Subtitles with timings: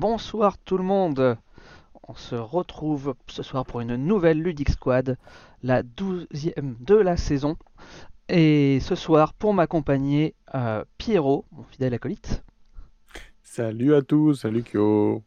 [0.00, 1.36] bonsoir tout le monde.
[2.08, 5.18] On se retrouve ce soir pour une nouvelle Ludic Squad,
[5.62, 7.56] la douzième de la saison.
[8.30, 12.42] Et ce soir, pour m'accompagner, euh, Pierrot, mon fidèle acolyte,
[13.42, 15.22] Salut à tous, salut Kyo.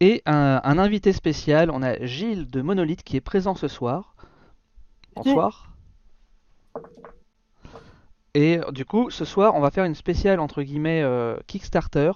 [0.00, 1.70] et un, un invité spécial.
[1.70, 4.16] On a Gilles de Monolith qui est présent ce soir.
[5.14, 5.76] Bonsoir.
[8.34, 12.10] Et du coup, ce soir, on va faire une spéciale entre guillemets euh, Kickstarter.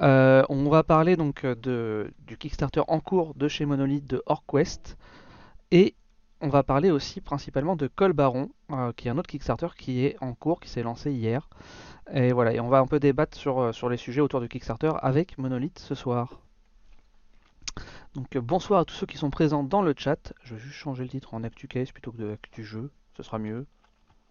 [0.00, 4.22] Euh, on va parler donc euh, de, du Kickstarter en cours de chez Monolith de
[4.26, 4.96] OrQuest.
[5.70, 5.94] Et
[6.40, 10.04] on va parler aussi principalement de Col Baron, euh, qui est un autre Kickstarter qui
[10.04, 11.48] est en cours, qui s'est lancé hier.
[12.12, 14.92] Et voilà, et on va un peu débattre sur, sur les sujets autour du Kickstarter
[15.02, 16.40] avec Monolith ce soir.
[18.14, 20.32] Donc bonsoir à tous ceux qui sont présents dans le chat.
[20.42, 23.22] Je vais juste changer le titre en Actu Case plutôt que de Actu Jeu, ce
[23.22, 23.66] sera mieux.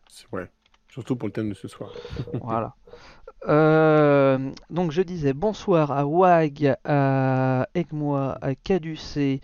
[0.10, 0.50] C'est vrai,
[0.90, 1.92] surtout pour le thème de ce soir.
[2.42, 2.76] Voilà.
[3.48, 9.42] Euh, donc je disais bonsoir à Wag, à Egmois, à Caducé,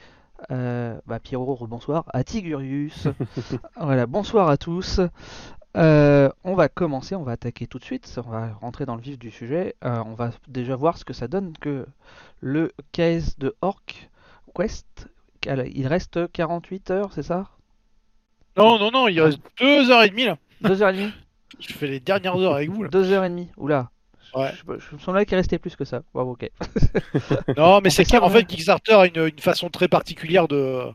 [0.51, 3.07] euh, bah Pierrot, bonsoir, à Tigurius.
[3.79, 4.99] voilà, bonsoir à tous.
[5.75, 9.01] Euh, on va commencer, on va attaquer tout de suite, on va rentrer dans le
[9.01, 9.75] vif du sujet.
[9.83, 11.85] Euh, on va déjà voir ce que ça donne que
[12.41, 14.09] le case de Orc
[14.55, 15.09] Quest,
[15.45, 17.49] il reste 48 heures, c'est ça?
[18.55, 20.37] Non, non, non, il reste deux heures et demie là.
[20.61, 21.11] Deux heures et demie?
[21.59, 22.89] Je fais les dernières heures avec vous là.
[22.89, 23.89] Deux heures et demie, oula.
[24.35, 24.51] Ouais.
[24.55, 26.01] Je, je me semblait qu'il restait plus que ça.
[26.13, 26.49] Wow, ok.
[27.57, 30.91] Non, mais c'est clair, en fait, Kickstarter a une, une façon très particulière de,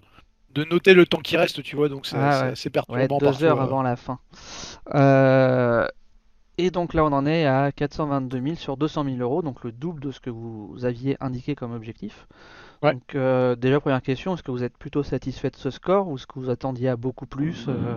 [0.55, 3.07] de noter le temps qui reste, tu vois, donc c'est Ah c'est ouais.
[3.07, 4.19] perturbant deux heures avant la fin.
[4.95, 5.87] Euh,
[6.57, 9.71] et donc là, on en est à 422 000 sur 200 000 euros, donc le
[9.71, 12.27] double de ce que vous aviez indiqué comme objectif.
[12.83, 12.95] Ouais.
[12.95, 16.17] Donc euh, déjà, première question, est-ce que vous êtes plutôt satisfait de ce score ou
[16.17, 17.97] est-ce que vous attendiez à beaucoup plus euh,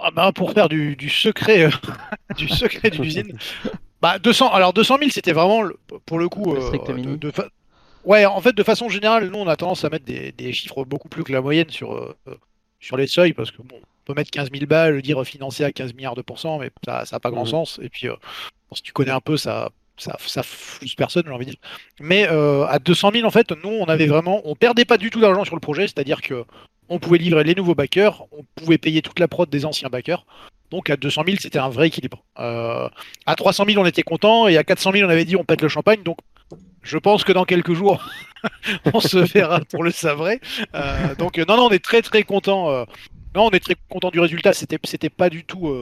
[0.00, 1.70] Ah bah, pour faire du, du secret, euh,
[2.36, 3.36] du secret de l'usine.
[4.00, 6.54] Bah 200, alors 200 000 c'était vraiment le- pour le coup.
[6.54, 7.16] Le euh, strict de- minimum.
[7.18, 7.48] de fa-
[8.04, 10.84] Ouais, en fait de façon générale, nous on a tendance à mettre des, des chiffres
[10.84, 12.14] beaucoup plus que la moyenne sur, euh,
[12.80, 15.72] sur les seuils parce que bon, on peut mettre 15 000 balles, dire financé à
[15.72, 17.50] 15 milliards de pourcents, mais ça n'a pas grand Mhm.
[17.50, 17.80] sens.
[17.82, 18.14] Et puis euh,
[18.70, 20.42] bon, si tu connais un peu, ça ça, ça
[20.96, 21.60] personne, j'ai envie de dire.
[22.00, 25.10] Mais euh, à 200 000 en fait, nous on avait vraiment, on perdait pas du
[25.10, 26.44] tout d'argent sur le projet, c'est-à-dire que
[26.88, 30.24] on pouvait livrer les nouveaux backers, on pouvait payer toute la prod des anciens backers.
[30.70, 32.24] Donc à 200 000, c'était un vrai équilibre.
[32.38, 32.88] Euh,
[33.26, 35.62] à 300 000, on était content, et à 400 000, on avait dit on pète
[35.62, 36.02] le champagne.
[36.02, 36.18] Donc
[36.82, 38.02] je pense que dans quelques jours,
[38.92, 40.40] on se verra pour le savrer.
[40.74, 42.70] Euh, donc non, non, on est très très content.
[42.70, 42.84] euh,
[43.34, 44.52] non, on est très content du résultat.
[44.52, 45.72] C'était c'était pas du tout.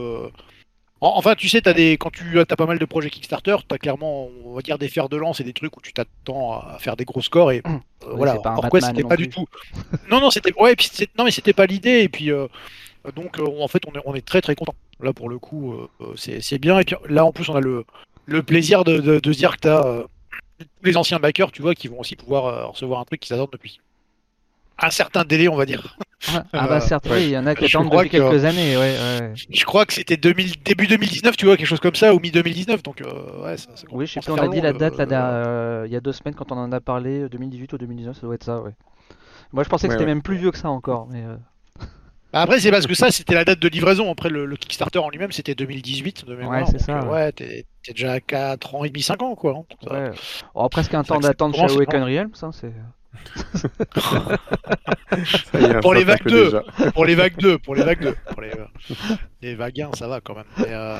[0.99, 1.97] Enfin, tu sais, as des...
[1.97, 4.87] quand tu as pas mal de projets Kickstarter, tu as clairement, on va dire, des
[4.87, 7.51] fers de lance et des trucs où tu t'attends à faire des gros scores.
[7.51, 7.69] Et euh,
[8.07, 9.45] Oui, voilà, Batman c'était pas du tout.
[10.09, 12.01] Non, non, c'était ouais, puis non, mais c'était pas l'idée.
[12.01, 12.47] Et puis euh,
[13.15, 14.73] donc, euh, en fait, on est, on est très très content.
[14.99, 16.79] Là, pour le coup, euh, euh, c'est c'est bien.
[16.79, 17.85] Et puis là, en plus, on a le,
[18.25, 20.03] le plaisir de, de, de se dire que tu as
[20.59, 23.35] tous les anciens backers, tu vois, qui vont aussi pouvoir euh, recevoir un truc qu'ils
[23.35, 23.79] attendent depuis
[24.79, 25.97] un certain délai, on va dire.
[26.29, 28.75] Ah ah bah Euh, certes, il y en a qui attendent depuis que- quelques années.
[28.77, 29.33] Ouais, ouais.
[29.49, 32.81] Je crois que c'était 2000 début 2019, tu vois, quelque chose comme ça, ou mi-2019.
[32.83, 34.97] Donc, euh, ouais, ça, ça Oui, je sais plus, on a dit la euh, date
[34.97, 37.73] là, derrière, euh, il y a deux semaines quand on en a parlé, euh, 2018
[37.73, 38.71] ou 2019, ça doit être ça, ouais.
[39.53, 40.11] Moi je pensais que c'était ouais.
[40.13, 41.35] même plus vieux que ça encore, mais euh,
[42.33, 44.11] Bah après, c'est parce que ça, c'était la date de livraison.
[44.11, 46.25] Après, le, le Kickstarter en lui-même, c'était 2018.
[46.25, 46.59] De mémoire.
[46.61, 47.09] Ouais, c'est ça, euh, ouais.
[47.11, 49.53] ouais, t'es t'es déjà à 4 ans et demi, 5 ans, quoi.
[49.57, 49.63] hein.
[49.87, 50.11] Ça- ouais.
[50.53, 52.03] Oh, presque un c'est temps d'attente chez Awaken.
[52.03, 52.73] Realms, ça c'est.
[55.53, 56.45] Est, Pour les vagues attaque deux.
[56.45, 56.91] déjà.
[56.91, 58.15] pour les vagues 2, pour les vagues 2.
[58.31, 58.51] Pour les,
[59.41, 60.45] les vagues 1, ça va quand même.
[60.57, 60.97] Mais, euh,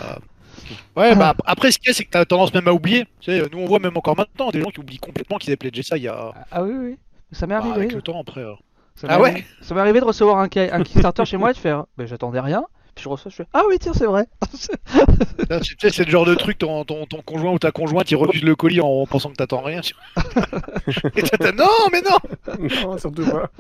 [0.96, 3.06] Ouais, bah après, ce qu'il y a, c'est que t'as tendance même à oublier.
[3.20, 5.58] Tu sais, nous, on voit même encore maintenant des gens qui oublient complètement qu'ils avaient
[5.58, 6.32] pledgé ça il y a.
[6.36, 6.98] Ah, ah oui, oui,
[7.32, 7.76] ça m'est bah, arrivé.
[7.76, 8.42] avec le temps après.
[8.42, 8.54] euh.
[8.96, 11.38] Ça m'est Ah ouais arrivé- Ça m'est arrivé de recevoir un, ki- un Kickstarter chez
[11.38, 11.86] moi et de faire.
[12.00, 12.64] J'attendais rien.
[12.98, 14.26] Puis je reçois, je fais Ah oui, tiens, c'est vrai.
[15.52, 18.10] Là, tu sais, c'est le genre de truc, ton, ton, ton conjoint ou ta conjointe,
[18.10, 19.82] il refuse le colis en pensant que t'attends rien.
[21.16, 23.52] Et non, mais non Non, surtout pas.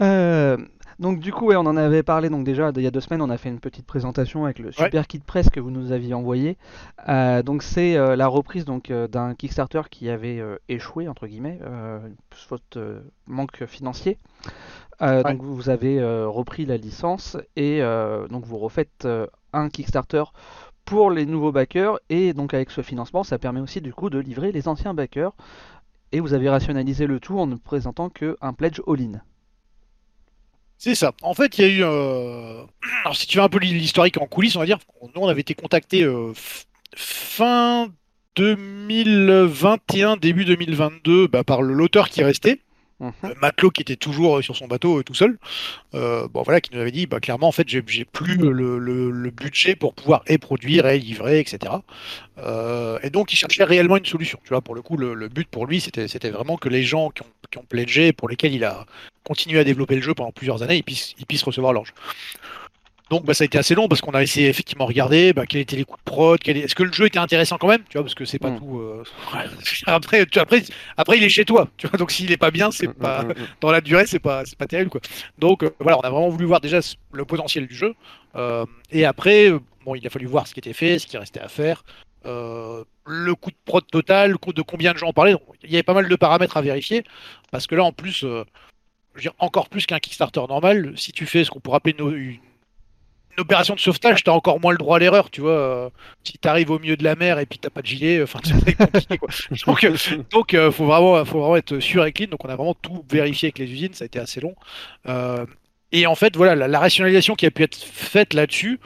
[0.00, 0.56] Euh,
[0.98, 3.22] donc du coup, ouais, on en avait parlé donc déjà il y a deux semaines,
[3.22, 6.14] on a fait une petite présentation avec le super kit presse que vous nous aviez
[6.14, 6.56] envoyé.
[7.08, 11.26] Euh, donc c'est euh, la reprise donc euh, d'un Kickstarter qui avait euh, échoué entre
[11.26, 12.00] guillemets, euh,
[12.30, 14.18] faute euh, manque financier.
[15.00, 15.32] Euh, Ouais.
[15.32, 19.06] Donc vous avez euh, repris la licence et euh, donc vous refaites
[19.52, 20.24] un Kickstarter
[20.84, 24.18] pour les nouveaux backers et donc avec ce financement, ça permet aussi du coup de
[24.18, 25.32] livrer les anciens backers.
[26.14, 29.20] Et vous avez rationalisé le tout en ne présentant qu'un pledge all-in.
[30.76, 31.12] C'est ça.
[31.22, 31.82] En fait, il y a eu.
[33.04, 35.40] Alors, si tu veux un peu l'historique en coulisses, on va dire, nous, on avait
[35.40, 36.64] été contacté f-
[36.94, 37.88] fin
[38.36, 42.60] 2021, début 2022, bah, par l'auteur qui restait.
[43.02, 43.12] Mhm.
[43.24, 45.36] euh, Matelot qui était toujours euh, sur son bateau euh, tout seul,
[45.94, 48.50] euh, bon voilà, qui nous avait dit bah, clairement en fait j'ai j'ai plus le,
[48.78, 51.72] le- le budget pour pouvoir et produire et livrer, etc.
[52.38, 54.38] Euh, et donc il cherchait réellement une solution.
[54.44, 56.84] Tu vois, pour le coup, le, le but pour lui c'était c'était vraiment que les
[56.84, 58.86] gens qui ont, qui ont pledgé, pour lesquels il a
[59.24, 61.92] continué à développer le jeu pendant plusieurs années, ils puissent, ils puissent recevoir leur jeu.
[63.12, 65.60] Donc bah, ça a été assez long parce qu'on a essayé effectivement regarder bah, quels
[65.60, 67.98] étaient les coups de prod, quel est-ce que le jeu était intéressant quand même, tu
[67.98, 68.58] vois, parce que c'est pas Mm.
[68.58, 68.78] tout.
[68.80, 69.04] euh,
[69.86, 70.62] après, tu- après,
[70.96, 73.22] après il est chez toi, tu vois, donc s'il est pas bien, c'est Mm, pas
[73.24, 73.34] mm, mm.
[73.60, 75.02] dans la durée, c'est pas, c'est pas terrible quoi.
[75.38, 76.80] Donc euh, voilà, on a vraiment voulu voir déjà
[77.12, 77.94] le potentiel du jeu.
[78.34, 79.50] Euh, et après,
[79.84, 81.84] bon, il a fallu voir ce qui était fait, ce qui restait à faire.
[82.24, 85.32] Euh, le coût de prod total, de combien de gens en parlaient.
[85.32, 87.04] Donc, il y avait pas mal de paramètres à vérifier.
[87.50, 88.44] Parce que là, en plus, euh,
[89.14, 91.94] je veux dire, encore plus qu'un Kickstarter normal, si tu fais ce qu'on pourrait appeler
[91.98, 92.38] une,
[93.36, 95.30] une- opération de sauvetage, tu as encore moins le droit à l'erreur.
[95.30, 95.90] Tu vois, Euh,
[96.24, 98.24] si tu arrives au milieu de la mer et puis t'as pas de gilet, euh,
[98.24, 99.18] enfin, c'est compliqué.
[99.18, 99.28] Quoi.
[99.66, 99.96] Donc, euh,
[100.30, 102.28] donc euh, faut, vraiment, faut vraiment être sûr et clean.
[102.28, 103.94] Donc, on a vraiment tout vérifié avec les usines.
[103.94, 104.54] Ça a été assez long.
[105.08, 105.44] Euh,
[105.92, 108.80] et en fait, voilà, la, la rationalisation qui a pu être faite là-dessus,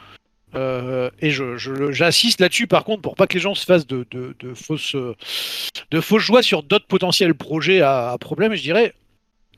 [0.55, 1.57] euh, et je,
[1.91, 4.95] j'insiste là-dessus par contre pour pas que les gens se fassent de, de, de fausses,
[5.91, 8.93] de fausses joies sur d'autres potentiels projets à, à problème, je dirais.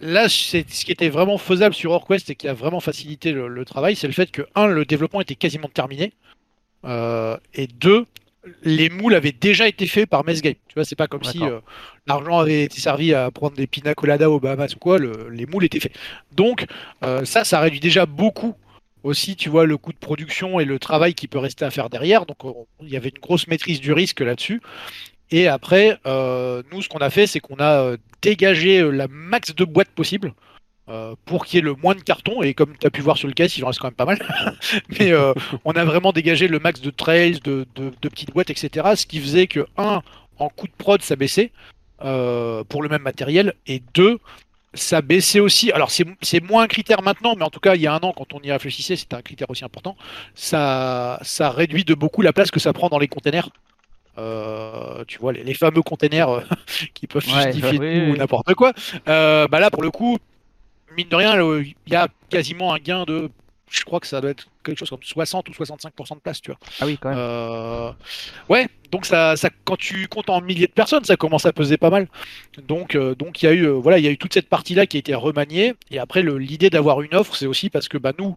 [0.01, 3.47] Là, c'est ce qui était vraiment faisable sur OrQuest et qui a vraiment facilité le,
[3.49, 6.13] le travail, c'est le fait que, un, le développement était quasiment terminé,
[6.85, 8.05] euh, et deux,
[8.63, 10.53] les moules avaient déjà été faits par Mesgame.
[10.69, 11.59] Tu vois, c'est pas comme si euh,
[12.07, 15.45] l'argent avait été servi à prendre des pina coladas aux Bahamas ou quoi, le- les
[15.45, 15.93] moules étaient faits.
[16.31, 16.65] Donc,
[17.03, 18.55] euh, ça, ça réduit déjà beaucoup
[19.03, 21.89] aussi, tu vois, le coût de production et le travail qui peut rester à faire
[21.89, 22.25] derrière.
[22.25, 24.61] Donc, on- il y avait une grosse maîtrise du risque là-dessus.
[25.31, 29.07] Et après, euh, nous, ce qu'on a fait, c'est qu'on a euh, dégagé euh, la
[29.07, 30.33] max de boîtes possible
[31.25, 32.41] pour qu'il y ait le moins de cartons.
[32.41, 34.05] Et comme tu as pu voir sur le caisse, il en reste quand même pas
[34.05, 34.17] mal.
[34.99, 38.49] Mais euh, on a vraiment dégagé le max de trails, de, de- de petites boîtes,
[38.49, 38.87] etc.
[38.95, 40.01] Ce qui faisait que, un,
[40.39, 41.51] en coût de prod, ça baissait
[42.03, 43.53] euh, pour le même matériel.
[43.67, 44.17] Et deux,
[44.73, 45.71] ça baissait aussi.
[45.73, 47.99] Alors, c'est c'est moins un critère maintenant, mais en tout cas, il y a un
[47.99, 49.95] an, quand on y réfléchissait, c'était un critère aussi important.
[50.33, 53.49] Ça, ça réduit de beaucoup la place que ça prend dans les containers.
[54.19, 56.41] Euh, tu vois, les, les fameux containers euh,
[56.93, 58.11] qui peuvent Ouais, justifier tout oui.
[58.11, 58.73] ou n'importe quoi.
[59.07, 60.17] Euh, bah là, pour le coup,
[60.97, 63.29] mine de rien, il y a quasiment un gain de.
[63.71, 66.51] Je crois que ça doit être quelque chose comme 60 ou 65% de place, tu
[66.51, 66.59] vois.
[66.81, 67.17] Ah oui, quand même.
[67.19, 67.91] Euh,
[68.49, 71.77] Ouais, donc ça, ça, quand tu comptes en milliers de personnes, ça commence à peser
[71.77, 72.07] pas mal.
[72.67, 74.49] Donc, euh, donc il y a eu, euh, voilà, il y a eu toute cette
[74.49, 75.75] partie-là qui a été remaniée.
[75.91, 78.35] Et après, l'idée d'avoir une offre, c'est aussi parce que bah, nous,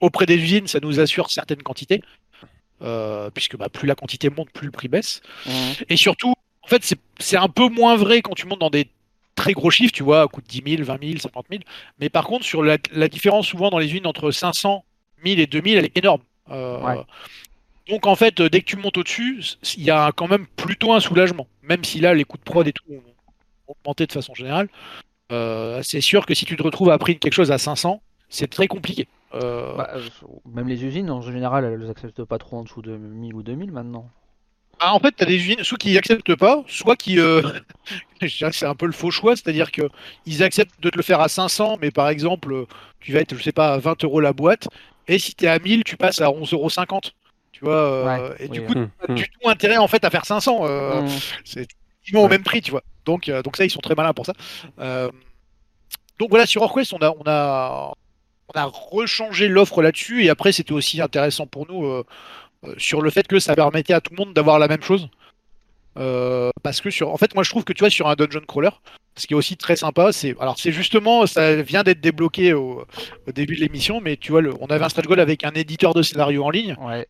[0.00, 2.02] auprès des usines, ça nous assure certaines quantités,
[2.82, 5.20] euh, puisque bah, plus la quantité monte, plus le prix baisse.
[5.88, 6.84] Et surtout, en fait,
[7.18, 8.88] c'est- un peu moins vrai quand tu montes dans des
[9.34, 11.62] très gros chiffres, tu vois, à coût de 10 000, 20 000, 50 000.
[11.98, 14.84] Mais par contre, sur la, la différence souvent dans les usines entre 500,
[15.24, 16.20] 1000 et 2000, elle est énorme.
[16.50, 17.02] Euh, Ouais.
[17.88, 19.42] Donc en fait, dès que tu montes au-dessus,
[19.76, 21.48] il y a quand même plutôt un soulagement.
[21.62, 23.02] Même si là, les coûts de prod et tout ont
[23.68, 24.68] ont augmenté de façon générale,
[25.32, 28.02] euh, c'est sûr que si tu te retrouves à prix de quelque chose à 500,
[28.28, 29.06] c'est très compliqué.
[29.34, 30.02] Euh, Bah, euh,
[30.44, 33.72] même les usines, en général, elles acceptent pas trop en dessous de 1000 ou 2000
[33.72, 34.08] maintenant.
[34.80, 37.20] Ah, en fait, tu as des usines, soit qui acceptent pas, soit qui.
[37.20, 37.40] euh,
[38.20, 39.82] je dirais que c'est un peu le faux choix, c'est-à-dire que
[40.26, 42.64] ils acceptent de te le faire à 500, mais par exemple,
[43.00, 44.68] tu vas être, je sais pas, à 20 euros la boîte,
[45.08, 47.00] et si tu es à 1000, tu passes à 11,50 euros.
[47.52, 49.14] Tu vois, euh, Ouais, et du coup, Hum, t'as hum.
[49.14, 50.60] du tout intérêt en fait à faire 500.
[50.64, 51.08] euh, Mhm.
[51.44, 51.66] C'est
[52.04, 52.30] quasiment au Ouais.
[52.30, 52.82] même prix, tu vois.
[53.04, 54.32] Donc, euh, donc ça, ils sont très malins pour ça.
[54.80, 55.10] Euh,
[56.18, 57.92] donc voilà, sur OrQuest, on a, on a,
[58.54, 62.04] on a rechangé l'offre là-dessus, et après, c'était aussi intéressant pour nous euh,
[62.64, 65.08] euh, sur le fait que ça permettait à tout le monde d'avoir la même chose.
[65.98, 68.40] Euh, parce que sur, en fait, moi, je trouve que tu vois, sur un dungeon
[68.46, 68.70] crawler,
[69.16, 72.86] ce qui est aussi très sympa, c'est, alors c'est justement, ça vient d'être débloqué au,
[73.26, 75.52] au début de l'émission, mais tu vois, le, on avait un stretch goal avec un
[75.52, 76.76] éditeur de scénario en ligne.
[76.80, 77.06] Ouais.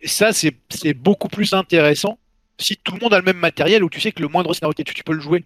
[0.00, 2.18] Et ça, c'est c'est beaucoup plus intéressant
[2.58, 4.74] si tout le monde a le même matériel où tu sais que le moindre scénario
[4.74, 5.44] que tu, tu peux le jouer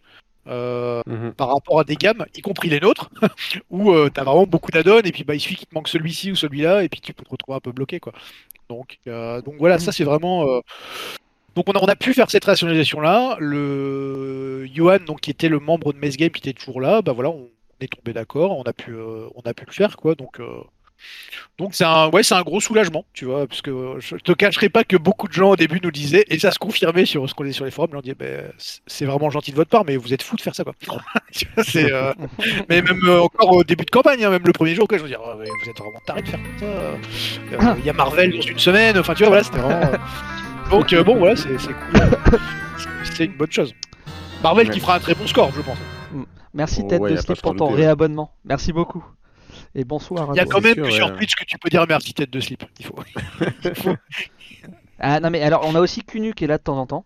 [0.49, 1.32] euh, Mhm.
[1.34, 3.11] par rapport à des gammes, y compris les nôtres,
[3.70, 6.32] où tu as vraiment beaucoup d'add-ons et puis bah, il suffit qu'il te manque celui-ci
[6.32, 8.00] ou celui-là et puis tu peux te retrouver un peu bloqué.
[8.00, 8.12] Quoi.
[8.70, 10.46] Donc, euh, donc voilà, ça c'est vraiment.
[10.49, 10.61] euh,
[11.54, 13.37] Donc on a, on a pu faire cette rationalisation-là.
[13.40, 17.30] Le Johan, donc, qui était le membre de Mesgame, qui était toujours là, bah voilà,
[17.30, 17.49] on
[17.80, 20.14] est tombé d'accord, on a pu, euh, on a pu le faire, quoi.
[20.14, 20.46] Donc, euh,
[21.59, 24.68] donc c'est un, ouais, c'est un gros soulagement, tu vois, parce que je te cacherai
[24.68, 27.35] pas que beaucoup de gens au début nous disaient, et ça se confirmait sur ce
[27.35, 28.52] qu'on est sur les forums, ils nous disaient, Ben,
[28.87, 30.75] c'est vraiment gentil de votre part, mais vous êtes fou de faire ça, quoi.
[31.62, 32.12] C'est, euh,
[32.68, 35.02] mais même euh, encore au début de campagne, hein, même le premier jour, quoi, je
[35.04, 36.64] me dis, oh, vous êtes vraiment taré de faire comme ça.
[36.66, 39.92] Euh, Il y a Marvel dans une semaine, enfin, tu vois, voilà, c'était vraiment.
[39.92, 39.97] euh,
[40.71, 42.38] Donc euh, bon, voilà, c'est c'est cool.
[43.14, 43.75] C'est une bonne chose.
[44.42, 45.78] Marvel qui fera un très bon score, je pense.
[46.54, 48.32] Merci Oh, Tête ouais, de pour ton réabonnement.
[48.44, 49.04] Merci beaucoup.
[49.75, 51.17] Et bonsoir Il y a quand c'est même que sur ouais.
[51.17, 52.64] Twitch que tu peux dire merci tête de slip.
[52.79, 52.97] Il faut.
[53.64, 53.97] Il faut-
[55.05, 57.05] Ah non mais alors on a aussi Kunu qui est là de temps en temps.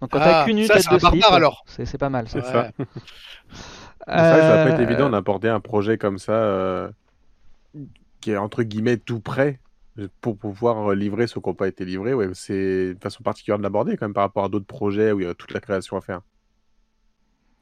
[0.00, 1.64] Donc quand Ah, t'as Kunu ça, tête de slip, alors.
[1.66, 2.40] c'est c'est pas mal ça.
[2.42, 2.70] C'est ça.
[2.78, 2.84] Que
[4.06, 6.88] ça va pas être Euh, évident d'aborder un projet comme ça, euh,
[8.20, 9.60] qui est entre guillemets tout prêt,
[10.22, 12.14] pour pouvoir livrer ce qui n'a pas été livré.
[12.14, 15.20] Ouais, c'est une façon particulière de l'aborder quand même par rapport à d'autres projets où
[15.20, 16.20] il y a toute la création à faire.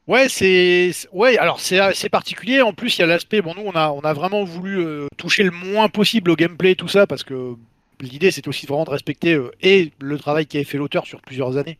[0.08, 1.36] Ouais, c'est ouais.
[1.36, 2.62] Alors c'est assez particulier.
[2.62, 3.42] En plus, il y a l'aspect.
[3.42, 6.74] Bon, nous, on a on a vraiment voulu euh, toucher le moins possible au gameplay,
[6.74, 7.56] tout ça, parce que
[8.00, 11.20] l'idée, c'était aussi vraiment de respecter euh, et le travail qui avait fait l'auteur sur
[11.20, 11.76] plusieurs années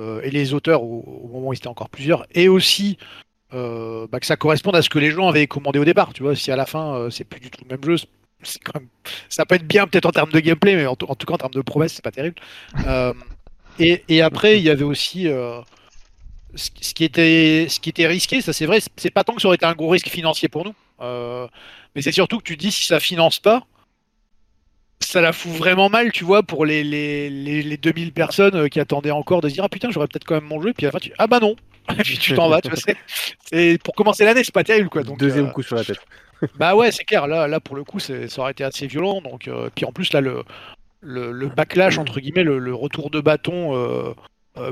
[0.00, 2.98] euh, et les auteurs au, moment où ils étaient encore plusieurs, et aussi
[3.52, 6.12] bah, que ça corresponde à ce que les gens avaient commandé au départ.
[6.12, 8.04] Tu vois, si à la fin c'est plus du tout le même jeu,
[8.64, 8.88] quand même
[9.28, 11.38] ça peut être bien peut-être en termes de gameplay, mais en, en tout cas en
[11.38, 12.36] termes de promesses, c'est pas terrible.
[13.78, 15.28] Et, et après, il y avait aussi
[16.54, 19.48] ce qui était, ce qui était risqué, ça c'est vrai, c'est- pas tant que ça
[19.48, 21.46] aurait été un gros risque financier pour nous, euh,
[21.94, 23.66] mais c'est surtout que tu te dis si ça finance pas,
[25.00, 28.68] ça la fout vraiment mal, tu vois, pour les, les, les, les 2000 personnes euh,
[28.68, 30.86] qui attendaient encore de se dire ah putain j'aurais peut-être quand même mon jeu, puis
[30.86, 31.54] à la fin tu ah bah non,
[32.04, 32.78] Puis tu t'en vas, tu vois,
[33.50, 35.02] c'est- pour commencer l'année c'est pas terrible quoi.
[35.02, 36.00] Donc, Deuxième euh, coup sur la tête.
[36.58, 37.26] bah ouais, c'est clair.
[37.26, 39.20] Là, là pour le coup, ça aurait été assez violent.
[39.20, 40.44] Donc, euh, puis en plus là, le,
[41.00, 44.14] le, le backlash entre guillemets, le, le retour de bâton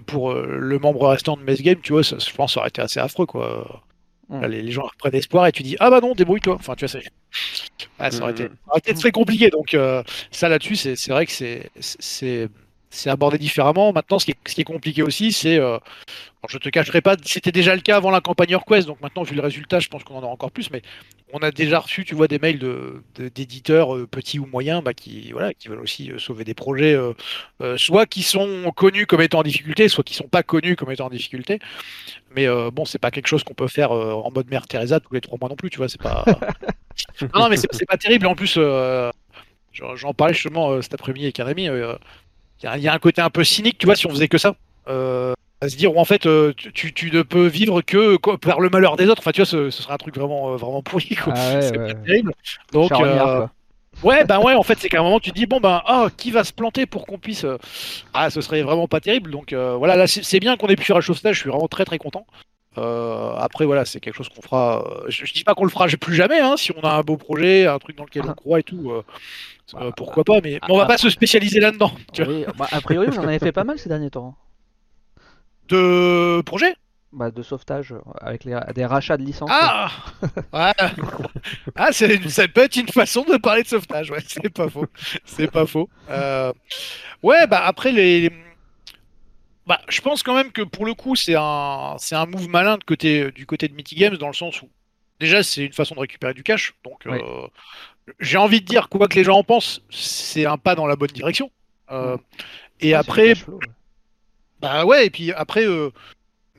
[0.06, 2.60] pour euh, le membre restant de Mess Game, tu vois, ça, je pense, que ça
[2.60, 3.82] aurait été assez affreux quoi.
[4.28, 4.40] Mm.
[4.40, 6.56] Là, les, les gens reprennent espoir et tu dis ah bah non, débrouille-toi.
[6.56, 7.08] Enfin, tu vois, c'est
[7.98, 8.48] Ah, ça, aurait été, Mm.
[8.48, 9.50] ça aurait été très compliqué.
[9.50, 12.48] Donc euh, ça là-dessus, c'est c'est vrai que c'est c'est
[12.90, 13.92] c'est abordé différemment.
[13.92, 15.78] Maintenant, ce qui est, ce qui est compliqué aussi, c'est euh,
[16.48, 19.34] je te cacherai pas, c'était déjà le cas avant la campagne Request, donc maintenant, vu
[19.34, 20.82] le résultat, je pense qu'on en aura encore plus, mais
[21.32, 24.82] on a déjà reçu, tu vois, des mails de, de- d'éditeurs euh, petits ou moyens
[24.82, 26.94] bah, qui, voilà, qui veulent aussi euh, sauver des projets,
[27.60, 30.90] euh, soit qui sont connus comme étant en difficulté, soit qui sont pas connus comme
[30.92, 31.58] étant en difficulté.
[32.34, 35.20] Mais bon, c'est pas quelque chose qu'on peut faire en mode Mère Teresa tous les
[35.20, 36.24] trois mois non plus, tu vois, c'est pas.
[37.34, 38.26] non, non, mais c'est, c'est pas terrible.
[38.26, 38.58] En plus,
[39.72, 41.64] j'en, j'en parlais justement cet après-midi avec un ami.
[41.64, 41.98] Il
[42.64, 44.28] y, a- il y a un côté un peu cynique, tu vois, si on faisait
[44.28, 44.56] que ça.
[45.60, 48.68] À se dire, ou en fait, euh, tu, tu- ne peux vivre que par le
[48.68, 49.20] malheur des autres.
[49.20, 51.16] Enfin, tu vois, ce, ce serait un truc vraiment, euh, vraiment pourri.
[51.16, 51.32] Quoi.
[51.34, 51.94] Ah ouais, c'est ouais.
[51.94, 52.32] pas terrible.
[52.72, 53.46] Donc, euh,
[54.02, 56.08] ouais, ben ouais, en fait, c'est qu'à un moment, tu te dis, bon, ben, ah,
[56.14, 57.46] qui va se planter pour qu'on puisse.
[58.12, 59.30] Ah, ce serait vraiment pas terrible.
[59.30, 61.36] Donc, voilà, là, c'est bien qu'on ait pu faire le sauvetage.
[61.36, 62.26] Je suis vraiment très, très content.
[62.76, 64.84] Après, voilà, c'est quelque chose qu'on fera.
[65.08, 67.16] je, je dis pas qu'on le fera plus jamais, hein, si on a un beau
[67.16, 68.92] projet, un truc dans lequel on croit et tout.
[68.92, 71.92] euh, pourquoi pas, mais, mais on va pas se spécialiser là-dedans.
[72.18, 74.34] Oui, bah, a priori, vous en avez fait pas mal ces derniers temps.
[75.68, 76.74] De projet
[77.12, 79.50] Bah, de sauvetage euh, avec les, des rachats de licences.
[79.52, 79.90] Ah
[80.52, 80.72] Ouais.
[81.76, 82.06] Ah, ça
[82.48, 84.86] peut être une façon de parler de sauvetage, ouais, c'est pas faux.
[85.24, 85.88] C'est pas faux.
[86.10, 86.52] Euh,
[87.22, 88.30] Ouais, bah après, les.
[89.66, 92.78] Bah, je pense quand même que pour le coup, c'est un, c'est un move malin
[92.78, 94.68] de côté, du côté de Mighty Games, dans le sens où,
[95.18, 96.74] déjà, c'est une façon de récupérer du cash.
[96.84, 97.18] Donc, Oui.
[97.20, 97.48] euh,
[98.20, 100.94] j'ai envie de dire, quoi que les gens en pensent, c'est un pas dans la
[100.94, 101.50] bonne direction.
[101.90, 102.16] Euh,
[102.80, 103.66] et Ah, après, flow, ouais.
[104.60, 105.90] Bah ouais, et puis après, euh,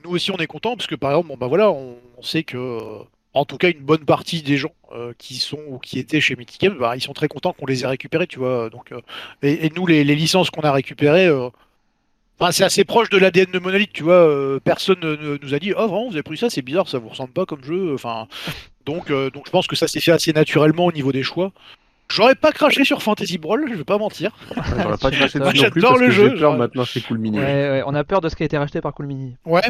[0.04, 2.56] nous aussi on est content parce que par exemple, bon bah voilà, on, sait que,
[2.56, 3.02] euh,
[3.34, 6.36] en tout cas, une bonne partie des gens euh, qui sont ou qui étaient chez
[6.36, 8.70] Mythic Games, bah, ils sont très contents qu'on les ait récupérés, tu vois.
[8.70, 9.00] Donc, euh,
[9.42, 11.48] et, nous, les, licences qu'on a récupérées, euh,
[12.38, 14.14] enfin, c'est assez proche de l'ADN de Monolith, tu vois.
[14.14, 16.98] euh, personne ne, nous a dit, oh vraiment, vous avez pris ça, c'est bizarre, ça
[16.98, 17.94] vous ressemble pas comme jeu.
[17.94, 18.28] Enfin,
[18.86, 21.52] donc, euh, donc je pense que ça s'est fait assez naturellement au niveau des choix.
[22.10, 24.34] J'aurais pas craché sur Fantasy Brawl, je vais pas mentir.
[24.54, 26.84] J'aurais pas craché dessus non plus j'adore parce le que jeu, j'ai peur genre- maintenant
[26.84, 27.38] chez Cool Mini.
[27.38, 29.36] Ouais, ouais, on a peur de ce qui a été racheté par Cool Mini.
[29.44, 29.60] Ouais.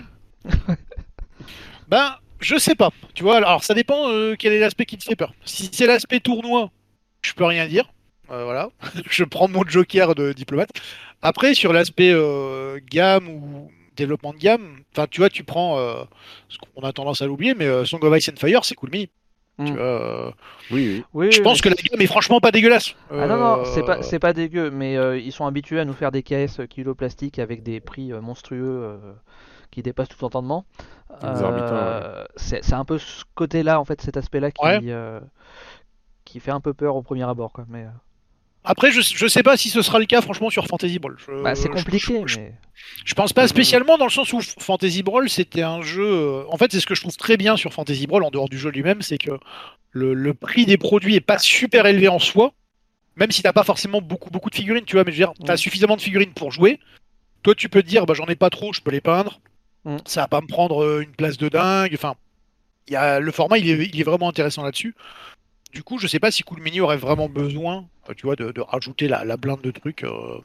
[1.88, 2.90] ben, je sais pas.
[3.14, 5.33] Tu vois, alors ça dépend euh, quel est l'aspect qui te fait peur.
[5.45, 6.71] Si c'est l'aspect tournoi,
[7.23, 7.90] je peux rien dire.
[8.30, 8.71] Euh, voilà.
[9.11, 10.71] je prends mon joker de diplomate.
[11.23, 16.04] Après, sur l'aspect euh, gamme ou développement de gamme, enfin, tu vois, tu prends euh,
[16.49, 18.90] ce qu'on a tendance à l'oublier, mais euh, Song of Ice and Fire, c'est cool
[18.92, 19.09] mini.
[19.59, 19.65] Mm.
[19.67, 20.31] Tu vois, euh,
[20.71, 21.05] Oui, oui.
[21.15, 22.95] Oui, je oui, pense mais que la gamme est franchement pas dégueulasse.
[23.11, 25.85] Ah non, non, Euh, c'est pas, c'est pas dégueu, mais euh, ils sont habitués à
[25.85, 28.97] nous faire des caisses kilo plastique avec des prix euh, monstrueux euh,
[29.71, 30.65] qui dépassent tout entendement.
[31.25, 34.79] Euh, c'est c'est un peu ce côté-là, en fait, cet aspect-là qui, Ouais.
[34.85, 35.21] euh,
[36.25, 37.53] qui fait un peu peur au premier abord.
[37.53, 37.65] Quoi.
[37.69, 37.88] Mais, euh,
[38.70, 41.16] Après, je, je sais pas si ce sera le cas, franchement, sur Fantasy Brawl.
[41.26, 42.52] Je- bah, c'est Euh, compliqué, je- je- mais
[43.04, 46.04] Je pense pas spécialement dans le sens où Fantasy Brawl c'était un jeu.
[46.06, 48.48] euh, En fait, c'est ce que je trouve très bien sur Fantasy Brawl en dehors
[48.50, 49.30] du jeu lui-même, c'est que
[49.92, 52.52] le, le prix des produits est pas super élevé en soi,
[53.16, 55.04] même si t'as pas forcément beaucoup beaucoup de figurines, tu vois.
[55.04, 55.58] Mais je veux dire, t'as Mm.
[55.58, 56.78] suffisamment de figurines pour jouer.
[57.42, 59.40] Toi, tu peux te dire, bah j'en ai pas trop, je peux les peindre.
[59.84, 59.96] Mm.
[60.04, 61.92] Ça va pas me prendre euh, une place de dingue.
[61.94, 62.14] Enfin,
[62.87, 64.94] il y a le format, il est, il est vraiment intéressant là-dessus.
[65.72, 68.50] Du coup, je sais pas si Cool Mini aurait vraiment besoin, euh, tu vois, de,
[68.52, 70.02] de rajouter la, la blinde de trucs.
[70.04, 70.38] euh,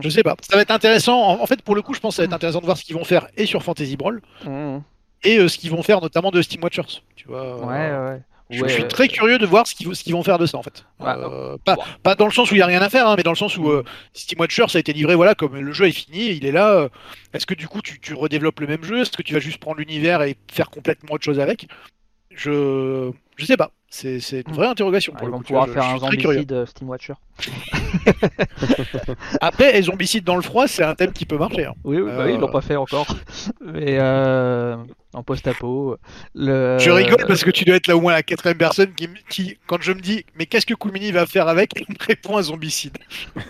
[0.00, 0.36] Je sais pas.
[0.42, 1.18] Ça va être intéressant.
[1.20, 2.76] En, en fait, pour le coup, je pense que ça va être intéressant de voir
[2.76, 4.82] ce qu'ils vont faire et sur Fantasy Brawl Mhm.
[5.24, 7.02] et euh, ce qu'ils vont faire notamment de Steam Watchers.
[7.16, 7.56] Tu vois.
[7.66, 7.66] ouais,
[8.12, 8.22] ouais.
[8.48, 10.46] Je, Ouais, je suis très curieux de voir ce qu'ils, ce qu'ils vont faire de
[10.46, 10.84] ça en fait.
[11.00, 11.08] Ouais.
[11.08, 13.24] Euh, pas, pas dans le sens où il y a rien à faire, hein, mais
[13.24, 15.90] dans le sens où euh, Steam Watchers a été livré, voilà, comme le jeu est
[15.90, 16.70] fini, il est là.
[16.74, 16.88] euh,
[17.32, 19.00] est-ce que du coup tu, tu redéveloppes le même jeu?
[19.00, 21.66] Est-ce que tu vas juste prendre l'univers et faire complètement autre chose avec?
[22.30, 23.70] Je je sais pas.
[23.88, 25.90] C'est c'est une vraie interrogation Ah, pour ils le vont coup, tu vois, pouvoir je-
[25.90, 27.14] faire je un zombicide euh, Steam Watcher.
[29.40, 31.66] Après, les zombicides dans le froid, c'est un thème qui peut marcher.
[31.66, 31.74] hein.
[31.84, 32.52] Oui, oui, bah oui, ils l'ont Euh.
[32.52, 33.06] pas fait encore.
[33.64, 34.76] Mais euh,
[35.14, 35.96] en post-apo.
[36.34, 36.78] Le...
[36.80, 38.90] Je rigole parce que tu dois être là au moins la quatrième personne
[39.28, 42.36] qui, quand je me dis, mais qu'est-ce que Koumini va faire avec, il me répond
[42.38, 42.96] un zombicide.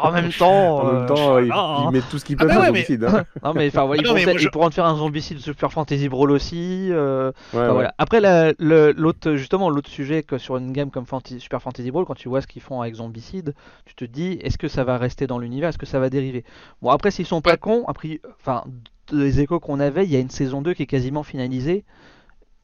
[0.00, 0.80] En même temps.
[0.80, 1.84] En même euh, temps, il, hein.
[1.86, 3.04] il met tout ce qu'il Ah peut bah sur ouais, mais- zombicide.
[3.04, 3.24] Hein.
[3.42, 5.38] Non mais enfin ouais, Ah ils, pourront, moi, ils je- pourront te faire un zombicide
[5.40, 6.88] Super Fantasy Brawl aussi.
[6.92, 7.72] euh, Ouais, enfin, ouais.
[7.72, 7.94] voilà.
[7.98, 8.92] Après la- le-
[9.26, 12.28] l'autre justement l'autre sujet que sur une game comme Fantasy- Super Fantasy Brawl, quand tu
[12.28, 15.38] vois ce qu'ils font avec Zombicide, tu te dis est-ce que ça va rester dans
[15.38, 16.44] l'univers, est-ce que ça va dériver?
[16.82, 18.64] Bon après s'ils sont pas cons, après enfin
[19.12, 21.84] des échos qu'on avait, il y a une saison 2 qui est quasiment finalisée.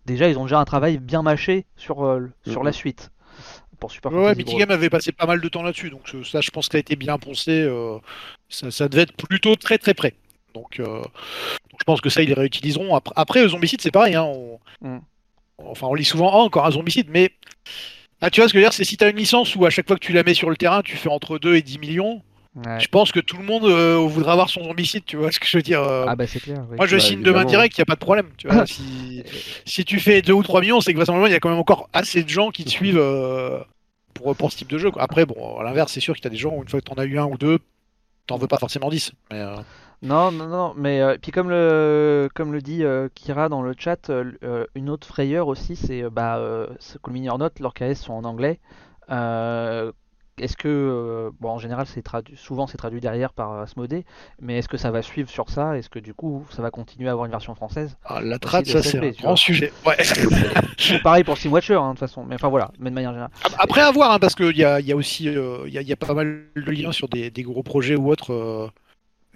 [0.06, 2.75] Déjà ils ont déjà un travail bien mâché sur euh, sur la Mhm.
[2.75, 3.11] suite
[3.80, 4.61] pour Super Ouais, ouais, Fantasy Mythic Brawl.
[4.68, 6.78] Game avait passé pas mal de temps là-dessus, donc euh, ça, je pense que ça
[6.78, 7.50] a été bien poncé.
[7.62, 7.99] euh,
[8.49, 10.14] ça, ça devait être plutôt très très près.
[10.54, 12.94] Donc, euh, donc je pense que ça, ils les réutiliseront.
[13.16, 14.14] Après, zombicide, c'est pareil.
[14.14, 14.99] Hein, on- Mm.
[15.58, 17.30] Enfin, on lit souvent Ah, encore un zombicide, mais
[18.20, 19.64] ah, tu vois ce que je veux dire, c'est si tu as une licence où
[19.66, 21.62] à chaque fois que tu la mets sur le terrain, tu fais entre 2 et
[21.62, 22.23] 10 millions.
[22.56, 22.78] Ouais.
[22.78, 25.46] Je pense que tout le monde euh, voudra avoir son zombicide, tu vois ce que
[25.46, 25.82] je veux dire.
[25.82, 26.64] euh, Ah bah c'est clair.
[26.70, 26.76] oui.
[26.76, 27.38] Moi, je Bah, signe évidemment.
[27.40, 28.28] demain direct, il n'y a pas de problème.
[28.38, 29.25] Tu vois, si,
[29.66, 31.58] si tu fais 2 ou 3 millions, c'est que vraisemblablement, il y a quand même
[31.58, 33.58] encore assez de gens qui te suivent euh,
[34.14, 34.92] pour, pour ce type de jeu.
[34.92, 35.02] quoi.
[35.02, 36.87] Après, bon, à l'inverse, c'est sûr que tu as des gens où une fois que
[36.87, 37.58] tu en as eu un ou deux,
[38.28, 39.12] t'en veux pas forcément 10.
[39.32, 39.56] Mais, euh,
[40.03, 43.75] Non, non, non, mais euh, puis comme le, comme le dit euh, Kira dans le
[43.77, 46.39] chat, euh, une autre frayeur aussi, c'est bah,
[47.03, 48.61] que le Mini or Not, leurs KS sont en anglais.
[50.37, 54.05] Est-ce que, bon, en général, c'est traduit, souvent c'est traduit derrière par Asmodée,
[54.43, 55.79] mais est-ce que ça va suivre sur ça?
[55.79, 57.97] Est-ce que du coup, ça va continuer à avoir une version française?
[58.05, 59.73] Ah, la trad, ça, c'est un grand sujet.
[59.87, 59.97] Ouais.
[61.05, 62.25] Pareil pour Steam Watcher, hein, de toute façon.
[62.25, 63.31] Mais enfin voilà, mais de manière générale.
[63.59, 65.83] Après, à voir, hein, parce qu'il y a, il y a aussi il y a,
[65.83, 68.73] y a pas mal de liens sur des, des gros projets ou autres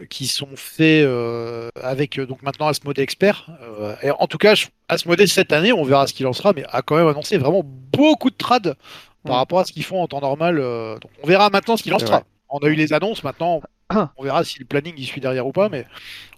[0.07, 3.47] qui sont faits euh, avec euh, donc maintenant Asmodee Expert.
[3.63, 4.55] Euh, et en tout cas,
[4.89, 7.63] Asmodee cette année, on verra ce qu'il en sera, mais a quand même annoncé vraiment
[7.65, 8.77] beaucoup de trad
[9.25, 10.57] par rapport à ce qu'ils font en temps normal.
[10.57, 12.23] donc on verra maintenant ce qu'il en sera.
[12.49, 13.61] On a eu les annonces, maintenant
[14.17, 15.85] on verra si le planning y suit derrière ou pas, mais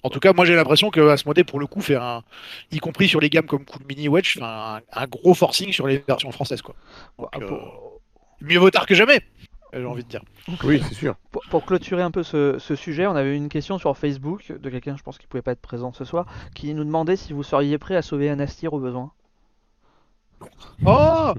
[0.03, 2.23] en tout cas, moi j'ai l'impression que Asmodee pour le coup fait un,
[2.73, 6.03] y compris sur les gammes comme Cool Mini Wedge, un, un gros forcing sur les
[6.07, 6.75] versions françaises quoi.
[7.19, 8.01] Donc, pour-
[8.41, 9.21] Mieux vaut tard que jamais,
[9.73, 10.23] j'ai envie de dire.
[10.65, 11.15] Oui, c'est sûr.
[11.31, 14.53] Pour, pour clôturer un peu ce, ce sujet, on avait eu une question sur Facebook
[14.53, 17.33] de quelqu'un, je pense, qui pouvait pas être présent ce soir, qui nous demandait si
[17.33, 19.13] vous seriez prêt à sauver Anastir au besoin.
[20.87, 21.33] Oh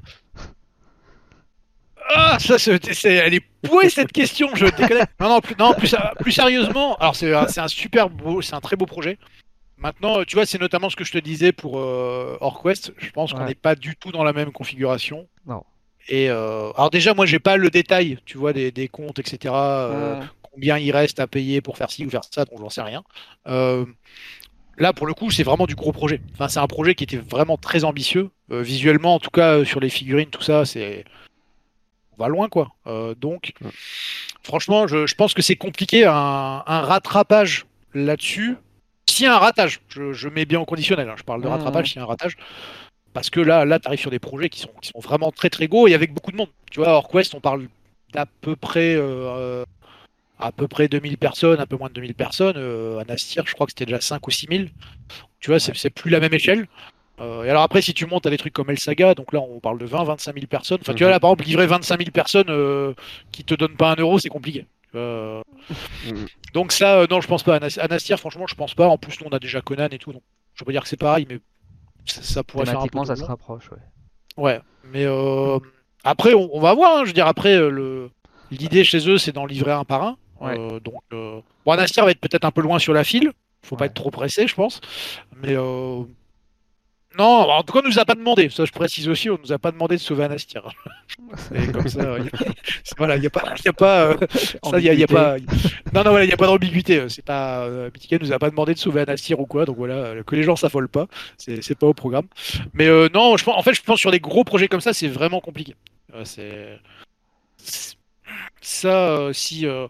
[2.14, 5.06] Ah, ça, c'est, c'est- elle est pouée cette question, je déconne.
[5.20, 8.54] Non, non, plus, non, plus, plus sérieusement, alors c'est, un- c'est un super beau, c'est
[8.54, 9.18] un très beau projet.
[9.78, 12.94] Maintenant, tu vois, c'est notamment ce que je te disais pour euh, Orquest.
[12.98, 15.28] Je pense qu'on n'est pas du tout dans la même configuration.
[15.48, 15.64] Non.
[16.08, 19.54] Et euh, alors déjà, moi, j'ai pas le détail, tu vois, des, des comptes, etc.
[19.54, 22.82] euh, combien il reste à payer pour faire ci ou faire ça, donc j'en sais
[22.82, 23.04] rien.
[23.48, 23.86] Euh,
[24.78, 26.20] là, pour le coup, c'est vraiment du gros projet.
[26.34, 28.30] Enfin, c'est un projet qui était vraiment très ambitieux.
[28.52, 31.06] Euh, visuellement, en tout cas, euh, sur les figurines, tout ça, c'est.
[32.18, 32.72] On va loin, quoi.
[32.88, 33.72] Euh, donc, Ouais.
[34.44, 36.14] franchement, je, je pense que c'est compliqué un,
[36.66, 38.58] un rattrapage là-dessus.
[39.10, 41.48] S'il y a un ratage, je, je mets bien au conditionnel, hein, je parle de
[41.48, 41.54] Mhm.
[41.54, 42.36] rattrapage s'il y a un ratage.
[43.14, 45.50] Parce que là, là tu arrives sur des projets qui sont, qui sont vraiment très
[45.50, 46.50] très gros et avec beaucoup de monde.
[46.72, 47.68] Tu vois, Orquest, on parle
[48.14, 49.64] d'à peu près euh,
[50.40, 52.56] à peu près 2000 personnes, un peu moins de 2000 personnes.
[52.58, 54.72] Euh, à Nastir, je crois que c'était déjà 5 ou 6000.
[55.40, 56.68] Tu vois, c'est plus la même échelle.
[57.20, 59.40] Euh, et alors après, si tu montes à des trucs comme El Saga, donc là
[59.42, 60.80] on parle de 20, 25 000 personnes.
[60.82, 62.94] Enfin, tu vois, là par exemple, livrer 25 000 personnes euh,
[63.32, 64.66] qui te donnent pas un euro, c'est compliqué.
[64.96, 65.42] Euh,
[66.06, 66.26] Mhm.
[66.54, 67.56] donc ça, euh, non, je pense pas.
[67.58, 68.88] À Nastir, franchement, je pense pas.
[68.88, 70.12] En plus, nous, on a déjà Conan et tout.
[70.12, 70.24] Donc,
[70.56, 71.40] je veux pas dire que c'est pareil, mais
[72.06, 73.70] ça, ça pourrait faire un peu ça se rapproche.
[73.72, 73.78] Ouais.
[74.38, 74.62] Ouais,
[74.92, 75.60] mais euh,
[76.04, 76.98] après, on, on va voir.
[76.98, 77.02] hein.
[77.04, 78.10] Je veux dire, après, euh, le...
[78.50, 80.18] l'idée chez eux, c'est d'en livrer un par un.
[80.40, 80.58] Ouais.
[80.58, 81.42] Euh, donc, euh...
[81.66, 83.32] bon, Nastir va être peut-être un peu loin sur la file.
[83.64, 84.82] Faut pas être trop pressé, je pense.
[85.36, 86.04] Mais euh...
[87.18, 88.50] non, en tout cas, on nous a pas demandé.
[88.50, 90.64] Ça, je précise aussi, on nous a pas demandé de sauver Anastir.
[91.56, 92.54] Et comme ça, euh, y a-
[92.98, 94.18] voilà, il y a pas, y a pas, euh,
[94.64, 95.38] ça, y a, y a pas.
[95.94, 97.08] Non, non, voilà, il y a pas d'ambiguïté.
[97.10, 99.66] C'est pas, euh, Mythica nous a pas demandé de sauver Anastir ou quoi.
[99.66, 101.08] Donc voilà, euh, que les gens s'affolent pas.
[101.38, 102.28] C'est c'est pas au programme.
[102.74, 104.94] Mais euh, non, je pense, en fait, je pense sur des gros projets comme ça,
[104.94, 105.76] c'est vraiment compliqué.
[106.16, 106.80] Euh, c'est
[107.58, 107.96] c'est-
[108.62, 109.88] ça, euh, si, euh,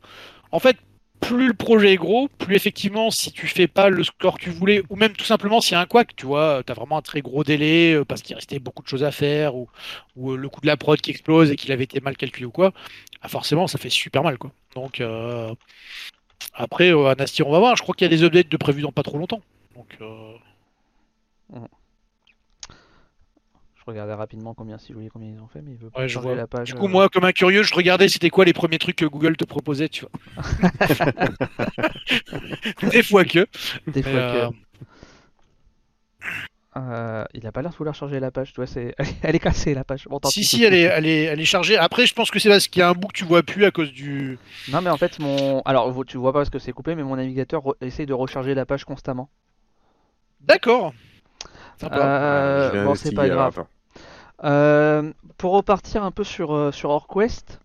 [0.51, 0.77] en fait,
[1.21, 4.49] plus le projet est gros, plus effectivement, si tu fais pas le score que tu
[4.49, 6.97] voulais, ou même tout simplement s'il y a un couac, tu vois, tu as vraiment
[6.97, 9.69] un très gros délai euh, parce qu'il restait beaucoup de choses à faire, ou,
[10.17, 12.51] euh, le coup de la prod qui explose et qu'il avait été mal calculé ou
[12.51, 12.73] quoi,
[13.21, 14.51] ah, forcément, ça fait super mal, quoi.
[14.75, 15.53] Donc, euh,
[16.53, 17.75] après, euh, on va voir.
[17.75, 19.41] Je crois qu'il y a des updates de prévus dans pas trop longtemps.
[19.75, 19.97] Donc,
[23.83, 26.01] Je regardais rapidement combien, si vous voyez combien ils ont fait, mais il veut pas
[26.01, 26.35] Ouais, je vois.
[26.35, 26.67] la page.
[26.67, 29.05] du coup, euh, moi, comme un curieux, je regardais c'était quoi les premiers trucs que
[29.05, 30.71] Google te proposait, tu vois.
[32.91, 33.47] des fois que.
[33.87, 34.55] des fois euh, que-
[36.77, 38.95] Euh, il a pas l'air de vouloir charger la page, tu vois, c'est...
[39.23, 40.07] elle est cassée la page.
[40.09, 41.75] Bon, Si, si, elle est, elle, est, elle est chargée.
[41.75, 43.65] Après, je pense que c'est parce qu'il y a un bout que tu vois plus
[43.65, 44.39] à cause du.
[44.69, 45.61] Non, mais en fait, mon.
[45.65, 48.65] Alors, tu vois pas parce que c'est coupé, mais mon navigateur essaye de recharger la
[48.65, 49.29] page constamment.
[50.39, 50.93] D'accord.
[51.81, 51.97] Sympa.
[51.97, 53.65] Euh, bon, c'est pas grave.
[54.43, 57.59] Euh, pour repartir un peu sur, euh, sur OrQuest,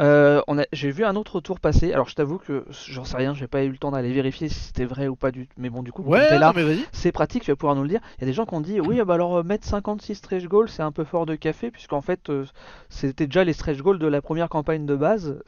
[0.00, 1.92] euh, on a, j'ai vu un autre tour passer.
[1.92, 4.58] Alors, je t'avoue que j'en sais rien, j'ai pas eu le temps d'aller vérifier si
[4.58, 6.52] c'était vrai ou pas du Mais bon, du coup, Ouais, là,
[6.92, 8.00] c'est pratique, tu vas pouvoir nous le dire.
[8.18, 10.68] Il y a des gens qui ont dit oui, bah alors mettre 56 stretch goals,
[10.68, 12.44] c'est un peu fort de café, puisqu'en fait, euh,
[12.88, 15.40] c'était déjà les stretch goals de la première campagne de base.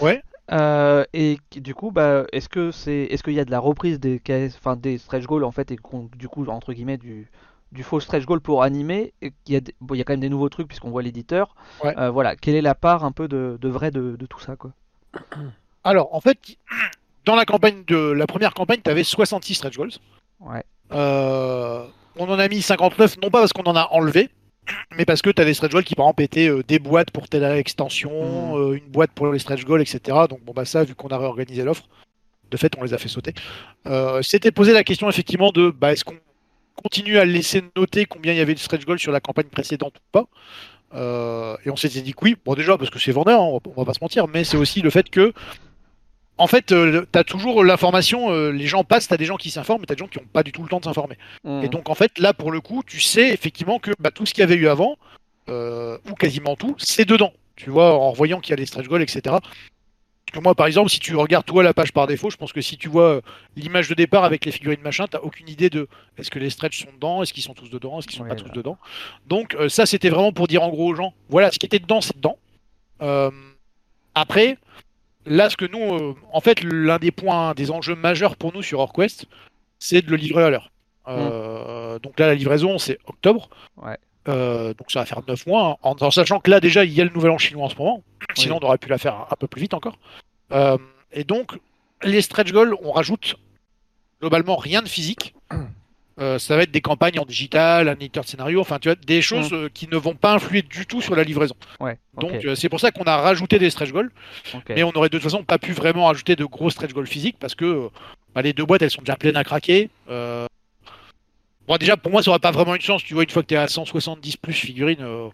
[0.00, 0.22] Ouais.
[0.52, 3.98] Euh, et du coup, bah, est-ce que c'est, est-ce qu'il y a de la reprise
[3.98, 4.20] des,
[4.58, 5.76] enfin, des stretch goals en fait, et
[6.16, 7.30] du coup, entre guillemets, du,
[7.72, 10.04] du faux stretch goal pour animer, et qu'il y a, des- bon, il y a
[10.04, 11.54] quand même des nouveaux trucs puisqu'on voit l'éditeur.
[11.82, 11.98] Ouais.
[11.98, 14.56] Euh, voilà, quelle est la part un peu de, de vrai de, de tout ça,
[14.56, 14.72] quoi?
[15.84, 16.38] Alors, en fait,
[17.24, 19.92] dans la campagne de la première campagne, tu avais 66 stretch goals.
[20.40, 20.62] Ouais.
[20.92, 21.86] Euh,
[22.16, 24.28] on en a mis 59, non pas parce qu'on en a enlevé,
[24.96, 27.10] mais parce que tu as des stretch goals qui, par exemple, étaient euh, des boîtes
[27.10, 28.60] pour telle extension, Mhm.
[28.60, 30.00] euh, une boîte pour les stretch goals, etc.
[30.28, 31.84] Donc, bon, bah, ça, vu qu'on a réorganisé l'offre,
[32.50, 33.34] de fait, on les a fait sauter.
[33.86, 36.16] Euh, C'était posé la question, effectivement, de bah, est-ce qu'on
[36.76, 39.94] continue à laisser noter combien il y avait de stretch goals sur la campagne précédente
[39.98, 40.26] ou pas?
[40.94, 43.54] Euh, Et on s'était dit que oui, bon, déjà, parce que c'est vendeur, hein, on,
[43.54, 45.32] va, on va pas se mentir, mais c'est aussi le fait que
[46.38, 49.50] en fait, tu as toujours l'information, euh, les gens passent, tu as des gens qui
[49.50, 51.16] s'informent, mais tu as des gens qui n'ont pas du tout le temps de s'informer.
[51.44, 51.64] Mhm.
[51.64, 54.34] Et donc, en fait, là, pour le coup, tu sais effectivement que bah, tout ce
[54.34, 54.96] qu'il y avait eu avant,
[55.48, 57.32] euh, ou quasiment tout, c'est dedans.
[57.56, 59.20] Tu vois, en voyant qu'il y a les stretch goals, etc.
[60.32, 62.52] Parce que moi, par exemple, si tu regardes toi la page par défaut, je pense
[62.52, 63.20] que si tu vois euh,
[63.56, 66.82] l'image de départ avec les figurines machin, t'as aucune idée de est-ce que les stretch
[66.82, 68.42] sont dedans, est-ce qu'ils sont tous dedans, est-ce qu'ils sont pas bah.
[68.42, 68.78] tous dedans.
[69.26, 71.80] Donc euh, ça, c'était vraiment pour dire en gros aux gens, voilà, ce qui était
[71.80, 72.38] dedans, c'est dedans.
[73.02, 73.30] Euh,
[74.14, 74.56] après,
[75.26, 78.62] là, ce que nous, euh, en fait, l'un des points, des enjeux majeurs pour nous
[78.62, 79.26] sur OrQuest,
[79.78, 80.70] c'est de le livrer à l'heure.
[81.08, 83.48] Euh, Donc là, la livraison, c'est octobre.
[83.76, 83.96] Ouais.
[84.28, 86.92] Euh, donc ça va faire 9 mois, hein, en, en sachant que là déjà il
[86.92, 88.04] y a le nouvel an chinois en ce moment,
[88.36, 88.60] sinon Oui.
[88.62, 89.98] on aurait pu la faire un, un peu plus vite encore.
[91.10, 91.58] Et donc
[92.04, 93.34] les stretch goals, on rajoute
[94.20, 95.34] globalement rien de physique.
[96.20, 98.96] Euh, ça va être des campagnes en digital, un éditeur de scénario, enfin tu vois,
[98.96, 101.54] des choses euh, qui ne vont pas influer du tout sur la livraison.
[101.80, 104.10] Ouais, Donc euh, c'est pour ça qu'on a rajouté des stretch goals,
[104.68, 107.36] mais on aurait de toute façon pas pu vraiment ajouter de gros stretch goals physiques
[107.40, 107.88] parce que
[108.34, 109.88] bah, les deux boîtes elles sont déjà pleines à craquer.
[110.10, 110.46] Euh,
[111.66, 113.46] Bon, déjà pour moi ça aurait pas vraiment une chance, tu vois, une fois que
[113.48, 115.00] tu es à 170 plus figurines.
[115.00, 115.28] euh,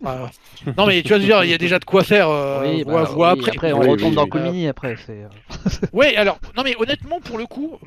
[0.00, 0.30] voilà.
[0.78, 2.28] Non mais tu veux dire, il y a déjà de quoi faire.
[2.30, 3.50] euh, Oui, bah, oui, après.
[3.50, 4.28] après, on Oui, retombe oui, dans oui.
[4.30, 4.96] Comini après.
[5.04, 5.26] C'est...
[5.92, 7.78] Ouais, alors, non mais honnêtement, pour le coup,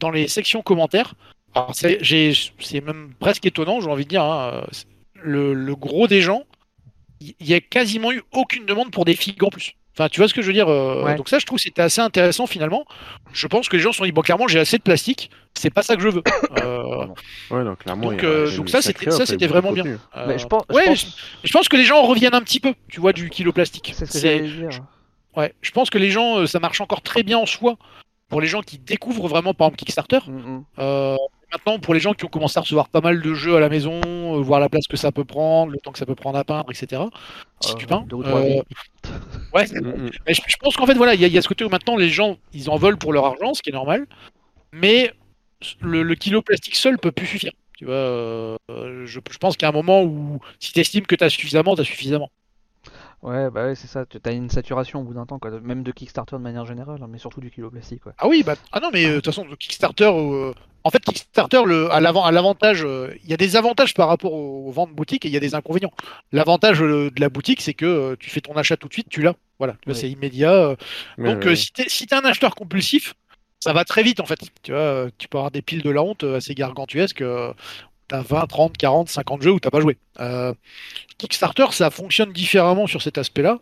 [0.00, 1.14] dans les sections commentaires,
[1.54, 4.66] alors, c'est, j'ai, c'est même presque étonnant, j'ai envie de dire, hein, euh,
[5.22, 6.42] le, le gros des gens,
[7.20, 9.72] il y, y a quasiment eu aucune demande pour des figues en plus.
[9.98, 11.14] Enfin, tu vois ce que je veux dire euh, Ouais.
[11.14, 12.84] Donc ça, je trouve que c'était assez intéressant finalement.
[13.32, 15.70] Je pense que les gens se sont dit, bon, clairement, j'ai assez de plastique, c'est
[15.70, 16.22] pas ça que je veux.
[16.62, 17.06] Euh,
[17.50, 18.10] Ouais, non, clairement.
[18.10, 19.86] Donc, il y a- euh, donc ça, c'était- ça, c'était vraiment bien.
[19.86, 21.00] euh, Mais je pense, je ouais, pense-
[21.42, 23.92] je, je pense que les gens reviennent un petit peu, tu vois, du kilo plastique.
[23.96, 25.38] c'est ce que.
[25.40, 27.76] Ouais, je pense que les gens, euh, ça marche encore très bien en soi
[28.28, 30.18] pour les gens qui découvrent vraiment, par exemple, Kickstarter.
[30.26, 30.64] Mhm.
[30.78, 31.16] Euh,
[31.52, 33.68] maintenant, pour les gens qui ont commencé à recevoir pas mal de jeux à la
[33.68, 36.38] maison, euh, voir la place que ça peut prendre, le temps que ça peut prendre
[36.38, 37.02] à peindre, etc.
[37.60, 38.04] Si Euh, tu peins.
[38.12, 38.62] euh,
[39.54, 39.64] ouais.
[39.72, 40.10] Mm, mm.
[40.26, 41.64] Mais je, je pense qu'en fait, voilà, il y, a- il y a ce côté
[41.64, 44.06] où maintenant les gens, ils en veulent pour leur argent, ce qui est normal.
[44.72, 45.12] Mais
[45.80, 47.52] le, le kilo plastique seul peut plus suffire.
[47.78, 48.56] Tu vois, euh,
[49.06, 51.30] je, je pense qu'il y a un moment où, si tu estimes que tu as
[51.30, 52.30] suffisamment, tu as suffisamment.
[53.26, 54.06] Ouais, bah ouais, c'est ça.
[54.06, 55.50] Tu as une saturation au bout d'un temps, quoi.
[55.60, 58.12] Même de Kickstarter de manière générale, hein, mais surtout du kilo plastique, quoi.
[58.18, 60.52] Ah oui, bah, ah non, mais euh, de toute façon, le Kickstarter, euh,
[60.84, 64.06] en fait, Kickstarter, le, à l'avant, à l'avantage, euh, il y a des avantages par
[64.06, 65.90] rapport aux, aux ventes boutique et il y a des inconvénients.
[66.30, 69.08] L'avantage euh, de la boutique, c'est que euh, tu fais ton achat tout de suite,
[69.10, 69.34] tu l'as.
[69.58, 70.52] Voilà, c'est immédiat.
[70.52, 70.76] euh.
[71.18, 71.48] Donc, ouais.
[71.48, 73.14] euh, si t'es si t'es un acheteur compulsif,
[73.58, 74.38] ça va très vite en fait.
[74.62, 77.24] Tu vois, tu peux avoir des piles de la honte assez gargantuesques.
[78.08, 79.98] T'as 20, 30, 40, 50 jeux où t'as pas joué.
[80.20, 80.54] Euh,
[81.18, 83.58] Kickstarter, ça fonctionne différemment sur cet aspect-là.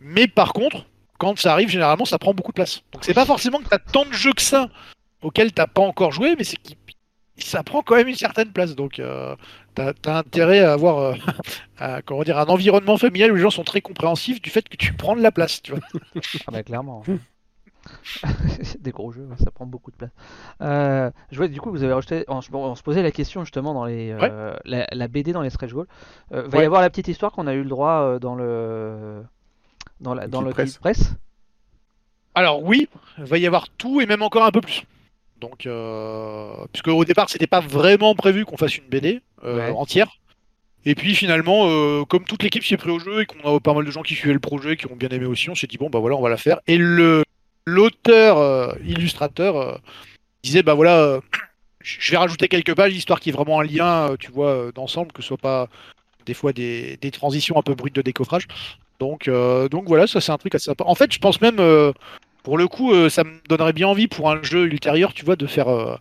[0.00, 0.86] Mais par contre,
[1.18, 2.82] quand ça arrive, généralement, ça prend beaucoup de place.
[2.92, 4.68] Donc c'est pas forcément que t'as tant de jeux que ça
[5.22, 6.72] auxquels t'as pas encore joué, mais c'est que
[7.38, 8.74] ça prend quand même une certaine place.
[8.74, 9.34] Donc euh,
[9.74, 11.14] t'as as intérêt à avoir euh,
[11.78, 14.76] à, comment dire, un environnement familial où les gens sont très compréhensifs du fait que
[14.76, 15.62] tu prends de la place.
[15.62, 15.80] Tu vois.
[16.46, 17.02] Ah bah clairement.
[18.62, 20.10] C'est des gros jeux, ouais, ça prend beaucoup de place.
[20.62, 23.42] Euh, je vois, du coup, vous avez rajouté, on, se- on se posait la question
[23.44, 25.86] justement dans les, euh, la, la BD dans les stretch goals.
[26.32, 29.22] Euh, va y avoir la petite histoire qu'on a eu le droit dans le
[30.00, 30.78] dans, la, Le dans le presse.
[30.78, 31.14] presse?
[32.34, 34.84] Alors oui, va y avoir tout et même encore un peu plus.
[35.40, 35.68] Donc,
[36.72, 39.70] puisque au départ, c'était pas vraiment prévu qu'on fasse une BD Ouais.
[39.70, 40.08] entière.
[40.86, 43.60] Et puis finalement, euh, comme toute l'équipe s'y est pris au jeu et qu'on a
[43.60, 45.66] pas mal de gens qui suivaient le projet, qui ont bien aimé aussi, on s'est
[45.66, 46.60] dit bon bah voilà, on va la faire.
[46.68, 47.24] Et le
[47.66, 49.76] l'auteur euh, illustrateur euh,
[50.42, 51.20] disait bah voilà, euh,
[51.80, 55.12] je vais rajouter quelques pages histoire qu'il y ait vraiment un lien, tu vois, d'ensemble,
[55.12, 55.68] que ce soit pas
[56.24, 58.46] des fois des, des transitions un peu brutes de décoffrage.
[58.98, 60.84] Donc, euh, donc voilà, ça c'est un truc assez sympa.
[60.86, 61.92] En fait, je pense même, euh,
[62.42, 65.36] pour le coup, euh, ça me donnerait bien envie pour un jeu ultérieur, tu vois,
[65.36, 65.98] de faire,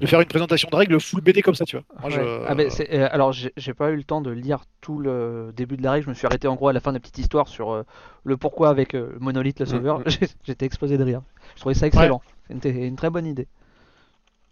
[0.00, 1.84] de faire une présentation de règles full BD comme ça, tu vois.
[2.00, 2.24] Moi, Ouais.
[2.24, 5.76] je- Ah, euh, alors j'ai j'ai pas eu le temps de lire tout le début
[5.76, 7.18] de la règle, je me suis arrêté en gros à la fin de la petite
[7.18, 7.82] histoire sur euh,
[8.24, 10.00] le pourquoi avec euh, Monolith le sauveur.
[10.00, 11.22] Mm, J'ai- J'étais explosé de rire.
[11.54, 12.20] Je trouvais ça excellent.
[12.50, 13.48] C'était une très bonne idée.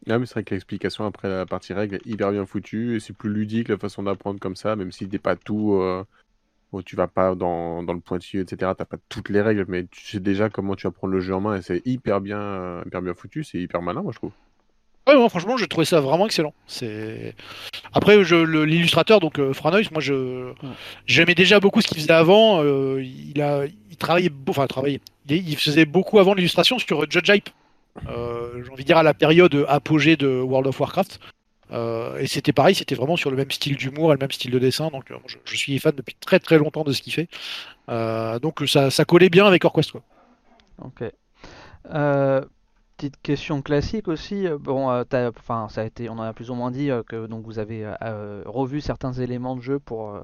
[0.08, 3.00] Ah, mais c'est vrai que l'explication après la partie règle est hyper bien foutue et
[3.00, 5.74] c'est plus ludique la façon d'apprendre comme ça, même si t'es pas tout.
[5.74, 6.04] Euh...
[6.72, 8.72] bon, tu vas pas dans, dans le pointilleux, etc.
[8.76, 11.34] T'as pas toutes les règles, mais tu sais déjà comment tu vas prendre le jeu
[11.34, 14.32] en main et c'est hyper bien, hyper bien foutu, c'est hyper malin, moi je trouve.
[15.06, 16.54] Ouais, franchement, j'ai trouvé ça vraiment excellent.
[16.66, 17.34] C'est
[17.92, 20.52] après je- l'illustrateur donc euh, Franois, moi je
[21.06, 22.62] j'aimais déjà beaucoup ce qu'il faisait avant.
[22.64, 25.00] euh, il a il travaillait enfin travaillait.
[25.28, 27.50] Il, faisait beaucoup avant l'illustration sur Judge Hype.
[28.08, 31.20] Euh, J'ai envie de dire à la période apogée de World of Warcraft.
[31.72, 34.50] Euh, et c'était pareil, c'était vraiment sur le même style d'humour et le même style
[34.50, 34.88] de dessin.
[34.88, 37.28] Donc je, je suis fan depuis très très longtemps de ce qu'il fait.
[37.88, 40.02] Donc ça, ça collait bien avec Orquest quoi.
[40.82, 41.04] Ok.
[43.04, 44.46] Petite question classique aussi.
[44.48, 45.04] euh, Bon, euh,
[45.38, 47.58] enfin, ça a été, on en a plus ou moins dit euh, que donc vous
[47.58, 47.86] avez
[48.46, 50.18] revu certains éléments de jeu pour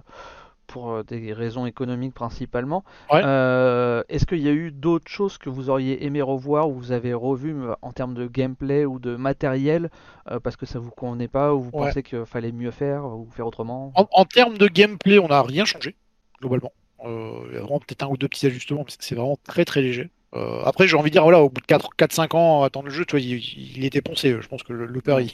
[0.67, 2.85] pour des raisons économiques principalement.
[3.13, 3.21] Ouais.
[3.23, 6.93] Euh, Est-ce qu'il y a eu d'autres choses que vous auriez aimé revoir ou vous
[6.93, 9.91] avez revu en termes de gameplay ou de matériel
[10.31, 11.89] euh, parce que ça vous convenait pas ou vous Ouais.
[11.89, 13.93] pensez qu'il fallait mieux faire ou faire autrement?
[13.95, 15.97] En, en termes de gameplay, on n'a rien changé,
[16.41, 16.73] globalement.
[17.05, 19.67] Euh, il y a vraiment peut-être un ou deux petits ajustements, mais c'est vraiment très
[19.67, 20.09] très léger.
[20.35, 23.05] Euh, après, j'ai envie de dire, voilà, au bout de 4-5 ans attendre le jeu,
[23.05, 23.39] tu vois, il,
[23.77, 24.37] il était poncé.
[24.41, 25.33] Je pense que le looper, il,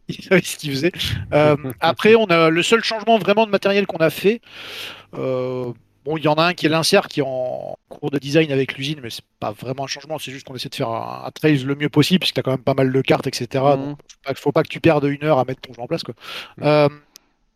[0.08, 0.92] il savait ce qu'il faisait.
[1.34, 4.40] Euh, après, on a le seul changement vraiment de matériel qu'on a fait.
[5.14, 5.72] euh,
[6.04, 8.52] bon, il y en a un qui est l'insert qui est en cours de design
[8.52, 10.18] avec l'usine, mais c'est pas vraiment un changement.
[10.18, 12.42] C'est juste qu'on essaie de faire un, un trail le mieux possible, puisque tu as
[12.42, 13.76] quand même pas mal de cartes, etc.
[13.76, 13.90] Mhm.
[13.90, 15.86] Donc, faut pas, faut pas que tu perdes une heure à mettre ton jeu en
[15.86, 16.14] place, quoi.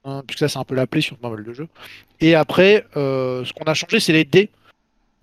[0.05, 1.69] Hein, puisque ça, c'est un peu la plaie sur pas mal de jeux.
[2.21, 4.51] Et après, ce qu'on a changé, c'est les dés.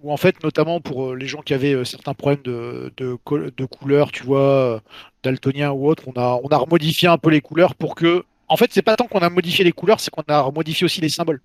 [0.01, 3.17] Où en fait, notamment pour euh, les gens qui avaient euh, certains problèmes de, de,
[3.23, 4.79] co- de couleurs, tu vois, euh,
[5.23, 8.23] daltonien ou autre, on a, on a remodifié un peu les couleurs pour que.
[8.47, 11.01] En fait, c'est pas tant qu'on a modifié les couleurs, c'est qu'on a remodifié aussi
[11.01, 11.41] les symboles.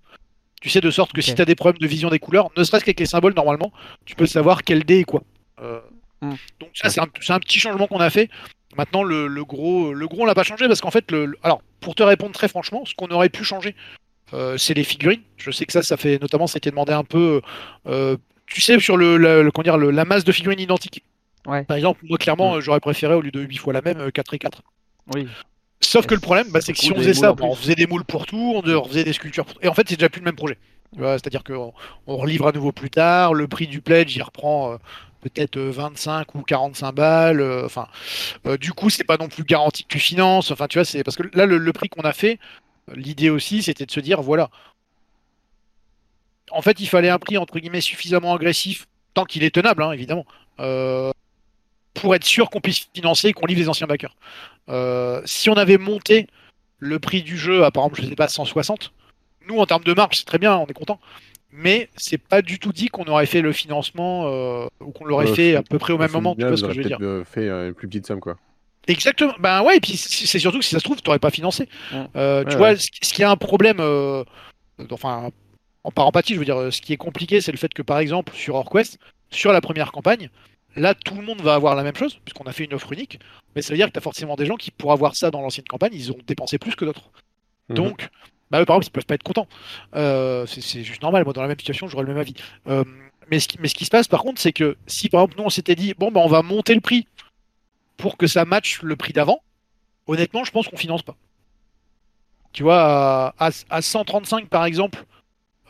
[0.61, 2.63] Tu sais, de sorte que si tu as des problèmes de vision des couleurs, ne
[2.63, 3.71] serait-ce qu'avec les symboles, normalement,
[4.05, 5.21] tu peux savoir quel dé est quoi.
[5.61, 5.79] Euh,
[6.21, 6.29] Mm.
[6.59, 8.29] Donc, ça, c'est un, petit changement qu'on a fait.
[8.77, 11.37] Maintenant, le, le gros, le gros, on l'a pas changé parce qu'en fait, le, le-
[11.43, 13.75] alors, pour te répondre très franchement, ce qu'on aurait pu changer,
[14.33, 15.21] euh, c'est les figurines.
[15.37, 17.41] Je sais que ça, ça fait notamment, ça a été demandé un peu.
[17.87, 21.03] euh, tu sais, sur le, la, le- comment dire, le- la masse de figurines identiques.
[21.47, 21.63] Ouais.
[21.63, 22.57] Par exemple, moi, clairement, Mm.
[22.57, 24.61] euh, j'aurais préféré, au lieu de 8 fois la même, euh, 4 et 4.
[25.13, 25.27] Oui.
[25.81, 27.85] Sauf que le problème, bah, c'est que si on faisait ça, bah, on faisait des
[27.85, 29.59] moules pour tout, on on faisait des sculptures pour tout.
[29.61, 30.57] Et en fait, c'est déjà plus le même projet.
[30.97, 31.73] C'est-à-dire qu'on
[32.07, 34.77] on relivre à nouveau plus tard, le prix du pledge, il reprend euh,
[35.21, 37.41] peut-être euh, 25 ou 45 balles.
[37.41, 37.87] euh, Enfin,
[38.47, 40.51] euh, du coup, c'est pas non plus garanti que tu finances.
[40.51, 42.39] Enfin, tu vois, c'est parce que là, le, le prix qu'on a fait,
[42.89, 44.49] euh, l'idée aussi, c'était de se dire, voilà.
[46.51, 49.91] En fait, il fallait un prix entre guillemets suffisamment agressif, tant qu'il est tenable, hein,
[49.91, 50.25] évidemment,
[50.59, 51.11] euh,
[51.93, 54.15] pour être sûr qu'on puisse financer et qu'on livre les anciens backers.
[54.69, 56.27] Euh, si on avait monté
[56.79, 58.91] le prix du jeu à par exemple, je sais pas, 160,
[59.47, 60.99] nous en termes de marge, c'est très bien, on est content.
[61.51, 65.27] Mais c'est pas du tout dit qu'on aurait fait le financement euh, ou qu'on l'aurait
[65.27, 66.35] fait à peu près au même moment.
[66.35, 67.87] Tu vois ce vous que je veux aurez dire peut-être, euh, fait euh, une plus
[67.87, 68.35] petite somme, quoi.
[68.87, 69.33] Exactement.
[69.39, 71.69] Ben ouais, et puis c'est surtout que si ça se trouve, tu n'aurais pas financé.
[71.93, 72.03] Ouais.
[72.17, 72.77] Euh, tu Ouais, vois, ouais.
[72.77, 74.23] ce qui est un problème, euh,
[74.91, 75.31] enfin, en
[75.91, 77.99] par empathie, je veux dire, euh, ce qui est compliqué, c'est le fait que par
[77.99, 80.29] exemple, sur OrQuest, sur la première campagne,
[80.75, 83.19] là, tout le monde va avoir la même chose, puisqu'on a fait une offre unique.
[83.55, 85.41] Mais ça veut dire que tu as forcément des gens qui, pour avoir ça dans
[85.41, 87.09] l'ancienne campagne, ils ont dépensé plus que d'autres.
[87.69, 87.75] Mhm.
[87.75, 88.09] Donc,
[88.51, 89.47] bah, eux, par exemple, ils peuvent pas être contents.
[89.95, 91.23] Euh, c'est juste normal.
[91.23, 92.35] Moi, dans la même situation, j'aurais le même avis.
[92.67, 92.83] Euh,
[93.31, 95.37] mais, ce qui, mais ce qui se passe, par contre, c'est que si, par exemple,
[95.39, 97.07] nous, on s'était dit, bon, bah, on va monter le prix
[97.97, 99.41] pour que ça matche le prix d'avant,
[100.07, 101.15] honnêtement, je pense qu'on finance pas.
[102.51, 105.03] Tu vois, à 135, par exemple,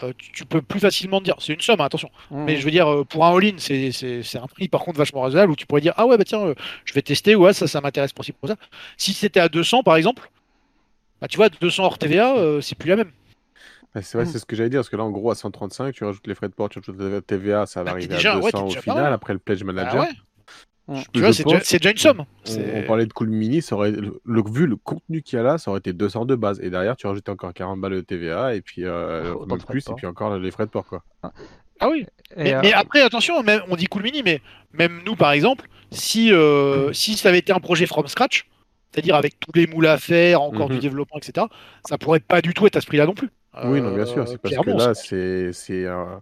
[0.03, 2.09] euh, tu, tu peux plus facilement dire, c'est une somme, hein, attention.
[2.31, 4.97] Mais je veux dire, euh, pour un all-in, c'est c'est- c'est un prix par contre
[4.97, 6.55] vachement raisonnable où tu pourrais dire, ah ouais, bah tiens, euh,
[6.85, 8.55] je vais tester, ouais, ça, ça m'intéresse pour ça.
[8.97, 10.29] Si c'était à 200, par exemple,
[11.21, 13.11] bah tu vois, 200 hors TVA, euh, c'est plus la même.
[13.95, 14.29] Ouais, c'est vrai, Mm.
[14.31, 16.35] c'est ce que j'allais dire, parce que là, en gros, à 135, tu rajoutes les
[16.35, 18.65] frais de port, tu rajoutes la TVA, ça va Bah, arriver déjà- à ouais, 200
[18.67, 20.01] t'es au pas final, après le pledge Bah manager.
[20.01, 20.09] ouais,
[21.13, 21.43] Tu vois, c'est
[21.79, 22.25] déjà, une somme.
[22.75, 25.43] On, parlait de Cool Mini, ça aurait, le, le- vu le contenu qu'il y a
[25.43, 26.59] là, ça aurait été 200 de base.
[26.61, 29.79] Et derrière, tu rajoutes encore 40 balles de TVA, et puis euh, Oh, même plus,
[29.79, 29.95] et port.
[29.95, 31.03] puis encore les frais de port, quoi.
[31.79, 32.05] Ah oui.
[32.37, 34.41] Et, Mais, euh, mais après, attention, même, on dit cool mini, mais
[34.73, 38.47] même nous, par exemple, si, euh, si ça avait été un projet from scratch,
[38.91, 40.81] c'est-à-dire avec tous les moules à faire, encore du Mhm.
[40.81, 41.47] développement, etc.,
[41.89, 43.29] ça pourrait pas du tout être à ce prix-là non plus.
[43.65, 46.21] Oui, non, bien sûr, c'est parce que là, c'est- c'est c'est un-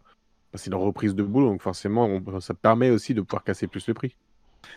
[0.55, 3.85] c'est une reprise de boulot, donc forcément, on- ça permet aussi de pouvoir casser plus
[3.87, 4.15] le prix.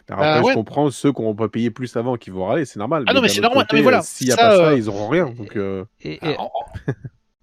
[0.09, 0.51] Après, Bah, ouais.
[0.53, 3.05] je comprends ceux qui n'ont pas payé plus avant qui vont râler, c'est normal.
[3.07, 3.65] Ah non, mais c'est normal.
[3.67, 5.27] côté, Mais voilà, euh, S'il n'y a ça, pas ça, euh, ils n'auront rien.
[5.31, 6.43] Donc, euh, Et, et- Ah,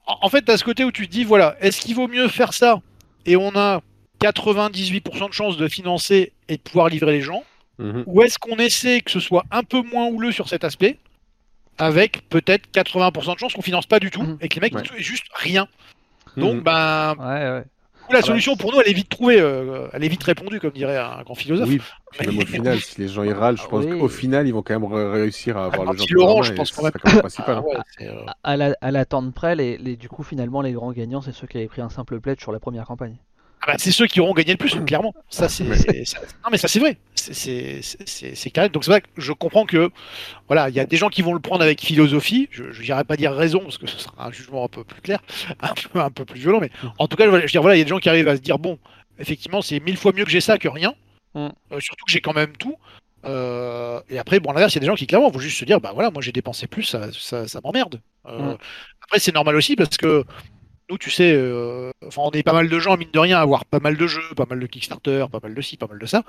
[0.06, 2.27] En, en- fait, à ce côté où tu te dis, voilà, est-ce qu'il vaut mieux
[2.27, 2.82] faire ça
[3.25, 3.82] et on a
[4.19, 7.43] 98% de chances de financer et de pouvoir livrer les gens
[7.79, 8.03] mhm.
[8.08, 10.97] Ou est-ce qu'on essaie que ce soit un peu moins houleux sur cet aspect
[11.77, 14.38] avec peut-être 80% de chances qu'on finance pas du tout Mhm.
[14.41, 14.84] et que les mecs Ouais.
[14.97, 15.67] ils juste rien.
[16.38, 16.62] Donc, Mhm.
[16.62, 17.25] ben, ouais,
[17.60, 17.63] ouais.
[18.11, 20.97] La solution pour nous, elle est vite trouvée, euh, elle est vite répondue, comme dirait
[20.97, 21.67] un grand philosophe.
[21.69, 21.81] Oui,
[22.25, 23.97] même au final, si les gens ils râlent, je Ah pense oui.
[23.99, 26.71] qu'au final, ils vont quand même ré- réussir à avoir Ah, le pour je pense
[26.71, 26.91] quand même.
[26.91, 27.55] principal.
[27.57, 27.63] Ah hein.
[27.65, 30.91] ouais, c'est, euh, À la, à l'attente près, les, les- du coup, finalement, les grands
[30.91, 33.17] gagnants, c'est ceux qui avaient pris un simple pledge sur la première campagne.
[33.65, 35.13] Ah bah, c'est ceux qui auront gagné le plus, clairement.
[35.30, 36.97] Ça, c'est, Mais- c'est- ça- non, mais ça, c'est vrai.
[37.15, 38.67] C'est, carré.
[38.69, 39.89] Donc, c'est vrai que je comprends que,
[40.47, 42.49] voilà, il y a des gens qui vont le prendre avec philosophie.
[42.52, 45.19] Je n'irai pas dire raison, parce que ce sera un jugement un peu plus clair,
[45.62, 46.60] un peu, un peu plus violent.
[46.60, 48.28] Mais en tout cas, je veux dire, voilà, il y a des gens qui arrivent
[48.28, 48.78] à se dire, bon,
[49.17, 50.93] effectivement, c'est mille fois mieux que j'ai ça que rien.
[51.34, 51.47] Mm.
[51.71, 52.76] Euh, surtout que j'ai quand même tout.
[53.26, 55.58] Euh, et après, bon, à l'inverse, il y a des gens qui clairement vont juste
[55.58, 58.02] se dire, bah voilà, moi j'ai dépensé plus, ça, ça, ça m'emmerde.
[58.28, 58.58] Euh, Mm.
[59.06, 60.26] Après, c'est normal aussi parce que
[60.89, 63.41] nous, tu sais, euh, enfin, on est pas mal de gens, mine de rien, à
[63.41, 65.98] avoir pas mal de jeux, pas mal de Kickstarter, pas mal de ci, pas mal
[66.00, 66.24] de ça.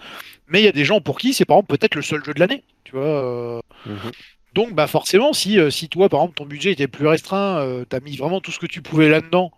[0.48, 2.32] Mais il y a des gens pour qui c'est par exemple peut-être le seul jeu
[2.34, 3.04] de l'année, tu vois.
[3.04, 4.12] euh, Mhm.
[4.54, 7.84] donc, bah forcément, si, euh, si toi, par exemple, ton budget était plus restreint, euh,
[7.84, 9.50] t'as mis vraiment tout ce que tu pouvais là-dedans,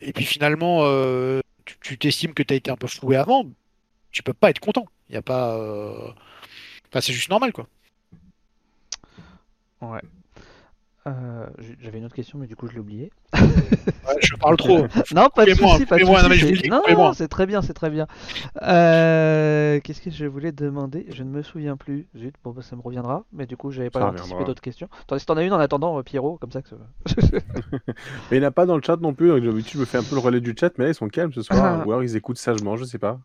[0.00, 1.40] et puis finalement, euh,
[1.82, 3.46] tu- t'estimes que t'as été un peu floué avant,
[4.12, 4.86] tu peux pas être content.
[5.10, 5.56] Il y a pas.
[5.58, 6.10] euh,
[6.90, 7.66] Enfin, c'est juste normal, quoi.
[9.80, 10.00] Ouais.
[11.06, 11.46] Euh,
[11.80, 13.12] J'avais une autre question, mais du coup, je l'ai oubliée.
[13.34, 14.86] Ouais, je parle trop.
[15.14, 16.22] Non, pas de Coupez-moi, souci, pas de coupez-moi,
[16.70, 18.06] non, Non, non, c'est très bien, c'est très bien.
[18.62, 21.06] Euh, Qu'est-ce que je voulais demander?
[21.10, 22.06] Je ne me souviens plus.
[22.16, 23.24] Zut, bon, bah, ça me reviendra.
[23.32, 24.88] Mais du coup, j'avais pas anticipé d'autres questions.
[25.02, 26.76] Attends, si t'en as une en attendant, euh, Pierrot, comme ça que ça...
[28.30, 29.28] Mais il n'y en a pas dans le chat non plus.
[29.40, 31.32] D'habitude, je me fais un peu le relais du chat, mais là, ils sont calmes
[31.32, 31.80] ce soir.
[31.80, 31.86] Ah.
[31.86, 33.18] Ou alors ils écoutent sagement, je sais pas.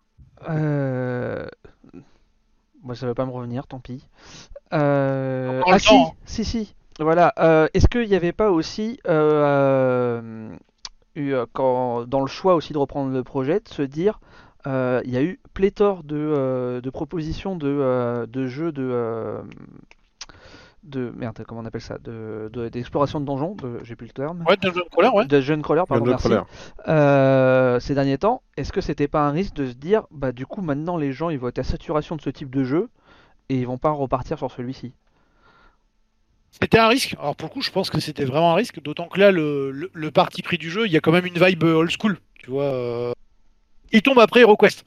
[0.49, 1.47] Euh...
[2.83, 4.05] Moi, ça va pas me revenir, tant pis.
[4.73, 5.61] Euh...
[5.65, 6.75] Ah si, si, si.
[6.99, 7.33] Voilà.
[7.39, 10.55] Euh, Est-ce qu'il n'y avait pas aussi, euh, euh,
[11.15, 14.19] eu, quand, dans le choix aussi de reprendre le projet, de se dire,
[14.67, 18.83] euh, il y a eu pléthore de, euh, de propositions de, euh, de jeux de,
[18.83, 19.41] euh,
[20.83, 23.53] de merde, comment on appelle ça, de de- d'exploration de, donjons.
[23.55, 24.43] De, J'ai plus le terme.
[24.47, 25.25] Ouais, Dungeon Crawler, ouais.
[25.25, 26.27] De Jeune Crawler, pardon, merci.
[26.29, 26.43] Crawler.
[26.87, 30.45] Euh, ces derniers temps, est-ce que c'était pas un risque de se dire, bah du
[30.45, 32.89] coup maintenant les gens ils vont être à saturation de ce type de jeu
[33.49, 34.93] et ils vont pas repartir sur celui-ci?
[36.51, 37.15] C'était un risque.
[37.19, 39.71] Alors pour le coup, je pense que c'était vraiment un risque, d'autant que là, le,
[39.71, 42.19] le, le parti pris du jeu, il y a quand même une vibe old school.
[42.35, 43.13] Tu vois, euh,
[43.91, 44.85] il tombe après HeroQuest.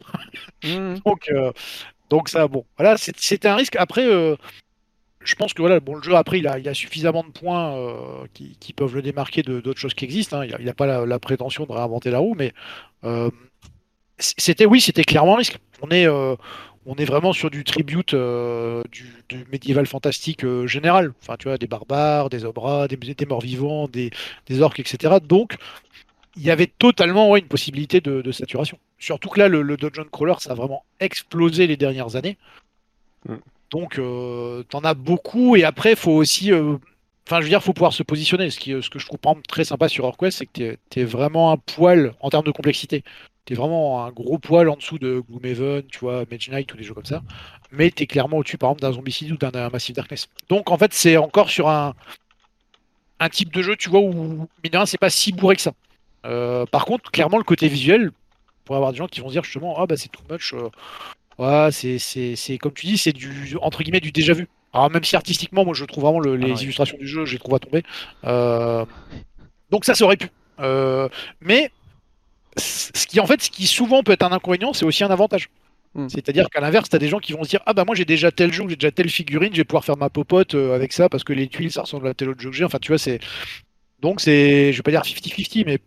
[1.07, 1.53] Donc, euh,
[2.11, 3.77] donc ça, bon, voilà, c'était un risque.
[3.77, 4.37] Après, euh,
[5.25, 7.77] je pense que voilà, bon, le jeu après, il a, il a suffisamment de points
[8.35, 10.41] qui, qui peuvent le démarquer de d'autres choses qui existent.
[10.41, 10.47] hein.
[10.59, 12.53] Il n'a pas la, la prétention de réinventer la roue, mais
[14.19, 15.59] c'était oui, c'était clairement un risque.
[15.83, 16.07] On est,
[16.87, 21.13] on est vraiment sur du tribute euh, du, du médiéval fantastique euh, général.
[21.23, 24.11] Enfin, tu vois, des barbares, des obras, des, des morts vivants, des,
[24.47, 25.15] des orques, etc.
[25.23, 25.57] Donc,
[26.37, 28.79] il y avait totalement ouais, une possibilité de, de saturation.
[28.99, 32.37] Surtout que là, le, le Dungeon Crawler, ça a vraiment explosé les dernières années.
[33.29, 33.37] Mm.
[33.71, 35.57] Donc, euh, t'en as beaucoup.
[35.57, 36.53] Et après, faut aussi.
[36.53, 38.51] Enfin, je veux dire, faut pouvoir se positionner.
[38.51, 41.01] Ce, qui, ce que je trouve par exemple, très sympa sur EarthQuest, c'est que t'es
[41.01, 43.05] es vraiment un poil en termes de complexité.
[43.45, 46.85] T'es vraiment un gros poil en dessous de Gloomhaven, tu vois, Mage Knight ou des
[46.85, 47.23] jeux comme ça.
[47.73, 50.29] Mais t'es clairement au-dessus, par exemple, d'un Zombicide ou d'un Massive Darkness.
[50.49, 51.95] Donc, en fait, c'est encore sur un,
[53.19, 55.63] un type de jeu, tu vois, où, mine de rien, c'est pas si bourré que
[55.63, 55.73] ça.
[56.25, 58.13] Euh, par contre, clairement, le côté visuel,
[58.65, 60.55] pour avoir des gens qui vont se dire justement, ah bah c'est too much.
[60.55, 60.69] euh,
[61.39, 64.47] ouais, c'est, comme tu dis, c'est du entre guillemets du déjà vu.
[64.73, 66.63] Alors même si artistiquement, moi je trouve vraiment le- les Ah ouais.
[66.63, 67.83] illustrations du jeu, je les trouve à tomber.
[68.25, 68.85] Euh,
[69.71, 70.31] donc ça, ça aurait pu.
[70.61, 71.09] Euh,
[71.41, 71.73] mais
[72.57, 75.49] ce qui en fait, ce qui souvent peut être un inconvénient, c'est aussi un avantage.
[75.95, 76.09] Hmm.
[76.09, 78.05] C'est-à-dire qu'à l'inverse, tu as des gens qui vont se dire Ah bah moi j'ai
[78.07, 80.93] déjà tel jeu, j'ai déjà telle figurine, je vais pouvoir faire ma popote euh, avec
[80.93, 82.65] ça parce que les tuiles ça ressemble à tel autre jeu que j'ai.
[82.65, 83.21] Enfin, tu vois, c'est.
[84.01, 85.79] Donc c'est, je vais pas dire 50-50, mais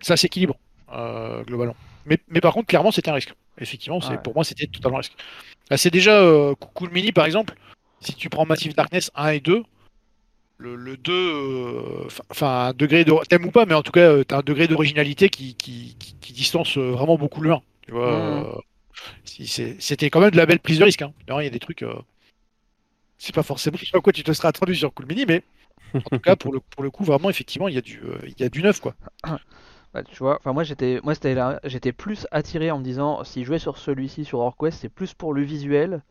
[0.00, 0.56] ça s'équilibre
[0.92, 1.76] euh, globalement.
[2.06, 3.34] Mais, mais par contre, clairement, c'était un risque.
[3.58, 4.18] Effectivement, c'est Ouais.
[4.18, 5.14] pour moi, c'était totalement un risque.
[5.70, 7.54] Là, c'est déjà euh, Cool Mini, par exemple.
[8.00, 9.62] Si tu prends Massive Darkness 1 et 2,
[10.60, 13.12] le, le 2, euh, enfin, un degré de.
[13.28, 16.14] T'aimes ou pas, mais en tout cas, tu as un degré d'originalité qui, qui, qui,
[16.20, 17.62] qui distance euh, vraiment beaucoup le 1.
[17.82, 18.60] Tu vois, euh,
[19.24, 21.02] si c'est- c'était quand même de la belle prise de risque.
[21.02, 21.12] Hein.
[21.28, 21.82] Il y a des trucs.
[21.82, 21.94] euh,
[23.18, 25.42] c'est pas forcément à quoi tu te serais attendu sur Cool Mini, mais
[26.04, 28.18] en tout cas, pour le, pour le coup, vraiment, effectivement, il y, a du, euh,
[28.26, 28.94] il y a du neuf, quoi.
[29.94, 33.24] Bah, tu vois, enfin moi j'étais moi c'était là, j'étais plus attiré en me disant
[33.24, 36.02] si je jouais sur celui-ci sur Orquest, c'est plus pour le visuel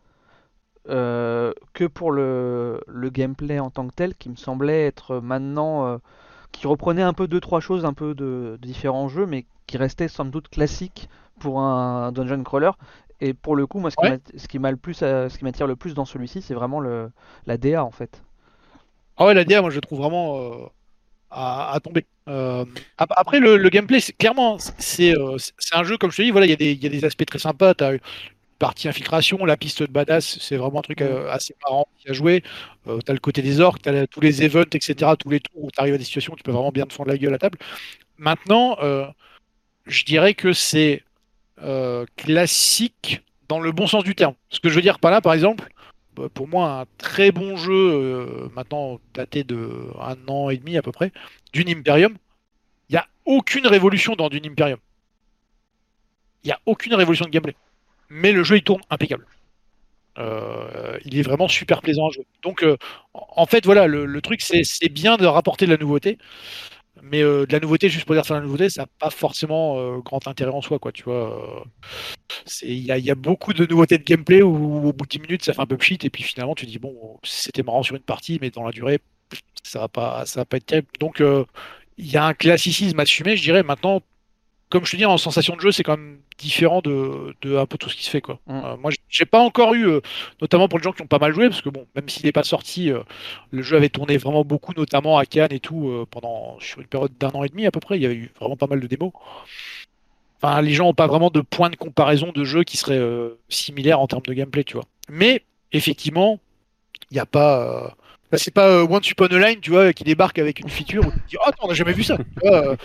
[0.90, 5.88] euh, que pour le, le gameplay en tant que tel qui me semblait être maintenant
[5.88, 5.98] euh,
[6.52, 9.78] qui reprenait un peu deux trois choses un peu de, de différents jeux mais qui
[9.78, 11.10] restait somme doute classique
[11.40, 12.72] pour un dungeon crawler.
[13.22, 14.10] Et pour le coup, moi, ce qui Ouais.
[14.10, 16.54] m'a- ce qui m'a le plus, euh, ce qui m'attire le plus dans celui-ci, c'est
[16.54, 17.12] vraiment le,
[17.48, 18.24] la DA en fait.
[19.18, 20.66] Ah ouais, la DA, moi je trouve vraiment euh,
[21.32, 22.08] à, à tomber.
[22.30, 22.66] Euh,
[22.98, 25.38] ap- après, le, le gameplay, clairement, c'est euh,
[25.74, 27.06] un jeu, comme je te dis, voilà, il y, a des- il y a des
[27.06, 27.74] aspects très sympas.
[28.60, 32.44] Partie infiltration, la piste de badass, c'est vraiment un truc euh, assez marrant à jouer.
[32.88, 35.40] Euh, tu as le côté des orques, tu as tous les events, etc., tous les
[35.40, 37.18] tours où tu arrives à des situations où tu peux vraiment bien te fendre la
[37.18, 37.58] gueule à table.
[38.18, 39.08] Maintenant, euh,
[39.88, 41.04] je dirais que c'est
[41.64, 44.36] euh, classique dans le bon sens du terme.
[44.50, 45.70] Ce que je veux dire par là, par exemple,
[46.16, 50.82] bah, pour moi, un très bon jeu, maintenant daté de un an et demi à
[50.82, 51.12] peu près,
[51.54, 52.18] d'une Imperium,
[52.90, 54.80] il n'y a aucune révolution dans d'une Imperium.
[56.44, 57.56] Il n'y a aucune révolution de gameplay.
[58.10, 59.26] Mais le jeu, il tourne impeccable.
[60.18, 62.28] Euh, il est vraiment super plaisant à jouer.
[62.44, 62.78] Donc, euh,
[63.14, 66.18] en fait, voilà, le, truc, c'est c'est bien de rapporter de la nouveauté.
[67.04, 70.00] Mais euh, de la nouveauté, juste pour dire ça, la nouveauté, ça n'a pas forcément
[70.00, 71.66] grand intérêt en soi, quoi, tu vois.
[72.46, 75.44] c'est- Il y, a- beaucoup de nouveautés de gameplay où au bout de 10 minutes,
[75.46, 78.02] ça fait un peu pchit, et puis finalement, tu dis, bon, c'était marrant sur une
[78.04, 79.00] partie, mais dans la durée,
[79.64, 80.88] ça va pas, ça va pas être terrible.
[81.00, 81.22] Donc,
[81.98, 83.64] il y a un classicisme assumé, je dirais.
[83.64, 84.02] Maintenant,
[84.70, 87.66] comme je te dis, en sensation de jeu, c'est quand même différent de, de un
[87.66, 88.40] peu tout ce qui se fait, quoi.
[88.48, 88.62] Mm.
[88.64, 90.02] Euh, moi, j'ai pas encore eu, euh,
[90.42, 92.32] notamment pour les gens qui ont pas mal joué, parce que bon, même s'il n'est
[92.32, 93.02] pas sorti, euh,
[93.52, 96.88] le jeu avait tourné vraiment beaucoup, notamment à Cannes et tout, euh, pendant sur une
[96.88, 97.98] période d'un an et demi à peu près.
[97.98, 99.12] Il y avait eu vraiment pas mal de démos.
[100.42, 103.02] Enfin, les gens n'ont pas vraiment de point de comparaison de jeu qui serait
[103.50, 104.86] similaire en termes de gameplay, tu vois.
[105.10, 105.44] Mais
[105.74, 106.40] effectivement,
[107.12, 107.98] il n'y a pas.
[108.32, 111.06] Là, c'est pas euh, Once Upon a Line, tu vois, qui débarque avec une feature
[111.08, 112.18] où tu te dis, oh, attends, on n'a jamais vu ça.
[112.18, 112.76] Tu vois, euh,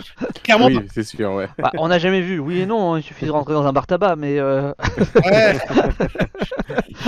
[0.42, 1.48] clairement Oui, c'est sûr, ouais.
[1.58, 3.72] Bah, on n'a jamais vu, oui et non, hein, il suffit de rentrer dans un
[3.72, 4.72] bar tabac, mais euh.
[5.24, 5.58] Ouais.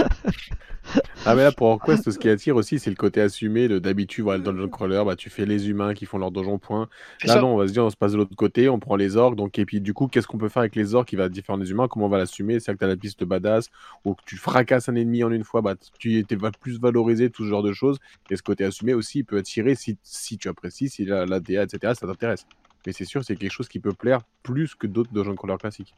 [1.25, 3.69] Ah mais là pour Orquest, ce qui attire aussi, c'est le côté assumé.
[3.81, 6.89] D'habitude, voilà, le dungeon crawler, bah tu fais les humains qui font leur donjon point.
[7.25, 7.41] Là ça.
[7.41, 9.35] non, on va se dire, on se passe de l'autre côté, on prend les orques.
[9.35, 11.59] Donc et puis du coup, qu'est-ce qu'on peut faire avec les orques qui va différent
[11.59, 11.89] des humains?
[11.89, 12.61] Comment on va l'assumer?
[12.61, 13.71] C'est que t'as la piste badass
[14.05, 17.45] ou que tu fracasses un ennemi en une fois, bah tu va plus valorisé tout
[17.45, 17.99] ce genre de choses.
[18.31, 21.41] Et ce côté assumé aussi, il peut attirer si si tu apprécies, si la, la
[21.41, 21.95] DA etc.
[21.99, 22.47] Ça t'intéresse.
[22.87, 25.95] Mais c'est sûr, c'est quelque chose qui peut plaire plus que d'autres dungeon crawler classiques.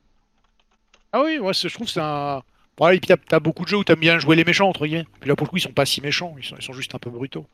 [1.13, 2.43] Ah oui, moi je trouve que c'est un.
[2.79, 5.07] Voilà, et puis t'as, beaucoup de jeux où t'aimes bien jouer les méchants, entre guillemets.
[5.21, 6.95] Puis là, pour le coup, ils sont pas si méchants, ils sont, ils sont juste
[6.95, 7.47] un peu brutaux.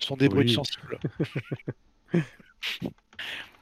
[0.00, 0.54] Ils sont des brutes Oui.
[0.54, 1.00] sensibles.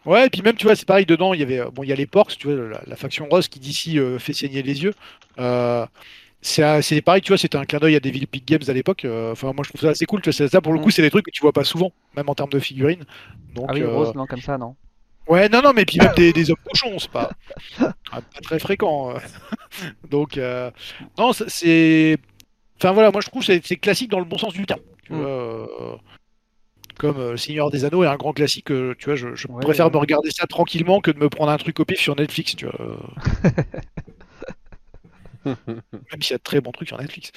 [0.06, 1.62] ouais, et puis même, tu vois, c'est pareil, dedans, il y avait.
[1.72, 4.18] Bon, il y a les Porks, tu vois, la, la faction rose qui d'ici euh,
[4.18, 4.94] fait saigner les yeux.
[5.38, 5.86] Euh,
[6.42, 9.04] c'est, c'est pareil, tu vois, c'était un clin d'œil à Devil Peak Games à l'époque.
[9.04, 10.92] Euh, Enfin, moi je trouve ça assez cool, tu vois, ça pour le coup, Mm.
[10.92, 13.04] c'est des trucs que tu vois pas souvent, même en termes de figurines.
[13.54, 14.76] Donc, ah oui, Rose, non, comme ça, non.
[15.30, 17.30] Ouais, non, non, mais puis même des, des hommes cochons, c'est pas,
[17.78, 19.14] pas très fréquent.
[19.14, 19.18] euh.
[20.10, 20.70] Donc, euh,
[21.18, 22.18] non, c'est.
[22.78, 24.80] Enfin voilà, moi je trouve que c'est classique dans le bon sens du terme.
[25.04, 25.16] Tu Mm.
[25.16, 25.96] vois, euh,
[26.98, 29.60] Comme euh, Le Seigneur des Anneaux est un grand classique, tu vois, je, je Ouais,
[29.62, 29.92] préfère ouais.
[29.92, 32.66] me regarder ça tranquillement que de me prendre un truc au pif sur Netflix, tu
[32.66, 32.98] vois.
[35.44, 37.32] Même s'il y a de très bons trucs sur Netflix.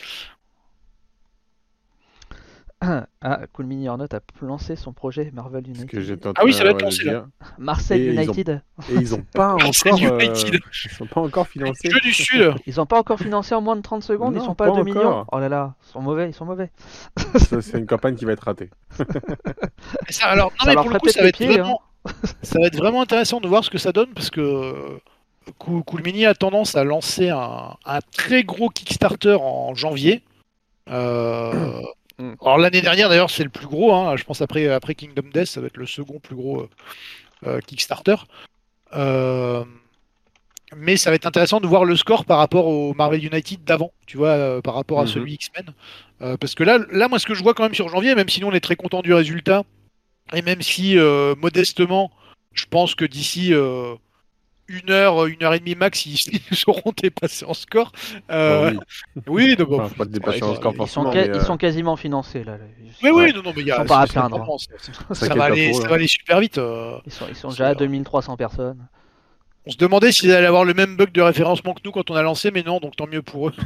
[3.21, 6.33] Ah, Cool Mini Or Not a lancé son projet Marvel que United.
[6.35, 7.25] Ah oui, ça va être lancé, là.
[7.57, 8.61] Marseille Et ils ont- United.
[8.91, 10.59] Et ils ont pas encore, euh, United.
[10.85, 11.89] ils sont pas encore financés.
[11.89, 14.53] Jeu du Sud Ils ont pas encore financé en moins de 30 secondes, ils sont
[14.55, 14.99] pas à pas 2 millions.
[15.07, 15.25] encore.
[15.31, 16.71] Oh là là, ils sont mauvais, ils sont mauvais.
[17.61, 18.69] C'est une campagne qui va être ratée.
[20.09, 21.79] Ça, alors, non, Ça mais pour le coup, ça va, être pieds, vraiment...
[22.41, 24.99] ça va être vraiment intéressant de voir ce que ça donne parce que euh,
[25.57, 30.23] Cool Cool Mini a tendance à lancer un, un très gros Kickstarter en janvier.
[30.89, 31.81] Euh.
[32.41, 35.45] Alors l'année dernière d'ailleurs c'est le plus gros, hein, je pense après, après Kingdom Death
[35.47, 36.69] ça va être le second plus gros euh,
[37.47, 38.15] euh, Kickstarter.
[38.95, 39.63] Euh,
[40.75, 43.91] mais ça va être intéressant de voir le score par rapport au Marvel United d'avant,
[44.07, 45.07] tu vois, euh, par rapport à Mhm.
[45.07, 45.73] celui X-Men.
[46.39, 48.39] Parce que là, là, moi, ce que je vois quand même sur janvier, même si
[48.39, 49.63] nous on est très content du résultat,
[50.33, 50.95] et même si
[51.37, 52.11] modestement,
[52.53, 53.53] je pense que d'ici
[54.81, 56.17] une heure, une heure et demie max, ils,
[56.51, 57.91] ils seront dépassés en score.
[58.31, 58.73] Euh,
[59.27, 59.55] oui.
[59.59, 61.05] bon, Enfin, pas de dépasser ouais, en ils- score Ils forcément.
[61.05, 62.57] sont, ca- mais, ils euh, sont quasiment financés là.
[63.03, 63.25] Oui, Ouais.
[63.25, 63.75] oui, non, non, mais il y a.
[63.75, 64.45] Ils sont pas à plaindre.
[65.13, 65.89] Ça, va aller, ça là.
[65.89, 66.57] va aller super vite.
[66.57, 66.97] euh.
[67.05, 67.85] Ils sont, ils sont C'est déjà à vrai.
[67.85, 68.85] 2300 personnes.
[69.65, 72.15] On se demandait s'ils allaient avoir le même bug de référencement que nous quand on
[72.15, 73.53] a lancé, mais non, donc tant mieux pour eux.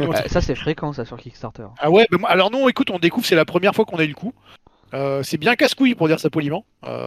[0.00, 1.66] Euh, ça c'est fréquent ça sur Kickstarter.
[1.78, 4.08] Ah ouais, bah alors non, écoute, on découvre, c'est la première fois qu'on a eu
[4.08, 4.32] le coup.
[4.94, 6.64] Euh, c'est bien casse-couille pour dire ça poliment.
[6.86, 7.04] Euh,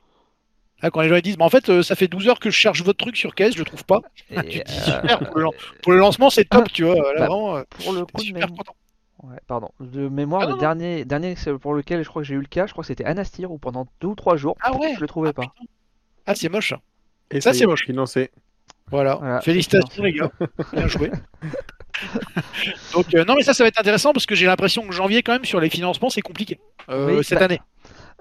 [0.84, 2.52] là, quand les gens ils disent, bah, en fait, euh, ça fait 12 heures que
[2.52, 4.02] je cherche votre truc sur caisse, je le trouve pas.
[4.30, 6.84] Et, Tu te dis, euh, super, pour le, lan- pour le lancement, c'est top, tu
[6.84, 6.96] vois.
[6.96, 8.76] Là, Bah, vraiment, euh, pour le coup, super content.
[9.24, 9.70] ouais, pardon.
[9.80, 12.46] de mémoire, Ah, le non, dernier, dernier pour lequel je crois que j'ai eu le
[12.46, 15.02] cas, je crois que c'était Anastir où pendant deux ou trois jours, Ah ouais je
[15.02, 15.42] le trouvais Ah, pas.
[15.44, 15.54] putain.
[16.28, 16.70] Ah, c'est moche.
[16.70, 16.80] ça.
[17.32, 17.86] Et ça, c'est est, moche.
[17.86, 18.30] Financé.
[18.92, 19.16] Voilà.
[19.16, 20.30] Voilà, Félicitations, les gars.
[20.74, 21.10] Bien joué.
[22.94, 25.24] Donc, euh, non, mais ça, ça va être intéressant parce que j'ai l'impression que janvier,
[25.24, 26.60] quand même, sur les financements, c'est compliqué
[26.90, 27.62] euh, Oui, cette bah, année.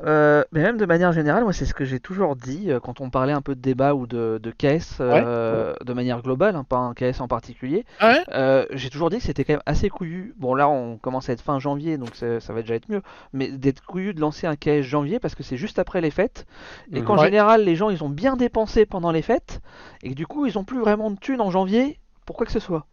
[0.05, 3.01] Euh, mais même de manière générale, moi c'est ce que j'ai toujours dit euh, quand
[3.01, 6.65] on parlait un peu de débat ou de, de KS euh, de manière globale, hein,
[6.65, 7.85] pas un KS en particulier.
[8.01, 8.25] Ah ouais?
[8.33, 10.35] Euh, j'ai toujours dit que c'était quand même assez couillu.
[10.39, 13.03] Bon là on commence à être fin janvier donc ça, ça va déjà être mieux.
[13.33, 16.47] Mais d'être couillu de lancer un KS janvier parce que c'est juste après les fêtes.
[16.93, 17.05] Et Mhm.
[17.07, 17.25] qu'en Ouais.
[17.27, 19.61] général les gens ils ont bien dépensé pendant les fêtes.
[20.03, 22.53] Et que du coup ils ont plus vraiment de thunes en janvier pour quoi que
[22.53, 22.87] ce soit.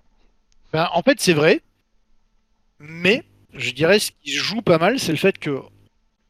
[0.74, 1.62] Ben, en fait, c'est vrai.
[2.80, 5.60] Mais je dirais ce qui joue pas mal, c'est le fait que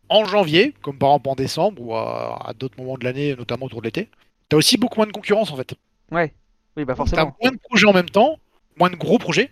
[0.09, 3.65] en janvier, comme par exemple en décembre ou à, à d'autres moments de l'année, notamment
[3.67, 4.09] autour de l'été,
[4.49, 5.73] t'as aussi beaucoup moins de concurrence en fait.
[6.11, 6.33] Ouais.
[6.77, 7.35] Oui bah T'as forcément.
[7.41, 8.37] moins de projets en même temps,
[8.77, 9.49] moins de gros projets.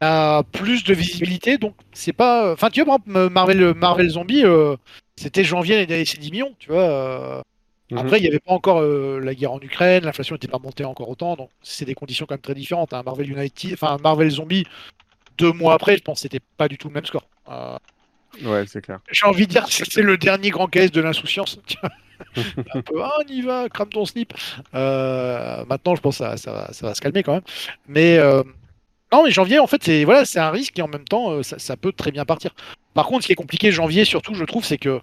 [0.00, 2.52] T'as plus de visibilité, donc c'est pas.
[2.52, 4.76] Enfin, tu vois, par exemple, Marvel, Marvel Zombie, euh,
[5.16, 6.82] c'était janvier dernière, c'est 10 millions, tu vois.
[6.82, 7.42] euh,
[7.90, 7.98] Mhm.
[7.98, 10.82] Après, il n'y avait pas encore euh, la guerre en Ukraine, l'inflation n'était pas montée
[10.86, 12.94] encore autant, donc c'est des conditions quand même très différentes.
[12.94, 13.02] hein.
[13.04, 14.64] Marvel United, enfin Marvel Zombie,
[15.38, 17.26] deux mois après, je pense que c'était pas du tout le même score.
[17.50, 17.76] Euh,
[18.42, 19.00] Ouais, c'est clair.
[19.10, 21.58] J'ai envie de dire que c'est le dernier grand caisse de l'insouciance.
[22.74, 24.32] Un peu, ah, on y va, crame ton slip.
[24.74, 27.42] Euh, maintenant, je pense que ça, ça, ça va se calmer quand même.
[27.88, 28.42] Mais euh,
[29.12, 31.42] non, mais janvier, en fait, c'est voilà, c'est un risque et en même temps, euh,
[31.42, 32.54] ça, ça peut très bien partir.
[32.94, 35.00] Par contre, ce qui est compliqué janvier, surtout, je trouve, c'est que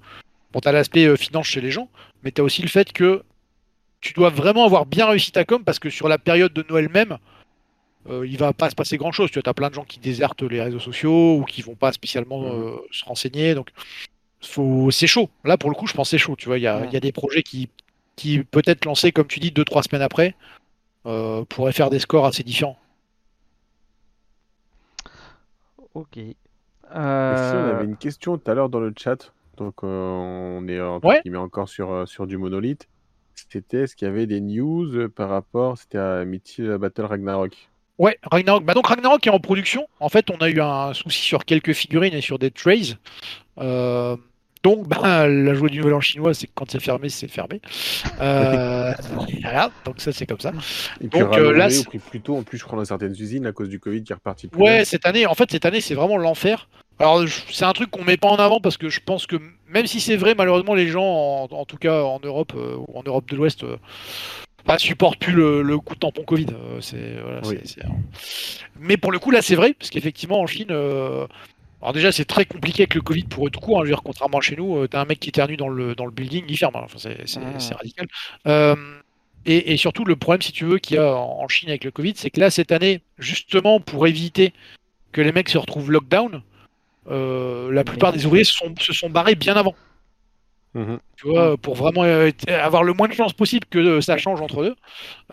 [0.52, 1.90] bon, t'as l'aspect finance chez les gens,
[2.24, 3.24] mais t'as aussi le fait que
[4.02, 6.90] tu dois vraiment avoir bien réussi ta com parce que sur la période de Noël
[6.90, 7.18] même,
[8.10, 9.30] euh, il va pas se passer grand chose.
[9.32, 12.42] Tu as plein de gens qui désertent les réseaux sociaux ou qui vont pas spécialement
[12.42, 12.64] Mhm.
[12.64, 13.54] euh, se renseigner.
[13.56, 13.70] Donc,
[14.42, 14.90] faut...
[14.92, 15.30] c'est chaud.
[15.44, 16.36] Là, pour le coup, je pense que c'est chaud.
[16.38, 16.88] Tu vois, il y a, Ouais.
[16.88, 17.70] il y a des projets qui,
[18.16, 20.36] qui peut-être lancés, comme tu dis, deux, trois semaines après,
[21.06, 22.78] euh, pourraient faire des scores assez différents.
[25.94, 26.14] Ok.
[26.16, 26.36] Si
[26.96, 30.80] Euh, on avait une question tout à l'heure dans le chat, donc euh, on est
[30.82, 31.22] entre Ouais.
[31.24, 32.88] guillemets encore sur, euh, sur du monolithe.
[33.52, 37.70] C'était est-ce qu'il y avait des news euh, par rapport, c'était à Mythil Battle Ragnarok?
[38.00, 38.64] Ouais, Ragnarok.
[38.64, 39.88] Bah donc Ragnarok est en production.
[40.00, 42.96] En fait, on a eu un souci sur quelques figurines et sur des trays.
[43.60, 44.16] Euh,
[44.64, 47.62] donc, bah, la joie du Nouvel An chinois, c'est que quand c'est fermé, c'est fermé.
[48.20, 48.92] Euh,
[49.42, 50.52] voilà, donc ça, c'est comme ça.
[51.00, 53.46] Et puis Donc, euh, là, prix plus tôt, en plus je crois dans certaines usines
[53.46, 55.80] à cause du Covid qui est reparti plus Ouais, cette année, en fait, cette année,
[55.80, 56.68] c'est vraiment l'enfer.
[57.00, 59.38] Alors, c'est un truc qu'on met pas en avant parce que je pense que
[59.70, 62.98] même si c'est vrai, malheureusement, les gens, en, en tout cas en Europe euh, ou
[62.98, 63.64] en Europe de l'Ouest,
[64.66, 66.48] bah, supportent plus le, le coup de tampon Covid.
[66.52, 67.58] Euh, c'est, voilà, Oui.
[67.66, 67.88] c'est- c'est-
[68.80, 71.26] Mais pour le coup, là, c'est vrai parce qu'effectivement, en Chine, euh,
[71.82, 73.78] alors déjà, c'est très compliqué avec le Covid pour eux tout court.
[73.78, 73.82] hein.
[73.84, 75.96] Je veux dire, contrairement à chez nous, euh, t'as un mec qui éternue dans le,
[75.96, 76.76] dans le building, il ferme.
[76.76, 76.82] hein.
[76.84, 77.60] Enfin, c'est, c'est- Ah.
[77.60, 78.08] c'est radical.
[78.48, 78.76] Euh,
[79.46, 81.84] et, et surtout, le problème, si tu veux, qu'il y a en en Chine avec
[81.86, 84.54] le Covid, c'est que là, cette année, justement, pour éviter
[85.14, 86.42] que les mecs se retrouvent lockdown,
[87.10, 89.74] euh, la plupart des ouvriers se sont, se sont barrés bien avant.
[90.76, 91.00] Mhm.
[91.18, 94.42] Tu vois, pour vraiment euh, avoir le moins de chances possible que euh, ça change
[94.42, 94.76] entre deux.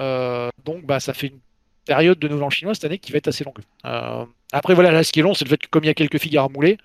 [0.00, 1.38] Euh, donc, bah, ça fait une
[1.84, 3.58] période de Nouvel An chinois cette année qui va être assez longue.
[3.84, 5.90] Euh, après, voilà, là, ce qui est long, c'est le fait que comme il y
[5.90, 6.78] a quelques figures à mouler,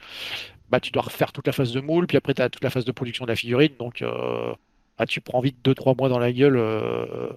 [0.70, 2.70] bah, tu dois refaire toute la phase de moule, puis après, tu as toute la
[2.70, 3.74] phase de production de la figurine.
[3.80, 4.54] Donc, euh,
[4.98, 6.58] ah, tu prends vite 2-3 mois dans la gueule.
[6.58, 7.30] euh.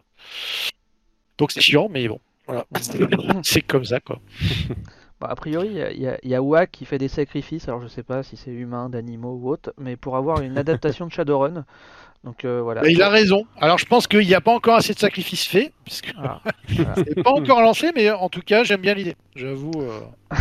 [1.38, 2.66] Donc, c'est chiant, mais bon, voilà.
[3.42, 4.20] c'est comme ça, quoi.
[5.20, 6.98] Bah, a priori, il y a- il y, a- il y a WAC qui fait
[6.98, 10.40] des sacrifices, alors je sais pas si c'est humain, d'animaux ou autre, mais pour avoir
[10.40, 11.64] une adaptation de Shadowrun.
[12.24, 12.80] Donc euh, voilà.
[12.80, 13.44] Bah, il a raison.
[13.60, 16.94] Alors, je pense qu'il n'y a pas encore assez de sacrifices faits, puisque Ah, voilà.
[16.96, 19.14] c'est pas encore lancé, mais en tout cas, j'aime bien l'idée.
[19.36, 19.72] J'avoue.
[19.76, 20.00] euh.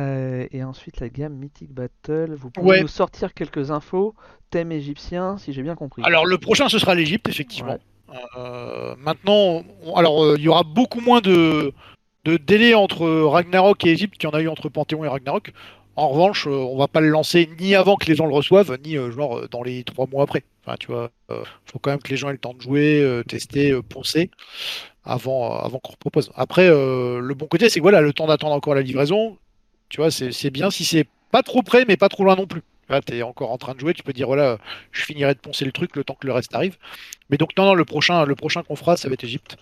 [0.00, 2.34] Euh, et ensuite la gamme Mythic Battle.
[2.34, 2.80] Vous pouvez Ouais.
[2.80, 4.14] nous sortir quelques infos,
[4.50, 6.02] thème égyptien, si j'ai bien compris.
[6.04, 7.78] Alors le prochain ce sera l'Égypte effectivement.
[8.98, 11.74] Maintenant, on- alors il y aura beaucoup moins de,
[12.24, 15.52] de délai entre Ragnarok et Égypte qu'il y en a eu entre Panthéon et Ragnarok.
[15.94, 18.78] En revanche, euh, on va pas le lancer ni avant que les gens le reçoivent,
[18.84, 20.42] ni euh, genre euh, dans les trois mois après.
[20.64, 20.76] Enfin,
[21.66, 24.30] faut quand même que les gens aient le temps de jouer, tester, poncer
[25.04, 26.30] avant, avant qu'on propose.
[26.36, 29.36] Après, le bon côté, c'est que voilà, le temps d'attendre encore la livraison,
[29.88, 32.62] tu vois, c'est bien si c'est pas trop près, mais pas trop loin non plus.
[33.06, 34.58] Tu es encore en train de jouer, tu peux dire voilà,
[34.92, 36.76] je finirai de poncer le truc le temps que le reste arrive.
[37.28, 39.56] Mais donc non, non, le prochain, le prochain qu'on fera, ça va être Égypte,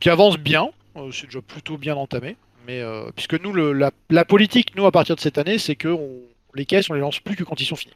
[0.00, 0.70] qui avance bien.
[0.96, 2.36] Euh, c'est déjà plutôt bien entamé.
[2.66, 5.76] Mais euh, puisque nous, le- la, la politique, nous, à partir de cette année, c'est
[5.76, 6.20] que on-
[6.54, 7.94] les caisses, on les lance plus que quand ils sont finis.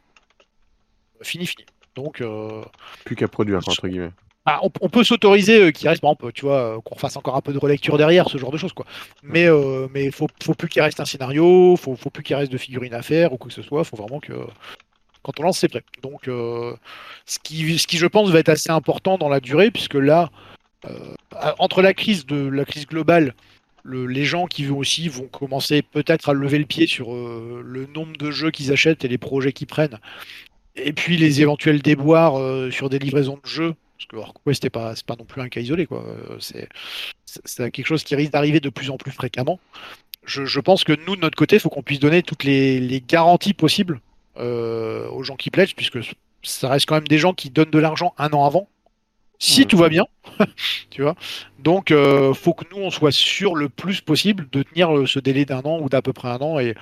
[1.21, 1.65] Fini, fini.
[1.95, 2.61] Donc, euh,
[3.05, 4.11] Plus qu'à produire, entre guillemets.
[4.45, 7.15] ah, on, on peut s'autoriser euh, qu'il reste, par exemple, tu vois, euh, qu'on fasse
[7.15, 8.85] encore un peu de relecture derrière, ce genre de choses, quoi.
[9.23, 12.51] Mais euh, mais faut, faut plus qu'il reste un scénario, faut, faut plus qu'il reste
[12.51, 13.83] de figurines à faire ou quoi que ce soit.
[13.85, 14.33] Faut vraiment que
[15.23, 15.83] quand on lance, c'est prêt.
[16.03, 16.75] Donc, euh,
[17.25, 20.29] ce qui, ce qui, je pense, va être assez important dans la durée, puisque là,
[20.33, 20.54] euh,
[21.59, 23.33] entre la crise de la crise globale,
[23.83, 27.61] le- les gens qui vont aussi vont commencer peut-être à lever le pied sur euh,
[27.65, 29.99] le nombre de jeux qu'ils achètent et les projets qu'ils prennent,
[30.75, 33.75] et puis les éventuels déboires euh, sur des livraisons de jeux.
[33.97, 36.05] Parce que Orquest c'est pas, pas non plus un cas isolé, quoi.
[36.05, 39.59] Euh, C'est, quelque chose qui risque d'arriver de plus en plus fréquemment.
[40.25, 43.53] Je, pense que nous, de notre côté, il faut qu'on puisse donner toutes les, garanties
[43.53, 44.01] possibles
[44.37, 45.99] euh, aux gens qui pledgent, puisque
[46.43, 48.67] ça reste quand même des gens qui donnent de l'argent un an avant,
[49.39, 50.05] si tout va bien,
[50.89, 51.15] tu vois.
[51.59, 55.19] Donc, euh, faut que nous on soit sûr le plus possible de tenir euh, ce
[55.19, 56.59] délai d'un an ou d'à peu près un an.
[56.59, 56.75] Et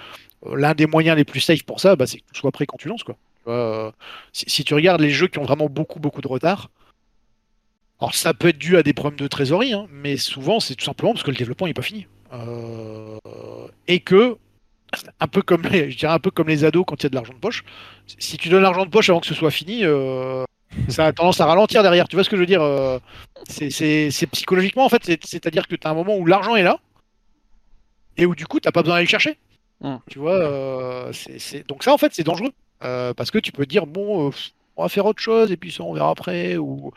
[0.46, 2.66] euh, l'un des moyens les plus safe pour ça, bah, c'est que tu sois prêt
[2.66, 3.16] quand tu lances, quoi.
[3.38, 3.94] Tu vois,
[4.32, 6.70] si, si tu regardes les jeux qui ont vraiment beaucoup beaucoup de retard.
[8.00, 10.84] Alors ça peut être dû à des problèmes de trésorerie, hein, mais souvent c'est tout
[10.84, 12.08] simplement parce que le développement n'est pas fini.
[13.88, 14.38] Et que,
[15.20, 17.10] un peu comme les, je dirais un peu comme les ados quand il y a
[17.10, 17.64] de l'argent de poche,
[18.18, 19.84] si tu donnes l'argent de poche avant que ce soit fini,
[20.90, 22.08] ça a tendance à ralentir derrière.
[22.08, 23.00] Tu vois ce que je veux dire euh,
[23.48, 26.80] c'est, psychologiquement en fait, c'est- c'est-à-dire que tu as un moment où l'argent est là
[28.18, 29.38] et où du coup tu pas besoin d'aller le chercher.
[29.82, 29.96] Mm.
[30.10, 31.12] Tu vois, euh,
[31.68, 32.52] donc ça en fait c'est dangereux
[32.84, 34.32] euh, parce que tu peux dire bon, euh,
[34.78, 36.92] on va faire autre chose et puis ça on verra après ou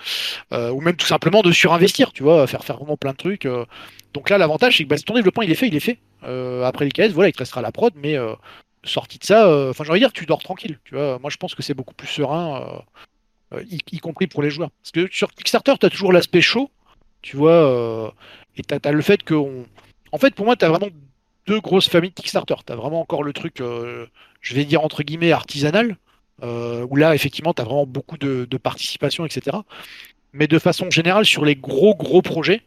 [0.52, 3.48] ou même tout simplement de surinvestir, tu vois, faire faire vraiment plein de trucs.
[4.14, 5.98] Donc là, l'avantage, c'est que bah, si ton développement il est fait, il est fait.
[6.64, 8.16] Après les caisses, voilà, il te restera la prod, mais
[8.84, 10.78] sorti de ça, enfin, j'ai envie de dire, tu dors tranquille.
[10.84, 12.82] Tu vois, moi, je pense que c'est beaucoup plus serein,
[13.70, 14.70] y, y compris pour les joueurs.
[14.82, 16.70] Parce que sur Kickstarter, tu as toujours l'aspect chaud,
[17.22, 18.10] tu vois, euh,
[18.56, 19.66] et tu as, le fait que, on-
[20.12, 20.88] en fait, pour moi, tu as vraiment
[21.46, 22.54] deux grosses familles de Kickstarter.
[22.66, 24.06] Tu as vraiment encore le truc, euh,
[24.40, 25.96] je vais dire entre guillemets, artisanal,
[26.42, 29.58] euh, où là, effectivement, tu as vraiment beaucoup de, de participation, etc.
[30.32, 32.62] Mais de façon générale, sur les gros, gros projets,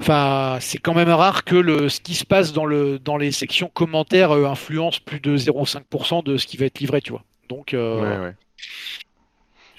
[0.00, 3.32] Enfin, c'est quand même rare que le, ce qui se passe dans, le, dans les
[3.32, 7.22] sections commentaires euh, influence plus de 0,5% de ce qui va être livré, tu vois.
[7.50, 8.00] Donc, euh.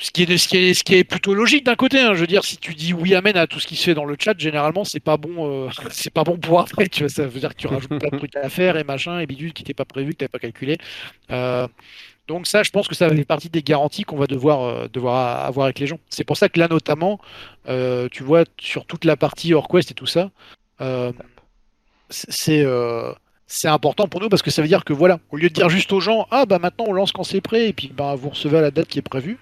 [0.01, 1.99] Ce, qui est, plutôt logique d'un côté.
[1.99, 2.15] hein.
[2.15, 4.05] Je veux dire, si tu dis oui amen à tout ce qui se fait dans
[4.05, 6.87] le chat, généralement, c'est pas bon, euh, c'est pas bon pour après.
[6.89, 9.19] Tu vois, ça veut dire que tu rajoutes plein de trucs à faire et machin
[9.19, 10.77] et bidule qui n'était pas prévu, que tu n'avais pas calculé.
[11.31, 11.67] Euh,
[12.27, 15.65] donc ça, je pense que ça fait partie des garanties qu'on va devoir, euh, avoir
[15.65, 15.99] avec les gens.
[16.09, 17.19] C'est pour ça que là, notamment,
[17.67, 20.31] tu vois, sur toute la partie Orquest et tout ça,
[22.09, 22.65] c'est
[23.53, 25.69] c'est important pour nous parce que ça veut dire que voilà, au lieu de dire
[25.69, 28.29] juste aux gens, ah bah maintenant on lance quand c'est prêt et puis bah vous
[28.29, 29.37] recevez à la date qui est prévue,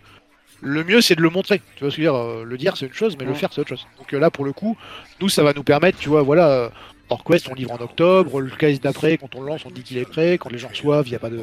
[0.61, 1.61] le mieux c'est de le montrer.
[1.75, 3.33] Tu vois ce que je veux dire euh, Le dire c'est une chose, mais le
[3.35, 3.85] faire c'est autre chose.
[3.99, 4.75] Donc euh, là pour le coup,
[5.21, 6.49] nous ça va nous permettre, tu vois, voilà.
[6.49, 6.69] euh,
[7.11, 8.39] Orquest, on livre en octobre.
[8.39, 10.37] Le case d'après, quand on le lance, on dit qu'il est prêt.
[10.37, 11.39] Quand les gens reçoivent, il n'y a pas de.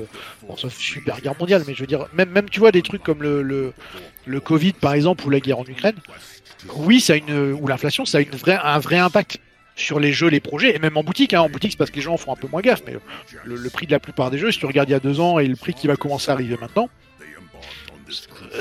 [0.46, 3.02] Bon, sauf super guerre mondiale, mais je veux dire, même, même tu vois, des trucs
[3.02, 3.72] comme le, le,
[4.26, 5.96] le Covid, par exemple, ou la guerre en Ukraine,
[6.76, 7.52] oui, ça a une.
[7.54, 9.38] ou l'inflation, ça a une vraie, un vrai impact
[9.76, 11.34] sur les jeux, les projets, et même en boutique.
[11.34, 11.42] Hein.
[11.42, 12.96] En boutique, c'est parce que les gens font un peu moins gaffe, mais
[13.44, 15.38] le, prix de la plupart des jeux, si tu regardes il y a deux ans
[15.38, 16.88] et le prix qui va commencer à arriver maintenant,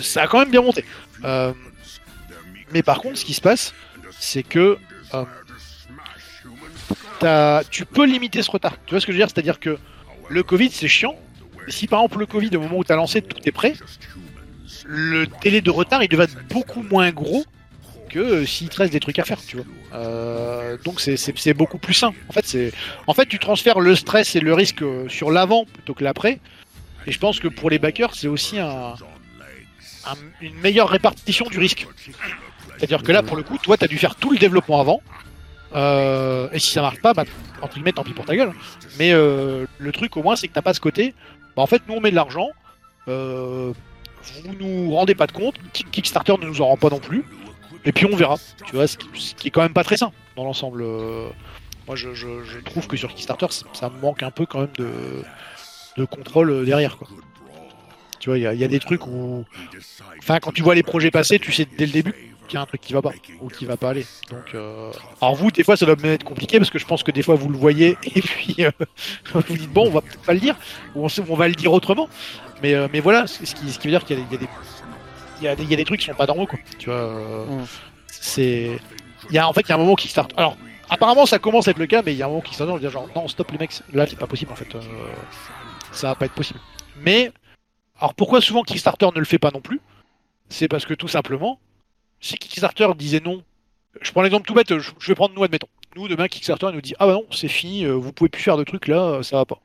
[0.01, 0.83] ça a quand même bien monté.
[1.23, 1.53] Euh,
[2.73, 3.73] mais par contre, ce qui se passe,
[4.19, 4.77] c'est que
[7.23, 8.77] euh, tu peux limiter ce retard.
[8.85, 9.29] Tu vois ce que je veux dire?
[9.33, 9.77] C'est-à-dire que
[10.29, 11.17] le Covid, c'est chiant.
[11.69, 13.73] Si par exemple le Covid, au moment où tu as lancé, tout est prêt,
[14.85, 17.45] le délai de retard, il devrait être beaucoup moins gros
[18.09, 19.65] que euh, s'il te reste des trucs à faire, tu vois.
[19.93, 22.13] Euh, donc c'est- beaucoup plus sain.
[23.07, 26.39] En fait, tu transfères le stress et le risque euh, sur l'avant plutôt que l'après.
[27.07, 28.93] Et je pense que pour les backers, c'est aussi un,
[30.05, 31.87] un- une meilleure répartition du risque.
[32.77, 35.01] C'est-à-dire que là, pour le coup, toi, tu as dû faire tout le développement avant.
[36.53, 37.23] Et si ça marche pas, bah,
[37.61, 38.51] entre guillemets, tant pis pour ta gueule.
[38.97, 41.13] Mais le truc, au moins, c'est que t'as pas ce côté.
[41.55, 42.49] Bah, en fait, nous, on met de l'argent.
[43.07, 43.71] Euh,
[44.43, 45.55] vous nous rendez pas de compte.
[45.73, 47.23] Kick- Kickstarter ne nous en rend pas non plus.
[47.85, 48.37] Et puis, on verra.
[48.65, 50.81] Tu vois, ce qui, est quand même pas très sain dans l'ensemble.
[50.81, 51.29] Euh,
[51.87, 54.89] Moi, je, trouve que sur Kickstarter, ça- manque un peu quand même de,
[55.97, 56.97] de contrôle euh, derrière.
[56.97, 57.07] Quoi.
[58.19, 59.45] Tu vois, il y, a- des trucs où.
[60.17, 62.13] Enfin, quand tu vois les projets passer, tu sais dès le début
[62.47, 63.11] qu'il y a un truc qui va pas
[63.41, 64.05] ou qui va pas aller.
[64.29, 67.01] Donc, euh, alors vous, des fois, ça doit même être compliqué parce que je pense
[67.01, 68.57] que des fois vous le voyez et puis
[69.33, 70.55] vous dites bon, on va peut-être pas le dire
[70.95, 72.07] ou on, va le dire autrement.
[72.61, 74.47] Mais, mais voilà, ce qui, ce qui veut dire qu'il y a des
[75.39, 76.59] il y a des, il y a des trucs qui sont pas normaux quoi.
[76.79, 77.65] Tu vois, euh, Mm.
[78.09, 78.79] c'est
[79.29, 80.33] il y a en fait il y a un moment qui start.
[80.37, 80.57] Alors
[80.89, 82.69] apparemment ça commence à être le cas, mais il y a un moment qui start.
[82.69, 84.73] On dit genre non stop les mecs, là c'est pas possible en fait.
[84.75, 84.81] Euh,
[85.91, 86.59] ça va pas être possible.
[87.01, 87.31] Mais
[87.99, 89.79] alors pourquoi souvent Kickstarter ne le fait pas non plus?
[90.49, 91.59] C'est parce que tout simplement,
[92.19, 93.43] si Kickstarter disait non,
[94.01, 95.67] je prends l'exemple tout bête, je, je vais prendre nous admettons.
[95.95, 98.57] Nous demain Kickstarter nous dit ah bah non c'est fini, euh, vous pouvez plus faire
[98.57, 99.59] de trucs là, ça va pas.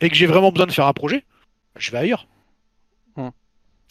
[0.00, 1.24] Et que j'ai vraiment besoin de faire un projet,
[1.76, 2.26] je vais ailleurs.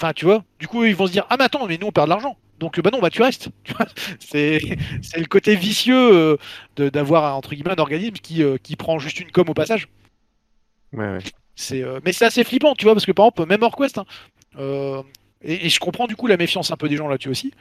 [0.02, 1.92] Enfin tu vois, du coup ils vont se dire ah mais attends mais nous on
[1.92, 2.38] perd de l'argent.
[2.60, 3.50] Donc euh, bah non bah tu restes.
[4.20, 4.60] C'est
[5.18, 6.38] le côté vicieux euh,
[6.76, 9.88] de- d'avoir entre guillemets un organisme qui, euh, qui prend juste une com au passage.
[10.94, 11.20] Ouais, ouais.
[11.56, 14.06] C'est, euh, mais c'est assez flippant, tu vois, parce que par exemple, même Orquest, hein,
[14.58, 15.02] euh,
[15.42, 17.54] et, et je comprends du coup la méfiance un peu des gens là-dessus aussi.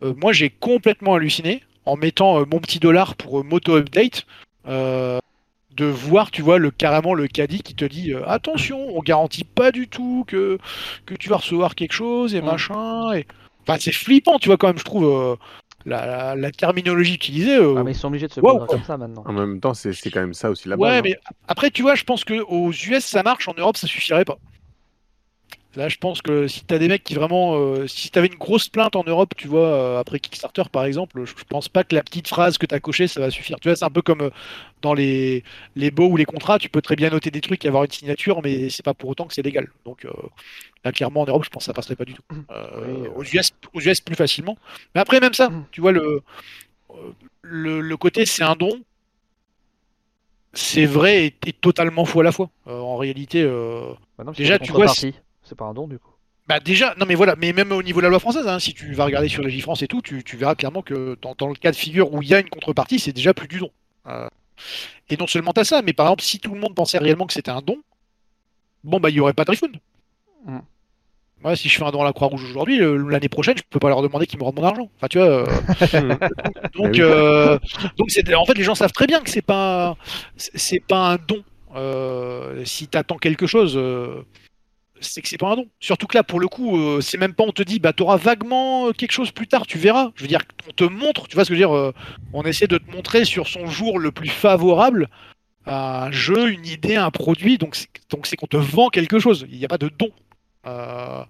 [0.00, 4.26] Moi, j'ai complètement halluciné en mettant mon petit dollar pour Moto Update,
[4.68, 5.18] euh,
[5.78, 9.44] de voir, tu vois, le carrément le caddie qui te dit euh, attention, on garantit
[9.44, 10.58] pas du tout que
[11.06, 12.46] que tu vas recevoir quelque chose et Mm.
[12.46, 13.12] machin.
[13.14, 13.26] Et...
[13.66, 15.36] Enfin, c'est flippant, tu vois, quand même, je trouve euh,
[15.86, 17.56] la, la- la terminologie utilisée.
[17.56, 18.66] euh, Ah, mais ils sont obligés de se Wow.
[18.66, 19.24] comme ça maintenant.
[19.26, 21.00] En même temps, c'est c'est quand même ça aussi la Ouais, hein.
[21.04, 21.16] mais
[21.48, 24.38] après, tu vois, je pense que aux US ça marche, en Europe ça suffirait pas.
[25.78, 28.68] Là, je pense que si t'as des mecs qui vraiment, euh, si t'avais une grosse
[28.68, 31.94] plainte en Europe, tu vois, euh, après Kickstarter par exemple, je, je pense pas que
[31.94, 33.58] la petite phrase que t'as cochée, ça va suffire.
[33.60, 34.30] Tu vois, c'est un peu comme euh,
[34.82, 35.44] dans les
[35.76, 37.92] les baux ou les contrats, tu peux très bien noter des trucs et avoir une
[37.92, 39.68] signature, mais c'est pas pour autant que c'est légal.
[39.84, 40.06] Donc
[40.84, 42.22] là, clairement en Europe, je pense que ça passerait pas du tout.
[42.30, 44.56] Oui, aux US, aux US plus facilement.
[44.94, 45.64] Mais après même ça, Mm.
[45.72, 46.22] tu vois le
[47.42, 48.70] le, le côté c'est un don.
[50.54, 52.50] C'est vrai et, et totalement faux à la fois.
[52.66, 54.86] Euh, en réalité, euh, Bah non, Déjà, tu vois.
[55.48, 56.10] C'est pas un don du coup.
[56.46, 58.72] Bah déjà, non mais voilà, mais même au niveau de la loi française, hein, si
[58.72, 61.48] tu vas regarder sur les France et tout, tu, tu verras clairement que dans, dans
[61.48, 63.70] le cas de figure où il y a une contrepartie, c'est déjà plus du don.
[64.06, 64.28] Euh,
[65.10, 67.34] et non seulement t'as ça, mais par exemple, si tout le monde pensait réellement que
[67.34, 67.76] c'était un don,
[68.84, 69.76] bon bah il y aurait pas de refund.
[70.46, 70.58] Mm.
[71.44, 73.88] Ouais, si je fais un don à la Croix-Rouge aujourd'hui, l'année prochaine, je peux pas
[73.88, 74.90] leur demander qu'ils me rendent mon argent.
[74.96, 75.28] Enfin, tu vois.
[75.28, 75.46] euh,
[76.74, 77.00] donc, oui.
[77.00, 77.58] euh,
[77.96, 79.96] donc c'est en fait les gens savent très bien que c'est pas
[80.36, 81.44] c'est c'est pas un don.
[81.76, 84.22] Euh, si t'attends quelque chose, euh,
[85.00, 85.66] c'est que c'est pas un don.
[85.80, 88.16] Surtout que là, pour le coup, euh, c'est même pas on te dit bah t'auras
[88.16, 90.10] vaguement euh, quelque chose plus tard, tu verras.
[90.16, 91.76] Je veux dire, on te montre, tu vois ce que je veux dire.
[91.76, 91.92] euh,
[92.32, 95.08] on essaie de te montrer sur son jour le plus favorable
[95.66, 97.58] un jeu, une idée, un produit.
[97.58, 99.46] Donc c'est- donc c'est qu'on te vend quelque chose.
[99.50, 100.10] Il n'y a pas de don.
[100.66, 101.22] Euh,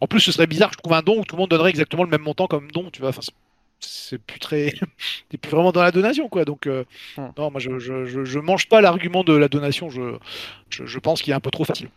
[0.00, 1.70] en plus, ce serait bizarre que je trouve un don où tout le monde donnerait
[1.70, 3.10] exactement le même montant comme don, tu vois.
[3.10, 3.32] Enfin, c'est-
[3.80, 4.72] c'est plus très.
[5.28, 6.44] T'es plus vraiment dans la donation, quoi.
[6.44, 7.28] Donc, Hmm.
[7.36, 9.90] non, moi, je, je, je, je mange pas l'argument de la donation.
[9.90, 10.16] Je,
[10.70, 11.88] je, je pense qu'il est un peu trop facile.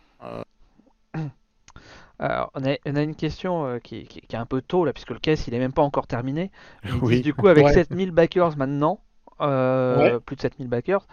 [2.18, 4.84] Alors, on a, on a une question euh, qui, qui- qui est un peu tôt
[4.84, 6.50] là, puisque le case il est même pas encore terminé.
[7.22, 7.72] Du coup, avec Ouais.
[7.74, 9.00] 7000 backers maintenant,
[9.42, 11.06] euh, plus de 7000 backers,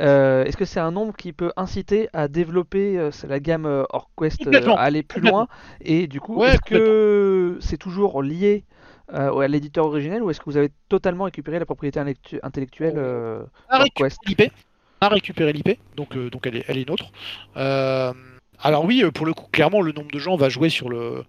[0.00, 4.80] euh, est-ce que c'est un nombre qui peut inciter à développer la gamme OrquEst, à
[4.80, 5.46] aller plus loin
[5.80, 8.64] Et du coup, Ouais, est-ce que c'est toujours lié
[9.12, 12.98] à l'éditeur originel ou est-ce que vous avez totalement récupéré la propriété intellectu- intellectuelle
[13.70, 14.18] OrquEst.
[15.00, 17.12] On a récupéré l'IP, donc, donc elle, est, elle est nôtre.
[17.56, 18.12] Euh,
[18.62, 21.24] alors oui, euh, pour le coup, clairement, le nombre de gens va jouer sur le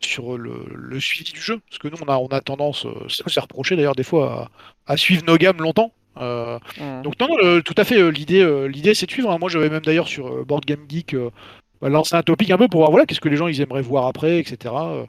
[0.00, 2.94] sur le, le suivi du jeu, parce que nous, on a, on a tendance, euh,
[3.08, 4.48] ça nous est reproché d'ailleurs des fois,
[4.86, 5.92] à, à suivre nos gammes longtemps.
[6.18, 6.58] Euh,
[7.02, 7.28] donc non,
[7.62, 9.30] tout à fait, euh, l'idée, euh, l'idée c'est de suivre.
[9.30, 9.38] hein.
[9.38, 11.30] Moi, j'avais même d'ailleurs sur euh, Board Game Geek euh,
[11.82, 13.82] bah, lancé un topic un peu pour voir voilà qu'est-ce que les gens ils aimeraient
[13.82, 14.74] voir après, etc.
[14.74, 15.04] Euh,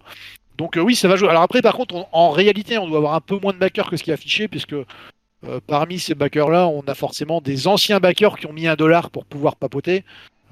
[0.57, 1.30] Donc euh, oui, ça va jouer.
[1.30, 3.89] Alors après, par contre, on- en réalité, on doit avoir un peu moins de backers
[3.89, 7.99] que ce qui est affiché, puisque euh, parmi ces backers-là, on a forcément des anciens
[7.99, 10.03] backers qui ont mis un dollar pour pouvoir papoter.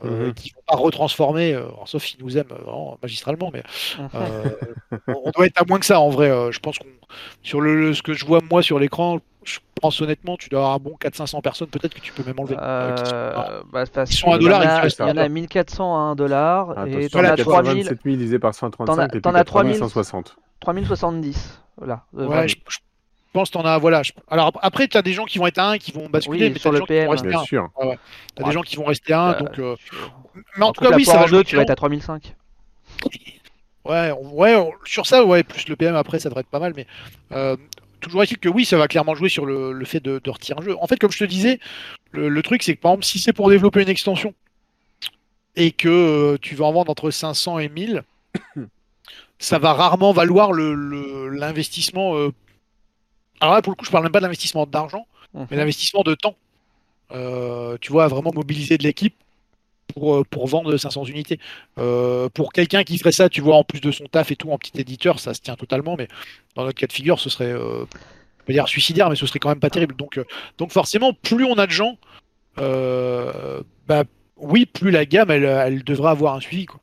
[0.06, 0.34] Euh, Mhm.
[0.34, 3.64] qui ne vont pas retransformer, euh, sauf s'ils nous aiment euh, vraiment magistralement, mais
[4.16, 4.50] euh,
[5.08, 6.30] on doit être à moins que ça en vrai.
[6.30, 6.88] euh, je pense qu'on
[7.42, 10.60] sur le, le- ce que je vois moi sur l'écran, je pense honnêtement, tu dois
[10.60, 12.56] avoir un bon 400-500 personnes, peut-être que tu peux même enlever.
[12.60, 15.24] euh, qui sont- Euh, bah, parce Ils sont à dollar, restent il y en à
[15.24, 18.70] a 1400 à 1 dollar et t'en as 3000, 427 000 divisé par T'en as-
[18.72, 19.78] 135 et puis t'en as 3000.
[19.78, 20.36] 3160.
[20.60, 21.62] 3070.
[21.78, 22.04] Voilà.
[22.16, 22.48] euh, Ouais, voilà.
[22.48, 22.78] je, je
[23.34, 23.78] pense que t'en as.
[23.78, 24.04] Voilà.
[24.04, 26.10] je- alors ap- après, tu as des gens qui vont être à 1 qui vont
[26.10, 27.44] basculer, Oui, mais sur t'as des le gens qui vont PM, Bien 1.
[27.44, 27.70] sûr.
[28.36, 29.60] T'as des gens qui vont rester à 1, Bah, donc.
[29.60, 29.76] euh,
[30.58, 32.36] Mais en tout cas, oui, ça va tu vas être à 3005.
[33.86, 36.60] Ouais, on- ouais, on- sur ça, ouais, plus le PM après, ça devrait être pas
[36.60, 36.86] mal, mais
[37.32, 37.56] euh,
[38.02, 40.60] toujours est-il que oui, ça va clairement jouer sur le, le fait de, de retirer
[40.60, 40.76] un jeu.
[40.82, 41.60] En fait, comme je te disais,
[42.12, 44.34] le, le truc, c'est que par exemple, si c'est pour développer une extension
[45.56, 48.04] et que euh, tu vas en vendre entre 500 et 1000,
[49.40, 52.16] ça va rarement valoir le- le- l'investissement.
[52.16, 52.32] euh,
[53.42, 55.48] Alors là, pour le coup, je parle même pas d'investissement d'argent, Mhm.
[55.52, 56.36] mais l'investissement de temps.
[57.12, 59.16] Euh, tu vois, vraiment mobiliser de l'équipe
[59.94, 61.40] pour, euh, pour vendre 500 unités.
[61.80, 64.52] Euh, pour quelqu'un qui ferait ça, tu vois, en plus de son taf et tout,
[64.52, 66.08] en petit éditeur, ça se tient totalement, mais
[66.56, 67.86] dans notre cas de figure, ce serait, euh,
[68.48, 69.96] vais dire suicidaire, mais ce serait quand même pas terrible.
[69.96, 70.20] Donc,
[70.60, 71.98] donc forcément, plus on a de gens,
[72.58, 74.04] bah,
[74.38, 76.66] oui, plus la gamme, elle, elle devrait avoir un suivi.
[76.66, 76.80] Quoi.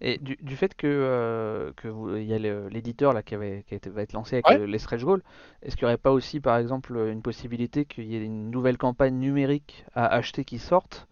[0.00, 2.38] Et du, du fait que, euh, que vous- il y a
[2.68, 4.66] l'éditeur là qui, avait, qui a été- va être lancé avec Ouais.
[4.66, 5.22] les stretch goals,
[5.62, 8.78] est-ce qu'il n'y aurait pas aussi par exemple une possibilité qu'il y ait une nouvelle
[8.78, 11.06] campagne numérique à acheter qui sorte?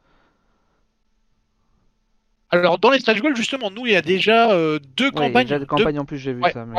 [2.50, 5.16] Alors, dans les stretch goals, justement, nous, il y a déjà euh, deux Ouais, il
[5.16, 5.44] y a campagnes.
[5.46, 6.64] déjà deux- campagnes en plus, j'ai vu Ouais, ça.
[6.64, 6.78] mais-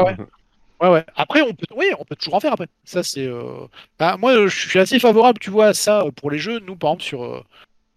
[0.82, 1.06] ouais, ouais.
[1.16, 2.68] Après, on peut, oui, on peut toujours en faire après.
[2.86, 3.28] Ça, c'est.
[3.28, 3.68] euh,
[4.00, 6.60] bah, moi, euh, je suis assez favorable, tu vois, à ça euh, pour les jeux.
[6.60, 7.44] Nous, par exemple, sur, euh,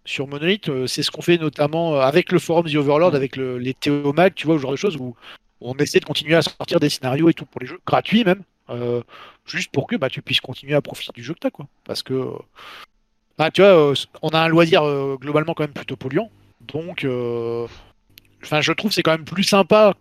[0.09, 3.17] sur Monolith, euh, c'est ce qu'on fait notamment euh, avec le forum The Overlord, Mm.
[3.17, 5.15] avec le- les Théomag, tu vois, ce genre de choses où
[5.61, 8.43] on essaie de continuer à sortir des scénarios et tout pour les jeux, gratuits même,
[8.71, 9.03] euh,
[9.47, 11.67] juste pour que bah, tu puisses continuer à profiter du jeu que t'as, quoi.
[11.85, 12.33] Parce que,
[13.37, 13.93] bah, tu vois,
[14.23, 16.31] on a un loisir euh, globalement quand même plutôt polluant.
[16.61, 17.67] Donc, euh,
[18.43, 19.95] je trouve que c'est quand même plus sympa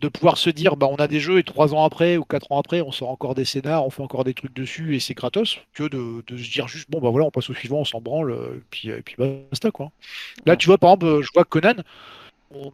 [0.00, 2.52] de pouvoir se dire bah on a des jeux et trois ans après ou quatre
[2.52, 5.14] ans après on sort encore des scénars, on fait encore des trucs dessus et c'est
[5.14, 7.84] gratos que de, de se dire juste bon bah voilà on passe au suivant, on
[7.84, 9.90] s'en branle euh, et puis, et puis basta quoi.
[10.46, 11.74] Là tu vois par exemple euh, je vois Conan,
[12.52, 12.72] on,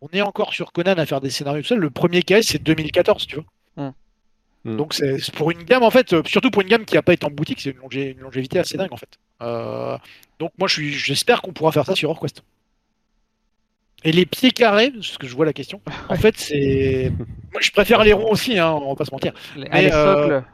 [0.00, 1.78] on est encore sur Conan à faire des scénarios tout seul.
[1.78, 3.44] Le premier cas c'est 2014 tu vois.
[4.64, 4.76] Hmm.
[4.76, 7.12] Donc c'est pour une gamme en fait, euh, surtout pour une gamme qui n'a pas
[7.12, 9.18] été en boutique, c'est une, longé- une longévité assez dingue en fait.
[9.42, 9.96] Euh,
[10.40, 12.42] donc moi je suis j'espère qu'on pourra faire ça sur Orquest.
[14.04, 17.12] Et les pieds carrés, parce que je vois la question, en fait, c'est.
[17.52, 19.32] Moi, je préfère les ronds aussi, hein, on va pas se mentir.
[19.56, 20.44] Les, Mais, les euh, socles.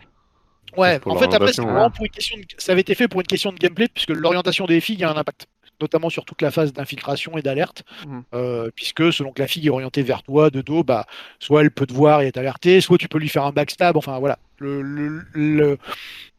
[0.77, 1.91] Ouais, en fait, après, c'est l'orientation, vraiment ouais.
[1.95, 2.43] pour une question de...
[2.59, 5.17] ça avait été fait pour une question de gameplay, puisque l'orientation des figues a un
[5.17, 5.47] impact,
[5.81, 8.23] notamment sur toute la phase d'infiltration et d'alerte, Mhm.
[8.35, 11.07] euh, puisque selon que la figue est orientée vers toi de dos, bah,
[11.39, 13.97] soit elle peut te voir et être alertée, soit tu peux lui faire un backstab,
[13.97, 14.39] enfin voilà.
[14.59, 15.79] Le, le- le-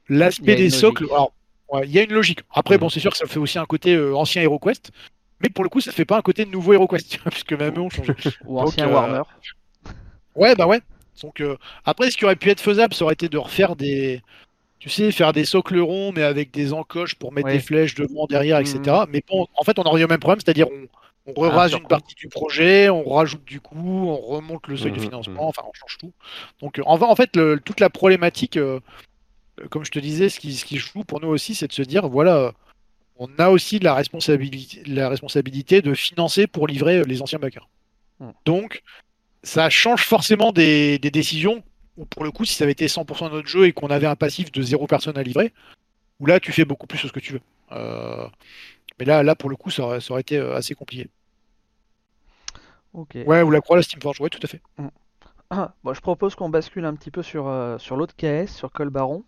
[0.09, 1.05] l'aspect des socles,
[1.71, 2.39] ouais, il y a une logique.
[2.53, 2.81] Après, Mhm.
[2.81, 4.91] bon, c'est sûr que ça fait aussi un côté euh, ancien HeroQuest,
[5.41, 7.89] mais pour le coup, ça fait pas un côté nouveau HeroQuest, puisque même eux ont
[7.89, 8.13] changé.
[8.45, 9.21] Ou ancien euh, Warner.
[10.35, 10.81] Ouais, bah ouais.
[11.21, 14.21] Donc euh, après, ce qui aurait pu être faisable, ça aurait été de refaire des,
[14.79, 17.53] tu sais, faire des socles ronds, mais avec des encoches pour mettre Ouais.
[17.53, 18.65] des flèches devant, derrière, Mhm.
[18.65, 19.05] etc.
[19.09, 20.67] Mais bon, en fait, on en revient au même problème, c'est-à-dire
[21.25, 23.77] on, on Ah, une partie du projet, on rajoute du coût,
[24.09, 25.47] on remonte le seuil de Mhm, financement, mhm.
[25.49, 26.11] enfin, on change tout.
[26.61, 28.79] Donc euh, en, en fait, le- toute la problématique, euh,
[29.69, 31.81] comme je te disais, ce qui, ce qui joue pour nous aussi, c'est de se
[31.81, 32.53] dire, voilà.
[33.17, 37.69] On a aussi la responsabilité, la responsabilité de financer pour livrer euh, les anciens backers.
[38.19, 38.33] Mhm.
[38.45, 38.83] Donc,
[39.43, 41.63] ça change forcément des, des décisions
[41.97, 44.07] où pour le coup, si ça avait été 100% de notre jeu et qu'on avait
[44.07, 45.53] un passif de zéro personne à livrer,
[46.19, 47.41] où là, tu fais beaucoup plus ce que tu veux.
[47.71, 48.27] Euh,
[48.99, 51.09] mais là, là, pour le coup, ça aurait, ça aurait été euh, assez compliqué.
[52.93, 53.17] Ok.
[53.25, 54.61] Ouais, ou la croix, la Steamforge, ouais, tout à fait.
[55.49, 58.71] Ah, bon, je propose qu'on bascule un petit peu sur, euh, sur l'autre KS, sur
[58.71, 59.23] Col Baron.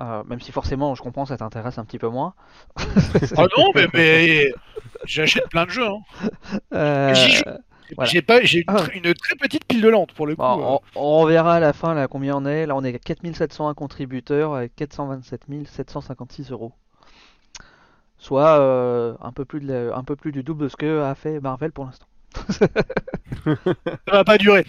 [0.00, 2.34] Euh, même si forcément, je comprends, ça t'intéresse un petit peu moins.
[3.36, 4.52] Ah non, mais, mais
[5.04, 5.86] j'achète plein de jeux.
[5.86, 5.98] hein.
[6.72, 7.14] Euh.
[7.96, 8.10] Voilà.
[8.10, 8.84] J'ai pas, j'ai une, Ah.
[8.94, 10.40] une très petite pile de lente pour le coup.
[10.42, 10.78] bon, euh.
[10.96, 12.64] on, on verra à la fin là combien on est.
[12.64, 16.72] Là, on est à 4701 contributeurs avec 427 756 euros.
[18.16, 21.02] Soit euh, un, peu plus de la- un peu plus du double de ce que
[21.02, 22.06] a fait Marvel pour l'instant.
[23.44, 24.64] Ça va pas durer.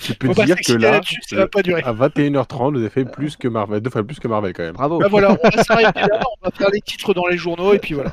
[0.00, 1.82] Tu peux dire que là, là-dessus, ça va pas durer.
[1.82, 4.74] à 21h30, vous avez fait plus que Marvel, deux fois plus que Marvel quand même.
[4.74, 4.98] Bravo.
[4.98, 7.78] Bah voilà, on va s'arrêter là, on va faire les titres dans les journaux et
[7.78, 8.12] puis voilà.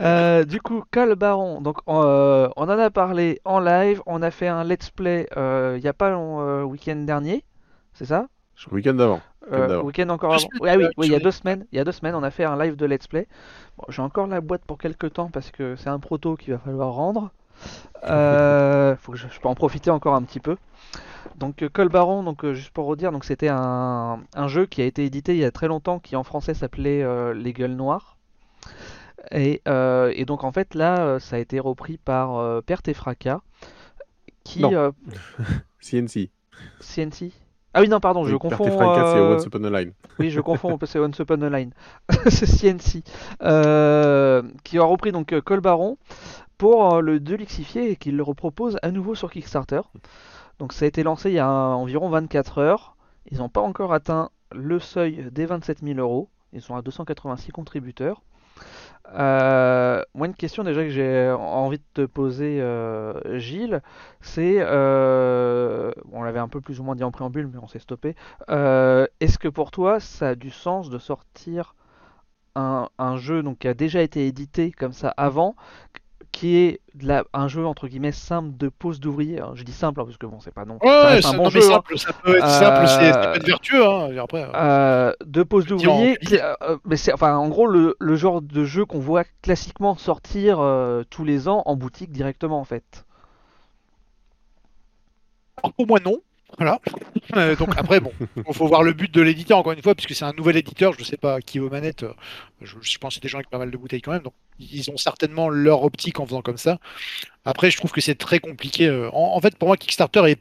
[0.00, 4.30] Euh, du coup, Col Baron, donc euh, on en a parlé en live, on a
[4.30, 7.44] fait un let's play euh, il n'y a pas long euh, week-end dernier,
[7.94, 8.26] c'est ça?
[8.70, 9.20] Week-end d'avant.
[9.52, 9.84] Euh, d'avant.
[9.84, 10.48] Week-end encore avant.
[10.60, 12.22] Ouais, ah oui, oui, il y a deux semaines, il y a deux semaines, on
[12.22, 13.26] a fait un live de let's play.
[13.76, 16.58] Bon, j'ai encore la boîte pour quelques temps parce que c'est un proto qu'il va
[16.58, 17.30] falloir rendre.
[18.04, 20.56] Euh, faut que je, je peux en profiter encore un petit peu.
[21.36, 24.82] Donc euh, Col Baron, donc euh, juste pour redire, donc c'était un, un jeu qui
[24.82, 27.76] a été édité il y a très longtemps, qui en français s'appelait euh, Les Gueules
[27.76, 28.16] Noires.
[29.32, 33.40] Et, et donc en fait là, ça a été repris par Perte et Fracas,
[34.44, 34.92] qui Non.
[35.80, 36.30] CNC.
[36.80, 37.32] CNC.
[37.74, 38.64] Ah oui non pardon, je confonds.
[38.64, 39.92] Perte et Fracas, c'est euh, Once Upon a Line.
[40.18, 41.72] oui, je confonds, c'est Once Upon a Line.
[42.28, 43.04] c'est CNC.
[43.42, 45.98] Euh, qui a repris donc euh, Col Baron
[46.58, 49.80] pour euh, le deluxifier et qui le repropose à nouveau sur Kickstarter.
[50.58, 52.96] Donc ça a été lancé il y a environ 24 heures.
[53.30, 56.28] Ils n'ont pas encore atteint le seuil des 27 000 euros.
[56.52, 58.22] Ils sont à 286 contributeurs.
[59.14, 63.82] Euh, moi, une question déjà que j'ai envie de te poser, euh, Gilles,
[64.20, 68.16] c'est, on l'avait un peu plus ou moins dit en préambule, mais on s'est stoppé.
[68.48, 71.76] Est-ce que pour toi, ça a du sens de sortir
[72.56, 75.54] un, un jeu donc, qui a déjà été édité comme ça avant,
[76.38, 79.72] qui est de la- un jeu entre guillemets simple de pose d'ouvrier Alors, Je dis
[79.72, 80.78] simple hein, parce que bon, c'est pas non.
[80.82, 81.62] Ouais, ça, un bon non, jeu, hein.
[81.72, 83.84] simple, ça peut être simple, c'est- être Euh, vertueux.
[83.84, 88.14] Hein, après, euh, Euh, de pose d'ouvrier, euh, mais c'est enfin en gros le, le
[88.16, 90.58] genre de jeu qu'on voit classiquement sortir
[91.10, 93.04] tous les ans en boutique directement en fait.
[95.56, 96.18] Alors, pour moi, non.
[96.56, 96.80] Voilà.
[97.36, 98.14] Euh, donc après, bon,
[98.48, 100.92] il faut voir le but de l'éditeur, encore une fois, puisque c'est un nouvel éditeur,
[100.94, 102.14] je ne sais pas qui est aux manettes, euh,
[102.62, 104.34] je, je pense que c'est des gens avec pas mal de bouteilles quand même, donc
[104.58, 106.78] ils ont certainement leur optique en faisant comme ça.
[107.44, 108.86] Après, je trouve que c'est très compliqué.
[108.88, 110.40] euh, En, en fait, pour moi, Kickstarter est,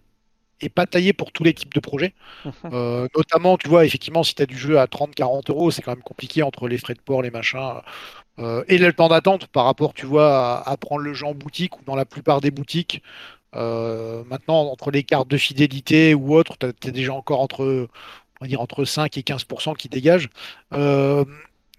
[0.61, 2.15] est pas taillé pour tous les types de projets.
[2.73, 5.91] Euh, notamment, tu vois, effectivement, si tu as du jeu à 30-40 euros, c'est quand
[5.93, 7.81] même compliqué entre les frais de port, les machins,
[8.39, 11.33] euh, et le temps d'attente par rapport, tu vois, à, à prendre le jeu en
[11.33, 13.01] boutique ou dans la plupart des boutiques.
[13.55, 17.87] Euh, maintenant, entre les cartes de fidélité ou autres, tu as, déjà encore entre,
[18.39, 20.29] on va dire, entre 5 et 15% qui dégagent.
[20.73, 21.23] Euh,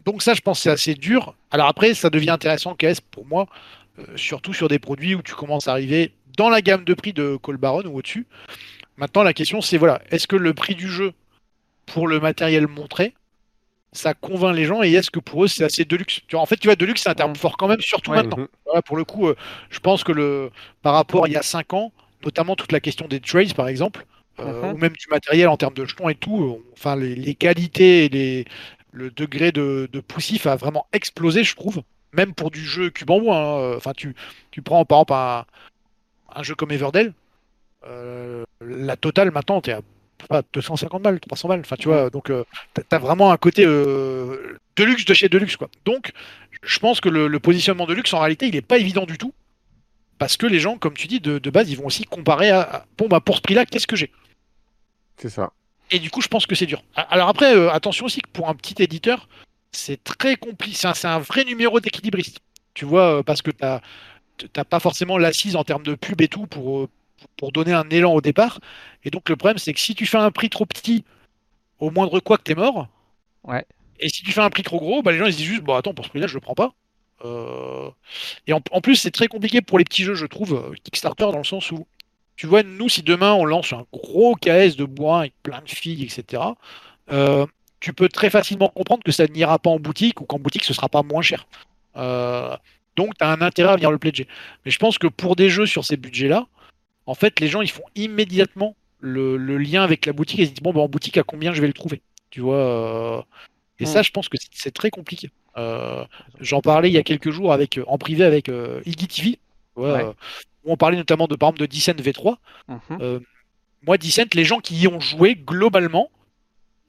[0.04, 1.34] donc ça, je pense c'est assez dur.
[1.50, 3.46] Alors après, ça devient intéressant KS pour moi,
[3.98, 7.12] euh, surtout sur des produits où tu commences à arriver dans la gamme de prix
[7.12, 8.26] de Call Baron ou au-dessus.
[8.96, 11.12] Maintenant, la question, c'est voilà, est-ce que le prix du jeu
[11.86, 13.14] pour le matériel montré,
[13.92, 16.42] ça convainc les gens et est-ce que pour eux c'est assez de luxe tu vois,
[16.42, 17.36] En fait, tu vois, de luxe c'est un terme Mm.
[17.36, 18.18] fort quand même, surtout Ouais.
[18.18, 18.46] maintenant.
[18.66, 19.36] Voilà, pour le coup, euh,
[19.70, 20.50] je pense que le
[20.82, 21.92] par rapport à il y a 5 ans,
[22.24, 24.06] notamment toute la question des trades par exemple,
[24.40, 24.74] euh, Mhm.
[24.74, 28.04] ou même du matériel en termes de jetons et tout, euh, enfin les, les qualités
[28.04, 28.44] et les,
[28.92, 31.82] le degré de, de poussif a vraiment explosé, je trouve.
[32.12, 33.36] Même pour du jeu cube en bois.
[33.36, 33.76] hein.
[33.76, 34.14] Enfin, tu,
[34.50, 35.44] tu prends par exemple un,
[36.36, 37.12] un jeu comme Everdell,
[38.60, 39.80] la totale maintenant, t'es à
[40.28, 41.60] pas 250 balles, 300 balles.
[41.60, 42.44] Enfin, tu vois, donc euh,
[42.88, 45.68] t'as- vraiment un côté euh, deluxe de chez deluxe, quoi.
[45.84, 46.12] Donc,
[46.62, 49.18] je pense que le, le positionnement de luxe, en réalité, il est pas évident du
[49.18, 49.32] tout.
[50.18, 52.60] parce que les gens, comme tu dis, de, de base, ils vont aussi comparer à,
[52.62, 54.12] à, bon bah pour ce prix-là, qu'est-ce que j'ai?
[55.16, 55.52] C'est ça.
[55.90, 56.82] Et du coup, je pense que c'est dur.
[56.94, 59.28] Alors après, euh, attention aussi que pour un petit éditeur,
[59.72, 60.76] c'est très compliqué.
[60.94, 62.40] C'est un, vrai numéro d'équilibriste.
[62.74, 63.80] Tu vois, parce que t'as
[64.52, 66.88] t'as pas forcément l'assise en termes de pub et tout pour,
[67.36, 68.60] pour donner un élan au départ.
[69.04, 71.04] Et donc le problème, c'est que si tu fais un prix trop petit,
[71.78, 72.88] au moindre quoi que t'es mort.
[73.44, 73.64] Ouais.
[74.00, 75.62] Et si tu fais un prix trop gros, bah, les gens ils se disent juste,
[75.62, 76.72] bon attends, pour ce prix-là, je le prends pas.
[77.24, 77.90] Euh,
[78.46, 81.24] Et en, en plus, c'est très compliqué pour les petits jeux, je trouve, euh, Kickstarter,
[81.32, 81.86] dans le sens où,
[82.36, 85.68] tu vois, nous, si demain on lance un gros KS de bois avec plein de
[85.68, 86.42] filles, etc.,
[87.10, 87.46] euh,
[87.80, 90.74] tu peux très facilement comprendre que ça n'ira pas en boutique ou qu'en boutique ce
[90.74, 91.46] sera pas moins cher.
[91.96, 92.56] Euh,
[92.96, 94.26] donc, tu as un intérêt à venir le pledger.
[94.64, 96.46] Mais je pense que pour des jeux sur ces budgets-là,
[97.08, 100.46] en fait, les gens ils font immédiatement le, le lien avec la boutique et ils
[100.48, 103.22] se disent bon, bah, en boutique, à combien je vais le trouver Tu vois euh,
[103.80, 104.04] Et ça, Mm.
[104.04, 105.30] je pense que c'est- très compliqué.
[105.56, 106.04] Euh,
[106.40, 108.48] J'en parlais il y a quelques jours avec, euh, en privé avec
[108.86, 109.38] Iggy TV, tu
[109.80, 110.04] Ouais.
[110.64, 112.38] où on parlait notamment de, par exemple, de Descent V3
[112.68, 113.20] Mhm.
[113.86, 116.10] moi, Descent, les gens qui y ont joué, globalement,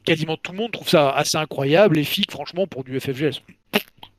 [0.03, 1.95] quasiment tout le monde trouve ça assez incroyable.
[1.95, 3.41] Les filles, franchement, pour du FFG, elles sont,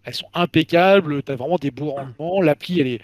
[0.05, 1.23] elles sont impeccables.
[1.25, 2.41] T'as vraiment des beaux rendements.
[2.41, 3.01] L'appli, elle est,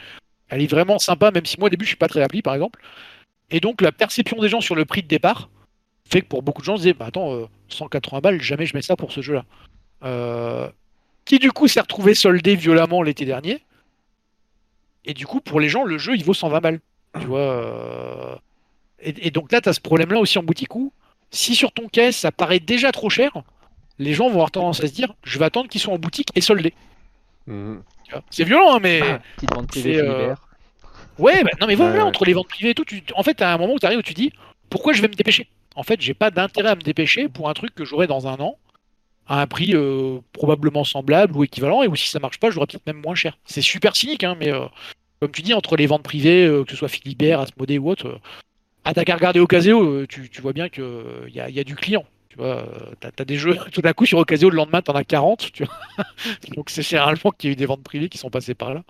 [0.49, 2.55] elle est vraiment sympa, même si moi, au début, je suis pas très appli, par
[2.55, 2.80] exemple.
[3.51, 5.49] Et donc, la perception des gens sur le prix de départ
[6.09, 8.74] fait que pour beaucoup de gens, se disaient, bah, attends, euh, 180 balles, jamais je
[8.74, 9.44] mets ça pour ce jeu-là.
[10.05, 10.68] Euh,
[11.24, 13.64] qui, du coup, s'est retrouvé soldé violemment l'été dernier.
[15.05, 16.80] Et du coup, pour les gens, le jeu, il vaut 120 balles.
[17.20, 18.34] Tu euh,
[19.01, 20.92] et, et donc là, tu as ce problème-là aussi en boutique où,
[21.30, 23.42] si sur ton caisse, ça paraît déjà trop cher,
[23.99, 26.28] les gens vont avoir tendance à se dire je vais attendre qu'ils soient en boutique
[26.34, 26.74] et soldés.
[27.47, 27.82] Mhm.
[28.30, 29.00] C'est violent, hein, mais.
[29.36, 30.34] Petite vente privée c'est, euh.
[31.18, 33.02] Ouais, bah, non, mais voilà, entre les ventes privées et tout, tu...
[33.14, 34.32] en fait, à un moment où tu arrives où tu dis
[34.68, 35.48] pourquoi je vais me dépêcher?
[35.74, 38.34] En fait, j'ai pas d'intérêt à me dépêcher pour un truc que j'aurai dans un
[38.40, 38.59] an
[39.28, 42.66] à un prix euh, probablement semblable ou équivalent, et où si ça marche pas, j'aurai
[42.66, 43.38] peut-être même moins cher.
[43.44, 44.66] C'est super cynique, hein, mais euh,
[45.20, 48.07] comme tu dis, entre les ventes privées, euh, que ce soit Philibert, Asmodée ou autre,
[48.07, 48.18] euh,
[48.84, 50.84] ah, t'as qu'à regarder Ocasio, euh, tu, tu vois bien qu'il
[51.34, 52.04] y a, y a du client.
[52.37, 52.66] Tu vois, euh,
[53.01, 55.53] t'as, t'as des jeux, tout d'un coup sur Ocasio, le lendemain, t'en as 40.
[55.53, 55.74] Tu vois
[56.55, 58.82] Donc c'est généralement qu'il y a eu des ventes privées qui sont passées par là.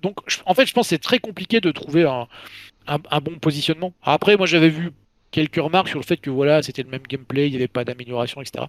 [0.00, 3.92] Donc en fait, je pense que c'est très compliqué de trouver un, bon positionnement.
[4.02, 4.90] Après, moi j'avais vu
[5.30, 7.84] quelques remarques sur le fait que voilà, c'était le même gameplay, il n'y avait pas
[7.84, 8.64] d'amélioration, etc.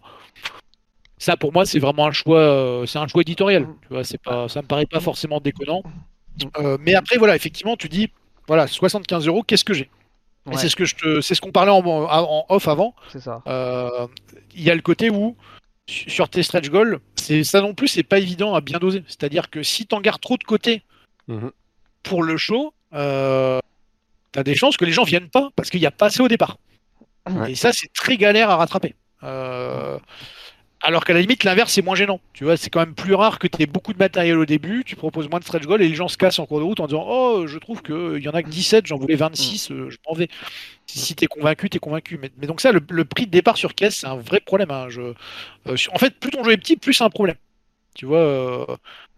[1.18, 3.68] Ça, pour moi, c'est vraiment un choix, euh, c'est un choix éditorial.
[3.84, 4.18] Tu vois, ça
[4.62, 5.82] me paraît pas forcément déconnant.
[6.58, 8.10] Euh, mais après, voilà, effectivement, tu dis,
[8.48, 9.90] voilà, 75 euros, qu'est-ce que j'ai?
[10.46, 12.96] Ouais, C'est ce que je te, c'est ce qu'on parlait en, en off avant.
[13.12, 13.42] c'est ça.
[13.48, 14.08] Euh,
[14.56, 15.38] Il y a le côté où
[15.88, 19.04] su- sur tes stretch goals, c'est ça non plus, c'est pas évident à bien doser.
[19.08, 20.84] C'est-à-dire que si t'en gardes trop de côté
[21.30, 21.52] Mhm.
[22.04, 23.60] pour le show, euh,
[24.34, 26.28] t'as des chances que les gens viennent pas parce qu'il n'y a pas assez au
[26.28, 26.58] départ.
[27.30, 27.54] Ouais.
[27.54, 28.96] Et ça, c'est très galère à rattraper.
[29.24, 29.98] Euh,
[30.84, 32.20] alors qu'à la limite, l'inverse, c'est moins gênant.
[32.34, 34.84] Tu vois, c'est quand même plus rare que tu aies beaucoup de matériel au début,
[34.86, 36.80] tu proposes moins de stretch goals et les gens se cassent en cours de route
[36.82, 39.90] en disant Oh, je trouve qu'il y en a que 17, j'en voulais 26, euh,
[39.90, 40.28] je m'en vais.
[40.88, 42.20] Si, t'es convaincu, t'es convaincu.
[42.22, 44.72] Mais, donc, ça, le, prix de départ sur caisse, c'est un vrai problème.
[44.72, 44.88] hein.
[44.98, 45.14] Euh,
[45.94, 47.38] en fait, plus ton jeu est petit, plus c'est un problème.
[47.96, 48.66] Tu vois, euh,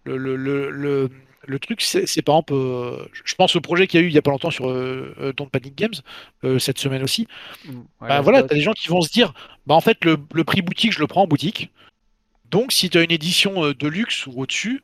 [0.06, 1.10] le, le, le,
[1.48, 4.14] le, truc, c'est par exemple, euh, je pense au projet qu'il y a eu il
[4.14, 5.94] y a pas longtemps sur euh, euh, Don't Panic Games,
[6.44, 7.28] euh, cette semaine aussi.
[7.66, 7.70] Mm.
[7.72, 9.34] Ouais, Bah la voilà, t'as des gens qui vont se dire,
[9.68, 11.70] bah en fait le, le prix boutique, je le prends en boutique.
[12.52, 14.84] Donc si tu as une édition de luxe ou au-dessus,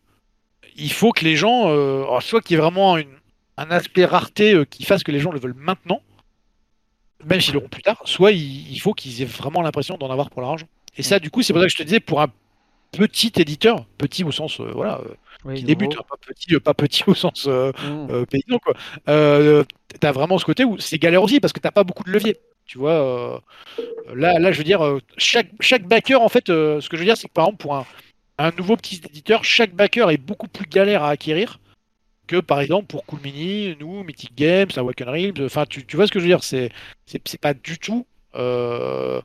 [0.76, 3.08] il faut que les gens, soit qu'il y ait vraiment une-
[3.58, 6.02] un aspect rareté qui fasse que les gens le veulent maintenant,
[7.24, 10.30] même s'ils l'auront plus tard, soit il, il faut qu'ils aient vraiment l'impression d'en avoir
[10.30, 10.68] pour leur argent.
[10.98, 12.28] Et ça, du coup, c'est pour ça que je te disais, pour un
[12.92, 15.02] petit éditeur, petit au sens, voilà,
[15.44, 18.08] Oui, qui débute, hein, pas petit, pas petit au sens euh, Mm.
[18.12, 18.74] euh, paysan quoi.
[19.10, 19.64] Euh,
[20.00, 22.38] t'as vraiment ce côté où c'est galère aussi parce que t'as pas beaucoup de levier.
[22.66, 23.42] Tu vois,
[24.14, 27.18] là, là, je veux dire, chaque, chaque backer, en fait, ce que je veux dire,
[27.18, 27.86] c'est que par exemple, pour un,
[28.38, 31.60] un nouveau petit éditeur, chaque backer est beaucoup plus galère à acquérir
[32.28, 35.46] que par exemple pour Cool Mini, nous, Mythic Games, Awaken Realms.
[35.46, 36.72] Enfin, tu, tu vois ce que je veux dire, c'est
[37.06, 39.22] c'est c'est pas du tout euh,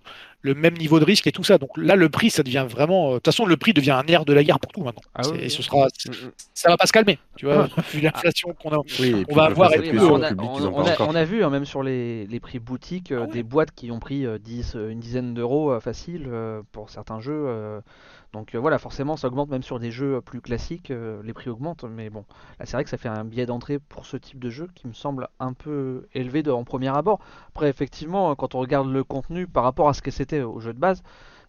[0.46, 1.58] le même niveau de risque et tout ça.
[1.58, 3.08] Donc là, le prix, ça devient vraiment.
[3.08, 5.02] euh, De toute façon, le prix devient un air de la guerre pour tout maintenant.
[5.14, 6.14] Ah oui, et ce sera, Mhm.
[6.54, 8.78] ça va pas se calmer, tu vois, vu l'inflation qu'on a.
[9.00, 12.40] Oui, On va avoir on, a, public, on- on vu, hein, même sur les, les
[12.40, 15.72] prix boutiques, euh, Ah des boîtes qui ont pris euh, 10, euh, une dizaine d'euros
[15.72, 17.82] euh, facile euh, pour certains jeux.
[18.36, 18.40] Euh.
[18.40, 21.50] donc euh, voilà, forcément, ça augmente même sur des jeux plus classiques, euh, les prix
[21.50, 21.84] augmentent.
[21.84, 22.24] Mais bon,
[22.58, 24.86] là, c'est vrai que ça fait un biais d'entrée pour ce type de jeu qui
[24.88, 27.20] me semble un peu élevé de, en premier abord.
[27.48, 30.72] Après, effectivement, quand on regarde le contenu par rapport à ce que c'était au jeu
[30.72, 31.02] de base,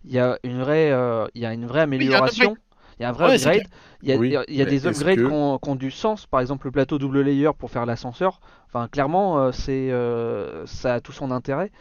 [0.05, 2.57] il y a une vraie, euh, il y a une vraie amélioration.
[2.99, 3.67] Il y a un vrai Ouais, upgrade.
[4.01, 6.25] Il y a, Oui, il y des upgrades que- qui ont, qui ont du sens.
[6.25, 8.39] Par exemple, le plateau double layer pour faire l'ascenseur.
[8.67, 11.71] Enfin, clairement, euh, c'est, euh, ça a tout son intérêt.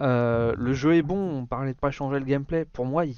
[0.00, 1.16] Euh, le jeu est bon.
[1.42, 2.64] On parlait de pas changer le gameplay.
[2.64, 3.14] Pour moi, il-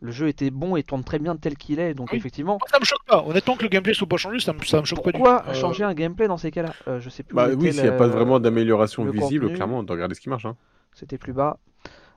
[0.00, 1.94] le jeu était bon et tourne très bien tel qu'il est.
[1.94, 2.18] Donc Oui.
[2.18, 3.24] effectivement, Ça me choque pas.
[3.26, 5.24] Honnêtement, que le gameplay soit pas changé, ça me, ça me choque pas du tout.
[5.24, 6.72] pourquoi Euh, changer un gameplay dans ces cas-là?
[6.88, 7.34] Euh, Je sais plus.
[7.34, 9.56] Bah où oui, s'il n'y a pas vraiment d'amélioration le visible, contenu.
[9.56, 10.44] clairement, on doit regarder ce qui marche.
[10.46, 10.56] Hein.
[10.92, 11.58] C'était plus bas.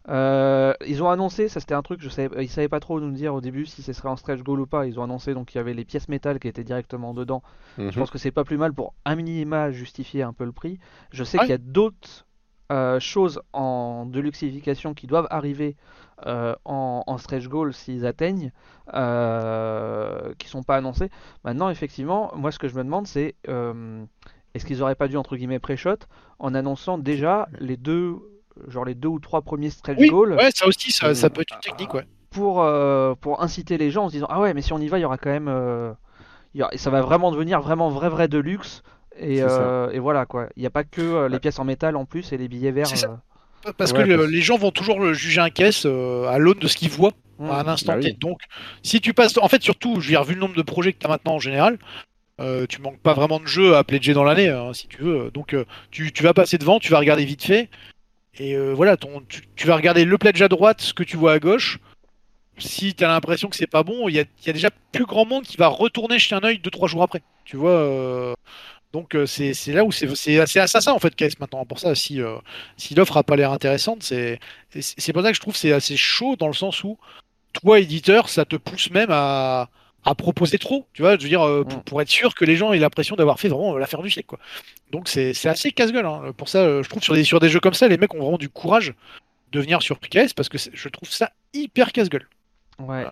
[0.07, 3.11] Euh, ils ont annoncé, ça c'était un truc, je savais, ils savaient pas trop nous
[3.11, 4.85] dire au début si ce serait en stretch goal ou pas.
[4.87, 7.43] Ils ont annoncé donc il y avait les pièces métal qui étaient directement dedans.
[7.77, 7.91] Mhm.
[7.91, 10.79] Je pense que c'est pas plus mal pour un minima justifier un peu le prix.
[11.11, 11.43] Je sais Ouais.
[11.43, 12.25] qu'il y a d'autres
[12.71, 15.75] euh, choses en deluxification qui doivent arriver
[16.25, 18.51] euh, en, en stretch goal s'ils atteignent,
[18.93, 21.09] euh, qui sont pas annoncées.
[21.43, 24.03] Maintenant, effectivement, moi ce que je me demande c'est euh,
[24.53, 25.97] est-ce qu'ils auraient pas dû entre guillemets pré-shot
[26.39, 28.17] en annonçant déjà les deux,
[28.67, 31.41] genre les deux ou trois premiers stretch Oui, goals ouais, ça aussi, ça, ça peut
[31.41, 32.05] être une technique, ouais.
[32.31, 34.87] pour, euh, pour inciter les gens en se disant ah ouais mais si on y
[34.87, 35.47] va il y aura quand même
[36.55, 38.81] il y aura- ça va vraiment devenir vraiment vrai vrai de luxe
[39.17, 41.95] et, euh, et voilà quoi il n'y a pas que euh, les pièces en métal
[41.95, 43.15] en plus et les billets verts euh.
[43.77, 46.59] Parce Ouais, que parce- les gens vont toujours le juger un caisse euh, à l'aune
[46.59, 47.49] de ce qu'ils voient Mm.
[47.51, 48.07] à un instant Bah T.
[48.09, 48.17] oui.
[48.19, 48.41] Donc,
[48.83, 49.37] si tu passes.
[49.37, 51.35] En fait, surtout, je veux dire, vu le nombre de projets que tu as maintenant
[51.35, 51.77] en général,
[52.41, 55.31] euh, tu manques pas vraiment de jeux à pledger dans l'année, hein, si tu veux.
[55.31, 57.69] Donc, euh, tu, tu vas passer devant, tu vas regarder vite fait.
[58.39, 61.17] Et euh, voilà, ton, tu, tu vas regarder le pledge à droite, ce que tu
[61.17, 61.79] vois à gauche.
[62.57, 65.25] Si tu as l'impression que c'est pas bon, il y y a déjà plus grand
[65.25, 67.21] monde qui va retourner jeter un œil 2-3 jours après.
[67.45, 68.33] Tu vois euh,
[68.93, 71.65] donc euh, c'est là où c'est assez assassin en fait KS maintenant.
[71.65, 72.35] Pour ça, si, euh,
[72.77, 74.39] si l'offre a pas l'air intéressante, c'est
[75.13, 76.97] pour ça que je trouve c'est assez chaud dans le sens où
[77.53, 79.69] toi, éditeur, ça te pousse même à,
[80.05, 80.85] à proposer trop.
[80.93, 81.83] Tu vois, je veux dire, euh, pour, Mm.
[81.83, 84.27] pour être sûr que les gens aient l'impression d'avoir fait vraiment l'affaire du siècle.
[84.27, 84.39] Quoi.
[84.91, 86.05] Donc c'est assez casse-gueule.
[86.05, 86.31] hein.
[86.37, 88.37] Pour ça, je trouve sur des, sur des jeux comme ça, les mecs ont vraiment
[88.37, 88.93] du courage
[89.51, 92.27] de venir sur KS parce que je trouve ça hyper casse-gueule.
[92.79, 93.05] ouais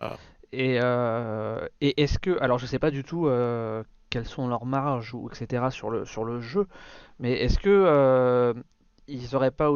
[0.54, 4.66] et, euh, et est-ce que alors je sais pas du tout euh, quelles sont leurs
[4.66, 6.68] marges ou etc sur le sur le jeu.
[7.20, 8.54] Mais est-ce que euh,
[9.34, 9.70] auraient pas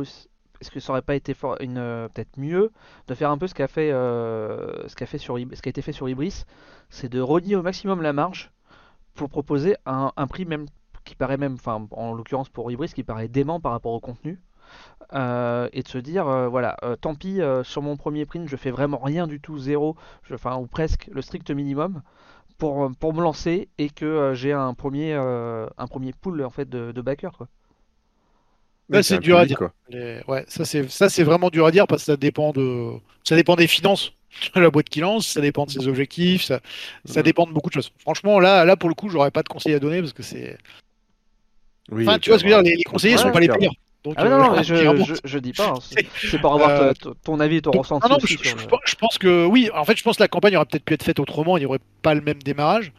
[0.62, 2.72] est-ce que ça aurait pas été une euh, peut-être mieux
[3.08, 5.72] de faire un peu ce qu'a fait euh, ce qu'a fait sur ce qui a
[5.72, 6.44] été fait sur Ibris,
[6.90, 8.52] c'est de renier au maximum la marge
[9.16, 10.68] pour proposer un, prix même
[11.04, 14.40] qui paraît même, enfin en l'occurrence pour Ibris, qui paraît dément par rapport au contenu,
[15.12, 19.28] et de se dire voilà, tant pis sur mon premier print, je fais vraiment rien
[19.28, 19.98] du tout, zéro,
[20.32, 22.02] enfin ou presque le strict minimum
[22.62, 26.43] pour, euh, pour me lancer et que euh, j'ai un premier euh, un premier pool
[26.43, 27.47] en fait de, de backers quoi.
[28.89, 29.57] Là, c'est dur à dire.
[29.57, 29.74] quoi.
[29.89, 32.91] les- Ouais, ça c'est ça c'est vraiment dur à dire parce que ça dépend de
[33.24, 34.12] ça dépend des finances
[34.55, 36.59] de la boîte qui lance, ça dépend de ses objectifs, ça,
[37.05, 37.24] ça Mhm.
[37.24, 37.91] dépend de beaucoup de choses.
[37.97, 40.55] Franchement, là là pour le coup, j'aurais pas de conseils à donner parce que c'est.
[41.91, 43.39] Oui, Enfin, tu vois ce que je veux dire, les, conseillers avoir- sont Ouais, pas
[43.39, 43.74] les clairement.
[44.04, 44.74] Donc, Ah euh, non, non, je,
[45.06, 45.80] je, je dis pas, hein,
[46.22, 46.93] c'est pour avoir Euh,
[47.24, 49.70] ton avis et ton Donc, ressenti non, aussi je, le- pense que oui.
[49.76, 51.58] En fait, je pense que la campagne aurait peut-être pu être faite autrement.
[51.58, 52.91] Il n'y aurait pas le même démarrage.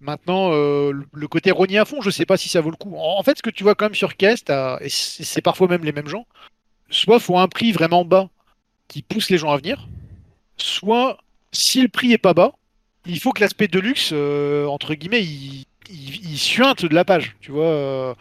[0.00, 2.96] Maintenant, euh, le- côté rogner à fond, je sais pas si ça vaut le coup.
[2.96, 5.92] En, fait, ce que tu vois quand même sur t'as- et c'est parfois même les
[5.92, 6.26] mêmes gens,
[6.90, 8.28] soit faut un prix vraiment bas
[8.88, 9.86] qui pousse les gens à venir,
[10.56, 11.18] soit
[11.52, 12.52] si le prix est pas bas,
[13.06, 17.04] il faut que l'aspect de luxe, euh, entre guillemets, il, il, il suinte de la
[17.04, 17.36] page.
[17.40, 18.16] Tu vois,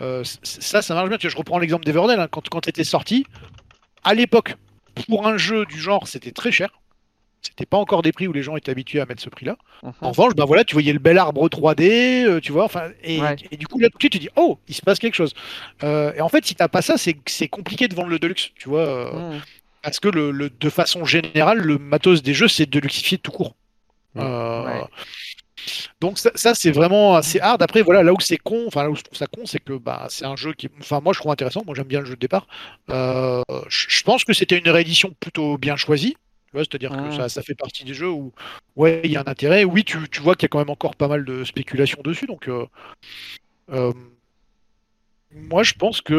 [0.00, 1.18] euh, ça, ça marche bien.
[1.18, 2.18] Tu vois, je reprends l'exemple d'Everdell.
[2.20, 3.26] hein, quand quand était sorti,
[4.04, 4.54] à l'époque,
[5.08, 6.70] pour un jeu du genre, c'était très cher.
[7.42, 9.56] C'était pas encore des prix où les gens étaient habitués à mettre ce prix-là.
[9.82, 9.92] Mhm.
[10.02, 13.18] En revanche, bah voilà, tu voyais le bel arbre 3D, euh, tu vois, enfin, et,
[13.20, 13.36] Ouais.
[13.50, 15.32] et du coup là, tout de suite, tu dis, oh, il se passe quelque chose.
[15.82, 18.68] Euh, et en fait, si t'as pas ça, c'est compliqué de vendre le deluxe, tu
[18.68, 19.40] vois, Mhm.
[19.82, 23.32] parce que le, le- de façon générale, le matos des jeux, c'est de luxifier tout
[23.32, 23.54] court.
[24.14, 24.22] Ouais.
[26.00, 27.62] Donc ça, ça, c'est vraiment assez hard.
[27.62, 29.74] Après, voilà, là où c'est con, enfin là où je trouve ça con, c'est que
[29.74, 31.62] bah c'est un jeu qui, enfin moi je trouve intéressant.
[31.66, 32.46] Moi j'aime bien le jeu de départ.
[32.90, 36.16] Euh, je pense que c'était une réédition plutôt bien choisie.
[36.54, 38.32] C'est-à-dire que ça, ça fait partie des jeux où
[38.74, 39.62] ouais il y a un intérêt.
[39.64, 42.26] Oui, tu, tu vois qu'il y a quand même encore pas mal de spéculation dessus.
[42.26, 42.66] Donc euh,
[43.70, 43.92] euh,
[45.32, 46.14] moi je pense que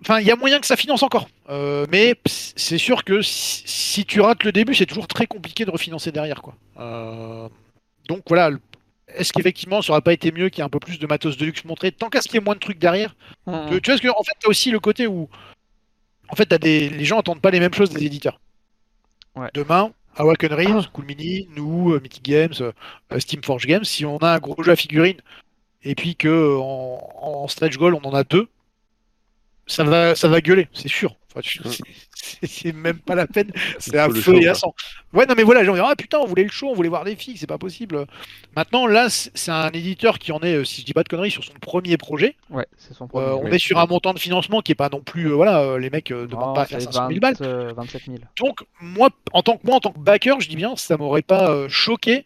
[0.00, 1.28] Enfin, il y a moyen que ça finance encore.
[1.48, 5.64] Euh, mais c'est sûr que si, si tu rates le début, c'est toujours très compliqué
[5.64, 6.40] de refinancer derrière.
[6.40, 6.54] Quoi.
[6.78, 7.48] Euh,
[8.08, 8.50] donc voilà.
[9.14, 11.36] Est-ce qu'effectivement, ça aurait pas été mieux qu'il y ait un peu plus de matos
[11.36, 13.16] de luxe montré Tant qu'à ce qu'il y ait moins de trucs derrière.
[13.46, 13.70] Mhm.
[13.70, 15.28] Tu, tu vois, ce que, en fait, tu as aussi le côté où.
[16.28, 18.38] En fait, des, les gens attendent pas les mêmes choses des éditeurs.
[19.34, 19.48] Ouais.
[19.54, 20.90] Demain, Awaken Realms, Ah.
[20.92, 22.72] Cool Mini, nous, euh, Mythic Games, euh,
[23.18, 25.20] Steam Forge Games, si on a un gros jeu à figurines
[25.84, 28.48] et puis que en, en stretch goal on en a deux,
[29.68, 31.14] ça va, ça va gueuler, c'est sûr.
[31.34, 31.40] Enfin,
[32.42, 34.74] c'est- même pas la peine, c'est un feu show, et à sang.
[35.12, 36.88] Ouais, non, mais voilà, les gens dire, ah putain, on voulait le show, on voulait
[36.88, 38.06] voir des filles, c'est pas possible.
[38.56, 41.30] Maintenant, là, c'est un éditeur qui en est, euh, si je dis pas de conneries,
[41.30, 42.34] sur son premier projet.
[42.50, 43.26] Ouais, c'est son Euh, premier.
[43.32, 43.54] on oui.
[43.54, 45.90] est sur un montant de financement qui est pas non plus, euh, voilà, euh, les
[45.90, 47.36] mecs euh, demandent Non, pas à faire c'est 500 000 20, balles.
[47.42, 48.18] euh, 27 000.
[48.38, 51.22] Donc, moi, en tant que moi, en tant que backer, je dis bien, ça m'aurait
[51.22, 52.24] pas euh, choqué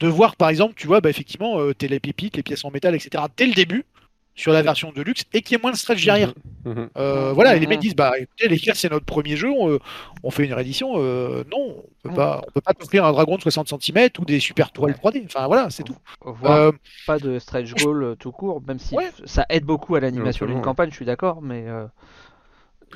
[0.00, 2.70] de voir, par exemple, tu vois, bah, effectivement, euh, t'es les pépites, les pièces en
[2.70, 3.24] métal, etc.
[3.36, 3.84] Dès le début,
[4.34, 6.32] sur la version de luxe et qu'il y ait moins de stretch derrière.
[6.64, 6.88] Mhm.
[6.96, 7.70] Euh, voilà, et les Mhm.
[7.70, 9.78] mecs disent bah écoutez les gars, c'est notre premier jeu, on, euh,
[10.22, 10.94] on fait une réédition.
[10.96, 12.14] euh, non, on peut Mhm.
[12.14, 15.22] pas, on peut pas t'offrir un dragon de 60 cm ou des super tourelles 3D.
[15.26, 15.96] Enfin voilà, c'est tout.
[16.44, 16.72] Euh,
[17.06, 19.10] pas de stretch goal tout court, même si Ouais.
[19.26, 20.62] ça aide beaucoup à l'animation d'une ouais.
[20.62, 21.86] campagne, je suis d'accord, mais euh,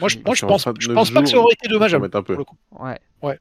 [0.00, 2.04] moi je, moi, pense, je 39 pense pas que ça aurait été dommageable.
[2.04, 2.34] mettre un peu.
[2.34, 2.56] pour le coup.
[3.22, 3.38] ouais.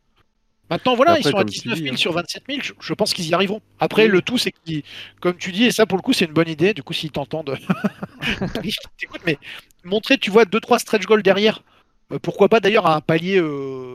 [0.69, 1.97] Maintenant, voilà, Après, ils sont à comme tu 19 000 dis, hein.
[1.97, 2.59] sur 27 000.
[2.63, 3.61] Je, je pense qu'ils y arriveront.
[3.79, 4.09] Après, Oui.
[4.09, 4.83] le tout, c'est qu'ils,
[5.21, 6.73] comme tu dis, et ça pour le coup, c'est une bonne idée.
[6.73, 7.57] Du coup, s'ils t'entendent,
[8.97, 9.37] t'écoutes, mais
[9.83, 11.61] montrer, tu vois, 2-3 stretch goals derrière.
[12.11, 13.93] euh, pourquoi pas d'ailleurs à un palier euh,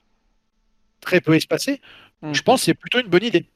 [1.01, 1.81] très peu espacé.
[2.23, 2.35] Mhm.
[2.35, 3.47] Je pense que c'est plutôt une bonne idée.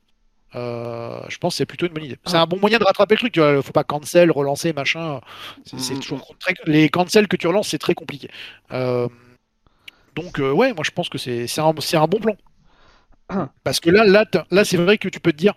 [0.55, 2.19] Euh, je pense que c'est plutôt une bonne idée.
[2.27, 3.33] C'est un bon moyen de rattraper le truc.
[3.33, 5.21] Tu vois, faut pas cancel, relancer, machin.
[5.65, 6.55] C'est c'est toujours très...
[6.67, 8.29] les cancels que tu relances, c'est très compliqué.
[8.73, 9.09] Euh,
[10.15, 12.37] donc euh, ouais, moi je pense que c'est c'est un, c'est un bon plan.
[13.65, 14.05] Parce que là,
[14.51, 15.55] là, c'est vrai que tu peux te dire,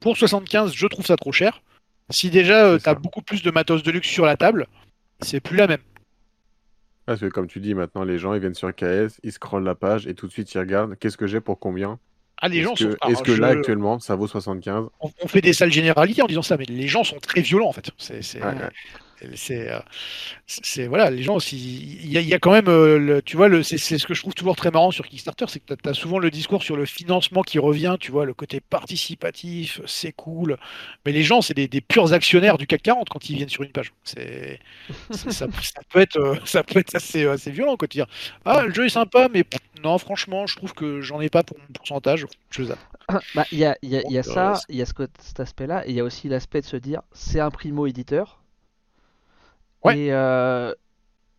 [0.00, 1.62] pour 75, je trouve ça trop cher.
[2.10, 4.66] Si déjà C'est tu as beaucoup plus de matos de luxe sur la table,
[5.20, 5.80] c'est plus la même.
[7.04, 9.74] Parce que comme tu dis, maintenant les gens ils viennent sur KS, ils scrollent la
[9.74, 11.98] page et tout de suite ils regardent qu'est-ce que j'ai pour combien?
[12.38, 13.08] Ah, les Est-ce gens que, sont.
[13.08, 16.22] est-ce que alors, là je- actuellement ça vaut 75 on, on fait des sales généralités
[16.22, 17.90] en disant ça, mais les gens sont très violents en fait.
[17.98, 18.70] C'est, c'est, Ouais, ouais.
[19.34, 19.78] C'est, euh,
[20.46, 21.56] c'est- voilà, les gens aussi.
[22.02, 24.06] Il y, a- il y a quand même, euh, le- tu vois, le, c'est, ce
[24.06, 26.62] que je trouve toujours très marrant sur Kickstarter, c'est que tu as souvent le discours
[26.62, 30.56] sur le financement qui revient, tu vois, le côté participatif, c'est cool.
[31.04, 33.62] Mais les gens, c'est des, des purs actionnaires du CAC 40 quand ils viennent sur
[33.62, 33.92] une page.
[34.04, 34.60] C'est,
[35.10, 35.46] ça, ça
[35.90, 38.04] peut être, euh, ça peut être assez, assez violent quand tu dis
[38.44, 39.44] ah le jeu est sympa, mais
[39.82, 42.26] non franchement, je trouve que j'en ai pas pour mon pourcentage.
[42.50, 42.62] Je.
[43.34, 44.86] Bah, il y a, il y a- il y a Donc, ça, il y a
[44.86, 48.42] ce cet aspect-là, et il y a aussi l'aspect de se dire c'est un primo-éditeur.
[49.84, 49.98] Ouais.
[49.98, 50.72] Et euh,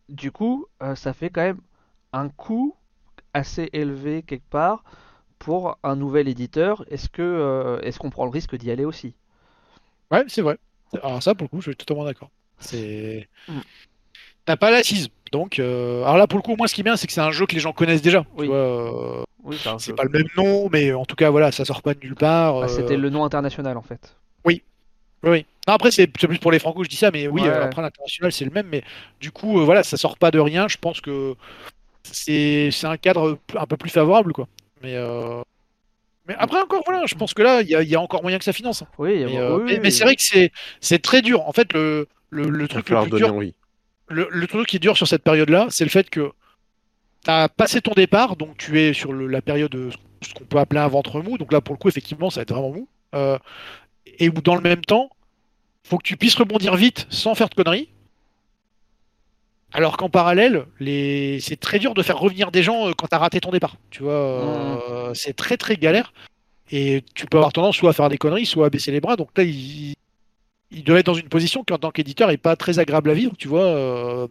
[0.08, 1.60] du coup, euh, ça fait quand même
[2.12, 2.74] un coût
[3.34, 4.84] assez élevé quelque part
[5.38, 6.84] pour un nouvel éditeur.
[6.90, 9.14] Est-ce que euh, est-ce qu'on prend le risque d'y aller aussi?
[10.10, 10.58] Ouais, c'est vrai.
[11.02, 12.30] Alors ça, pour le coup, je suis totalement d'accord.
[12.58, 13.28] C'est...
[13.48, 13.60] Mm.
[14.46, 15.08] T'as pas l'assise.
[15.30, 17.30] Donc, alors là, pour le coup, moi, ce qui est bien, c'est que c'est un
[17.30, 18.22] jeu que les gens connaissent déjà.
[18.22, 18.46] Tu Oui.
[18.46, 21.92] vois, Oui, c'est pas le même nom, mais en tout cas, voilà, ça sort pas
[21.92, 22.60] de nulle part.
[22.60, 24.16] Bah, c'était le nom international en fait.
[24.46, 24.62] Oui,
[25.24, 25.44] oui.
[25.66, 27.48] Non, après, c'est plus pour les franco, je dis ça, mais oui, Ouais.
[27.48, 28.68] euh, après, l'international, c'est le même.
[28.70, 28.82] Mais
[29.20, 30.66] du coup, euh, voilà, ça sort pas de rien.
[30.68, 31.34] Je pense que
[32.04, 34.48] c'est un cadre un peu plus favorable, quoi.
[34.82, 35.42] Mais, euh,
[36.26, 38.22] mais après, encore, voilà, je pense que là, il y, a- il y a encore
[38.22, 38.82] moyen que ça finance.
[38.82, 38.86] hein.
[38.98, 41.46] Oui, Mais, euh, oui, mais- oui, mais c'est vrai que c'est c'est très dur.
[41.46, 43.34] En fait, le, le, truc le plus dur,
[44.08, 46.32] le, le truc qui est dur sur cette période-là, c'est le fait que
[47.24, 49.90] tu as passé ton départ, donc tu es sur le- la période, de
[50.22, 51.36] ce qu'on peut appeler un ventre mou.
[51.36, 52.88] Donc là, pour le coup, effectivement, ça va être vraiment mou.
[53.14, 53.38] Euh,
[54.18, 55.10] et où dans le même temps,
[55.84, 57.88] faut que tu puisses rebondir vite sans faire de conneries.
[59.72, 61.40] Alors qu'en parallèle, les...
[61.40, 63.76] c'est très dur de faire revenir des gens euh, quand tu as raté ton départ.
[63.90, 66.12] Tu vois, euh, c'est très très galère.
[66.70, 69.16] Et tu peux avoir tendance soit à faire des conneries, soit à baisser les bras.
[69.16, 69.94] Donc là, il,
[70.70, 73.14] il doit être dans une position qui, en tant qu'éditeur, est pas très agréable à
[73.14, 73.64] vivre, tu vois.
[73.64, 74.26] euh.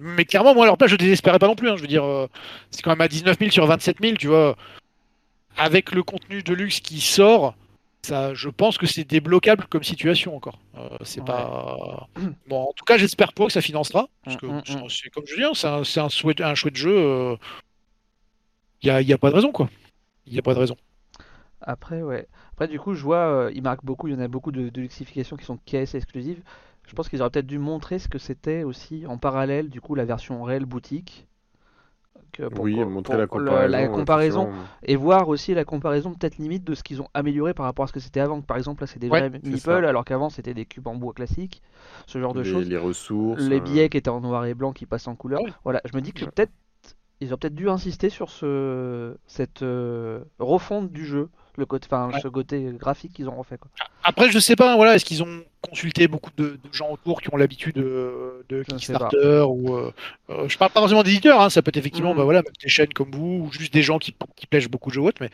[0.00, 1.68] Mais clairement, moi, à leur place, je désespérais pas non plus.
[1.68, 1.76] hein.
[1.76, 2.26] Je veux dire, euh,
[2.70, 4.56] c'est quand même à 19 000 sur 27 000, tu vois.
[5.56, 7.54] Avec le contenu de luxe qui sort,
[8.02, 10.58] ça, je pense que c'est débloquable comme situation encore.
[10.76, 11.26] Euh, c'est Ouais.
[11.26, 12.08] pas.
[12.48, 14.08] Bon, en tout cas, j'espère pas que ça financera.
[14.24, 15.10] Parce que Mm, mm, c'est- mm.
[15.12, 17.36] comme je dis, hein, c'est un, c'est un, souhait, un chouette jeu.
[18.82, 19.70] Il n'y a, y a pas de raison, quoi.
[20.26, 20.76] Il n'y a pas de raison.
[21.62, 22.28] Après, ouais.
[22.52, 23.16] Après, du coup, je vois,
[23.46, 25.94] euh, ils marquent beaucoup, il y en a beaucoup de, de luxifications qui sont KS
[25.94, 26.42] exclusives.
[26.86, 29.94] Je pense qu'ils auraient peut-être dû montrer ce que c'était aussi en parallèle, du coup,
[29.94, 31.26] la version réelle boutique.
[32.32, 33.68] Que pour- Oui, pour- montrer la le- comparaison.
[33.72, 34.68] la comparaison effectivement.
[34.84, 37.88] et voir aussi la comparaison peut-être limite de ce qu'ils ont amélioré par rapport à
[37.88, 38.40] ce que c'était avant.
[38.40, 41.12] Par exemple, là, c'est des Ouais, vrais meeples, alors qu'avant, c'était des cubes en bois
[41.12, 41.62] classiques.
[42.06, 42.68] Ce genre de les, choses.
[42.68, 43.42] les ressources.
[43.42, 45.40] Les euh, billets qui étaient en noir et blanc qui passent en couleur.
[45.48, 45.50] Ah.
[45.64, 46.30] Voilà, je me dis que Ouais.
[46.34, 46.52] peut-être
[47.22, 52.10] ils ont peut-être dû insister sur ce cette euh, refonte du jeu, le côté, enfin
[52.12, 52.20] Ouais.
[52.20, 53.70] ce côté graphique qu'ils ont refait quoi.
[54.02, 57.32] Après, je sais pas, voilà, est-ce qu'ils ont consulté beaucoup de, de gens autour qui
[57.32, 59.08] ont l'habitude de, de Je ne sais pas.
[59.08, 59.92] Kickstarter ou euh,
[60.30, 62.16] euh, je parle pas forcément d'éditeurs, hein, ça peut être effectivement, Mhm.
[62.18, 64.94] bah voilà, des chaînes comme vous ou juste des gens qui, qui plègent beaucoup de
[64.94, 65.30] jeux autres, mais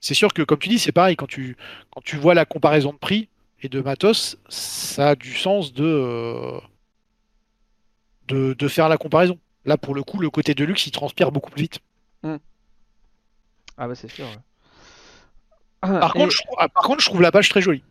[0.00, 1.56] c'est sûr que comme tu dis, c'est pareil quand tu
[1.90, 3.28] quand tu vois la comparaison de prix
[3.62, 6.58] et de matos, ça a du sens de euh,
[8.28, 9.38] de, de faire la comparaison.
[9.64, 11.78] Là, pour le coup, le côté de luxe, il transpire beaucoup plus vite.
[13.78, 14.26] Ah bah c'est sûr.
[14.26, 14.36] ouais.
[15.82, 17.82] Par, Et- contre, je, trouve- ah, par contre, je trouve la page très jolie.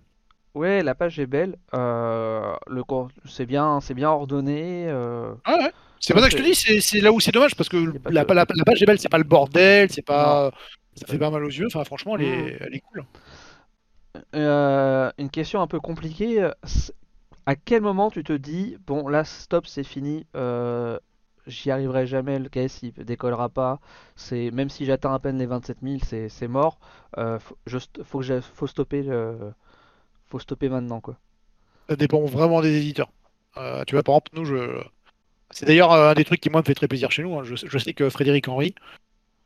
[0.55, 1.57] ouais, la page est belle.
[1.73, 2.83] euh, le
[3.25, 4.85] c'est bien, c'est bien ordonné.
[4.87, 5.71] euh, Ah ouais.
[5.99, 7.77] C'est pas ça que je te dis, c'est là où c'est dommage parce que
[8.09, 10.51] la, de- la- la page est belle, c'est pas le bordel, c'est pas.
[10.95, 13.05] Ça fait pas mal aux yeux, enfin franchement elle est, elle est cool.
[14.35, 16.49] Euh, une question un peu compliquée.
[17.45, 20.25] À quel moment tu te dis, bon là stop, c'est fini,
[21.47, 23.79] j'y arriverai jamais, le KS il décollera pas,
[24.15, 26.79] c'est même si j'atteins à peine les 27 000, c'est mort.
[27.17, 29.53] euh, faut, je faut que faut stopper, le-
[30.29, 31.17] faut stopper maintenant quoi.
[31.89, 33.11] Ça dépend vraiment des éditeurs.
[33.57, 34.81] Euh, tu vois, par exemple, nous, je...
[35.51, 37.37] c'est d'ailleurs euh, un des trucs qui, moi, me fait très plaisir chez nous.
[37.39, 37.43] hein.
[37.45, 38.75] Je, je sais que Frédéric Henry,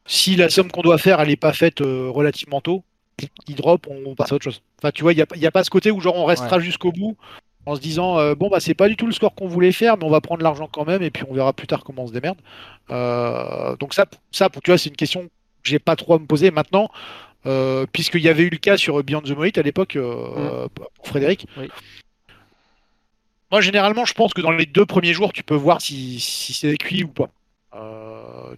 [0.07, 2.83] si la somme qu'on doit faire, elle n'est pas faite euh, relativement tôt,
[3.47, 4.61] il drop, on, on passe à autre chose.
[4.79, 6.91] Enfin, tu vois, il n'y a, a pas ce côté où genre on restera jusqu'au
[6.91, 7.17] bout
[7.65, 9.97] en se disant euh, bon bah c'est pas du tout le score qu'on voulait faire,
[9.97, 12.07] mais on va prendre l'argent quand même et puis on verra plus tard comment on
[12.07, 12.37] se démerde.
[12.91, 15.29] Euh, donc ça, ça, pour tu vois, c'est une question que
[15.63, 16.89] j'ai pas trop à me poser maintenant,
[17.47, 21.07] euh, puisqu'il y avait eu le cas sur Beyond the Monolith à l'époque euh, pour
[21.07, 21.47] Frédéric.
[21.57, 21.69] Oui.
[23.51, 26.53] Moi, généralement, je pense que dans les deux premiers jours, tu peux voir si, si
[26.53, 27.29] c'est cuit ou pas.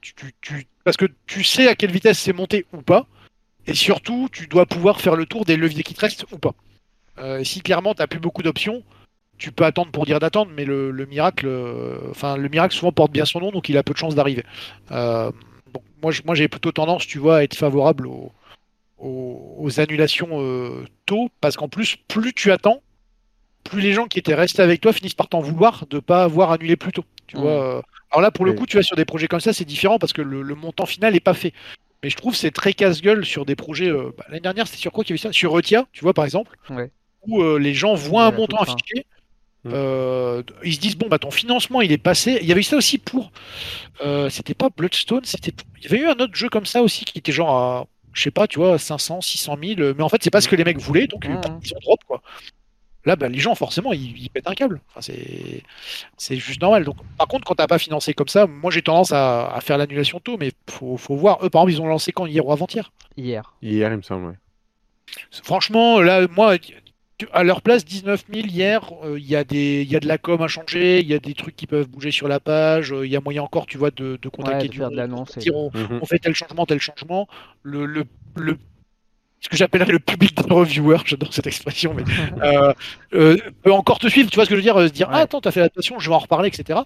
[0.02, 3.08] Tu, tu- tu- parce que tu sais à quelle vitesse c'est monté ou pas.
[3.66, 6.54] Et surtout, tu dois pouvoir faire le tour des leviers qui te restent ou pas.
[7.44, 8.84] Si clairement, tu n'as plus beaucoup d'options,
[9.38, 12.92] tu peux attendre pour dire d'attendre, mais le, le miracle, euh, enfin, le miracle souvent
[12.92, 14.44] porte bien son nom, donc il a peu de chances d'arriver.
[14.92, 15.32] Euh,
[16.02, 18.32] moi, moi, j'ai plutôt tendance, tu vois, à être favorable aux,
[19.00, 22.82] aux- aux annulations euh, tôt, parce qu'en plus, plus tu attends,
[23.64, 26.52] plus les gens qui étaient restés avec toi finissent par t'en vouloir de pas avoir
[26.52, 27.04] annulé plus tôt.
[27.28, 27.44] Tu Mhm.
[27.44, 27.84] vois.
[28.12, 30.14] Alors là, pour le coup, tu vois, sur des projets comme ça, c'est différent parce
[30.14, 31.54] que le, le montant final n'est pas fait.
[32.04, 33.90] Mais je trouve que c'est très casse-gueule sur des projets.
[33.90, 35.34] euh, bah, L'année dernière, c'était sur quoi qu'il y avait ça?
[35.34, 36.90] Sur Retia, tu vois, par exemple, Ouais.
[37.28, 39.06] où euh, les gens voient un Ouais, montant affiché.
[39.68, 39.72] Mm.
[39.74, 42.38] euh, ils se disent bon bah ton financement il est passé.
[42.42, 43.32] Il y avait eu ça aussi pour
[44.06, 47.06] euh, c'était pas Bloodstone, c'était il y avait eu un autre jeu comme ça aussi
[47.06, 50.10] qui était genre à je sais pas tu vois 500 600 000 euh, mais en
[50.10, 51.42] fait c'est pas ce que les mecs voulaient donc Mhm.
[51.64, 52.22] ils ont drop quoi.
[53.06, 54.82] Là bah, les gens forcément ils, ils pètent un câble.
[54.90, 55.64] Enfin, c'est
[56.18, 56.84] c'est juste normal.
[56.84, 59.78] Donc par contre quand t'as pas financé comme ça, moi j'ai tendance à, à faire
[59.78, 62.52] l'annulation tôt mais faut, faut voir eux par exemple ils ont lancé quand hier ou
[62.52, 62.92] avant-hier.
[63.16, 63.54] Hier.
[63.62, 64.36] Hier, il me semble, ouais.
[65.44, 66.58] Franchement, là, moi,
[67.32, 70.08] à leur place, 19 000 hier, euh, il y, a des- il y a de
[70.08, 72.94] la com à changer, il y a des trucs qui peuvent bouger sur la page,
[72.94, 74.92] euh, il y a moyen encore, tu vois, de, de contacter Ouais, de du faire
[74.92, 76.00] de l'annonce et on, Mhm.
[76.02, 77.28] on fait tel changement, tel changement.
[77.64, 78.04] Le, le,
[78.36, 78.58] le-
[79.40, 82.04] ce que j'appellerais le public des reviewers, j'adore cette expression, mais
[82.44, 82.74] euh,
[83.14, 85.08] euh, peut encore te suivre, tu vois ce que je veux dire, euh, se dire,
[85.10, 85.16] Ouais.
[85.18, 86.80] ah, attends, t'as fait l'adaptation, je vais en reparler, etc.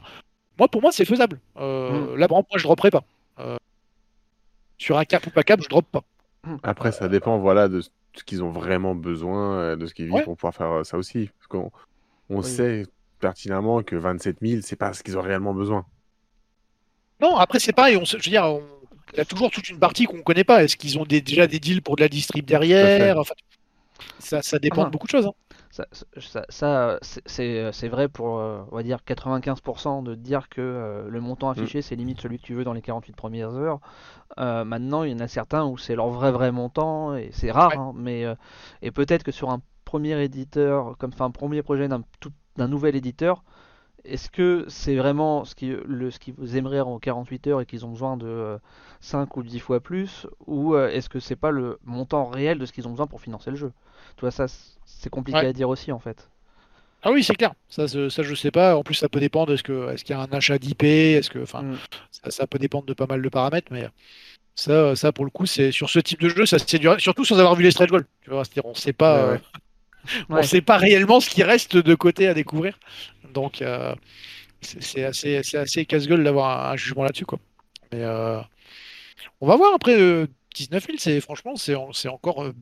[0.58, 1.40] Moi, pour moi, c'est faisable.
[1.58, 3.04] Euh, Là, par exemple, moi, je dropperai pas.
[3.40, 3.58] Euh,
[4.78, 6.04] sur un cap ou pas cap, je droppe pas.
[6.64, 7.82] Après, ça dépend voilà, de
[8.14, 10.24] ce qu'ils ont vraiment besoin, euh, de ce qu'ils vivent Ouais.
[10.24, 11.30] pour pouvoir faire euh, ça aussi.
[11.38, 11.72] Parce qu'on
[12.30, 12.44] on Oui.
[12.50, 12.86] sait
[13.20, 15.86] pertinemment que 27 000, c'est pas ce qu'ils ont réellement besoin.
[17.22, 17.98] Non, après c'est pareil.
[17.98, 18.64] On, se- je veux dire, on-
[19.14, 20.64] il y a toujours toute une partie qu'on connaît pas.
[20.64, 23.18] Est-ce qu'ils ont des- déjà des deals pour de la distrib derrière?
[23.20, 23.34] Enfin,
[24.20, 24.86] ça, ça dépend Ah.
[24.86, 25.28] de beaucoup de choses.
[25.28, 25.34] hein.
[25.72, 25.86] Ça,
[26.18, 31.22] ça, ça, c'est- vrai pour, euh, on va dire, 95% de dire que euh, le
[31.22, 33.80] montant affiché, c'est limite celui que tu veux dans les 48 premières heures.
[34.40, 37.52] Euh, maintenant, il y en a certains où c'est leur vrai vrai montant, et c'est
[37.52, 37.78] rare, Ouais.
[37.78, 38.36] hein, mais euh,
[38.82, 42.68] et peut-être que sur un premier éditeur, comme enfin, un premier projet d'un tout- d'un
[42.68, 43.44] nouvel éditeur,
[44.06, 47.86] est-ce que c'est vraiment ce qui, le, ce qu'ils aimeraient en 48 heures et qu'ils
[47.86, 48.58] ont besoin de euh,
[49.02, 52.66] 5 ou 10 fois plus, ou euh, est-ce que c'est pas le montant réel de
[52.66, 53.72] ce qu'ils ont besoin pour financer le jeu?
[54.18, 54.46] Tu vois, ça,
[54.86, 55.48] c'est compliqué Ouais.
[55.48, 56.30] à dire aussi en fait.
[57.04, 57.54] Ah oui, c'est clair.
[57.68, 58.76] Ça, ça, je sais pas.
[58.76, 59.54] En plus, ça peut dépendre.
[59.54, 61.76] Est-ce que, est-ce qu'il y a un achat d'IP Est-ce que, enfin, Mm.
[62.12, 63.70] ça, ça peut dépendre de pas mal de paramètres.
[63.72, 63.88] Mais
[64.56, 66.82] ça, ça pour le coup, c'est sur ce type de jeu, ça c'est.
[67.00, 68.08] Surtout sans avoir vu les stretch goals.
[68.24, 69.42] Tu vois, on sait pas, Ouais, ouais.
[70.30, 70.44] on Ouais.
[70.44, 72.80] sait pas réellement ce qui reste de côté à découvrir.
[73.32, 73.96] Donc, euh,
[74.62, 77.40] c'est assez, assez casse-gueule d'avoir un, jugement là-dessus, quoi.
[77.92, 78.40] Mais euh,
[79.42, 80.00] on va voir après.
[80.00, 82.54] euh, 19 000, c'est franchement, c'est en- c'est encore, euh,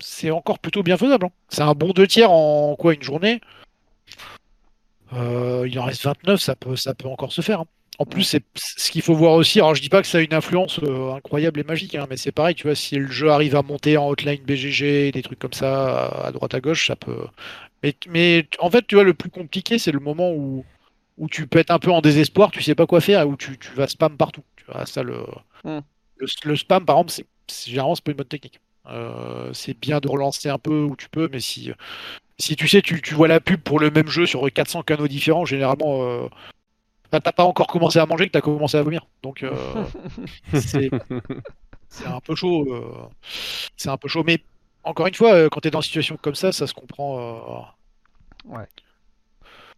[0.00, 1.26] c'est encore plutôt bien faisable.
[1.26, 1.30] hein.
[1.48, 3.40] C'est un bon deux tiers en quoi une journée?
[5.12, 7.60] Euh, il en reste 29, ça peut, ça peut encore se faire.
[7.60, 7.66] hein.
[8.02, 9.60] En plus, c'est ce qu'il faut voir aussi.
[9.60, 12.16] Alors, je dis pas que ça a une influence euh, incroyable et magique, hein, mais
[12.16, 15.38] c'est pareil, tu vois, si le jeu arrive à monter en hotline BGG, des trucs
[15.38, 17.26] comme ça, à, droite à gauche, ça peut.
[17.82, 20.64] Mais, mais en fait, tu vois, le plus compliqué, c'est le moment où,
[21.18, 23.36] où tu peux être un peu en désespoir, tu sais pas quoi faire et où
[23.36, 24.44] tu, tu vas spam partout.
[24.56, 25.24] Tu vois, ça, le,
[25.64, 25.82] Hmm.
[26.16, 28.60] le, le spam, par exemple, c'est c'est- généralement, c'est pas une bonne technique.
[28.86, 31.70] Euh, c'est bien de relancer un peu où tu peux, mais si,
[32.38, 35.08] si tu sais, tu, tu vois la pub pour le même jeu sur 400 canaux
[35.08, 36.28] différents, généralement, euh,
[37.12, 39.06] bah, t'as pas encore commencé à manger que t'as commencé à vomir.
[39.22, 39.84] Donc, euh,
[40.54, 40.92] c'est
[41.88, 42.66] c'est un peu chaud.
[42.74, 43.08] euh,
[43.76, 44.24] c'est un peu chaud.
[44.24, 44.44] Mais
[44.84, 47.18] encore une fois, euh, quand t'es dans une situation comme ça, ça se comprend.
[47.20, 47.62] euh,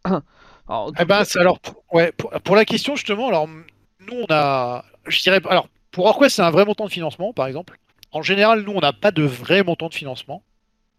[0.68, 4.26] Alors, en Eh ben, alors, pour, ouais, pour, pour la question, justement, alors, nous, on
[4.30, 4.84] a.
[5.06, 5.40] Je dirais.
[5.48, 7.78] Alors, pour Orquest, c'est un vrai montant de financement, par exemple.
[8.12, 10.42] En général, nous, on n'a pas de vrai montant de financement.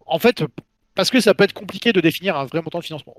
[0.06, 0.44] En fait,
[0.96, 3.16] parce que ça peut être compliqué de définir un vrai montant de financement.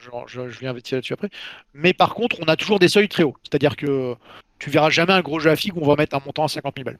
[0.00, 1.28] Je, je- viens investir là-dessus après.
[1.74, 3.36] Mais par contre, on a toujours des seuils très hauts.
[3.42, 4.14] C'est-à-dire que
[4.58, 6.48] tu verras jamais un gros jeu à figue où on va mettre un montant à
[6.48, 6.98] 50 000 balles.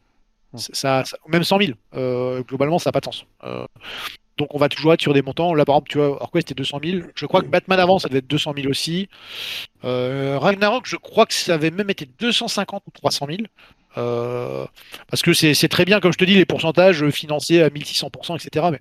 [0.57, 1.73] Ça, ça- même 100 000.
[1.95, 3.25] euh, globalement, ça n'a pas de sens.
[3.45, 3.67] Euh,
[4.39, 5.55] donc on va toujours être sur des montants.
[5.55, 7.03] Là, par exemple, tu vois, Orquest c'était 200 000.
[7.15, 9.09] Je crois que Batman avant, ça devait être 200 000 aussi.
[9.85, 13.39] Euh, Ragnarok, je crois que ça avait même été 250 ou 300 000.
[13.97, 14.67] Euh,
[15.09, 18.37] parce que c'est c'est très bien, comme je te dis, les pourcentages financiers à 1600%,
[18.37, 18.67] etc.
[18.73, 18.81] Mais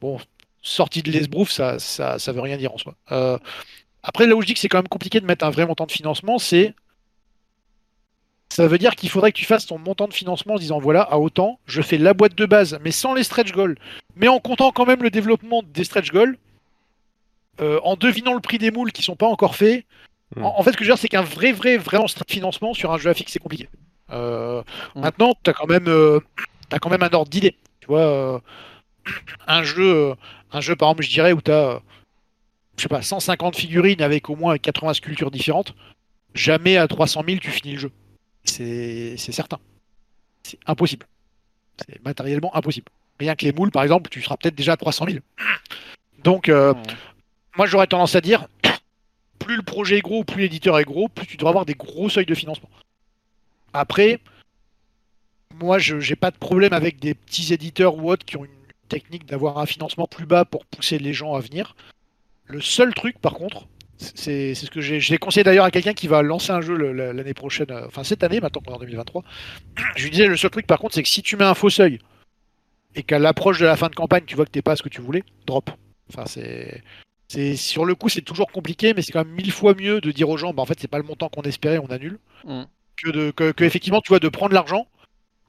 [0.00, 0.18] bon,
[0.62, 2.94] sorti de l'esbrouf, ça, ça, ça veut rien dire en soi.
[3.12, 3.38] Euh,
[4.02, 5.86] après, là où je dis que c'est quand même compliqué de mettre un vrai montant
[5.86, 6.74] de financement, c'est.
[8.50, 11.02] Ça veut dire qu'il faudrait que tu fasses ton montant de financement en disant voilà,
[11.02, 13.76] à autant, je fais la boîte de base, mais sans les stretch goals,
[14.16, 16.38] mais en comptant quand même le développement des stretch goals,
[17.60, 19.84] euh, en devinant le prix des moules qui sont pas encore faits.
[20.34, 20.44] Hmm.
[20.44, 22.90] En, en fait, ce que je veux dire, c'est qu'un vrai, vrai, vraiment financement sur
[22.90, 23.68] un jeu à fixe, c'est compliqué.
[24.10, 24.62] Euh,
[24.94, 25.00] Hmm.
[25.02, 26.20] Maintenant, tu as quand même,
[26.70, 27.54] t'as quand même un ordre d'idée.
[27.80, 28.40] Tu vois,
[29.46, 30.14] un jeu,
[30.52, 31.82] un jeu par exemple, je dirais où tu as,
[32.76, 35.74] je sais pas, 150 figurines avec au moins 80 sculptures différentes.
[36.34, 37.92] Jamais à 300 000 tu finis le jeu.
[38.44, 39.58] C'est certain.
[40.42, 41.06] C'est impossible.
[41.86, 42.90] C'est matériellement impossible.
[43.20, 45.18] Rien que les moules, par exemple, tu seras peut-être déjà à 300 000.
[46.22, 46.72] Donc, euh,
[47.56, 48.46] moi, j'aurais tendance à dire,
[49.38, 52.08] plus le projet est gros, plus l'éditeur est gros, plus tu devras avoir des gros
[52.08, 52.70] seuils de financement.
[53.72, 54.20] Après,
[55.56, 58.57] moi, je n'ai pas de problème avec des petits éditeurs ou autres qui ont une
[58.88, 61.76] technique d'avoir un financement plus bas pour pousser les gens à venir.
[62.46, 63.66] Le seul truc, par contre,
[63.98, 65.18] c'est ce que j'ai.
[65.18, 68.40] Conseillé d'ailleurs à quelqu'un qui va lancer un jeu l'année prochaine, euh, enfin cette année,
[68.40, 69.22] maintenant qu'on est en 2023.
[69.96, 71.70] Je lui disais, le seul truc, par contre, c'est que si tu mets un faux
[71.70, 71.98] seuil
[72.94, 74.88] et qu'à l'approche de la fin de campagne, tu vois que t'es pas ce que
[74.88, 75.70] tu voulais, drop.
[76.12, 76.82] Enfin, c'est.
[77.30, 80.10] C'est sur le coup, c'est toujours compliqué, mais c'est quand même mille fois mieux de
[80.12, 82.62] dire aux gens, bah en fait, c'est pas le montant qu'on espérait, on annule, Mm.
[83.04, 84.86] que de que, que effectivement, tu vois, de prendre l'argent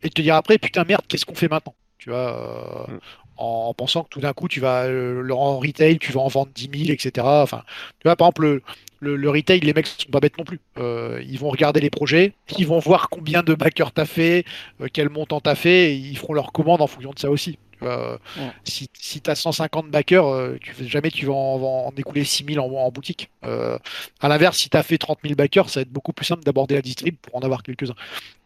[0.03, 2.99] et de te dire après, putain merde, qu'est-ce qu'on fait maintenant, tu vois, euh, Mm.
[3.39, 6.21] En, en pensant que tout d'un coup, tu vas euh, le en retail, tu vas
[6.21, 7.41] en vendre 10 000, etc.
[7.43, 7.63] Enfin,
[7.99, 8.63] tu vois, par exemple, le,
[8.99, 10.59] le, le retail, les mecs sont pas bêtes non plus.
[10.77, 14.45] Euh, ils vont regarder les projets, ils vont voir combien de backers t'as fait,
[14.81, 17.59] euh, quel montant t'as fait, et ils feront leurs commandes en fonction de ça aussi.
[17.71, 18.51] Tu vois, Ouais.
[18.65, 22.59] Si, si tu as 150 backers, euh, tu jamais tu vas en, en écouler 6000
[22.59, 23.31] en, en boutique.
[23.45, 23.77] Euh,
[24.19, 26.43] à l'inverse, si tu as fait 30 000 backers, ça va être beaucoup plus simple
[26.43, 27.95] d'aborder la distrib pour en avoir quelques-uns.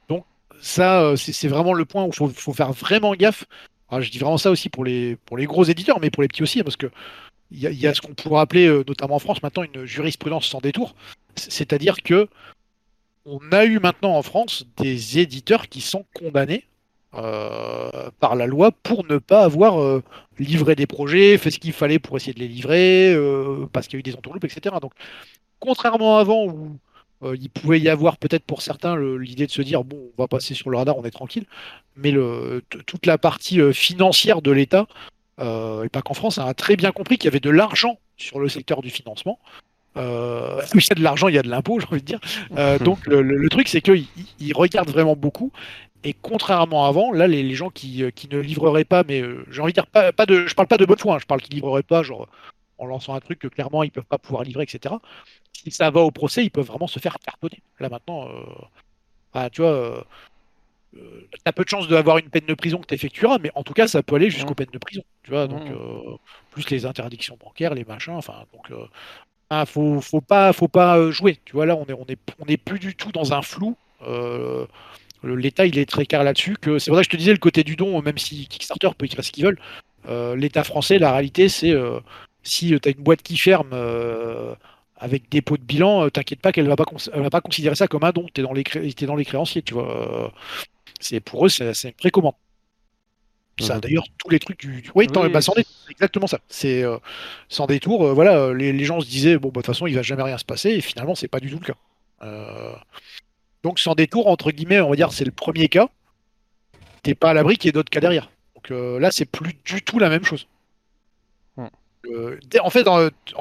[0.09, 0.25] Donc,
[0.61, 3.45] ça, euh, c'est c'est vraiment le point où il faut, faut faire vraiment gaffe.
[3.93, 6.27] Alors, je dis vraiment ça aussi pour les, pour les gros éditeurs, mais pour les
[6.27, 6.89] petits aussi, hein, parce que
[7.51, 10.59] il y, a- ce qu'on pourrait appeler, euh, notamment en France, maintenant une jurisprudence sans
[10.59, 10.95] détour.
[11.35, 12.27] C'est-à-dire que
[13.25, 16.65] on a eu maintenant en France des éditeurs qui sont condamnés
[17.13, 20.01] euh, par la loi pour ne pas avoir euh,
[20.39, 23.15] livré des projets, fait ce qu'il fallait pour essayer de les livrer,
[23.71, 24.75] parce qu'il y a eu des entourloupes, etc.
[24.81, 24.93] Donc,
[25.59, 26.79] contrairement à avant où
[27.23, 30.27] euh, il pouvait y avoir peut-être pour certains l'idée de se dire bon, on va
[30.27, 31.45] passer sur le radar, on est tranquille,
[31.95, 32.13] mais
[32.85, 34.87] toute la partie euh, financière de l'État,
[35.39, 38.39] euh, et pas qu'en France, a très bien compris qu'il y avait de l'argent sur
[38.39, 39.39] le secteur du financement.
[39.95, 42.19] Euh, il y a de l'argent, il y a de l'impôt, j'ai envie de dire.
[42.79, 44.07] Donc le, truc, c'est qu'ils
[44.39, 45.51] ils regardent vraiment beaucoup.
[46.05, 49.75] Et contrairement à avant, là, les, gens qui, ne livreraient pas, mais j'ai envie de
[49.75, 51.83] dire, pas, pas de, je parle pas de bonne foi, hein, je parle qu'ils livreraient
[51.83, 52.27] pas, genre
[52.77, 54.95] en lançant un truc que clairement ils peuvent pas pouvoir livrer, etc.
[55.63, 57.59] Si ça va au procès, ils peuvent vraiment se faire cartonner.
[57.79, 60.01] Là maintenant, euh, tu vois, euh,
[60.97, 63.63] euh, t'as peu de chances d'avoir une peine de prison que tu effectueras, mais en
[63.63, 64.55] tout cas, ça peut aller jusqu'aux Mm.
[64.55, 65.03] peines de prison.
[65.23, 65.71] Tu vois, donc Mm.
[65.73, 66.15] euh,
[66.51, 68.71] plus les interdictions bancaires, les machins, enfin, donc.
[69.49, 71.37] ah, faut, faut pas, faut pas jouer.
[71.45, 73.75] Tu vois là, on est, on est, on est plus du tout dans un flou.
[75.23, 76.57] L'État, il est très clair là-dessus.
[76.59, 79.05] Que c'est vrai que je te disais le côté du don, même si Kickstarter peut
[79.05, 79.59] écrire ce qu'ils veulent.
[80.35, 81.73] L'État français, la réalité, c'est
[82.43, 84.53] si tu as une boîte qui ferme euh,
[85.03, 87.75] avec dépôt de bilan, euh, t'inquiète pas qu'elle va pas, cons- elle va pas considérer
[87.75, 88.25] ça comme un don.
[88.33, 90.25] T'es dans les, t'es dans les créanciers, tu vois.
[90.25, 90.29] Euh,
[91.01, 92.35] C'est pour eux, c'est une précommande.
[93.59, 93.81] Ça, Mhm.
[93.81, 94.81] d'ailleurs, tous les trucs du.
[94.81, 96.39] du- Oui, bah, sans détour, c'est exactement ça.
[96.49, 96.97] C'est euh,
[97.49, 98.05] sans détour.
[98.07, 100.23] euh, voilà, les, les gens se disaient bon, bah, de toute façon, il va jamais
[100.23, 101.75] rien se passer, et finalement, c'est pas du tout le cas.
[102.23, 102.73] Euh,
[103.63, 105.87] Donc, sans détour, entre guillemets, on va dire, c'est le premier cas.
[107.03, 108.29] T'es pas à l'abri qu'il y ait d'autres cas derrière.
[108.55, 110.47] Donc euh, là, c'est plus du tout la même chose.
[112.11, 112.85] Euh, en fait,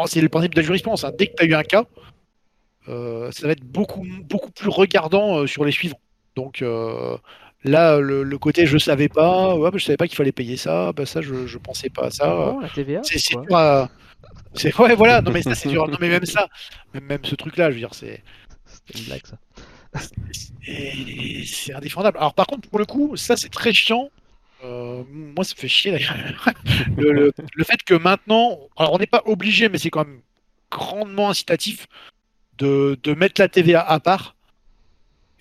[0.06, 1.04] c'est le principe de la jurisprudence.
[1.04, 1.12] hein.
[1.18, 1.84] Dès que tu as eu un cas,
[2.88, 6.00] euh, ça va être beaucoup, beaucoup plus regardant euh, sur les suivants.
[6.36, 6.62] Donc
[7.64, 10.56] là, le, le côté je savais pas, ouais, bah, je savais pas qu'il fallait payer
[10.56, 12.26] ça, bah, ça je, je pensais pas à ça.
[12.74, 13.34] TVA C'est c'est
[14.54, 15.86] c'est c'est- ouais, voilà, non mais ça c'est dur.
[15.88, 16.48] Non mais même ça,
[16.94, 18.22] même, même ce truc-là, je veux dire, c'est
[18.66, 19.36] C'était une blague ça.
[21.44, 22.18] c'est indéfendable.
[22.18, 24.10] Alors par contre, pour le coup, ça c'est très chiant.
[24.64, 26.14] Euh, moi, ça me fait chier d'ailleurs.
[26.96, 30.20] le, le- le fait que maintenant, alors on n'est pas obligé, mais c'est quand même
[30.70, 31.86] grandement incitatif
[32.58, 34.36] de, de mettre la TVA à part.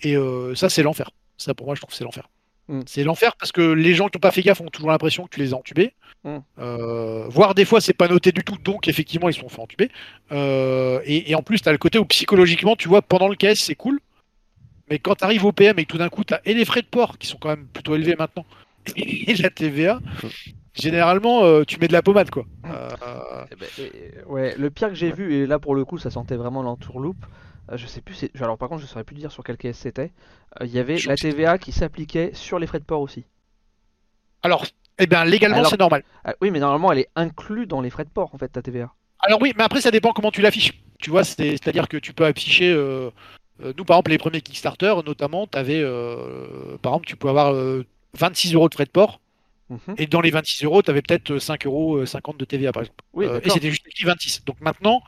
[0.04, 1.12] Et euh, ça, c'est l'enfer.
[1.38, 2.28] Ça, pour moi, je trouve c'est l'enfer.
[2.68, 2.82] Mm.
[2.88, 5.36] C'est l'enfer parce que les gens qui n'ont pas fait gaffe ont toujours l'impression que
[5.36, 5.94] tu les as entubés.
[6.24, 6.38] Mm.
[6.60, 9.62] Euh, voire des fois, c'est pas noté du tout, donc effectivement, ils se sont fait
[9.62, 9.90] entuber.
[10.32, 13.56] Et, et en plus, tu as le côté où psychologiquement, tu vois, pendant le KS,
[13.56, 14.00] c'est cool.
[14.90, 16.66] Mais quand tu arrives au PM et que tout d'un coup, tu as et les
[16.66, 18.46] frais de port qui sont quand même plutôt élevés maintenant,
[18.96, 20.00] et la TVA,
[20.74, 22.46] généralement, euh, tu mets de la pommade, quoi.
[22.66, 22.90] Euh,
[23.52, 26.10] Eh ben, et- ouais, le pire que j'ai vu, et là pour le coup ça
[26.10, 27.26] sentait vraiment l'entourloupe,
[27.72, 29.78] euh, je sais plus, c'est- alors par contre je saurais plus dire sur quel caisse
[29.78, 30.12] c'était,
[30.60, 33.26] euh, il y avait Je la TVA qui s'appliquait sur les frais de port aussi.
[34.44, 34.66] alors,
[35.00, 36.04] Eh bien, légalement, Alors- c'est normal.
[36.24, 38.62] Ah, oui, mais normalement, elle est inclue dans les frais de port, en fait, ta
[38.62, 38.92] TVA.
[39.20, 40.74] Alors oui, mais après, ça dépend comment tu l'affiches.
[41.00, 42.72] Tu vois, c'est- c'est-à-dire que tu peux afficher.
[43.78, 45.82] nous, par exemple, les premiers Kickstarter, notamment, tu avais.
[46.84, 47.84] par exemple, tu peux avoir euh,
[48.18, 49.22] 26 euros de frais de port.
[49.70, 49.96] Mhm.
[49.98, 53.04] Et dans les 26 euros, tu avais peut-être 5,50 euros de TVA, par exemple.
[53.14, 54.44] Oui, Euh, et c'était juste écrit 26.
[54.46, 55.02] Donc maintenant,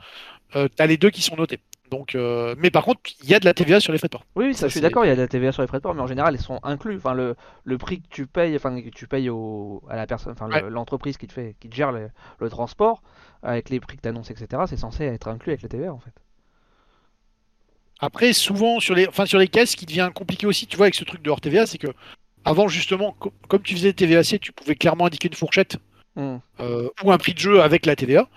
[0.54, 1.60] tu as les deux qui sont notés.
[1.92, 4.12] Donc, euh, mais par contre, il y a de la TVA sur les frais de
[4.14, 4.26] port.
[4.36, 5.68] Oui, oui, ça, Ça, je suis d'accord, il y a de la TVA sur les
[5.68, 6.96] frais de port, mais en général, elles sont inclus.
[6.98, 7.36] Enfin, le,
[7.66, 10.64] le prix que tu payes, enfin, que tu payes au, à la personne, enfin, Ouais.
[10.70, 12.10] l'entreprise qui te fait, qui te gère le,
[12.40, 13.04] le transport,
[13.44, 16.00] avec les prix que tu annonces, etc., c'est censé être inclus avec la TVA, en
[16.00, 16.14] fait.
[18.00, 20.88] Après, souvent, sur les, enfin, sur les caisses, ce qui devient compliqué aussi, tu vois,
[20.88, 21.88] avec ce truc de hors TVA, c'est que
[22.45, 25.78] avant, justement, co- comme tu faisais TVAC, tu pouvais clairement indiquer une fourchette
[26.15, 26.38] Hmm.
[26.60, 28.30] euh, ou un prix de jeu avec la TVA.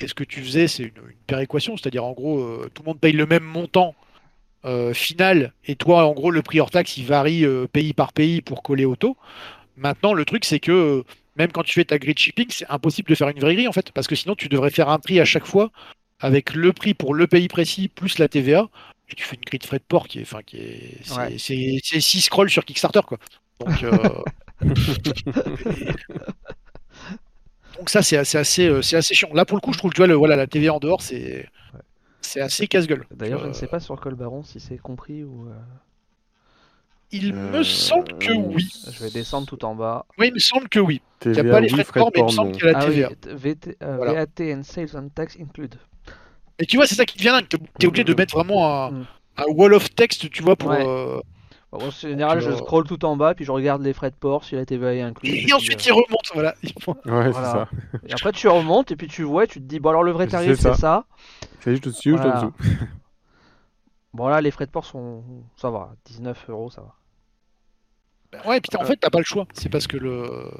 [0.00, 2.86] Et ce que tu faisais, c'est une, une péréquation, c'est-à-dire en gros, euh, tout le
[2.88, 3.94] monde paye le même montant
[4.64, 8.40] euh, final, et toi, en gros, le prix hors taxe, il varie pays par pays
[8.42, 9.16] pour coller au taux.
[9.76, 11.04] Maintenant, le truc, c'est que
[11.36, 13.72] même quand tu fais ta grid shipping, c'est impossible de faire une vraie grille, en
[13.72, 15.70] fait, parce que sinon, tu devrais faire un prix à chaque fois
[16.20, 18.68] avec le prix pour le pays précis plus la TVA,
[19.10, 21.16] et tu fais une grille de frais de port qui est, enfin, qui est, c'est,
[21.16, 21.34] Ouais.
[21.38, 23.18] c'est, c'est 6 scrolls sur Kickstarter, quoi.
[23.64, 24.22] Donc, euh,
[27.78, 29.30] Donc ça c'est assez, assez, euh, assez chiant.
[29.34, 31.02] Là pour le coup je trouve que tu vois le, voilà, la TVA en dehors
[31.02, 31.48] c'est
[32.20, 33.04] c'est assez casse-gueule.
[33.10, 35.48] D'ailleurs, je ne Euh, sais pas sur Colbaron si c'est compris ou.
[35.48, 35.54] euh,
[37.10, 38.68] Il Euh, me semble que oui.
[38.90, 40.06] Je vais descendre tout en bas.
[40.18, 41.00] Oui il me semble que oui.
[41.24, 42.72] Il n'y a pas les frais de port mais il me semble qu'il y a
[42.72, 43.08] la ah oui, TVA.
[43.20, 44.12] t- VT, euh, Voilà.
[44.24, 45.74] VAT and Sales and Tax include.
[46.58, 47.48] Et tu vois c'est ça qui devient dingue.
[47.48, 49.06] T'es t'es obligé de mettre vraiment un, Mm.
[49.38, 50.70] un wall of text tu vois pour...
[50.70, 50.84] Ouais.
[50.86, 51.20] euh,
[51.72, 54.44] en général, je euh, scroll tout en bas, puis je regarde les frais de port,
[54.44, 55.34] si la TVA est incluse.
[55.34, 56.54] Et, puis, ensuite euh, il remonte voilà.
[56.86, 57.32] Ouais, Voilà.
[57.32, 57.68] c'est ça.
[58.06, 60.12] Et après, tu remontes, et puis tu vois, et tu te dis, bon, alors le
[60.12, 61.04] vrai tarif, c'est ça.
[61.60, 62.52] C'est juste au-dessus ou juste en Voilà.
[62.52, 62.86] dessous?
[64.14, 65.24] Bon, là, les frais de port sont.
[65.56, 66.94] Ça va, 19 euros, ça va.
[68.46, 69.46] Ouais, et puis en fait, t'as pas le choix.
[69.54, 70.50] C'est parce que le.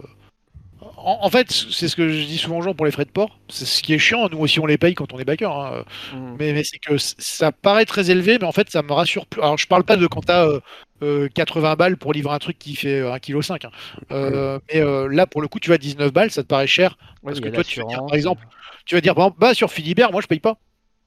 [0.96, 3.10] En, en fait, c'est ce que je dis souvent aux gens pour les frais de
[3.10, 3.38] port.
[3.48, 4.28] C'est ce qui est chiant.
[4.30, 5.50] Nous aussi, on les paye quand on est backer.
[5.54, 5.84] hein.
[6.12, 6.36] Mm.
[6.38, 9.40] Mais, mais c'est que ça paraît très élevé, mais en fait, ça me rassure plus.
[9.40, 10.60] Alors, je parle pas de quand t'as euh,
[11.02, 13.66] euh, 80 balles pour livrer un truc qui fait euh, 1,5 kg.
[13.66, 13.70] Hein.
[14.12, 16.96] Euh, mais euh, là, pour le coup, tu vas 19 balles, ça te paraît cher.
[17.22, 18.46] Ouais, Parce que toi, tu veux dire, par exemple,
[18.86, 20.58] Tu vas dire, bah, sur Philibert, moi, je paye pas.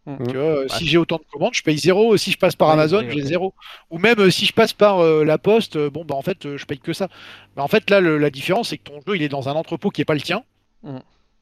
[0.06, 0.28] Mm.
[0.28, 0.70] Tu vois, euh, Ouais.
[0.70, 2.16] Si j'ai autant de commandes, je paye zéro.
[2.18, 3.54] Si je passe par Amazon, j'ai zéro.
[3.90, 6.66] Ou même euh, si je passe par euh, la poste, bon, bah en fait, je
[6.66, 7.08] paye que ça.
[7.56, 9.54] Mais en fait, là, le- la différence, c'est que ton jeu, il est dans un
[9.54, 10.44] entrepôt qui est pas le tien.
[10.84, 10.98] Mm.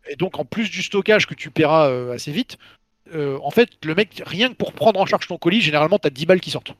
[0.10, 2.58] Et donc, en plus du stockage que tu paieras euh, assez vite,
[3.14, 6.08] euh, en fait, le mec, rien que pour prendre en charge ton colis, généralement, tu
[6.08, 6.74] as 10 balles qui sortent.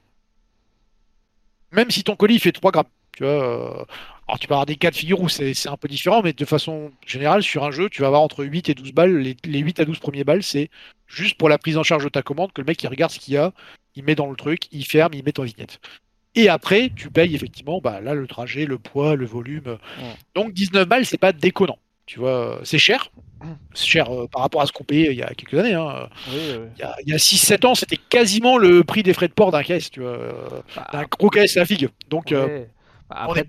[1.72, 2.86] Même si ton colis il fait 3 grammes.
[3.16, 3.86] Tu vois, euh,
[4.28, 6.46] alors, tu peux avoir des cas de figure où c'est un peu différent, mais de
[6.46, 9.18] façon générale, sur un jeu, tu vas avoir entre 8 et 12 balles.
[9.18, 10.70] Les, les 8 à 12 premiers balles, c'est
[11.08, 13.20] juste pour la prise en charge de ta commande, que le mec il regarde ce
[13.20, 13.52] qu'il y a,
[13.96, 15.80] il met dans le truc, il ferme, il met en vignette.
[16.36, 19.78] Et après, tu payes effectivement bah, là le trajet, le poids, le volume.
[20.34, 21.78] Donc 19 balles, c'est pas déconnant.
[22.08, 23.12] Tu vois, c'est cher.
[23.74, 25.74] C'est cher euh, par rapport à ce qu'on payait il y a quelques années.
[25.74, 26.08] hein.
[26.30, 26.66] Oui, oui.
[26.78, 29.34] Il y a, il y a 6-7 ans, c'était quasiment le prix des frais de
[29.34, 30.32] port d'un caisse, tu vois, euh,
[30.78, 31.90] Bah, d'un gros caisse à figue.
[32.10, 32.64] Donc, euh,
[33.16, 33.44] Après, à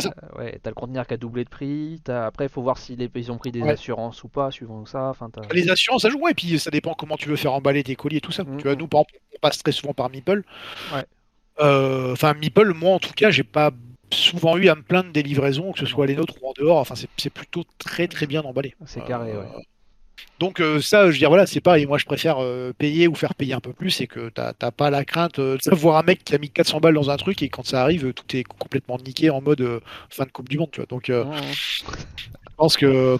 [0.00, 0.10] ça.
[0.10, 2.00] t'as ouais, t'as le conteneur qui a doublé de prix.
[2.08, 3.10] Après, il faut voir si les...
[3.14, 3.70] ils ont pris des Ouais.
[3.70, 5.08] assurances ou pas, suivant ça.
[5.10, 7.82] Enfin, les assurances, ça joue, ouais, et puis ça dépend comment tu veux faire emballer
[7.84, 8.44] tes colis et tout ça.
[8.58, 10.42] Tu vois, nous, par exemple, on passe très souvent par Meeple.
[10.94, 11.04] Ouais.
[11.60, 13.70] Euh, Enfin, Meeple, moi, en tout cas, j'ai pas
[14.12, 16.78] souvent eu à me plaindre des livraisons, que ce soit les nôtres ou en dehors.
[16.78, 18.74] Enfin, c'est c'est plutôt très, très bien emballé.
[18.86, 19.48] C'est carré, Euh, ouais.
[20.38, 21.86] Donc euh, ça, je veux dire, voilà, c'est pareil.
[21.86, 24.90] Moi, je préfère euh, payer ou faire payer un peu plus et que t'as pas
[24.90, 27.42] la crainte euh, de voir un mec qui a mis 400 balles dans un truc
[27.42, 30.70] et quand ça arrive, tout est complètement niqué en mode fin de Coupe du Monde,
[30.72, 30.86] tu vois.
[30.86, 31.82] Donc, je
[32.56, 33.18] pense que,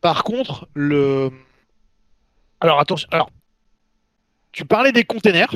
[0.00, 1.30] par contre, le...
[2.60, 3.30] Alors, attention, alors,
[4.52, 5.54] tu parlais des containers.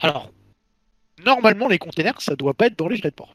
[0.00, 0.30] Alors,
[1.24, 3.34] normalement, les containers, ça doit pas être dans les frais de port.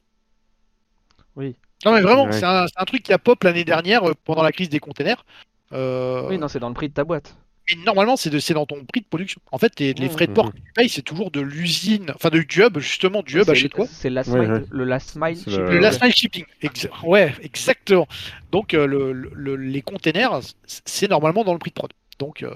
[1.36, 1.56] Oui.
[1.86, 2.32] Non, mais vraiment, Ouais.
[2.32, 4.80] c'est un, c'est un truc qui a pop l'année dernière euh, pendant la crise des
[4.80, 5.26] containers.
[5.74, 7.36] Euh, Oui, non, c'est dans le prix de ta boîte.
[7.70, 9.40] mais normalement, c'est de- c'est dans ton prix de production.
[9.52, 10.52] En fait, les, les frais de port Mhm.
[10.52, 13.70] que tu payes, c'est toujours de l'usine, enfin du hub, justement, du hub à chez
[13.70, 13.86] toi.
[13.90, 14.64] C'est last mile, ouais.
[14.70, 15.66] le last mile C'est shipping.
[15.68, 16.46] le- last mile shipping.
[16.62, 18.08] Exa- ouais, exactement.
[18.52, 21.92] Donc, euh, le- le- les containers, c'est normalement dans le prix de prod.
[22.20, 22.52] Donc, euh,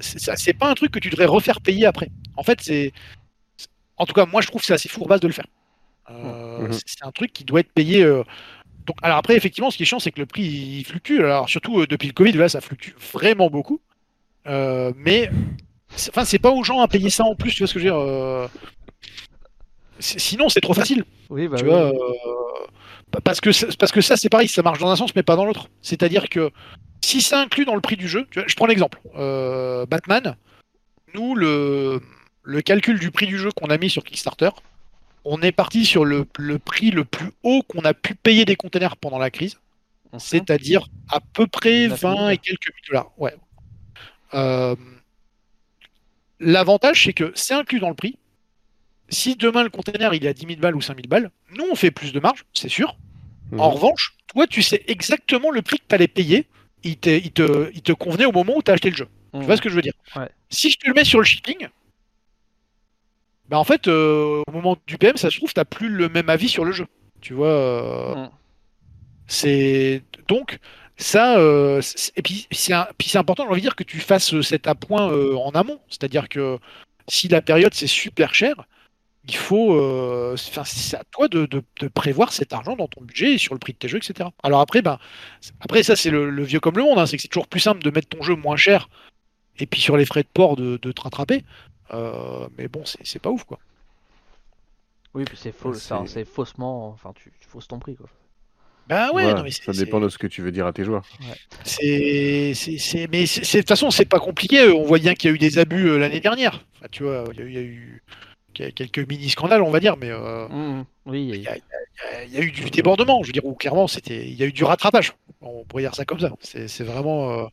[0.00, 2.10] c'est pas un truc que tu devrais refaire payer après.
[2.36, 2.92] En fait, c'est.
[3.56, 5.46] c'est- En tout cas, moi, je trouve que c'est assez fourbasse de le faire.
[6.10, 6.72] Euh, Mhm.
[6.72, 8.02] c'est- un truc qui doit être payé.
[8.02, 8.22] euh,
[8.86, 11.18] Donc, alors après, effectivement, ce qui est chiant, c'est que le prix il fluctue.
[11.20, 13.80] Alors, surtout euh, depuis le Covid, là, ça fluctue vraiment beaucoup.
[14.46, 15.30] Euh, mais,
[16.08, 17.84] enfin, c'est pas aux gens à payer ça en plus, tu vois ce que je
[17.84, 17.98] veux dire.
[18.00, 18.48] euh,
[20.00, 21.04] Sinon, c'est trop facile.
[21.28, 21.70] Oui, bah Tu oui.
[21.70, 21.92] vois, euh,
[23.24, 25.44] parce, que, parce que ça, c'est pareil, ça marche dans un sens, mais pas dans
[25.44, 25.68] l'autre.
[25.82, 26.50] C'est-à-dire que
[27.04, 29.00] si c'est inclus dans le prix du jeu, tu vois, je prends l'exemple.
[29.16, 30.36] Euh, Batman,
[31.14, 32.00] nous, le,
[32.44, 34.50] le calcul du prix du jeu qu'on a mis sur Kickstarter,
[35.24, 38.56] on est parti sur le, le prix le plus haut qu'on a pu payer des
[38.56, 39.58] containers pendant la crise,
[40.12, 40.18] Mhm.
[40.20, 42.14] c'est-à-dire à peu près 9 000.
[42.16, 43.10] 20 et quelques mille dollars.
[43.18, 43.34] Ouais.
[44.34, 44.74] Euh,
[46.40, 48.16] L'avantage, c'est que c'est inclus dans le prix.
[49.08, 51.64] Si demain le container il est à 10 000 balles ou 5 000 balles, nous
[51.70, 52.96] on fait plus de marge, c'est sûr.
[53.50, 53.60] Mhm.
[53.60, 56.46] En revanche, toi tu sais exactement le prix que tu allais payer.
[56.84, 59.08] Il te, il, te, il te convenait au moment où tu as acheté le jeu.
[59.34, 59.94] Tu vois ce que je veux dire?
[60.14, 60.28] Ouais.
[60.48, 61.66] Si je te le mets sur le shipping,
[63.48, 66.28] bah en fait, euh, au moment du PM, ça se trouve, tu plus le même
[66.28, 66.86] avis sur le jeu.
[67.20, 68.30] Tu vois euh, Mm.
[69.26, 70.58] C'est donc
[70.96, 71.38] ça.
[71.38, 71.80] euh,
[72.16, 74.66] et puis c'est un- puis c'est important, j'ai envie de dire, que tu fasses cet
[74.66, 75.06] appoint
[75.36, 75.80] en amont.
[75.88, 76.58] C'est-à-dire que
[77.08, 78.54] si la période c'est super cher,
[79.28, 79.74] il faut.
[80.36, 83.38] c'est- enfin, c'est à toi de, de- de prévoir cet argent dans ton budget et
[83.38, 84.30] sur le prix de tes jeux, etc.
[84.42, 84.98] Alors après, ben,
[85.60, 86.98] après ça c'est le, le vieux comme le monde.
[86.98, 88.88] hein, c'est que c'est toujours plus simple de mettre ton jeu moins cher
[89.58, 91.44] et puis sur les frais de port de, de te rattraper.
[91.92, 93.58] Euh, mais bon, c'est pas ouf quoi.
[95.14, 96.88] Oui, puis c'est faux, C'est- ça, c'est faussement.
[96.90, 98.08] Enfin, tu, tu fausses ton prix, quoi.
[98.88, 100.72] Ben ouais, Voilà, non, mais c'est- ça dépend de ce que tu veux dire à
[100.72, 101.02] tes joueurs.
[101.64, 104.68] C'est, c'est, c'est- mais de toute façon, c'est pas compliqué.
[104.68, 106.64] On voit bien qu'il y a eu des abus euh, l'année dernière.
[106.76, 108.02] Enfin, tu vois, il y a eu, il y a eu
[108.54, 110.84] qu'il y a quelques mini scandales, on va dire, mais euh, Mhm.
[111.06, 113.22] Oui, il y, a, il y a- il y a eu du débordement.
[113.22, 115.12] Je veux dire, où clairement, c'était, il y a eu du rattrapage.
[115.42, 116.30] On pourrait dire ça comme ça.
[116.40, 117.30] C'est, c'est vraiment.
[117.40, 117.46] euh,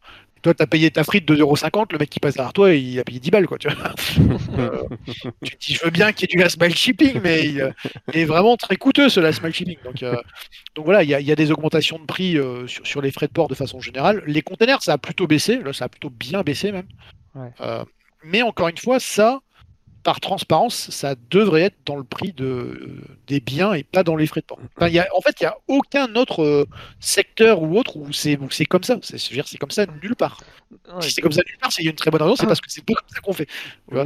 [0.46, 3.20] Toi, t'as payé ta frite 2,50€, le mec qui passe derrière toi, il a payé
[3.20, 3.58] 10 balles, quoi.
[3.58, 3.96] Tu, vois.
[4.60, 4.84] Euh,
[5.44, 7.62] tu te dis, je veux bien qu'il y ait du last mile shipping, mais il,
[7.62, 7.72] euh,
[8.14, 9.78] il est vraiment très coûteux ce last mile shipping.
[9.84, 10.16] Donc, euh,
[10.76, 13.02] donc voilà, il y, a- il y a des augmentations de prix euh, sur, sur
[13.02, 14.22] les frais de port de façon générale.
[14.28, 15.58] Les containers, ça a plutôt baissé.
[15.58, 16.86] Là, ça a plutôt bien baissé même.
[17.34, 17.50] Ouais.
[17.62, 17.84] Euh,
[18.24, 19.40] mais encore une fois, ça,
[20.06, 24.16] par transparence, ça devrait être dans le prix de, euh, des biens et pas dans
[24.16, 24.60] les frais de port.
[24.78, 26.66] Enfin, il y a, en fait, il n'y a aucun autre euh,
[27.00, 28.98] secteur ou autre où c'est où c'est comme ça.
[29.02, 30.40] C'est comme ça nulle part.
[30.72, 32.36] Ouais, Si c'est comme ça nulle part, c'est il y a une très bonne raison,
[32.36, 33.48] c'est parce que c'est pas comme ça qu'on fait.
[33.48, 34.06] Tu vois.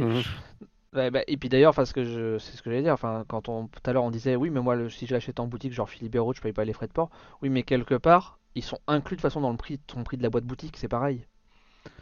[0.92, 2.94] Ouais, bah, et puis d'ailleurs, parce que je, c'est ce que j'allais dire.
[2.94, 5.38] Enfin, quand on, tout à l'heure, on disait, oui, mais moi, le- si je l'achète
[5.38, 7.10] en boutique, genre Philibert je paye pas les frais de port.
[7.42, 10.16] Oui, mais quelque part, ils sont inclus de toute façon dans le prix, ton prix
[10.16, 11.26] de la boîte boutique, c'est pareil.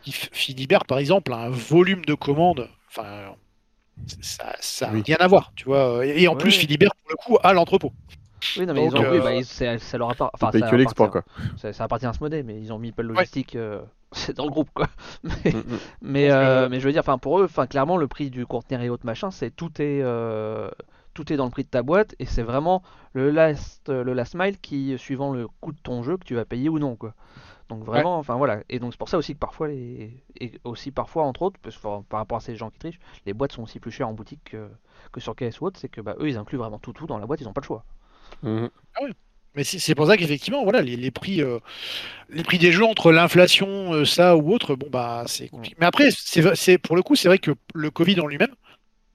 [0.04, 2.68] Philibert, par exemple, a un volume de commandes.
[2.88, 3.34] Enfin,
[4.20, 5.02] ça, ça Oui.
[5.06, 6.04] rien à voir, tu vois.
[6.06, 6.38] Et, et en Ouais.
[6.38, 7.92] plus, Philibert, pour le coup, a l'entrepôt.
[8.56, 10.36] Oui, non, mais Donc, ils ont, oui, euh, bah, ils- ça leur appartient.
[10.38, 11.44] Tu Enfin, ça que l'export, appartient- quoi.
[11.58, 13.80] Ça, ça appartient à Smodé, mais ils ont mis Pell Logistique, euh,
[14.12, 14.86] c'est dans le groupe, quoi.
[15.24, 15.52] Mais,
[16.00, 18.46] mais, Donc, euh, mais je veux dire, enfin, pour eux, enfin, clairement, le prix du
[18.46, 20.70] conteneur et autres machin, c'est tout est, euh,
[21.14, 24.36] tout est dans le prix de ta boîte, et c'est vraiment le last, le last
[24.36, 27.14] mile qui, suivant le coût de ton jeu, que tu vas payer ou non, quoi.
[27.68, 30.90] Donc vraiment, enfin voilà, et donc c'est pour ça aussi que parfois les, et aussi
[30.90, 33.52] parfois entre autres, parce que enfin, par rapport à ces gens qui trichent, les boîtes
[33.52, 34.68] sont aussi plus chères en boutique que,
[35.12, 37.18] que sur KS ou autre, c'est que bah eux ils incluent vraiment tout tout dans
[37.18, 37.84] la boîte, ils ont pas le choix.
[38.42, 38.70] Mhm.
[39.54, 41.58] Mais c'est pour ça qu'effectivement, voilà, les, les prix, euh,
[42.30, 45.74] les prix des jeux entre l'inflation, euh, ça ou autre, bon bah c'est compliqué.
[45.80, 48.54] Mais après, c'est pour le coup, c'est vrai que le Covid en lui-même,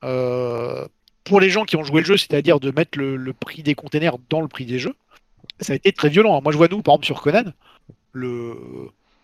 [0.04, 0.86] euh,
[1.24, 3.74] pour les gens qui ont joué le jeu, c'est-à-dire de mettre le, le prix des
[3.74, 4.96] containers dans le prix des jeux,
[5.60, 6.42] ça a été très violent.
[6.42, 7.52] Moi, je vois nous, par exemple, sur Conan,
[8.14, 8.56] le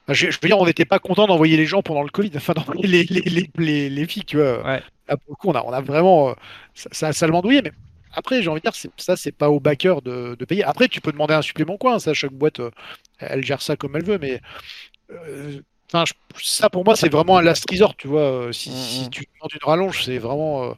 [0.06, 2.32] enfin, je, je veux dire, on n'était pas content d'envoyer les gens pendant le Covid,
[2.36, 4.64] enfin d'envoyer les, les, les, les, les filles, tu vois.
[4.66, 4.84] Ouais.
[5.08, 6.30] Là, pour le coup, on a, on a vraiment.
[6.30, 6.34] euh,
[6.76, 7.72] Ça, ça a salement douillé, mais
[8.14, 10.64] après, j'ai envie de dire, c'est- ça, c'est pas au backer de, de payer.
[10.64, 11.94] Après, tu peux demander un supplément, quoi.
[11.96, 12.72] hein, Ça, chaque boîte, euh,
[13.20, 14.42] elle gère ça comme elle veut, mais.
[15.12, 15.60] euh,
[16.06, 16.14] je-
[16.44, 18.50] ça pour moi, c'est vraiment un last resort, tu vois.
[18.52, 18.76] Si, Mhm.
[18.76, 20.64] si tu demandes une rallonge, c'est vraiment.
[20.66, 20.74] euh,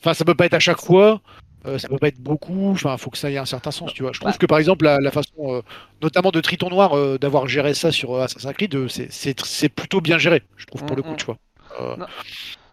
[0.00, 1.20] Enfin, ça peut pas être à chaque fois.
[1.66, 2.70] Euh, ça peut pas être beaucoup.
[2.70, 4.12] Enfin, faut que ça ait un certain sens, tu vois.
[4.12, 5.62] Je trouve que par exemple, la, la façon, euh,
[6.02, 10.18] notamment de Triton Noir, euh, d'avoir géré ça sur euh, Assassin's Creed, c'est- plutôt bien
[10.18, 11.38] géré, je trouve, pour le coup, tu vois.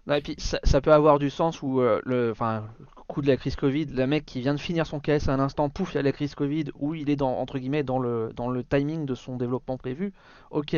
[0.07, 2.67] Non, et puis ça, ça peut avoir du sens où le, enfin,
[3.07, 5.39] coup de la crise Covid, le mec qui vient de finir son KS à un
[5.39, 7.99] instant, pouf, il y a la crise Covid, où il est dans entre guillemets dans
[7.99, 10.13] le dans le timing de son développement prévu.
[10.51, 10.75] Ok,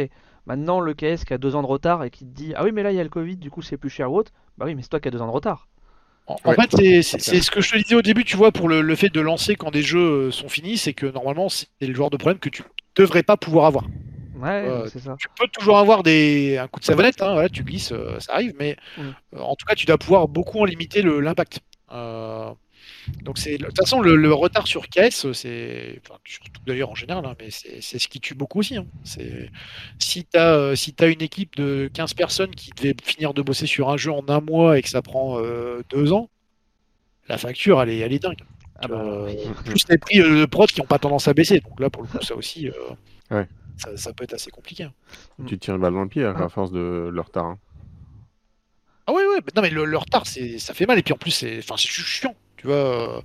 [0.47, 2.71] maintenant le KS qui a deux ans de retard et qui te dit ah oui
[2.73, 4.31] mais là il y a le Covid, du coup c'est plus cher ou autre.
[4.57, 5.68] Bah oui mais c'est toi qui as deux ans de retard.
[6.29, 6.55] En, Ouais.
[6.55, 9.09] fait, c'est- ce que je te disais au début, tu vois, pour le, le fait
[9.09, 12.17] de lancer quand des jeux euh, sont finis, c'est que normalement, c'est le genre de
[12.17, 12.61] problème que tu
[12.95, 13.85] devrais pas pouvoir avoir.
[14.35, 15.15] Ouais, Euh, ça.
[15.19, 18.33] Tu peux toujours avoir des, un coup de savonnette, hein, voilà, tu glisses, euh, ça
[18.35, 19.01] arrive, mais Mm.
[19.35, 21.59] euh, en tout cas, tu dois pouvoir beaucoup en limiter le- l'impact.
[21.91, 22.51] Euh,
[23.23, 26.95] donc, c'est de toute façon, le, le retard sur KS, c'est, enfin, surtout d'ailleurs en
[26.95, 28.77] général, hein, mais c'est c'est ce qui tue beaucoup aussi.
[28.77, 28.85] hein.
[29.03, 29.49] C'est
[29.99, 33.67] si tu as, si as une équipe de 15 personnes qui devait finir de bosser
[33.67, 36.29] sur un jeu en un mois et que ça prend euh, deux ans,
[37.27, 38.41] la facture, elle est, elle est dingue.
[38.81, 39.35] Ah bah, Euh, oui.
[39.65, 41.59] plus les prix euh, de prod qui n'ont pas tendance à baisser.
[41.59, 42.73] Donc là, pour le coup, ça aussi, euh,
[43.35, 43.47] Ouais.
[43.77, 44.85] ça, ça peut être assez compliqué.
[44.85, 44.93] hein.
[45.47, 46.45] Tu te tires une balle dans le pied à Ah.
[46.45, 47.45] à force de leur retard.
[47.45, 47.59] hein.
[49.05, 50.97] Ah ouais, ouais, mais non, mais le, le retard, c'est, ça fait mal.
[50.99, 52.35] Et puis en plus, c'est, enfin, c'est juste chiant.
[52.59, 53.21] Tu vois, euh,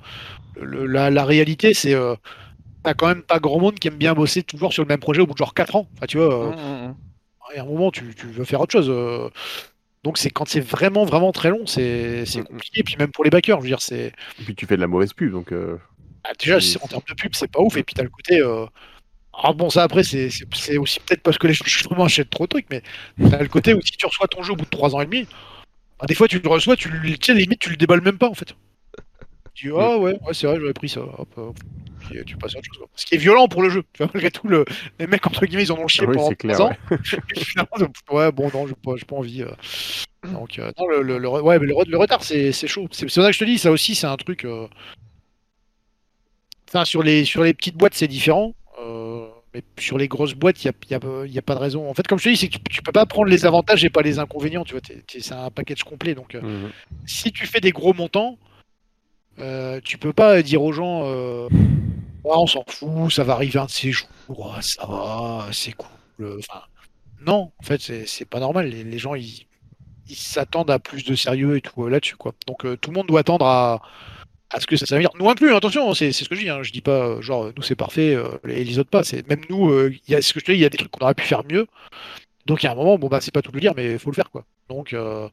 [0.60, 1.94] le- la, la réalité, c'est.
[1.94, 2.16] Euh,
[2.84, 5.20] T'as quand même pas grand monde qui aime bien bosser toujours sur le même projet
[5.22, 5.88] au bout de genre 4 ans.
[5.96, 6.56] Enfin, tu vois, euh, Mm,
[6.86, 6.94] mm, mm.
[7.58, 8.88] à un moment, tu, tu veux faire autre chose.
[8.90, 9.28] euh.
[10.04, 12.80] Donc c'est quand c'est vraiment vraiment très long, c'est compliqué.
[12.80, 14.82] Et puis même pour les backers, je veux dire, c'est Et puis tu fais de
[14.82, 15.52] la mauvaise pub, donc.
[15.52, 15.78] euh,
[16.24, 17.76] ah, déjà en termes de pub, c'est pas ouf.
[17.78, 18.40] Et puis t'as le côté.
[18.40, 18.66] Euh...
[19.32, 20.28] Ah bon, ça après, c'est
[20.78, 22.82] aussi peut-être parce que les gens justement achètent trop de trucs, mais
[23.30, 25.06] t'as le côté où si tu reçois ton jeu au bout de 3 ans et
[25.06, 25.26] demi,
[26.00, 28.28] bah, des fois tu le reçois, tu le, sais, limite tu le déballes même pas
[28.28, 28.54] en fait.
[29.54, 31.00] Tu dis, ah ouais, ouais c'est vrai, j'avais pris ça.
[31.00, 31.56] Hop, hop.
[32.00, 32.78] Puis euh, tu passes à autre chose.
[32.78, 32.88] quoi.
[32.96, 33.82] Ce qui est violent pour le jeu.
[33.92, 34.64] Tu vois, malgré tout, le...
[34.98, 36.56] les mecs, entre guillemets, ils en ont chié Oui, pendant clair.
[36.56, 36.72] 3 ans.
[36.90, 36.98] ouais.
[37.36, 37.76] Et finalement,
[38.10, 39.42] ouais, bon, non, j'ai pas, pas envie.
[39.42, 39.50] euh.
[40.32, 42.88] Donc, euh, non, le, le, le- ouais, mais le, re- le retard, c'est chaud.
[42.90, 44.44] C'est c'est vrai que je te dis, ça aussi, c'est un truc.
[44.44, 44.66] euh,
[46.68, 48.54] Enfin, sur les, sur les petites boîtes, c'est différent.
[48.80, 51.60] euh, Mais sur les grosses boîtes, il n'y a, y a- y a pas de
[51.60, 51.88] raison.
[51.88, 53.84] En fait, comme je te dis, c'est que tu, tu peux pas prendre les avantages
[53.84, 54.64] et pas les inconvénients.
[54.64, 56.14] Tu vois, c'est un package complet.
[56.14, 56.70] Donc, Mhm.
[57.06, 58.38] si tu fais des gros montants,
[59.40, 61.48] euh, tu peux pas dire aux gens euh,
[62.24, 64.08] Ah, on s'en fout, ça va arriver un de ces jours,
[64.56, 66.38] Ah, ça va, c'est cool.
[66.38, 66.62] Enfin,
[67.26, 68.68] non, en fait, c'est pas normal.
[68.68, 69.46] Les, gens, ils
[70.08, 72.16] s'attendent à plus de sérieux et tout euh, là-dessus.
[72.16, 72.34] quoi.
[72.46, 73.80] Donc, euh, tout le monde doit attendre à,
[74.60, 75.14] ce que ça s'améliore.
[75.18, 76.48] Nous inclus, attention, c'est ce que je dis.
[76.50, 76.62] hein.
[76.62, 79.02] Je dis pas, euh, genre, nous c'est parfait euh, et les autres pas.
[79.28, 80.78] Même nous, euh, il y a ce que je te dis, il y a des
[80.78, 81.66] trucs qu'on aurait pu faire mieux.
[82.46, 83.98] Donc, il y a un moment, bon, bah, c'est pas tout le dire, mais il
[83.98, 84.30] faut le faire.
[84.30, 84.44] quoi.
[84.68, 85.28] Donc, euh,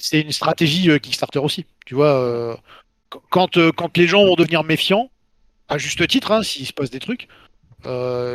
[0.00, 1.66] c'est une stratégie euh, Kickstarter aussi.
[1.86, 2.54] Tu vois, euh,
[3.10, 5.10] qu- quand, euh, quand les gens vont devenir méfiants,
[5.68, 7.28] à juste titre, hein, s'il se passe des trucs,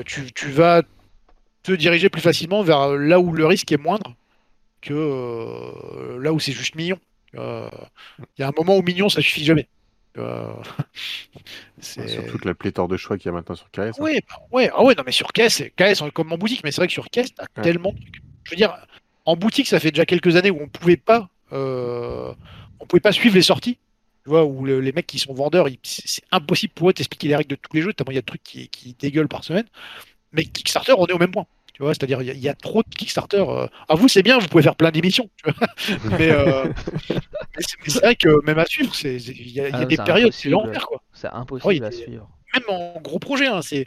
[0.05, 0.81] tu, tu vas
[1.63, 4.15] te diriger plus facilement vers là où le risque est moindre
[4.81, 6.97] que là où c'est juste mignon.
[7.33, 7.39] Il
[8.39, 9.67] y a un moment où mignon, ça suffit jamais.
[10.17, 10.47] Euh,
[11.79, 13.79] c'est- Surtout que la pléthore de choix qu'il y a maintenant sur KS.
[13.79, 13.91] hein.
[13.99, 16.77] Ouais, bah, ouais, ah ouais, non, mais sur caisse, caisse comme en boutique, mais c'est
[16.81, 17.63] vrai que sur caisse, t'as Ouais.
[17.63, 18.21] tellement de trucs.
[18.43, 18.75] Je veux dire,
[19.25, 22.34] en boutique, ça fait déjà quelques années où on pouvait pas, euh,
[22.80, 23.77] on pouvait pas suivre les sorties.
[24.23, 27.35] Tu vois, où le- les mecs qui sont vendeurs, c'est impossible pour eux d'expliquer les
[27.35, 29.43] règles de tous les jeux, tellement il y a de trucs qui, qui dégueulent par
[29.43, 29.65] semaine.
[30.31, 31.45] Mais Kickstarter, on est au même point.
[31.73, 33.43] Tu vois, c'est-à-dire, il y, a- il y a trop de Kickstarter.
[33.47, 33.67] euh.
[33.88, 35.30] À vous, c'est bien, vous pouvez faire plein d'émissions.
[36.17, 36.65] mais euh,
[37.09, 39.95] mais c'est vrai que même à suivre, il y a, il y a Ah, des
[39.95, 42.27] c'est période, c'est l'enfer, quoi C'est impossible à suivre.
[42.53, 43.47] même en gros projet.
[43.47, 43.85] Hein, c'est,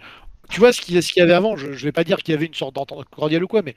[0.51, 1.57] tu vois ce qu'il y avait avant.
[1.57, 3.75] Je, je vais pas dire qu'il y avait une sorte d'entente cordiale ou quoi, mais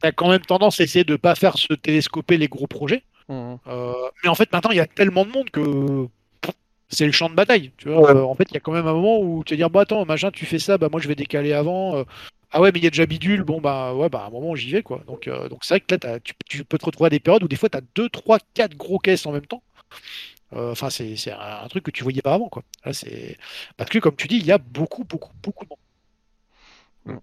[0.00, 3.02] t'as quand même tendance à essayer de pas faire se télescoper les gros projets.
[3.28, 3.58] Mhm.
[3.68, 6.08] Euh, mais en fait, maintenant, il y a tellement de monde que
[6.88, 7.72] c'est le champ de bataille.
[7.78, 9.56] Tu vois, Euh, en fait, il y a quand même un moment où tu vas
[9.56, 11.96] dire, bah attends, machin, tu fais ça, bah moi je vais décaler avant.
[11.96, 12.04] euh,
[12.52, 13.44] ah ouais, mais il y a déjà bidule.
[13.44, 15.02] Bon bah ouais, bah à un moment j'y vais quoi.
[15.06, 17.44] Donc euh, donc c'est vrai que là, tu, tu peux te retrouver à des périodes
[17.44, 19.62] où des fois tu as 2, 3, 4 gros caisses en même temps.
[20.52, 22.64] Enfin, c'est c'est un, truc que tu voyais pas avant quoi.
[22.84, 22.92] Là,
[23.76, 27.20] parce que comme tu dis, il y a beaucoup, beaucoup, beaucoup de monde.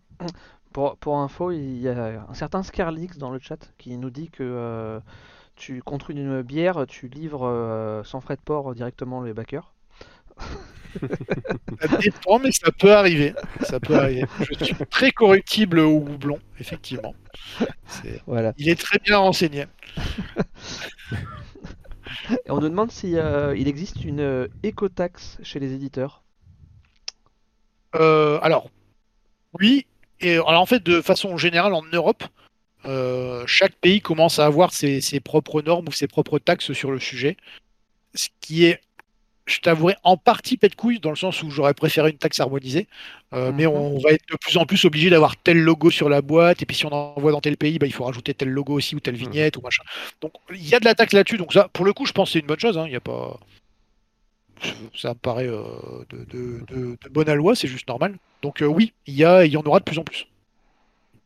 [0.77, 4.29] Pour, pour info, il y a un certain Scarlix dans le chat qui nous dit
[4.29, 4.99] que euh,
[5.55, 9.73] tu contre une bière, tu livres euh, sans frais de port directement les backers.
[11.81, 13.33] Ça dépend, mais ça peut arriver.
[13.61, 14.25] Ça peut arriver.
[14.59, 17.15] Je suis très corruptible au houblon, effectivement.
[18.27, 18.53] Voilà.
[18.59, 19.65] Il est très bien renseigné.
[22.29, 26.21] Et on nous demande si euh, il existe une euh, écotaxe chez les éditeurs.
[27.93, 28.69] Alors,
[29.59, 29.87] oui.
[30.21, 32.23] Et alors en fait, de façon générale, en Europe,
[32.85, 36.91] euh, chaque pays commence à avoir ses, ses propres normes ou ses propres taxes sur
[36.91, 37.37] le sujet.
[38.15, 38.81] Ce qui est,
[39.47, 42.87] je t'avouerai, en partie pète couille, dans le sens où j'aurais préféré une taxe harmonisée.
[43.33, 43.73] Euh, Mais Mhm.
[43.75, 46.61] on va être de plus en plus obligé d'avoir tel logo sur la boîte.
[46.63, 48.95] Et puis si on envoie dans tel pays, bah, il faut rajouter tel logo aussi
[48.95, 49.83] ou telle vignette ou machin.
[50.21, 51.37] Donc il y a de la taxe là-dessus.
[51.37, 52.77] Donc ça, pour le coup, je pense que c'est une bonne chose.
[52.77, 52.85] hein.
[52.87, 53.39] Il y a pas.
[54.95, 55.63] Ça me paraît euh,
[56.09, 58.17] de, de, de, de bonne loi, c'est juste normal.
[58.41, 60.27] Donc euh, oui, il y, a, il y en aura de plus en plus.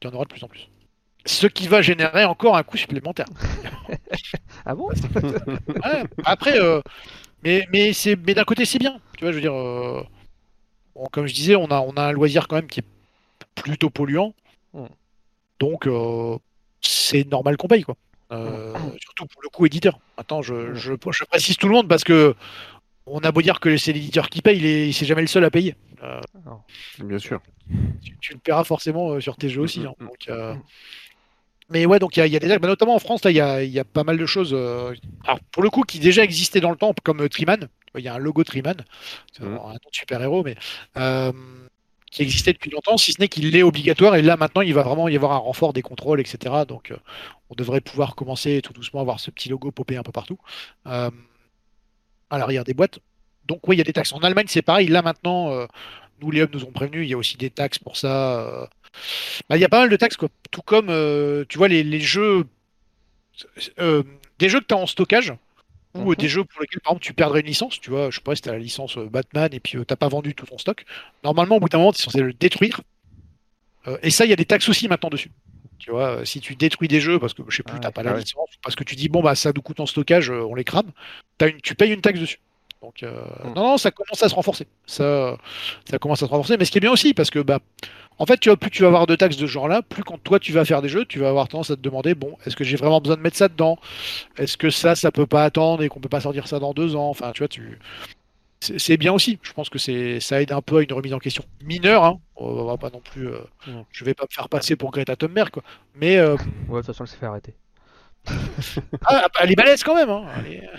[0.02, 0.68] Il y en aura de plus en plus.
[1.26, 3.28] Ce qui va générer encore un coût supplémentaire.
[4.66, 4.90] Ah bon?
[5.68, 6.82] Ouais, après, euh,
[7.44, 9.00] mais, mais, c'est, mais d'un côté, c'est bien.
[9.18, 9.54] Tu vois, je veux dire,
[10.96, 12.86] bon, comme je disais, on a, on a un loisir quand même qui est
[13.56, 14.34] plutôt polluant.
[14.74, 14.86] Mm.
[15.60, 15.88] Donc,
[16.82, 17.96] c'est normal qu'on paye, quoi.
[18.32, 20.00] Euh, surtout pour le coup éditeur.
[20.18, 22.34] Attends, je, je, je précise tout le monde parce que
[23.14, 25.44] on a beau dire que c'est l'éditeur qui paye, il est, c'est jamais le seul
[25.46, 25.76] à payer.
[26.04, 26.20] Euh,
[27.00, 27.42] Bien sûr.
[28.04, 29.82] tu, tu le paieras forcément euh, sur tes jeux aussi.
[29.82, 29.94] Mm, hein.
[30.00, 30.56] mm, Donc, euh,
[31.70, 33.32] Mais ouais, donc il y a, il y a des bah, notamment en France, là,
[33.32, 34.52] il y a, il y a pas mal de choses.
[34.54, 34.94] euh,
[35.26, 37.68] Alors, pour le coup, qui déjà existaient dans le temps, comme Triman.
[37.98, 38.78] Il y a un logo Triman,
[39.34, 39.54] c'est Mhm.
[39.56, 40.56] un nom de super-héros, mais
[42.12, 44.16] qui existait depuis longtemps, si ce n'est qu'il est obligatoire.
[44.18, 46.66] Et là, maintenant, il va vraiment y avoir un renfort des contrôles, etc.
[46.68, 46.94] Donc,
[47.50, 50.38] on devrait pouvoir commencer tout doucement à voir ce petit logo popper un peu partout.
[52.32, 53.00] À l'arrière des boîtes.
[53.48, 54.14] Donc, oui, il y a des taxes.
[54.14, 54.88] En Allemagne, c'est pareil.
[54.88, 55.68] Là, maintenant, euh,
[56.22, 58.40] nous, les hubs nous ont prévenus, il y a aussi des taxes pour ça.
[58.42, 58.66] euh,
[59.50, 60.30] bah, il y a pas mal de taxes, quoi.
[60.52, 62.46] Tout comme, euh, tu vois, les, les jeux.
[64.40, 65.34] des jeux que tu as en stockage,
[65.94, 66.16] ou Mhm.
[66.16, 67.80] des jeux pour lesquels, par exemple, tu perdrais une licence.
[67.80, 69.96] Tu vois, je sais pas si tu as la licence Batman et puis tu t'as
[69.98, 70.86] pas vendu tout ton stock.
[71.24, 72.82] Normalement, au bout d'un moment, tu es censé le détruire.
[74.04, 75.32] Et ça, il y a des taxes aussi maintenant dessus.
[75.82, 77.92] Tu vois, euh, si tu détruis des jeux parce que je sais plus, Ah t'as
[77.92, 78.20] pas la Ah ouais.
[78.22, 80.64] licence, parce que tu dis bon bah ça nous coûte en stockage, euh, on les
[80.64, 80.92] crame,
[81.42, 82.40] une, tu payes une taxe dessus.
[82.82, 83.12] Donc euh,
[83.44, 83.54] Mm.
[83.56, 84.68] non, non, ça commence à se renforcer.
[84.86, 85.38] Ça,
[85.90, 86.58] ça commence à se renforcer.
[86.58, 87.60] Mais ce qui est bien aussi, parce que bah,
[88.20, 90.18] en fait, tu vois, plus tu vas avoir de taxes de ce genre-là, plus quand
[90.24, 92.56] toi tu vas faire des jeux, tu vas avoir tendance à te demander bon, est-ce
[92.56, 93.80] que j'ai vraiment besoin de mettre ça dedans?
[94.38, 96.96] Est-ce que ça, ça peut pas attendre et qu'on peut pas sortir ça dans deux
[96.96, 97.10] ans?
[97.10, 97.80] Enfin, tu vois, tu
[98.62, 99.40] c'est bien aussi.
[99.42, 102.04] Je pense que c'est ça aide un peu à une remise en question mineure.
[102.04, 102.20] Hein.
[102.36, 103.28] On va pas non plus.
[103.28, 103.40] euh.
[103.92, 105.64] Je vais pas me faire passer pour Greta Thunberg, quoi.
[105.96, 106.36] Mais euh,
[106.70, 107.56] Ouais, de toute façon, elle s'est fait arrêter.
[109.06, 110.10] ah, elle est balèze quand même.
[110.12, 110.26] Hein.
[110.38, 110.70] Elle, est...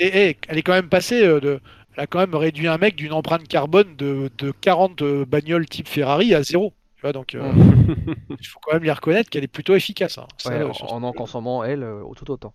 [0.48, 1.60] elle est quand même passée euh, de.
[1.96, 5.66] Elle a quand même réduit un mec d'une empreinte carbone de, de 40 euh, bagnoles
[5.66, 6.72] type Ferrari à zéro.
[6.96, 7.52] Tu vois, donc euh,
[8.40, 10.18] il faut quand même lui reconnaître qu'elle est plutôt efficace.
[10.18, 10.26] hein.
[10.46, 12.54] Ouais, en, en consommant, elle, euh, tout autant.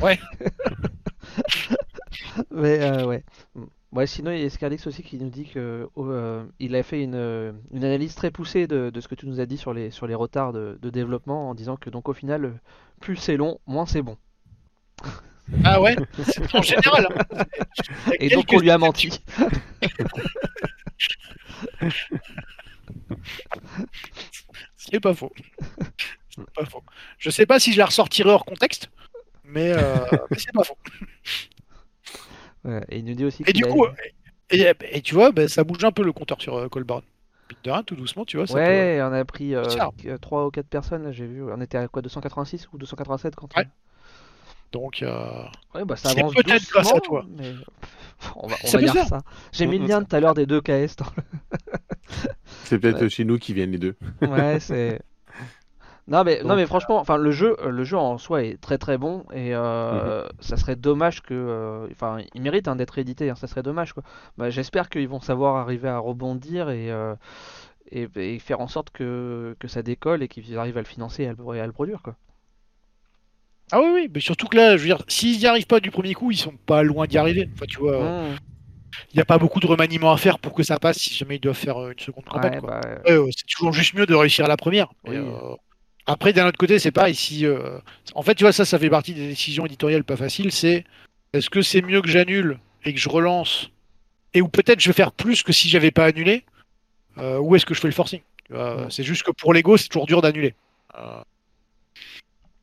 [0.00, 0.18] Ouais.
[2.50, 3.24] Mais euh, ouais.
[3.54, 3.64] Mm.
[3.92, 6.82] Ouais, sinon, il y a Scarlix aussi qui nous dit que oh, euh, il a
[6.82, 9.56] fait une, euh, une analyse très poussée de, de ce que tu nous as dit
[9.56, 12.60] sur les, sur les retards de, de développement en disant que donc au final,
[13.00, 14.16] plus c'est long, moins c'est bon.
[15.62, 15.94] Ah ouais,
[16.26, 17.06] c'est en général.
[17.36, 17.44] hein.
[18.20, 19.10] Et donc on lui a menti.
[24.76, 25.32] Ce qui est pas faux.
[26.30, 26.82] C'est pas faux.
[27.18, 28.90] Je sais pas si je la ressortirai hors contexte,
[29.44, 30.76] mais, euh, mais c'est pas faux.
[32.64, 33.86] Ouais, et il nous dit aussi Et du a- coup,
[34.50, 37.02] et, et tu vois, ben, ça bouge un peu le compteur sur euh, Colborne.
[37.50, 38.46] Mine de rien, tout doucement, tu vois.
[38.46, 39.90] ça Ouais, on a pris Tiens.
[40.20, 41.42] 3 ou 4 personnes, j'ai vu.
[41.44, 43.64] On était à quoi 286 ou 287 quand on- Ouais.
[43.64, 43.70] peut-
[44.72, 47.26] Donc, euh, Ouais, bah ça C'est avance peut-être grâce à doucement, toi.
[47.36, 47.52] mais
[48.36, 49.20] on va, on Ça va dire ça.
[49.52, 50.96] J'ai mis le lien tout à l'heure des deux KS.
[50.96, 51.04] dans
[52.64, 53.08] C'est peut-être Ouais.
[53.10, 53.96] chez nous qui viennent les deux.
[54.22, 55.00] Ouais, c'est.
[56.06, 58.76] Non mais, non mais franchement, enfin le jeu, euh, le jeu en soi est très
[58.76, 63.30] très bon et euh, ça serait dommage que, euh, enfin il mérite hein, d'être édité,
[63.30, 64.02] hein, ça serait dommage quoi.
[64.36, 67.14] Bah, J'espère qu'ils vont savoir arriver à rebondir et, euh,
[67.90, 71.24] et, et faire en sorte que, que ça décolle et qu'ils arrivent à le financer
[71.24, 72.16] et à le, et à le produire quoi.
[73.72, 75.90] Ah oui, oui, mais surtout que là, je veux dire, s'ils n'y arrivent pas du
[75.90, 77.48] premier coup, ils sont pas loin d'y arriver.
[77.54, 78.36] Enfin, tu vois, Mmh.
[79.12, 81.36] il n'y a pas beaucoup de remaniement à faire pour que ça passe si jamais
[81.36, 82.54] ils doivent faire une seconde campagne.
[82.54, 84.88] Ouais, bah, Ouais, euh, c'est toujours juste mieux de réussir à la première.
[85.04, 85.16] Oui.
[85.16, 85.56] Et, euh,
[86.06, 87.14] Après, d'un autre côté, c'est pareil.
[87.14, 87.78] Si, euh,
[88.14, 90.52] En fait, tu vois, ça, ça fait partie des décisions éditoriales pas faciles.
[90.52, 90.84] C'est
[91.32, 93.70] est-ce que c'est mieux que j'annule et que je relance
[94.34, 96.44] et ou peut-être je vais faire plus que si j'avais pas annulé
[97.18, 98.20] euh, ou est-ce que je fais le forcing
[98.50, 98.86] Ouais.
[98.90, 100.54] C'est juste que pour l'ego, c'est toujours dur d'annuler.
[100.96, 101.22] Euh,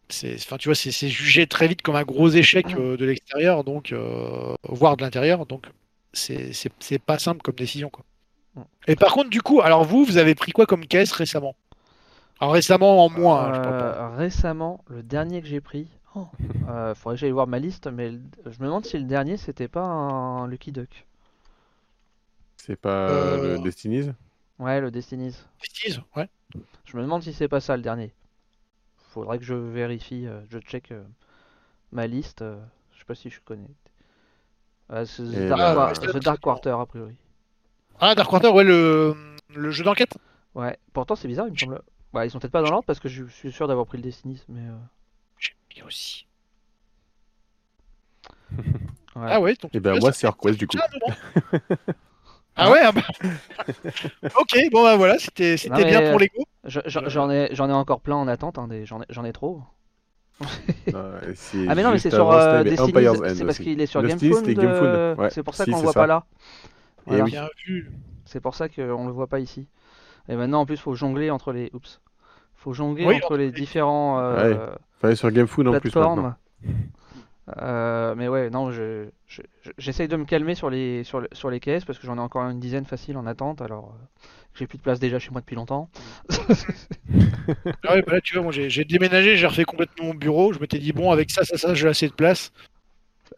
[0.09, 3.63] c'est, enfin, tu vois, c'est, jugé très vite comme un gros échec euh, de l'extérieur,
[3.63, 5.45] donc euh, voire de l'intérieur.
[5.45, 5.65] Donc,
[6.13, 6.69] c'est,
[7.05, 8.05] pas simple comme décision, quoi.
[8.85, 11.55] Et par contre, du coup, alors vous, vous avez pris quoi comme caisse récemment?
[12.41, 13.45] Alors récemment en moins.
[13.45, 13.69] hein, je pas.
[13.69, 16.27] Euh, récemment, le dernier que j'ai pris, oh,
[16.67, 18.11] euh, faudrait que j'aille voir ma liste, mais
[18.45, 21.05] je me demande si le dernier c'était pas un Lucky Duck.
[22.57, 24.11] C'est pas euh, le Destinies
[24.59, 25.35] Ouais, le Destinies.
[25.61, 26.29] Bêtise, ouais.
[26.85, 28.13] Je me demande si c'est pas ça le dernier.
[29.11, 31.03] Faudrait que je vérifie, euh, je check euh,
[31.91, 32.41] ma liste.
[32.43, 32.59] euh,
[32.93, 33.69] je sais pas si je connais.
[34.91, 37.15] Euh, c'est The Et Dark, bah, Qua- ouais, The c'est- Dark Quarter a priori.
[37.99, 39.15] Ah, Dark Quarter, ouais, le,
[39.55, 40.17] le jeu d'enquête?
[40.55, 41.81] Ouais, pourtant c'est bizarre, il me semble.
[42.13, 44.03] Ouais, ils sont peut-être pas dans l'ordre parce que je suis sûr d'avoir pris le
[44.03, 44.61] Destinies, mais.
[44.61, 44.73] euh,
[45.39, 46.25] J'ai mis aussi.
[48.57, 48.61] ouais.
[49.15, 50.77] Ah ouais, donc Et ben là, moi c'est Orquest du coup.
[52.55, 53.01] ah ouais, ah bah.
[54.39, 56.43] ok, bon bah voilà, c'était, bien euh, pour l'ego.
[56.65, 59.31] Je- J'en j'en ai, j'en ai encore plein en attente, hein, j'en ai, j'en ai
[59.33, 59.61] trop.
[60.93, 64.65] Ah mais non mais c'est sur euh, Destiny, c'est parce qu'il est sur Destiny, GameFound,
[64.65, 65.99] euh, ouais, c'est pour ça si, qu'on le voit ça.
[66.01, 66.25] pas là.
[67.07, 67.23] Et Voilà.
[67.25, 67.31] oui.
[67.31, 67.91] Bien vu.
[68.25, 69.67] C'est pour ça qu'on le voit pas ici.
[70.29, 72.01] Et maintenant en plus faut jongler entre les, oups,
[72.55, 74.67] faut jongler Oui, entre les différents euh,
[74.99, 76.15] Fallait sur GameFood en plus maintenant.
[76.15, 76.35] plateformes.
[77.57, 81.27] Euh, mais ouais, non, je, je- je- j'essaye de me calmer sur les sur, le-
[81.31, 83.61] sur les caisses parce que j'en ai encore une dizaine facile en attente.
[83.61, 84.05] Alors euh,
[84.53, 85.89] j'ai plus de place déjà chez moi depuis longtemps.
[87.83, 90.53] Ah ouais, bah là, tu vois, moi j'ai, j'ai déménagé, j'ai refait complètement mon bureau.
[90.53, 92.51] Je m'étais dit, bon, avec ça, ça, ça, j'ai assez de place.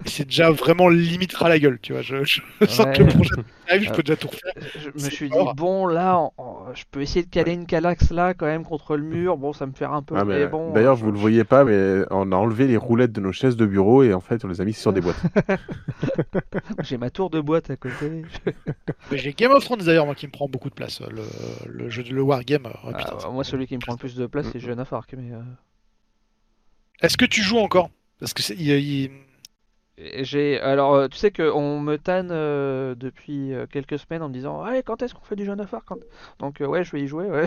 [0.05, 2.01] C'est déjà vraiment limite ras la gueule, tu vois.
[2.01, 3.29] Je, je sens que le projet
[3.69, 4.51] arrive, je peux déjà tout refaire.
[4.75, 6.29] Je me suis dit bon là,
[6.73, 9.37] je peux essayer de caler une calax là quand même contre le mur.
[9.37, 10.15] Bon, ça me fait un peu.
[10.17, 10.73] Ah, mais bon.
[10.73, 13.55] D'ailleurs, euh, vous le voyez pas, mais on a enlevé les roulettes de nos chaises
[13.55, 15.21] de bureau et en fait, on les a mis sur des boîtes.
[16.83, 18.23] J'ai ma tour de boîte à côté.
[19.11, 21.01] J'ai Game of Thrones d'ailleurs, moi, qui me prend beaucoup de place.
[21.01, 21.21] Le,
[21.71, 22.67] le jeu de le Wargame.
[22.83, 24.65] oh, Ah, moi, celui qui me prend le plus de place, c'est Mm, mm.
[24.65, 25.13] Jeune of Arc.
[25.17, 25.39] Mais euh,
[27.01, 27.89] Est-ce que tu joues encore?
[28.19, 29.11] Parce que c'est, il- il- et
[29.97, 30.59] j'ai.
[30.59, 34.63] Alors, euh, tu sais qu'on me tanne euh, depuis euh, quelques semaines en me disant,
[34.65, 35.87] ouais, quand est-ce qu'on fait du Jeune of Arc
[36.39, 37.45] Donc euh, ouais, je vais y jouer, ouais.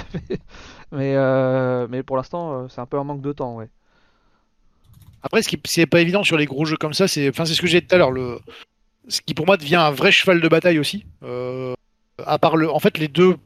[0.92, 3.68] mais euh, mais pour l'instant, c'est un peu un manque de temps, ouais.
[5.22, 7.54] Après, ce qui c'est pas évident sur les gros jeux comme ça, c'est, enfin, c'est
[7.54, 8.10] ce que j'ai dit tout à l'heure.
[8.10, 8.38] Le,
[9.08, 11.06] ce qui pour moi devient un vrai cheval de bataille aussi.
[12.24, 13.36] À part le, en fait, les deux,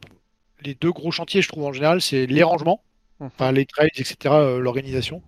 [0.63, 2.83] les deux gros chantiers, je trouve en général, c'est les rangements,
[3.21, 3.27] Mhm.
[3.27, 5.23] enfin les trails, etc., l'organisation.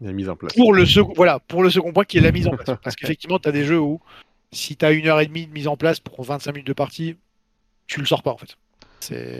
[0.00, 0.54] La mise en place.
[0.54, 2.78] Pour le second, voilà, pour le second point qui est la mise en place.
[2.82, 4.00] Parce qu'effectivement, tu as des jeux où
[4.52, 6.72] si tu as une heure et demie de mise en place pour 25 minutes de
[6.72, 7.16] partie,
[7.86, 8.56] tu le sors pas en fait.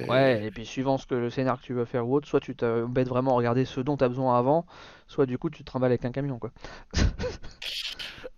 [0.08, 2.40] Ouais, et puis suivant ce que le scénar que tu veux faire ou autre, soit
[2.40, 4.66] tu t'embêtes vraiment à regarder ce dont tu as besoin avant,
[5.06, 6.50] soit du coup tu te trimbales avec un camion quoi.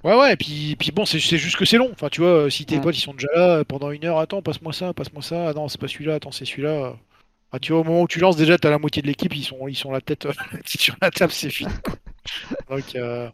[0.05, 1.89] Ouais, ouais, et puis, puis bon, c'est juste que c'est long.
[1.91, 4.73] Enfin, tu vois, si tes potes ils sont déjà là pendant une heure, attends, passe-moi
[4.73, 6.95] ça, passe-moi ça, ah non, c'est pas celui-là, attends, c'est celui-là.
[7.53, 9.45] Ah, tu vois, au moment où tu lances, déjà, t'as la moitié de l'équipe, ils
[9.45, 10.27] sont, ils sont la tête
[10.67, 11.73] sur la table, c'est fini.
[12.71, 13.29] Donc, euh...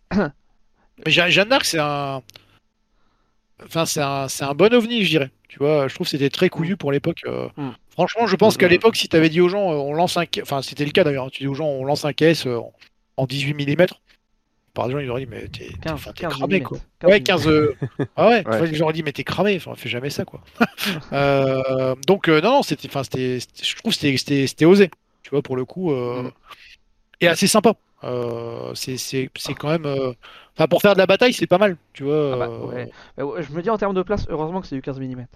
[1.05, 2.23] mais Jeanne d'Arc, c'est un.
[3.65, 5.31] Enfin, c'est un, c'est un bon ovni, je dirais.
[5.49, 7.21] Tu vois, je trouve que c'était très couillu pour l'époque.
[7.27, 7.49] euh.
[7.57, 7.71] Mm.
[7.91, 8.71] Franchement, je pense Mm, qu'à mm.
[8.71, 10.25] l'époque, si t'avais dit aux gens, euh, on lance un.
[10.43, 12.73] Enfin, c'était le cas d'ailleurs, hein, tu dis aux gens, on lance un KS en-
[13.17, 13.87] en 18 mm.
[14.75, 16.79] Par des gens, ils auraient dit, mais t'es t'es- 15, enfin, t'es 15 cramé, quoi.
[17.01, 17.23] 15 Ouais, mm.
[17.25, 17.49] 15.
[17.49, 17.77] euh,
[18.17, 18.75] Ah ouais, Ouais.
[18.75, 20.41] j'aurais dit, mais t'es cramé, enfin, fais jamais ça, quoi.
[21.13, 24.65] Euh, donc, euh, non, non, c'était, enfin, c'était, c'était- je trouve que c'était, c'était, c'était
[24.65, 24.91] osé,
[25.23, 26.31] tu vois, pour le coup, euh, Mm.
[27.21, 27.75] et assez sympa.
[28.05, 30.13] Euh, c'est, c'est, c'est quand même, euh,
[30.57, 32.33] enfin, pour faire de la bataille, c'est pas mal, tu vois.
[32.43, 32.91] Ah ouais.
[33.17, 35.27] Bah ouais, je me dis en termes de place, heureusement que c'est du 15 mm.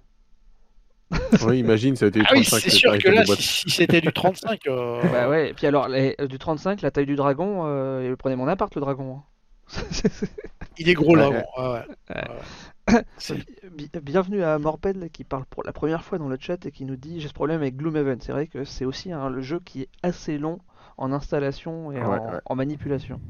[1.47, 4.01] Oui, imagine, ça a été du Ah oui, 35 c'est sûr que là, si, c'était
[4.01, 7.15] du 35, euh, Bah ouais, et puis alors les- euh, du 35, la taille du
[7.17, 9.19] dragon, euh, il prenait mon appart le dragon.
[9.19, 9.23] hein.
[10.79, 11.31] il est gros là.
[11.31, 11.45] Ouais.
[11.57, 11.85] bon, ouais, ouais.
[12.17, 12.95] Ouais.
[12.95, 13.03] Ouais.
[13.19, 13.37] C'est-
[13.73, 16.85] Bi- Bienvenue à Morped qui parle pour la première fois dans le chat et qui
[16.85, 18.21] nous dit j'ai ce problème avec Gloomhaven.
[18.21, 20.59] C'est vrai que c'est aussi un le jeu qui est assez long
[20.99, 22.39] en installation et Ouais, en, ouais.
[22.45, 23.21] en manipulation.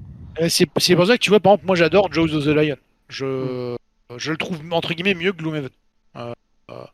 [0.41, 2.77] Euh, C'est pour ça que tu vois, par exemple, moi j'adore Jaws of the Lion.
[3.09, 3.77] Je, Mm.
[4.19, 5.71] je le trouve entre guillemets mieux que Gloomhaven.
[6.17, 6.33] Euh,
[6.71, 6.85] euh,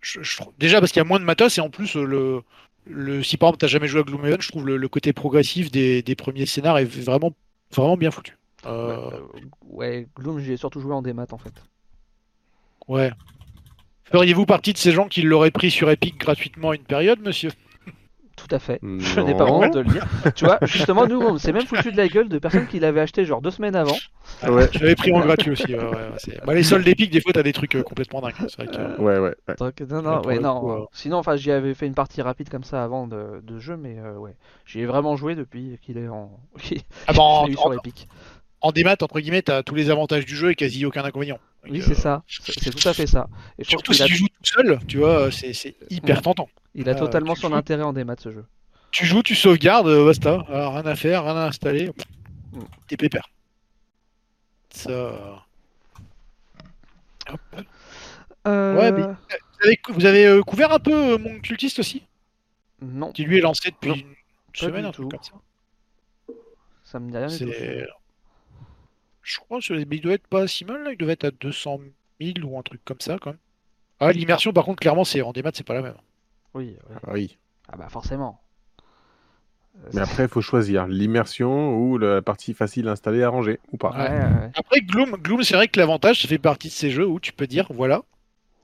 [0.00, 2.04] je- je trouve- déjà parce qu'il y a moins de matos et en plus euh,
[2.04, 2.42] le,
[2.86, 5.70] le si par exemple t'as jamais joué à Gloomhaven, je trouve le, le côté progressif
[5.70, 7.32] des, des premiers scénars est vraiment
[7.74, 8.36] vraiment bien foutu.
[8.66, 9.20] Euh, Ouais, euh,
[9.62, 11.54] ouais, Gloom, j'y ai surtout joué en démat en fait.
[12.88, 13.10] ouais.
[14.12, 17.52] Feriez-vous partie de ces gens qui l'auraient pris sur Epic gratuitement une période, monsieur?
[18.48, 18.80] Tout à fait.
[18.82, 20.06] Je n'ai pas honte de le dire.
[20.34, 23.00] tu vois, justement, nous, on s'est même foutu de la gueule de personnes qui l'avaient
[23.00, 23.96] acheté genre deux semaines avant.
[24.48, 24.68] Ouais.
[24.72, 25.74] Je l'avais pris en gratuit aussi.
[25.74, 28.34] ouais, ouais, ouais, bah, les soldes Epic, des fois t'as des trucs euh, complètement dingues.
[28.48, 29.34] C'est vrai que- Ouais, ouais.
[29.48, 29.54] ouais.
[29.58, 30.60] Donc, non, Ouais, non, ouais, non.
[30.60, 30.84] coup, euh.
[30.92, 33.98] Sinon, enfin, j'y avais fait une partie rapide comme ça avant de, de jeu, mais
[33.98, 34.34] euh, ouais.
[34.66, 36.30] J'y ai vraiment joué depuis qu'il est en.
[37.06, 38.08] Ah bah, en, Epic.
[38.74, 41.38] démat, entre guillemets, t'as tous les avantages du jeu et quasi aucun inconvénient.
[41.64, 42.22] Donc, Oui, euh, c'est ça.
[42.26, 43.28] C'est tout à fait ça.
[43.58, 46.48] Et Surtout si a, tu joues tout seul, tu vois, c'est c'est hyper tentant.
[46.74, 47.54] Il a euh, totalement son joues.
[47.54, 48.44] intérêt en démat ce jeu.
[48.90, 50.44] Tu joues, tu sauvegardes, euh, basta.
[50.48, 51.90] Alors, rien à faire, rien à installer.
[52.52, 52.60] Mm.
[52.88, 53.28] T'es pépère.
[54.70, 55.44] Ça.
[57.30, 57.40] Hop.
[58.46, 62.02] Euh, Ouais, mais- Vous avez, vous avez, couvert un peu mon cultiste aussi?
[62.80, 64.14] Non, Qui lui est lancé depuis Non, une
[64.54, 65.16] semaine, un truc tout.
[65.16, 66.34] comme ça.
[66.84, 67.28] ça me dit rien.
[67.28, 67.86] C'est.
[69.22, 70.92] Je crois qu'il doit être pas si mal, là.
[70.92, 71.78] il devait être à 200
[72.20, 73.38] 000 ou un truc comme ça quand même.
[74.00, 75.94] Ah, l'immersion, par contre, clairement, c'est en démat, c'est pas la même.
[76.54, 76.96] Oui, oui.
[77.06, 77.38] Ah oui.
[77.68, 78.40] Ah bah forcément.
[79.84, 83.60] Euh, Mais après, il faut choisir l'immersion ou la partie facile à installer, à ranger,
[83.72, 83.90] ou pas.
[83.90, 84.50] ouais, ouais, ouais.
[84.54, 87.32] Après, Gloom, Gloom c'est vrai que l'avantage, ça fait partie de ces jeux où tu
[87.32, 88.02] peux dire, voilà,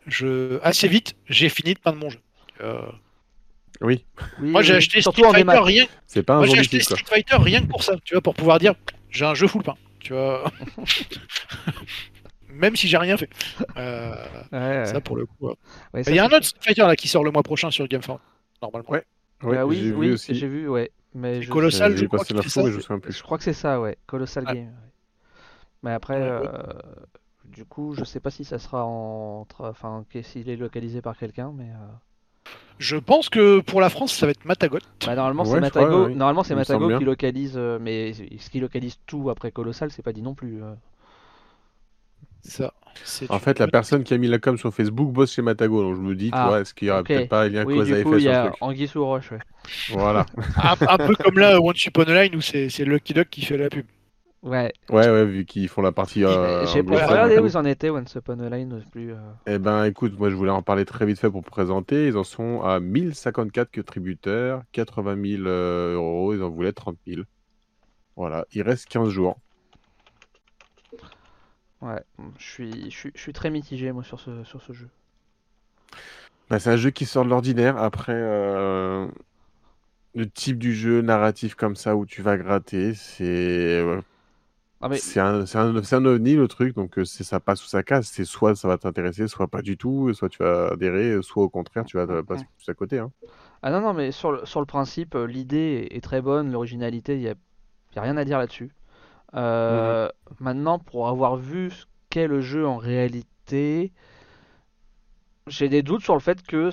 [0.06, 2.20] je assez vite, j'ai fini de peindre mon jeu.
[2.60, 2.80] Euh,
[3.80, 4.04] Oui,
[4.40, 5.86] Oui, moi, j'ai oui, acheté surtout Street Fighter rien.
[6.06, 6.96] c'est pas un Moi, j'ai jeu acheté quoi.
[6.96, 8.74] Street Fighter rien que pour ça, tu vois, pour pouvoir dire,
[9.10, 10.50] j'ai un jeu full pain, tu vois.
[12.56, 13.28] Même si j'ai rien fait.
[13.76, 14.14] Euh,
[14.52, 14.86] Ouais, ouais.
[14.86, 15.48] Ça, pour le coup.
[15.92, 17.86] Ouais, ça, Il y a un autre Fighter là qui sort le mois prochain sur
[17.88, 18.18] GameFound,
[18.62, 18.90] normalement.
[18.90, 19.04] Ouais.
[19.42, 20.34] Ouais, Ah oui, j'ai oui, vu aussi.
[20.34, 20.90] j'ai vu, ouais.
[21.14, 22.48] Mais je, Colossal, je crois l'info,
[22.80, 22.94] ça.
[23.08, 23.96] je crois que c'est ça, ouais.
[24.06, 24.44] Colossal.
[24.44, 24.56] Game.
[24.56, 24.66] ouais.
[25.82, 26.62] Mais après, Ouais, euh,
[27.44, 31.16] du coup, je sais pas si ça sera en, enfin, que- s'il est localisé par
[31.16, 34.78] quelqu'un, mais euh, Je pense que pour la France, ça va être Matagot.
[35.06, 35.86] bah, normalement Ouais, c'est Matago.
[36.04, 36.08] crois.
[36.10, 40.12] Normalement c'est Matago qui localise, euh, mais ce qui localise tout après Colossal, c'est pas
[40.12, 40.62] dit non plus.
[42.46, 42.72] Ça.
[43.28, 45.96] En fait, la personne qui a mis la com sur Facebook bosse chez Matago, donc
[45.96, 47.08] je me dis, tu Ah, vois, est-ce qu'il y aura ok.
[47.08, 49.04] peut-être pas un lien Oui, cause à effet y sur le a truc Anguille sous
[49.04, 49.38] roche, ouais.
[49.90, 50.24] Voilà.
[50.62, 53.58] un, un peu comme là, Once Upon a Line où c'est Lucky Duck qui fait
[53.58, 53.84] la pub.
[54.42, 54.72] Ouais.
[54.90, 56.24] Ouais, ouais, vu qu'ils font la partie.
[56.24, 59.12] Euh, J'ai pas regardé où ils en étaient, Once Upon a Line, plus.
[59.12, 59.16] euh,
[59.46, 62.06] Eh ben, écoute, moi je voulais en parler très vite fait pour présenter.
[62.06, 66.96] Ils en sont à 1054 que tributaires, 80 000 euh, euros, ils en voulaient 30
[67.06, 67.22] 000.
[68.16, 69.36] Voilà, il reste 15 jours.
[71.82, 72.02] Ouais,
[72.38, 74.90] je suis, je suis, je suis très mitigé moi sur ce, sur ce jeu.
[76.48, 77.76] Bah, c'est un jeu qui sort de l'ordinaire.
[77.76, 79.08] Après, euh,
[80.14, 84.00] le type du jeu narratif comme ça où tu vas gratter, c'est ouais,
[84.80, 86.74] Ah mais c'est un, un, ovni le truc.
[86.76, 88.08] Donc, euh, ça passe ou ça casse.
[88.08, 90.12] C'est soit ça va t'intéresser, soit pas du tout.
[90.14, 92.98] Soit tu vas adhérer, soit au contraire, tu vas passer plus à côté.
[92.98, 93.12] Hein.
[93.62, 96.52] Ah non, non, mais sur le, sur le principe, euh, l'idée est, est très bonne,
[96.52, 97.34] l'originalité, il n'y a,
[97.96, 98.75] y a rien à dire là-dessus.
[99.34, 100.08] Euh,
[100.40, 103.92] Maintenant, pour avoir vu ce qu'est le jeu en réalité,
[105.46, 106.70] j'ai des doutes sur le fait que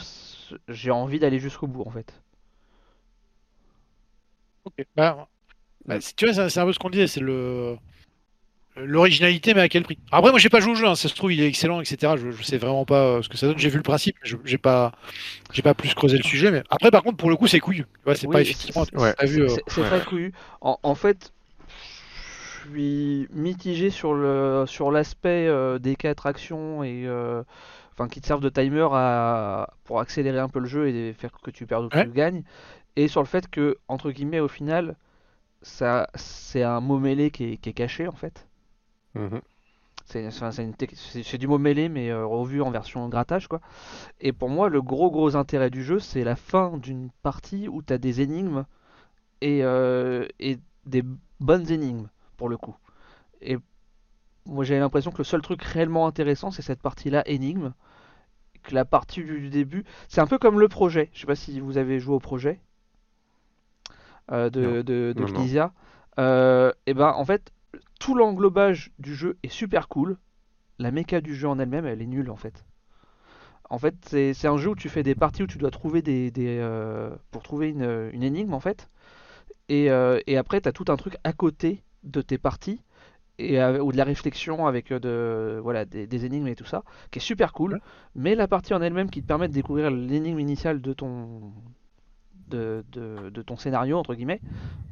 [0.68, 2.22] j'ai envie d'aller jusqu'au bout en fait.
[4.66, 4.86] Ok.
[4.96, 5.28] Bah,
[5.86, 7.78] bah, tu vois, c'est- un peu ce qu'on disait, c'est le
[8.76, 10.00] l'originalité, mais à quel prix?
[10.12, 12.18] Après, moi, j'ai pas joué au jeu, hein, ça se trouve, il est excellent, etc.
[12.18, 13.60] Je, je sais vraiment pas euh, ce que ça donne.
[13.60, 14.94] J'ai vu le principe, mais j'ai pas,
[15.52, 16.50] j'ai pas plus creusé le sujet.
[16.50, 17.84] Mais après, par contre, pour le coup, c'est couillu.
[17.84, 18.84] Tu vois, c'est Oui, pas effectivement.
[18.86, 19.14] c'est- Ouais.
[19.40, 19.84] euh, ouais.
[19.84, 20.34] très couillu.
[20.62, 21.34] En, en fait,
[22.70, 27.44] suis mitigé sur le sur l'aspect euh, des quais attractions et euh,
[27.92, 31.32] enfin qui te servent de timer à, pour accélérer un peu le jeu et faire
[31.42, 32.08] que tu perds ou que Ouais.
[32.08, 32.44] tu gagnes,
[32.98, 34.98] et sur le fait que entre guillemets au final,
[35.64, 38.48] ça c'est un mot mêlé qui est, qui est caché en fait.
[39.16, 39.42] Mhm.
[40.06, 43.60] C'est du mot mêlé mais euh, revu en version grattage quoi.
[44.22, 47.82] Et pour moi, le gros gros intérêt du jeu, c'est la fin d'une partie où
[47.82, 48.66] tu as des énigmes
[49.42, 49.60] et,
[50.40, 51.04] et des
[51.40, 52.08] bonnes énigmes
[52.38, 52.76] pour le coup.
[53.42, 53.58] Et
[54.46, 57.74] moi j'ai l'impression que le seul truc réellement intéressant c'est cette partie-là énigme,
[58.64, 61.10] que la partie du, du début, c'est un peu comme le projet.
[61.14, 62.60] Je sais pas si vous avez joué au projet
[64.32, 65.14] euh, de, de.
[65.18, 65.74] Knizia.
[66.20, 67.52] Euh, et ben en fait
[68.00, 70.18] tout l'englobage du jeu est super cool.
[70.80, 72.66] La méca du jeu en elle-même elle est nulle en fait.
[73.70, 76.04] En fait, c'est c'est un jeu où tu fais des parties où tu dois trouver
[76.04, 78.88] des, des, euh, pour trouver une, une énigme en fait.
[79.70, 82.82] Et, euh, et après, tu as tout un truc à côté de tes parties
[83.40, 86.84] et ou de la réflexion avec euh, de, voilà, des, des énigmes et tout ça,
[87.12, 87.74] qui est super cool.
[87.74, 87.80] Ouais.
[88.16, 91.54] Mais la partie en elle-même qui te permet de découvrir l'énigme initiale de ton
[92.48, 94.42] de, de, de ton scénario entre guillemets,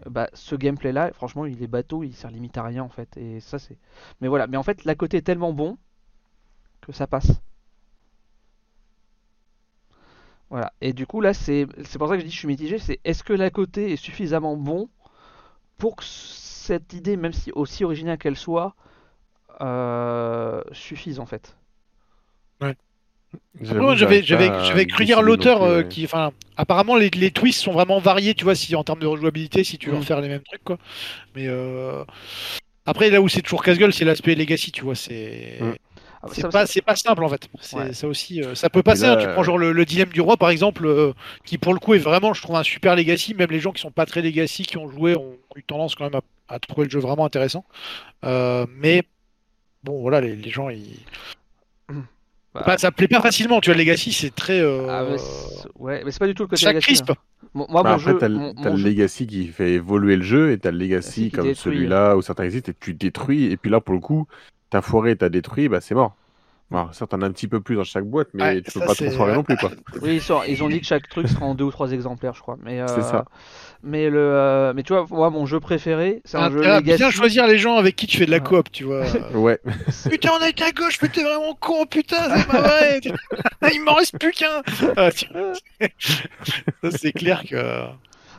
[0.07, 2.89] euh, bah ce gameplay là, franchement, il est bateau, il sert limite à rien en
[2.89, 3.17] fait.
[3.17, 3.77] Et ça c'est.
[4.21, 4.47] Mais voilà.
[4.47, 5.77] Mais en fait, la côté est tellement bon
[6.81, 7.41] que ça passe.
[10.49, 10.73] Voilà.
[10.81, 12.77] Et du coup, là, c'est c'est pour ça que je dis que je suis mitigé.
[12.77, 14.89] C'est est-ce que la côté est suffisamment bon
[15.81, 18.75] pour que cette idée, même si aussi originale qu'elle soit,
[19.61, 21.57] euh, suffise en fait.
[22.61, 22.75] Après,
[24.85, 25.87] cru lire décider non l'auteur euh, ouais.
[25.87, 29.07] qui, enfin, apparemment les, les twists sont vraiment variés, tu vois, si en termes de
[29.07, 29.99] rejouabilité, si tu veux Mm.
[29.99, 30.77] refaire les mêmes trucs, quoi.
[31.35, 32.03] Mais euh,
[32.85, 35.57] après, là où c'est toujours casse-gueule, c'est l'aspect legacy, tu vois, c'est.
[35.61, 35.73] Mm.
[36.23, 37.47] Ah, C'est ça- pas, ça- c'est pas simple en fait.
[37.61, 37.93] C'est Ouais.
[37.93, 38.43] ça aussi.
[38.43, 39.03] euh, ça peut passer.
[39.07, 39.17] là, hein.
[39.17, 41.13] Tu prends genre le, le dilemme du roi par exemple, euh,
[41.45, 43.33] qui pour le coup est vraiment, je trouve un super legacy.
[43.33, 46.03] Même les gens qui sont pas très legacy, qui ont joué, ont eu tendance quand
[46.05, 47.65] même à, à trouver le jeu vraiment intéressant.
[48.23, 49.03] Euh, mais
[49.83, 50.99] bon, voilà, les, les gens, ils...
[52.53, 53.61] Bah, Bah, ça plaît pas facilement.
[53.61, 54.59] Tu vois, le legacy, c'est très.
[54.59, 57.09] euh, ah, mais c'est- ouais, mais c'est pas du tout le côté chaque legacy, crisp.
[57.11, 57.15] hein.
[57.53, 60.71] Moi, Bah, mon après, t'as le jeu- Legacy qui fait évoluer le jeu et t'as
[60.71, 63.45] le Legacy comme celui-là où certains existent et tu détruis.
[63.45, 64.27] Et puis là, pour le coup,
[64.71, 66.15] t'as foiré, t'as détruit, bah c'est mort.
[66.73, 68.79] Alors, certes, t'en as un petit peu plus dans chaque boîte, mais Ouais, tu peux
[68.79, 69.71] ça, pas trop foirer non plus, quoi.
[70.01, 72.33] Oui, ils, sont- ils ont dit que chaque truc sera en deux ou trois exemplaires,
[72.33, 72.57] je crois.
[72.63, 73.25] Mais, euh, C'est ça.
[73.83, 76.79] Mais le, euh, mais tu vois, moi, mon jeu préféré, c'est un jeu Intérêt à
[76.79, 76.97] legacy.
[76.99, 79.03] bien choisir les gens avec qui tu fais de la coop, tu vois.
[79.33, 79.59] Ouais.
[80.09, 83.01] putain, on a été à gauche, mais t'es vraiment con, putain, c'est pas vrai.
[83.73, 84.61] Il m'en reste plus qu'un.
[84.95, 85.09] Ah,
[86.91, 87.83] c'est clair que.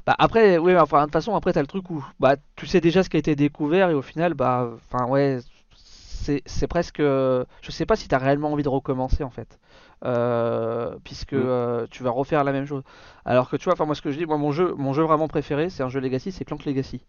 [0.06, 2.80] Bah après, oui, enfin, de toute façon, après, t'as le truc où bah, tu sais
[2.80, 5.38] déjà ce qui a été découvert et au final, bah, enfin, ouais,
[6.47, 7.01] c'est presque.
[7.01, 9.59] Je sais pas si t'as réellement envie de recommencer en fait.
[10.05, 11.47] Euh, puisque Mm.
[11.47, 12.82] euh, tu vas refaire la même chose.
[13.24, 15.03] Alors que tu vois, enfin, moi, ce que je dis, moi, mon jeu, mon jeu
[15.03, 17.03] vraiment préféré, c'est un jeu Legacy, c'est Clank Legacy.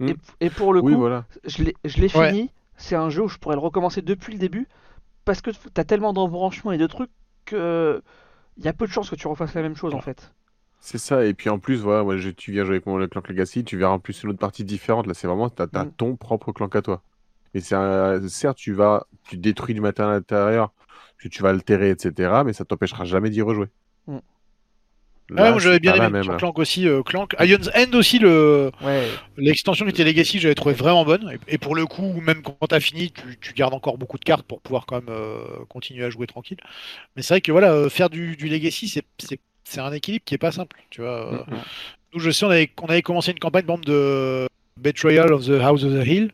[0.00, 0.12] Mm.
[0.12, 1.26] Et, et pour le Oui, coup, voilà.
[1.44, 2.38] je l'ai je l'ai Ouais.
[2.38, 2.50] fini.
[2.76, 4.68] C'est un jeu où je pourrais le recommencer depuis le début
[5.26, 7.10] parce que t'as tellement d'embranchements et de trucs
[7.46, 8.02] que
[8.58, 10.32] il y a peu de chances que tu refasses la même chose en fait.
[10.86, 13.26] C'est ça, et puis en plus, voilà, moi, je- tu viens jouer avec mon Clank
[13.30, 15.06] Legacy, tu verras en plus une autre partie différente.
[15.06, 15.92] Là, c'est vraiment, t'as as Mm.
[15.96, 17.02] ton propre clank à toi.
[17.54, 20.72] C'est un- certes, tu vas, tu détruis du matériel à l'intérieur,
[21.16, 23.68] que tu vas altérer, etc., mais ça t'empêchera jamais d'y rejouer.
[24.08, 24.18] Mm.
[25.30, 26.38] Ah Là, ouais, moi j'avais bien aimé même, sur là.
[26.38, 26.86] Clank aussi.
[26.86, 27.34] euh, Clank.
[27.40, 28.70] Ion's End aussi, le...
[28.82, 29.08] Ouais.
[29.38, 31.38] l'extension qui était Legacy, j'avais trouvé vraiment bonne.
[31.48, 34.24] Et, et pour le coup, même quand t'as fini, tu, tu gardes encore beaucoup de
[34.24, 36.58] cartes pour pouvoir quand même euh, continuer à jouer tranquille.
[37.16, 39.06] Mais c'est vrai que voilà, euh, faire du, du Legacy, c'est-
[39.64, 40.76] c'est un équilibre qui est pas simple.
[40.90, 41.32] Tu vois.
[41.32, 41.38] euh.
[41.46, 41.62] Mm, mm.
[42.14, 44.46] Nous, je sais, on avait, on avait commencé une campagne de
[44.78, 46.30] Betrayal of the House of the Hill,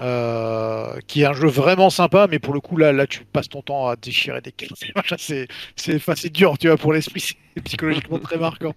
[0.00, 3.48] euh, qui est un jeu vraiment sympa, mais pour le coup, là, là tu passes
[3.48, 4.74] ton temps à déchirer des cartes.
[5.18, 8.74] C'est c'est- dur, tu vois, pour l'esprit, c'est psychologiquement très marquant.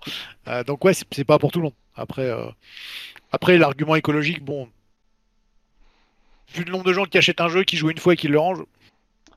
[0.47, 1.73] Euh, donc, ouais, c'est c'est pas pour tout le monde.
[1.95, 2.45] Après, euh,
[3.31, 4.69] après l'argument écologique, bon.
[6.53, 8.27] Vu le nombre de gens qui achètent un jeu, qui jouent une fois et qui
[8.27, 8.63] le rangent,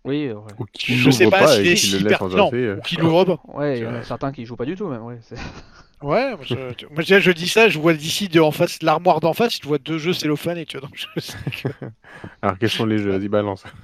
[0.04, 0.34] Oui, ouais.
[0.58, 2.76] Ou qui je sais pas pas s'il et est qui si le laisse en euh.
[2.76, 3.40] ou qui l'ouvre pas.
[3.54, 5.02] Ouais, il y en Euh, a certains qui jouent pas du tout même.
[5.02, 5.18] Ouais,
[6.02, 6.54] Ouais, moi, je,
[6.90, 9.96] moi, dis ça, je vois d'ici de en face l'armoire d'en face, je vois deux
[9.96, 10.86] jeux cellophanés, tu vois.
[10.88, 11.68] Donc je sais que-
[12.42, 13.64] Alors, quels sont les jeux Vas-y, balance.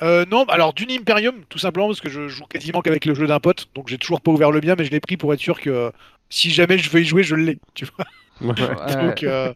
[0.00, 3.26] Euh, non, alors Dune Imperium, tout simplement parce que je joue quasiment qu'avec le jeu
[3.26, 5.40] d'un pote, donc j'ai toujours pas ouvert le mien, mais je l'ai pris pour être
[5.40, 5.90] sûr que euh,
[6.30, 7.58] si jamais je veux y jouer, je l'ai.
[7.74, 8.06] Tu vois.
[8.40, 9.04] Ouais.
[9.04, 9.52] Donc, euh,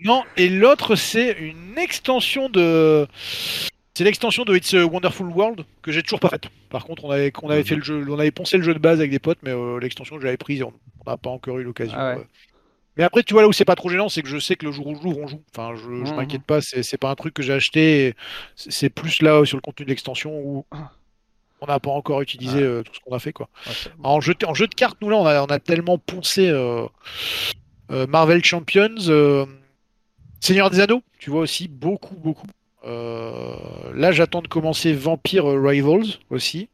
[0.00, 3.06] non, et l'autre c'est une extension de.
[4.00, 6.44] C'est l'extension de It's a Wonderful World que j'ai toujours pas faite.
[6.70, 7.66] Par contre, on avait, on avait Mhm.
[7.66, 9.78] fait le jeu, on avait poncé le jeu de base avec des potes, mais euh,
[9.78, 10.72] l'extension que j'avais prise, on
[11.06, 11.98] n'a pas encore eu l'occasion.
[11.98, 12.20] Ah ouais.
[12.22, 12.24] euh.
[12.96, 14.64] Mais après, tu vois là où c'est pas trop gênant, c'est que je sais que
[14.64, 15.42] le jour où je l'ouvre, on joue.
[15.54, 16.16] Enfin, je, je Mhm.
[16.16, 16.62] m'inquiète pas.
[16.62, 18.06] C'est pas un truc que j'ai acheté.
[18.06, 18.14] et
[18.56, 20.64] C'est plus là sur le contenu de l'extension où
[21.60, 23.50] on n'a pas encore utilisé euh, tout ce qu'on a fait quoi.
[24.02, 26.86] En jeu, en jeu de cartes, nous là, on a, on a tellement poncé euh,
[27.92, 29.44] euh, Marvel Champions, euh,
[30.40, 32.46] Seigneur des Anneaux, tu vois aussi beaucoup, beaucoup.
[32.84, 33.54] Euh,
[33.94, 36.68] là, j'attends de commencer Vampire Rivals aussi.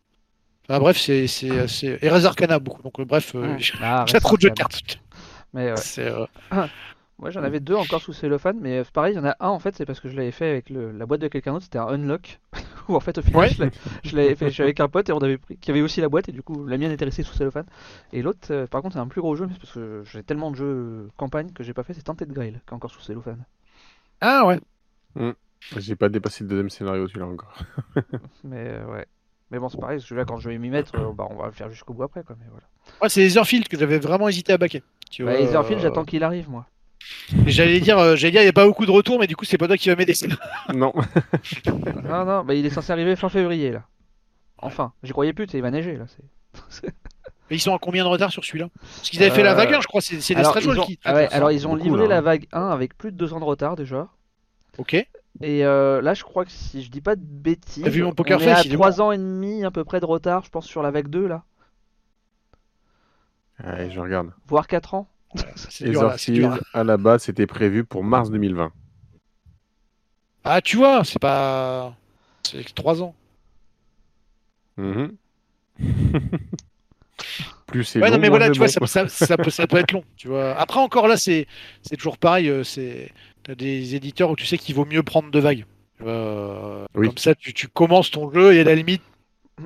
[0.68, 1.98] Enfin, bref, c'est c'est assez.
[2.02, 2.82] Et Res Arcana beaucoup.
[2.82, 3.58] Donc, euh, bref, euh, Mm.
[3.58, 4.98] j'ai Ah, j'ai trop de jeux de cartes.
[5.54, 5.78] Mais ouais.
[5.98, 6.26] Euh,
[7.18, 9.58] Moi j'en avais deux encore sous cellophane, mais pareil, il y en a un en
[9.58, 11.78] fait, c'est parce que je l'avais fait avec le- la boîte de quelqu'un d'autre, c'était
[11.78, 12.40] un unlock.
[12.88, 13.70] Où en fait, au final, Ouais.
[14.04, 16.28] je l'avais- fait avec un pote et on avait pris, qui avait aussi la boîte,
[16.28, 17.64] et du coup, la mienne était restée sous cellophane.
[18.12, 20.50] Et l'autre, par contre, c'est un plus gros jeu, mais c'est parce que j'ai tellement
[20.50, 23.42] de jeux campagne que j'ai pas fait, c'est Tented Grail, qui est encore sous cellophane.
[24.20, 24.60] Ah ouais.
[25.76, 27.54] J'ai pas dépassé le deuxième scénario, celui-là encore.
[28.44, 29.06] Mais euh, ouais.
[29.50, 31.36] Mais bon, c'est pareil, parce que là, quand je vais m'y mettre, euh, bah, on
[31.36, 32.36] va le faire jusqu'au bout après, quoi.
[32.38, 32.66] Mais voilà.
[33.00, 34.82] Ouais, c'est Etherfield que j'avais vraiment hésité à baquer.
[35.10, 36.66] Tu Bah, Etherfield, euh, j'attends qu'il arrive, moi.
[37.46, 39.44] J'allais dire, euh, j'allais dire, il n'y a pas beaucoup de retours, mais du coup,
[39.44, 40.14] c'est pas toi qui va m'aider.
[40.74, 40.92] non.
[42.04, 43.84] non, non, bah, il est censé arriver fin février, là.
[44.58, 46.06] Enfin, j'y croyais plus, tu sais, il va neiger, là.
[46.08, 46.92] c'est-
[47.48, 48.68] Mais ils sont à combien de retard sur celui-là?
[48.80, 50.84] Parce qu'ils avaient fait la vague 1, je crois, c'est c'est Alors, Goals ont...
[50.84, 50.98] qui.
[51.04, 52.20] ah ouais, alors ils ont beaucoup, livré là, la hein.
[52.22, 54.08] vague 1 avec plus de deux ans de retard déjà.
[54.78, 55.06] Ok.
[55.42, 58.12] Et euh, là, je crois que si je dis pas de bêtises, T'as vu mon
[58.12, 60.06] Poker on est Face, à il est 3 ans et demi à peu près de
[60.06, 61.44] retard, je pense, sur la vague 2 là.
[63.58, 64.30] Allez, je regarde.
[64.46, 65.08] Voire 4 ans.
[65.56, 66.80] C'est dur, là, c'est dur, Etherfield, là.
[66.80, 68.72] à la base, c'était prévu pour mars 2020.
[70.44, 71.94] Ah, tu vois, c'est pas.
[72.44, 73.14] C'est 3 ans.
[74.76, 75.16] Mhm.
[77.66, 78.86] Plus c'est Ouais, long, non, mais moins voilà, c'est tu vois, bon.
[78.86, 80.04] ça, ça, ça peut, ça peut être long.
[80.16, 80.54] Tu vois.
[80.56, 81.46] Après, encore là, c'est
[81.82, 82.48] c'est toujours pareil.
[82.48, 83.10] euh, c'est
[83.46, 85.64] T'as des éditeurs où tu sais qu'il vaut mieux prendre deux vagues.
[85.98, 87.06] Tu euh, Oui.
[87.06, 89.02] Comme ça, tu, tu commences ton jeu et à la limite,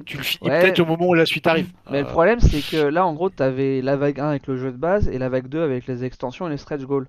[0.04, 0.60] tu le finis Ouais.
[0.60, 1.68] peut-être au moment où la suite arrive.
[1.90, 4.56] Mais le Euh, problème, c'est que là, en gros, t'avais la vague 1 avec le
[4.56, 7.08] jeu de base et la vague 2 avec les extensions et les stretch goals.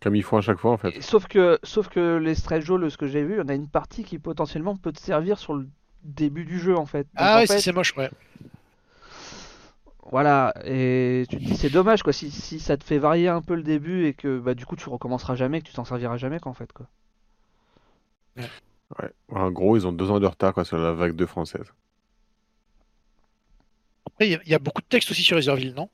[0.00, 0.96] Comme ils font à chaque fois, en fait.
[0.96, 3.68] Et Sauf que, sauf que les stretch goals, ce que j'ai vu, on a une
[3.68, 5.68] partie qui potentiellement peut te servir sur le
[6.02, 7.02] début du jeu en fait.
[7.04, 8.10] Donc, Ah en ouais, fait, si c'est moche, ouais.
[10.10, 13.42] Voilà, et tu te dis c'est dommage quoi, si, si ça te fait varier un
[13.42, 16.16] peu le début et que bah du coup tu recommenceras jamais, que tu t'en serviras
[16.16, 16.86] jamais quoi en fait quoi.
[18.98, 19.12] Ouais.
[19.28, 21.72] En gros, ils ont deux ans de retard quoi, sur la vague 2 française.
[24.06, 25.88] Après, il y a- il y, a beaucoup de textes aussi sur Etherfield, non?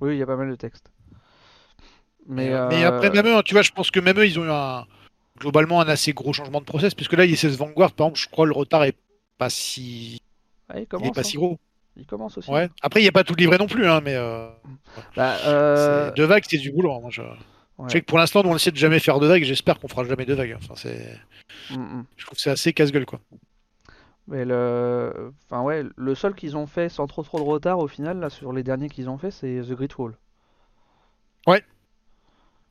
[0.00, 0.90] Oui, il y a pas mal de textes.
[2.26, 4.44] Mais, Mais euh, après, même eux, tu vois, je pense que même eux, ils ont
[4.44, 4.86] eu un,
[5.38, 8.46] globalement un assez gros changement de process, puisque là, ISS Vanguard, par exemple, je crois
[8.46, 8.96] le retard est
[9.38, 10.18] pas si,
[10.70, 11.24] ouais, il il est pas hein.
[11.24, 11.58] si gros.
[11.96, 12.50] Il commence aussi.
[12.50, 12.68] Ouais.
[12.80, 14.48] Après, il n'y a pas tout livré non plus, hein, mais euh,
[15.16, 16.94] Bah, euh, deux vagues, c'est du boulot.
[16.94, 17.20] hein, moi, je...
[17.22, 17.28] ouais.
[17.86, 19.44] je sais que pour l'instant, nous, on essaie de jamais faire deux vagues.
[19.44, 20.56] J'espère qu'on fera jamais deux vagues.
[20.62, 21.18] Enfin, c'est,
[21.70, 22.04] Mm, mm.
[22.16, 23.20] je trouve que c'est assez casse-gueule, quoi.
[24.28, 27.88] Mais le, enfin ouais, le seul qu'ils ont fait sans trop trop de retard au
[27.88, 30.14] final là sur les derniers qu'ils ont fait c'est The Great Wall.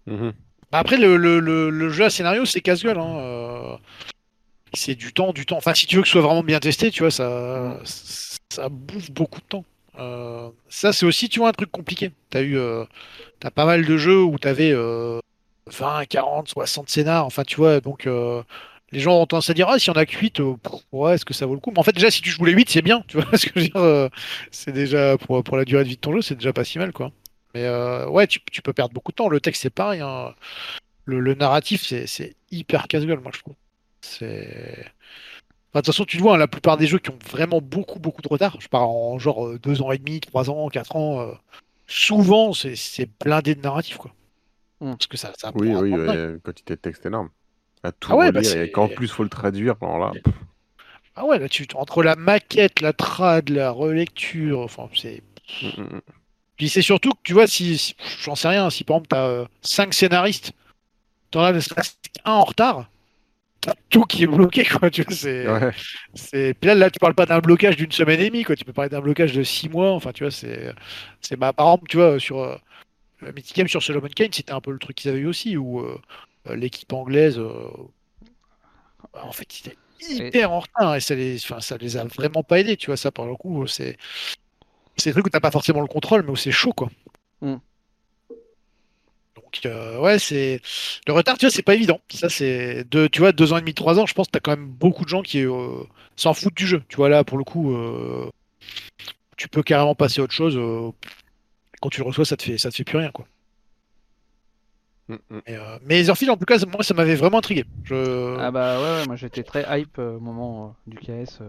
[0.07, 0.33] Mhm.
[0.71, 2.97] Bah, Après, le, le, le, le jeu à scénario, c'est casse-gueule.
[2.97, 3.17] Hein.
[3.17, 3.77] euh,
[4.73, 5.57] C'est du temps, du temps.
[5.57, 9.11] Enfin, si tu veux que ce soit vraiment bien testé, tu vois, ça, ça bouffe
[9.11, 9.65] beaucoup de temps.
[9.99, 12.11] Euh, ça, c'est aussi, tu vois, un truc compliqué.
[12.29, 12.85] T'as eu, euh,
[13.39, 15.19] t'as pas mal de jeux où t'avais euh,
[15.67, 17.25] 20, 40, 60 scénars.
[17.25, 18.43] Enfin, tu vois, donc euh,
[18.93, 20.55] les gens ont tendance à dire, ah, si on a que 8, euh,
[20.93, 21.71] ouais, est-ce que ça vaut le coup?
[21.71, 23.03] Mais en fait, déjà, si tu joues les 8, c'est bien.
[23.07, 23.77] Tu vois ce que je veux dire?
[23.77, 24.09] euh,
[24.51, 26.79] c'est déjà, pour, pour la durée de vie de ton jeu, c'est déjà pas si
[26.79, 27.11] mal, quoi.
[27.55, 29.27] Mais euh, ouais, tu, tu peux perdre beaucoup de temps.
[29.29, 30.01] Le texte, c'est pareil.
[30.01, 30.33] hein.
[31.05, 33.55] Le, le narratif, c'est hyper casse-gueule, moi, je trouve.
[34.01, 34.85] C'est.
[35.71, 37.61] Enfin, de toute façon, tu le vois, hein, la plupart des jeux qui ont vraiment
[37.61, 40.69] beaucoup, beaucoup de retard, je pars en genre euh, deux ans et demi, trois ans,
[40.69, 41.33] quatre ans, euh,
[41.87, 44.13] souvent, c'est c'est blindé de narratif, quoi.
[44.81, 44.95] Mm.
[44.97, 47.29] Parce que ça, ça Oui, un oui, ouais, quantité de texte énorme.
[47.83, 49.75] À tout Ah ouais, bah, et qu'en plus, faut le traduire.
[49.81, 50.33] Alors là, pff,
[51.15, 55.21] Ah ouais, là, tu, entre la maquette, la trad, la relecture, enfin, c'est.
[55.61, 56.21] mm, mm, mm.
[56.57, 59.25] Puis c'est surtout que, tu vois, si, si- j'en sais rien, si par exemple, t'as
[59.27, 60.53] euh, cinq scénaristes,
[61.31, 62.89] t'en as ne serait-ce qu'un en retard,
[63.61, 65.47] t'as tout qui est bloqué, quoi, tu vois, c'est.
[65.47, 65.71] Ouais.
[66.13, 66.53] C'est...
[66.59, 68.55] Puis là, là, tu parles pas d'un blocage d'une semaine et demie, quoi.
[68.55, 69.91] Tu peux parler d'un blocage de six mois.
[69.91, 70.73] Enfin, tu vois, c'est,
[71.21, 72.57] c'est bah, par exemple, tu vois, sur euh,
[73.21, 75.57] le Mythic Game sur Solomon Kane, c'était un peu le truc qu'ils avaient eu aussi,
[75.57, 75.99] où euh,
[76.49, 77.69] euh, l'équipe anglaise, euh,
[79.13, 79.77] bah, en fait, c'était
[80.09, 82.97] hyper en retard et ça les, enfin, ça les a vraiment pas aidés, tu vois.
[82.97, 83.97] Ça, par le coup, c'est,
[84.97, 86.89] c'est des trucs où t'as pas forcément le contrôle, mais où c'est chaud, quoi.
[87.41, 87.55] Mm.
[89.53, 90.61] Donc, euh, ouais, c'est
[91.07, 91.99] le retard, tu vois, c'est pas évident.
[92.09, 94.05] Ça, c'est deux, tu vois, deux ans et demi, trois ans.
[94.05, 95.83] Je pense que t'as quand même beaucoup de gens qui euh,
[96.15, 96.83] s'en foutent du jeu.
[96.89, 98.29] Tu vois, là, pour le coup, euh,
[99.37, 100.59] tu peux carrément passer à autre chose.
[101.81, 103.25] quand tu le reçois, ça te fait, ça te fait plus rien, quoi.
[105.11, 105.41] Mm, mm.
[105.47, 107.65] Mais, euh, mais Etherfield, en tout cas, moi, ça m'avait vraiment intrigué.
[107.83, 108.37] Je...
[108.39, 111.41] Ah bah ouais, ouais, moi j'étais très hype euh, au moment euh, du KS.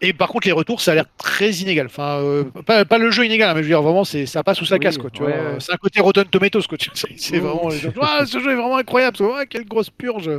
[0.00, 1.86] Et par contre, les retours, ça a l'air très inégal.
[1.86, 4.44] Enfin, euh, pas, pas le jeu inégal, hein, mais je veux dire, vraiment, c'est, ça
[4.44, 5.10] passe ou ça Oui, casse, quoi.
[5.10, 5.56] Tu ouais, vois, ouais.
[5.60, 6.78] c'est un côté Rotten Tomatoes, quoi.
[6.78, 7.66] tu C'est, Oui, vraiment.
[7.66, 7.74] oui.
[7.74, 9.16] les gens, Ah, ce jeu est vraiment incroyable.
[9.36, 10.30] Ah, quelle grosse purge.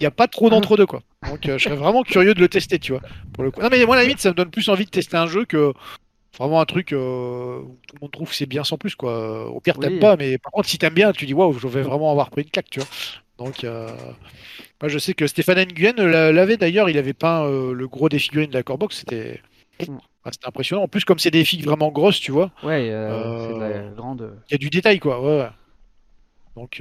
[0.00, 1.02] Il n'y a pas trop d'entre-deux, quoi.
[1.28, 3.02] Donc, euh, je serais vraiment curieux de le tester, tu vois.
[3.34, 3.60] Pour le coup.
[3.60, 5.44] Non, mais moi, à la limite, ça me donne plus envie de tester un jeu
[5.44, 5.72] que
[6.38, 9.48] vraiment un truc euh, où tout le monde trouve que c'est bien sans plus, quoi.
[9.50, 11.82] Au pire, t'aimes pas, mais par contre, si t'aimes bien, tu dis, waouh, je vais
[11.82, 12.88] vraiment avoir pris une claque, tu vois.
[13.38, 13.88] Donc, euh,
[14.80, 18.08] moi, je sais que Stéphane Nguyen l'a- l'avait d'ailleurs, il avait peint euh, le gros
[18.08, 19.40] des figurines de la Corebox, c'était.
[19.88, 19.96] Mm.
[20.30, 20.82] C'était impressionnant.
[20.84, 23.90] En plus, comme c'est des figues vraiment grosses, tu vois, Ouais, euh, c'est de la
[23.94, 24.38] grande.
[24.48, 25.20] il y a du détail, quoi.
[25.20, 25.48] Ouais, ouais.
[26.56, 26.80] Donc,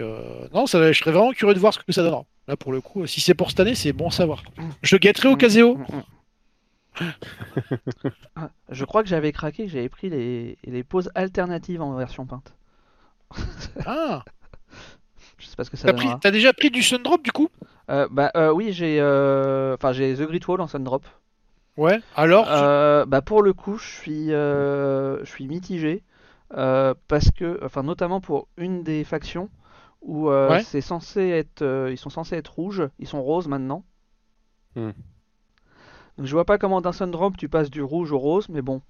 [0.54, 2.24] non, ça, je serais vraiment curieux de voir ce que ça donnera.
[2.48, 4.44] Là, pour le coup, si c'est pour cette année, c'est bon à savoir.
[4.82, 5.76] Je guetterai au Caseo.
[5.76, 5.82] Mm,
[7.02, 7.12] mm.
[8.36, 12.26] Ah, Je crois que j'avais craqué, que j'avais pris les, les poses alternatives en version
[12.26, 12.54] peinte.
[13.86, 14.24] Ah,
[15.44, 16.20] Je sais pas ce que ça t'as, pris- donnera.
[16.22, 17.50] t'as déjà pris du Sundrop, du coup
[17.90, 21.06] Euh, bah euh, oui, j'ai euh, enfin j'ai The Great Wall en Sundrop.
[21.78, 22.00] Ouais.
[22.16, 26.04] Alors, Euh, bah pour le coup, je suis euh, je suis mitigé
[26.56, 29.50] euh, parce que enfin notamment pour une des factions
[30.02, 30.64] où euh, Ouais.
[30.64, 33.84] c'est censé être euh, ils sont censés être rouges, ils sont roses maintenant.
[34.76, 34.92] Hmm.
[36.18, 38.82] Donc je vois pas comment d'un Sundrop tu passes du rouge au rose, mais bon.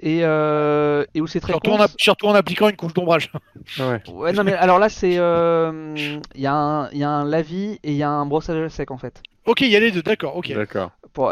[0.00, 3.30] Et, euh, et où c'est très surtout, en surtout en appliquant une couche d'ombrage.
[3.80, 4.00] Ouais.
[4.12, 5.16] Ouais, non, mais alors là, c'est.
[5.18, 5.94] euh,
[6.34, 8.62] Il y, a un- il y a un lavis et il y a un brossage
[8.62, 9.22] à sec en fait.
[9.46, 10.52] ok, il y a les deux, d'accord, ok.
[10.54, 10.90] D'accord.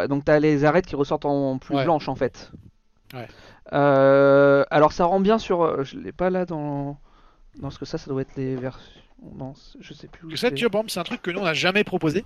[0.08, 1.84] Donc, tu as les arêtes qui ressortent en plus Ouais.
[1.84, 2.50] blanches en fait.
[3.12, 3.28] Ouais.
[3.72, 5.84] Euh, Alors, ça rend bien sur.
[5.84, 6.96] Je l'ai pas là dans.
[7.56, 8.82] Non, parce que ça, ça doit être les versions.
[9.38, 10.54] Non, je sais plus où Que ça, c'est.
[10.54, 12.24] tu vois, c'est un truc que nous, on n'a jamais proposé.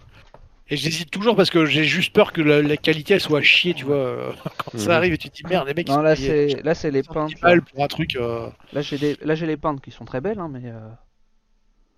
[0.70, 3.42] Et j'hésite toujours parce que j'ai juste peur que la, la qualité, elle soit à
[3.42, 4.34] chier, tu vois.
[4.58, 4.78] Quand Mhm.
[4.78, 6.74] ça arrive et tu te dis, merde, les mecs, ils Non, sont là, c'est là,
[6.74, 7.64] c'est les 110 peintes.
[7.72, 8.16] pour un truc.
[8.16, 9.16] euh, Là, j'ai des...
[9.22, 10.62] là, j'ai les peintes qui sont très belles, hein, mais.
[10.66, 10.88] euh,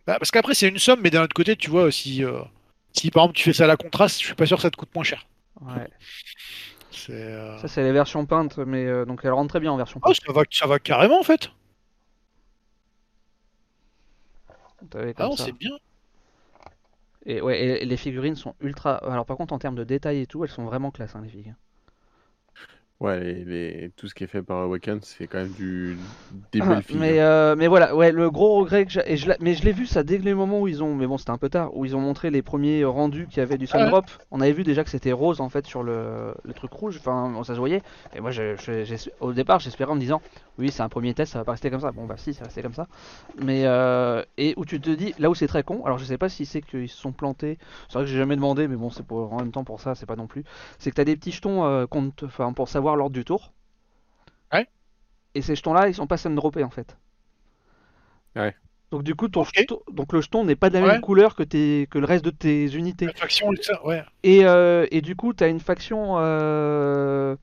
[0.07, 2.41] Bah, parce qu'après, c'est une somme, mais d'un autre côté, tu vois, si, euh,
[2.93, 4.71] si par exemple tu fais ça à la contraste, je suis pas sûr que ça
[4.71, 5.27] te coûte moins cher.
[5.61, 5.89] Ouais.
[7.11, 10.01] Euh, Ça, c'est les versions peintes, mais euh, donc elles rentrent très bien en version
[10.03, 10.17] Oh, peinte.
[10.27, 11.51] ça va, ça va carrément en fait.
[15.17, 15.71] Ah non, c'est bien.
[17.31, 18.97] Et ouais, et les figurines sont ultra.
[18.97, 21.31] Alors par contre, en termes de détails et tout, elles sont vraiment classe, hein, les
[21.31, 21.55] figues.
[23.01, 26.11] Ouais, les, les- tout ce qui est fait par Awaken, c'est quand même du...
[26.31, 27.07] des Ah, belles filles.
[27.07, 29.65] mais euh, mais voilà, ouais, le gros regret que j'ai, et je l'ai- mais je
[29.65, 31.75] l'ai vu ça dès le moment où ils ont, mais bon, c'était un peu tard,
[31.75, 33.95] où ils ont montré les premiers rendus qui avaient du Ah ouais.
[33.95, 34.11] Sundrop.
[34.31, 37.33] On avait vu déjà que c'était rose en fait sur le, le truc rouge, enfin,
[37.45, 37.81] ça se voyait.
[38.15, 38.57] Et moi, je-
[39.21, 40.21] au départ, j'espérais en me disant,
[40.59, 41.93] oui, c'est un premier test, ça va pas rester comme ça.
[41.93, 42.89] Bon, bah si, ça rester comme ça.
[43.37, 46.19] Mais euh, et où tu te dis, là où c'est très con, alors je sais
[46.19, 47.59] pas si c'est qu'ils se sont plantés.
[47.89, 49.95] C'est vrai que j'ai jamais demandé, mais bon, c'est pour en même temps pour ça,
[49.95, 50.45] c'est pas non plus.
[50.79, 53.53] C'est que t'as des petits jetons euh, qu'on te- enfin, pour savoir l'ordre du tour.
[54.53, 54.67] Ouais.
[55.35, 56.97] Et ces jetons-là, ils sont pas Sundroppés en fait.
[58.37, 58.55] Ouais.
[58.91, 60.93] Donc du coup, ton jeton- donc le jeton n'est pas de la Ouais.
[60.93, 61.87] même couleur que, tes...
[61.91, 63.07] que le reste de tes unités.
[63.07, 63.51] La faction,
[63.85, 64.03] ouais.
[64.25, 67.37] Et, euh, et du coup, t'as une faction, euh,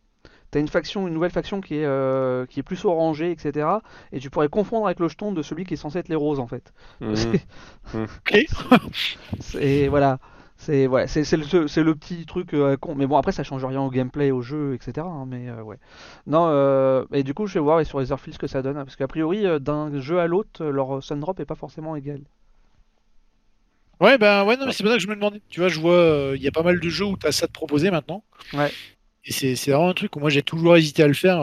[0.51, 3.65] t'as une faction, une nouvelle faction qui est, euh, qui est plus orangée, etc.
[4.11, 6.39] Et tu pourrais confondre avec le jeton de celui qui est censé être les roses
[6.41, 6.73] en fait.
[7.93, 8.07] Mhm.
[8.19, 8.45] Ok.
[9.39, 10.19] C'est voilà,
[10.57, 12.95] c'est ouais, c'est le, c'est le petit truc euh, con.
[12.95, 15.05] Mais bon, après ça change rien au gameplay, au jeu, etc.
[15.07, 15.77] hein, mais euh, ouais.
[16.25, 18.77] Non, euh, et du coup, je vais voir ouais, sur Etherfield ce que ça donne,
[18.77, 22.21] hein, parce qu'a priori, d'un jeu à l'autre, leur Sundrop est pas forcément égal.
[24.01, 25.41] Ouais, ben ouais, non, mais c'est pour ça que je me demandais.
[25.49, 27.47] Tu vois, je vois, il y a pas mal de jeux où tu as ça
[27.47, 28.23] de proposer maintenant.
[28.53, 28.71] Ouais.
[29.25, 31.39] Et c'est c'est vraiment un truc où moi j'ai toujours hésité à le faire.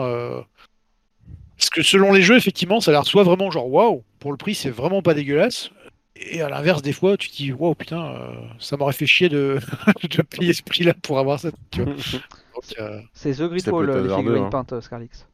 [1.57, 4.37] Parce que selon les jeux, effectivement, ça a l'air soit vraiment genre waouh, pour le
[4.37, 5.69] prix, c'est vraiment pas dégueulasse.
[6.15, 9.27] Et à l'inverse, des fois, tu te dis waouh, putain, euh, ça m'aurait fait chier
[9.29, 9.59] de...
[10.09, 11.51] de payer ce prix-là pour avoir ça.
[11.71, 11.93] Tu vois.
[12.55, 14.49] Donc, euh, C'est The Great Wall, euh, les figurines hein.
[14.49, 15.27] peintes Scarlix.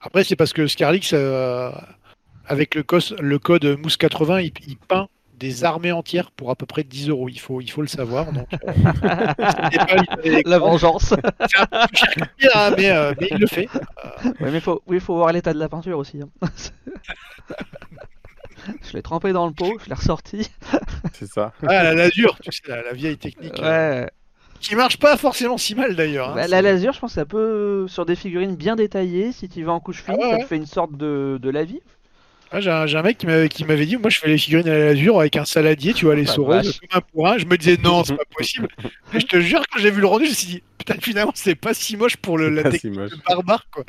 [0.00, 1.70] Après, c'est parce que Scarlix, euh,
[2.46, 5.08] avec le, cos- le code Mousse 80, il, il peint
[5.42, 7.28] des armées entières pour à peu près 10 euros.
[7.28, 8.32] Il faut, il faut le savoir.
[8.32, 8.72] Donc, euh,
[9.36, 9.96] pas
[10.46, 11.14] La vengeance.
[11.52, 11.66] Cher
[12.54, 13.68] hein, mais, euh, mais il le fait.
[14.40, 16.20] Ouais, mais faut, oui, faut voir l'état de la peinture aussi.
[16.22, 16.28] hein.
[18.82, 20.48] je l'ai trempé dans le pot, je l'ai ressorti.
[21.12, 21.52] C'est ça.
[21.66, 23.58] Ah, la lasure, tu sais, la, la vieille technique.
[23.60, 24.10] euh, Ouais.
[24.60, 26.30] qui marche pas forcément si mal d'ailleurs.
[26.30, 26.34] hein.
[26.36, 29.64] Bah, la lasure, je pense que ça peut, sur des figurines bien détaillées, si tu
[29.64, 30.42] vas en couche fine, Ah ouais, ça ouais.
[30.44, 31.80] te fait une sorte de, de lavis.
[32.54, 34.36] Ah, j'ai un, j'ai un mec qui m'avait, qui m'avait dit Moi, je fais les
[34.36, 36.36] figurines à la lasure avec un saladier, tu vois, les vache.
[36.36, 37.38] comme un pour un.
[37.38, 38.68] Je me disais Non, c'est pas possible.
[39.14, 41.32] Et je te jure, quand j'ai vu le rendu, je me suis dit Putain, finalement,
[41.34, 43.84] c'est pas si moche pour le, la technique si de barbare, quoi.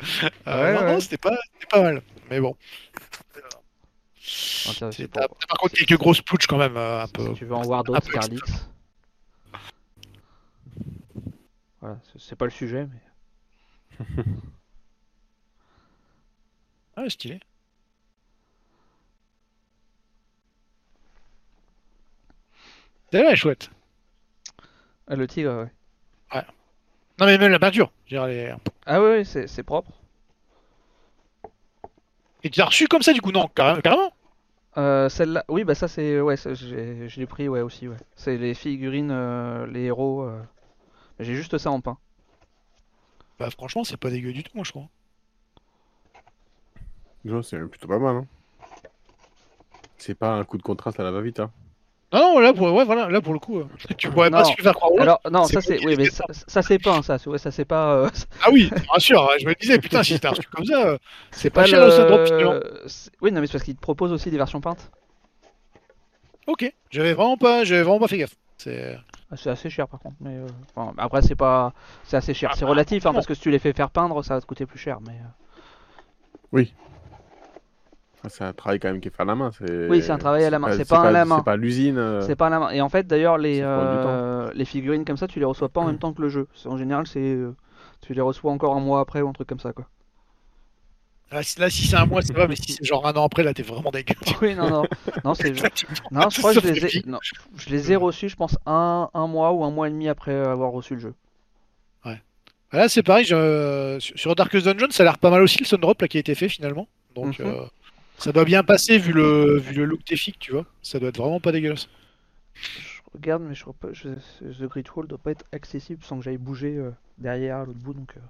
[0.46, 0.92] Euh, Ouais, non, ouais.
[0.94, 2.02] non, c'était pas, c'était pas mal.
[2.30, 2.56] Mais bon.
[4.18, 7.26] C'est- c'est t'as- pour- t'as par contre quelques grosses plouches quand même, euh, un peu.
[7.26, 8.40] Si tu veux en voir d'autres, Scarlix.
[11.80, 12.86] Voilà, c'est- c'est pas le sujet,
[13.98, 14.06] mais.
[16.96, 17.40] Ah, stylé.
[23.14, 23.70] Celle-là est chouette.
[25.06, 25.68] Ah, Le tigre,
[26.32, 26.42] ouais.
[27.20, 27.92] Non, mais même la peinture.
[28.08, 29.92] je veux dire, Ah oui, oui, c'est c'est propre.
[32.42, 33.30] Et tu l'as reçu comme ça, du coup?
[33.30, 34.12] Non, carré- carrément.
[34.78, 37.96] Euh, Celle-là, oui, bah ça c'est, ouais, ça, j'ai- je l'ai pris, ouais aussi, ouais.
[38.16, 40.22] C'est les figurines, euh, les héros.
[40.24, 40.42] euh.
[41.20, 41.96] J'ai juste ça en pain.
[43.38, 44.88] Bah, franchement, c'est pas dégueu du tout, moi, je crois.
[47.24, 48.16] Non, c'est plutôt pas mal.
[48.16, 48.26] Hein.
[49.98, 51.38] C'est pas un coup de contraste à la va-vite.
[51.38, 51.52] Hein.
[52.14, 53.66] Non, non, là, pour, ouais, voilà, là, pour le coup, euh,
[53.98, 54.54] tu pourrais pas Non.
[54.54, 54.92] faire croire.
[54.92, 57.64] au- Alors, non, ça c'est, oui, mais ça, ça, c'est peint, ça, ouais, ça c'est
[57.64, 58.08] pas, euh,
[58.42, 60.98] Ah oui, bien sûr, je me disais, putain, si t'as reçu comme ça, euh,
[61.32, 62.86] c'est pas pas cher, le.
[63.20, 64.90] Oui, non, mais c'est parce qu'ils te proposent aussi des versions peintes.
[66.46, 66.72] ok.
[66.90, 68.36] J'avais vraiment pas, j'avais vraiment pas fait gaffe.
[68.58, 68.96] C'est.
[69.30, 70.46] Ah, C'est assez cher par contre, mais euh,
[70.76, 71.72] enfin, après c'est pas,
[72.04, 73.90] c'est assez cher, Ah, c'est bah, relatif, hein, parce que si tu les fais faire
[73.90, 75.12] peindre, ça va te coûter plus cher, mais.
[75.14, 75.28] euh,
[76.52, 77.03] Ah,
[78.28, 79.50] C'est un travail quand même qui est fait à la main.
[79.52, 81.38] c'est- Oui, c'est un travail à la main, c'est pas à la main.
[81.38, 81.98] C'est pas à l'usine.
[81.98, 82.20] euh.
[82.22, 82.70] C'est pas à la main.
[82.70, 85.86] Et en fait, d'ailleurs, les, euh, les figurines comme ça, tu les reçois pas en
[85.86, 86.46] même temps que le jeu.
[86.54, 87.54] C'est- En général, c'est euh,
[88.00, 89.86] tu les reçois encore un mois après ou un truc comme ça, quoi.
[91.32, 93.24] Là, si, là, si c'est un mois, ça va, mais si c'est genre un an
[93.24, 94.14] après, là, t'es vraiment dégueu.
[94.42, 94.84] Oui, non, non,
[95.24, 95.50] non, c'est
[96.12, 97.18] non, je crois que je les ai, non,
[97.56, 100.34] je les ai reçus, je pense un, un mois ou un mois et demi après
[100.34, 101.14] avoir reçu le jeu.
[102.72, 106.00] Là, c'est pareil, je- sur Darkest Dungeon, ça a l'air pas mal aussi le Sundrop
[106.02, 106.88] là, qui a été fait finalement.
[107.14, 107.46] Donc, Mhm.
[107.46, 107.64] euh,
[108.18, 110.66] ça doit bien passer vu le, vu le look défique, tu vois.
[110.82, 111.88] Ça doit être vraiment pas dégueulasse.
[112.76, 114.10] Je regarde, mais je crois pas, je-
[114.40, 117.78] The Great Wall doit pas être accessible sans que j'aille bouger euh, derrière à l'autre
[117.80, 118.16] bout, donc.
[118.16, 118.20] euh.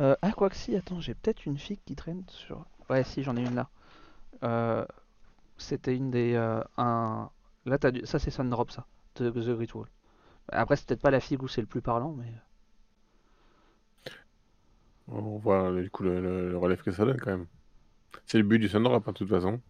[0.00, 2.64] Euh, ah, quoi que si, attends, j'ai peut-être une fille qui traîne sur.
[2.88, 3.68] Ouais, si, j'en ai une là.
[4.44, 4.84] Euh,
[5.58, 6.34] C'était une des.
[6.34, 7.30] euh, un...
[7.66, 8.06] Là, t'as du...
[8.06, 9.88] ça c'est Sundrop, ça, de The Great Wall.
[10.52, 12.32] Après, c'est peut-être pas la figue où c'est le plus parlant, mais.
[15.08, 17.46] On voit du coup le, le- le relève que ça donne quand même.
[18.26, 19.60] C'est le but du Sundrop, hein, de toute façon.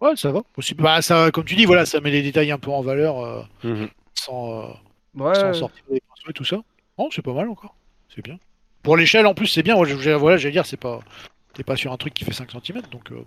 [0.00, 0.42] Ouais, ça va.
[0.56, 3.18] Aussi, bah, ça, comme tu dis, voilà, ça met les détails un peu en valeur
[3.20, 3.88] euh, Mhm.
[4.14, 4.72] sans, euh,
[5.14, 6.56] Ouais, sans sortir les pinceaux et tout ça.
[6.98, 7.74] Non, c'est pas mal encore.
[8.14, 8.38] C'est bien.
[8.82, 9.76] Pour l'échelle, en plus, c'est bien.
[9.76, 11.00] Moi, je- voilà, j'allais dire, c'est pas.
[11.54, 13.24] T'es pas sur un truc qui fait 5 cm, donc euh,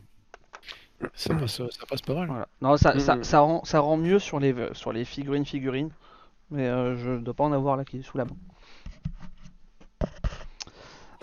[1.13, 2.27] ça, passe, ça passe pas mal.
[2.27, 2.47] Voilà.
[2.61, 3.23] Non, ça, ça, Mhm.
[3.23, 5.91] ça rend, ça rend mieux sur les, sur les figurines figurines,
[6.51, 8.35] mais euh, je dois pas en avoir là qui est sous la main.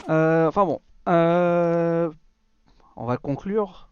[0.09, 2.11] Euh, enfin bon, euh,
[2.97, 3.89] on va conclure.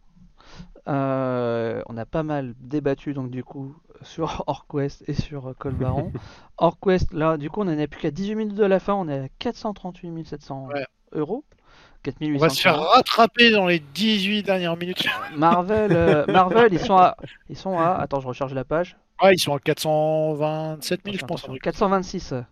[0.88, 5.74] Euh, on a pas mal débattu donc du coup sur Orquest et sur euh, Col
[5.74, 6.12] Baron.
[6.58, 9.08] Orquest, là du coup on en est plus qu'à 18 minutes de la fin, on
[9.08, 10.84] est à 438 700 Ouais.
[11.12, 11.44] euros.
[11.52, 15.04] On 4800 va se faire rattraper dans les 18 dernières minutes.
[15.36, 17.14] Marvel, euh, Marvel, ils sont à,
[17.50, 18.96] ils sont à, attends, je recharge la page.
[19.22, 21.44] Ouais, ils sont à 427 000, je pense.
[21.44, 21.62] un truc.
[21.62, 22.32] 426.
[22.32, 22.42] Ouais,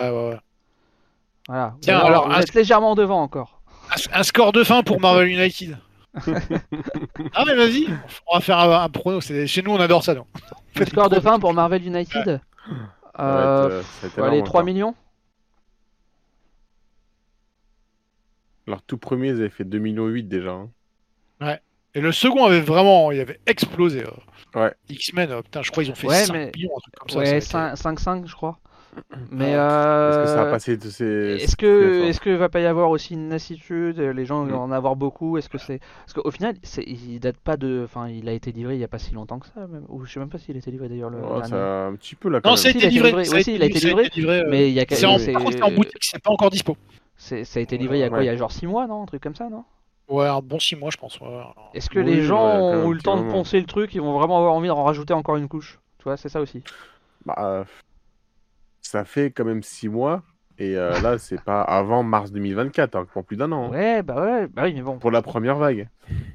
[0.00, 0.38] ouais, ouais.
[1.46, 1.74] Voilà.
[1.82, 3.55] Tiens, Vous- alors, vous êtes légèrement devant encore.
[4.12, 5.76] Un, un score de fin pour Marvel United.
[7.34, 7.86] ah mais vas-y,
[8.26, 9.20] on va faire un, un prono.
[9.20, 10.14] c'est- Chez nous, on adore ça.
[10.14, 10.26] Non
[10.76, 12.40] Le score de fin pour Marvel United.
[13.16, 14.64] Ça va Euh, être, euh, ça 3 encore.
[14.64, 14.94] millions.
[18.66, 20.50] Alors, tout premier, ils avaient fait 2,8 millions déjà.
[20.52, 20.70] hein.
[21.94, 24.02] Et le second avait vraiment, il avait explosé.
[24.04, 24.60] euh.
[24.60, 24.74] Ouais.
[24.90, 27.08] X-Men, euh, putain, je crois qu'ils ont fait Ouais, 5 mais- millions, un truc comme
[27.08, 27.18] ça.
[27.18, 28.58] Ouais, ça a été- 5-5 je crois.
[29.30, 31.04] Mais Est-ce que ça euh, a passé de ces.
[31.04, 34.50] Est-ce que, efforts est-ce que va pas y avoir aussi une lassitude Les gens Mm.
[34.50, 37.82] vont en avoir beaucoup Est-ce que c'est parce qu'au final, c'est, il date pas de,
[37.84, 39.84] enfin, il a été livré il y a pas si longtemps que ça, même.
[39.88, 41.18] Ou je sais même pas s'il a été livré d'ailleurs le.
[41.22, 42.62] Oh, ça un petit peu là quand Non, même.
[42.62, 43.10] ça a Si, été il a été livré.
[43.10, 43.24] livré.
[43.24, 43.78] ça Oui, si, il a été
[44.20, 44.40] livré.
[44.40, 46.30] euh, Mais il y a c'est en, c'est- par contre, c'est en boutique, c'est pas
[46.30, 46.76] encore dispo.
[47.16, 48.22] c'est- ça a été livré il y a quoi.
[48.22, 49.64] Il y a genre 6 mois, non Un truc comme ça, non?
[50.08, 51.20] Ouais, un bon 6 mois, je pense.
[51.20, 51.26] ouais.
[51.74, 54.12] Est-ce que Oui, les gens ont eu le temps de poncer le truc Ils vont
[54.12, 56.62] vraiment avoir envie d'en rajouter encore une couche Tu vois, c'est ça aussi?
[57.24, 57.64] Bah, euh,
[58.86, 60.22] ça fait quand même 6 mois.
[60.58, 63.68] Et euh, là, c'est pas avant mars 2024, hein, pour plus d'un an.
[63.68, 64.98] hein, Ouais, bah ouais, bah oui, mais bon.
[64.98, 65.88] Pour la première vague.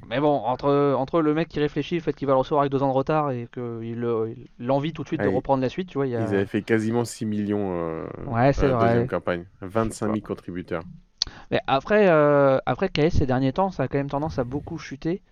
[0.08, 2.72] Mais bon, entre, entre le mec qui réfléchit, le fait qu'il va le recevoir avec
[2.72, 3.62] deux ans de retard et qu'il
[4.04, 6.16] euh, il envie tout de suite de Ouais, reprendre la suite, tu vois, il y
[6.16, 6.20] a...
[6.22, 8.78] Ils avaient fait quasiment 6 millions euh, Ouais, c'est vrai.
[8.88, 9.46] deuxième campagne.
[9.60, 10.82] 25 000 contributeurs.
[11.50, 14.78] Mais après, euh, après KS ces derniers temps, ça a quand même tendance à beaucoup
[14.78, 15.22] chuter.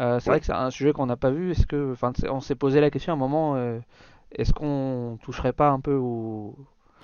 [0.00, 0.36] Euh, c'est Ouais.
[0.36, 1.52] vrai que c'est un sujet qu'on n'a pas vu.
[1.52, 3.56] Est-ce que, enfin, on s'est posé la question à un moment.
[4.38, 6.56] Est-ce qu'on toucherait pas un peu au,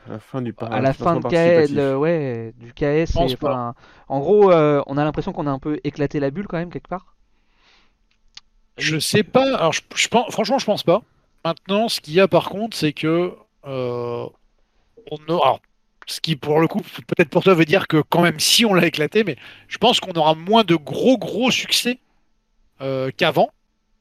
[0.06, 1.76] À la fin du à la fin de KS, participatif.
[1.76, 3.74] le- ouais, du KS et, enfin,
[4.08, 6.70] En gros, euh, on a l'impression qu'on a un peu éclaté la bulle quand même
[6.70, 7.14] quelque part.
[8.78, 9.56] Je sais pas.
[9.56, 11.02] Alors, je, je pense, franchement, je pense pas.
[11.44, 13.34] Maintenant, ce qu'il y a par contre, c'est que
[13.66, 14.26] euh,
[15.10, 15.60] on a- alors,
[16.06, 18.74] ce qui pour le coup, peut-être pour toi, veut dire que quand même, si on
[18.74, 19.36] l'a éclaté, mais
[19.68, 21.98] je pense qu'on aura moins de gros gros succès
[22.82, 23.50] euh, qu'avant.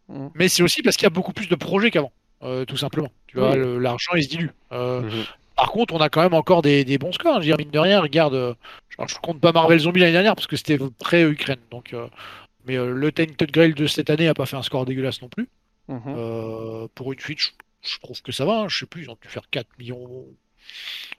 [0.09, 0.27] Mm.
[0.35, 2.11] Mais c'est aussi parce qu'il y a beaucoup plus de projets qu'avant,
[2.43, 3.09] euh, tout simplement.
[3.27, 3.81] Tu vois, Oui.
[3.81, 4.49] l'argent il se dilue.
[4.71, 5.23] Euh, Mhm.
[5.55, 7.33] par contre, on a quand même encore des, des bons scores.
[7.35, 7.41] hein.
[7.41, 8.53] Je veux dire, mine de rien, regarde, euh,
[9.07, 11.59] je compte pas Marvel Zombie l'année dernière parce que c'était pré-Ukraine.
[11.71, 11.95] Donc,
[12.65, 15.47] mais le Tainted Grail de cette année a pas fait un score dégueulasse non plus.
[15.87, 16.87] Mhm.
[16.95, 17.49] Pour une suite, je,
[17.81, 18.61] je trouve que ça va.
[18.61, 18.67] hein.
[18.69, 20.25] Je sais plus, ils ont dû faire 4 millions,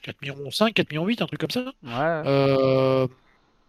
[0.03, 1.73] 4 millions 5, 4 millions 8, un truc comme ça.
[1.83, 3.09] Ouais.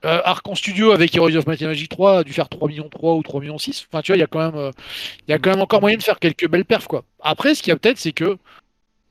[0.04, 2.90] Euh, Archon Studio avec Heroes of Might and Magic 3 a dû faire 3 millions
[2.90, 3.88] 3 ou 3 millions 6.
[3.92, 4.72] Enfin, tu vois, il y a quand même, euh,
[5.28, 7.04] il y a quand même encore moyen de faire quelques belles perfs, quoi.
[7.22, 8.38] Après, ce qu'il y a peut-être, c'est que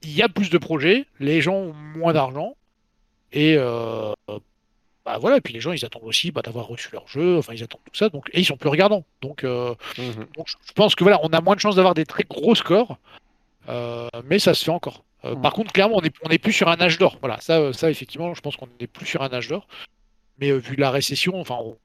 [0.02, 2.56] il y a plus de projets, les gens ont moins d'argent,
[3.32, 4.12] et euh,
[5.04, 7.52] bah voilà, et puis les gens, ils attendent aussi bah, d'avoir reçu leur jeu, enfin,
[7.54, 9.04] ils attendent tout ça, donc, et ils sont plus regardants.
[9.22, 10.26] Donc, euh, Mhm.
[10.36, 12.98] donc je pense que voilà, on a moins de chances d'avoir des très gros scores,
[14.24, 15.04] mais ça se fait encore.
[15.22, 15.40] Mm.
[15.42, 17.18] Par contre, clairement, on est, on est plus sur un âge d'or.
[17.20, 19.66] Voilà, ça, ça effectivement, je pense qu'on est plus sur un âge d'or.
[20.40, 21.78] Mais euh, vu la récession, enfin, on-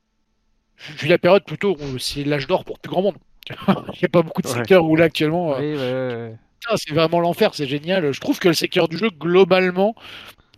[0.97, 3.17] vu la période plutôt, on- c'est l'âge d'or pour plus grand monde.
[3.93, 4.53] Il n'y a pas beaucoup de Ouais.
[4.55, 6.37] secteurs où là actuellement, euh, Oui, ouais, ouais, ouais.
[6.59, 8.11] putain, c'est vraiment l'enfer, c'est génial.
[8.11, 9.95] Je trouve que le secteur du jeu globalement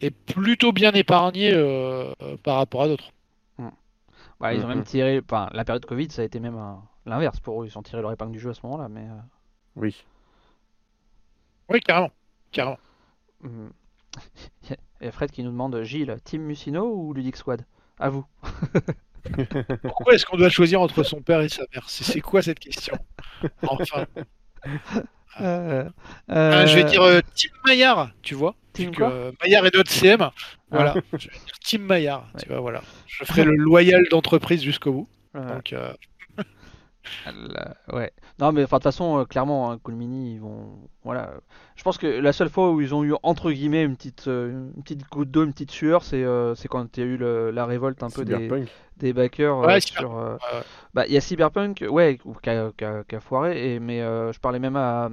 [0.02, 2.14] est plutôt bien épargné euh,
[2.44, 3.12] par rapport à d'autres.
[4.40, 5.20] Bah, ils ont même tiré.
[5.24, 7.66] Enfin, la période Covid, ça a été même un- l'inverse pour eux.
[7.68, 8.88] Ils ont tiré leur épingle du jeu à ce moment-là.
[8.88, 9.02] Mais.
[9.02, 9.18] euh,
[9.76, 10.06] Oui.
[11.70, 12.12] Oui, carrément,
[12.52, 12.78] carrément.
[13.42, 13.72] mhm.
[15.02, 17.66] Il y a Fred qui nous demande Gilles, Team Musino ou Ludic Squad?
[18.00, 18.26] À vous.
[19.84, 22.98] Pourquoi est-ce qu'on doit choisir entre son père et sa mère C'est quoi cette question?
[23.68, 24.06] Enfin,
[25.40, 25.88] Euh,
[26.28, 28.56] Ah, je vais euh, dire euh, Team Maillard, tu vois?
[28.78, 30.30] Vu que, euh, Maillard est notre CM.
[30.72, 30.96] Voilà.
[31.14, 32.28] Je vais dire Team Maillard.
[32.42, 32.82] Tu vois, voilà.
[33.08, 35.10] Je ferai le loyal d'entreprise jusqu'au bout.
[35.34, 35.46] Ouais.
[35.46, 35.94] Donc, euh,
[37.92, 38.12] Ouais.
[38.40, 40.78] Non, mais enfin, de toute façon, euh, clairement, hein, Coolmini, ils vont.
[41.04, 41.34] Voilà.
[41.76, 44.70] Je pense que la seule fois où ils ont eu, entre guillemets, une petite, euh,
[44.76, 47.18] une petite goutte d'eau, une petite sueur, c'est euh, c'est quand il y a eu
[47.18, 48.50] le- la révolte un peu des,
[48.98, 50.18] des backers Ouais, euh, sur.
[50.18, 50.62] euh, ouais.
[50.94, 53.80] Bah, il y a Cyberpunk, ouais, ou- qui a, qui a- qui a foiré, et,
[53.80, 55.10] mais euh, je parlais même à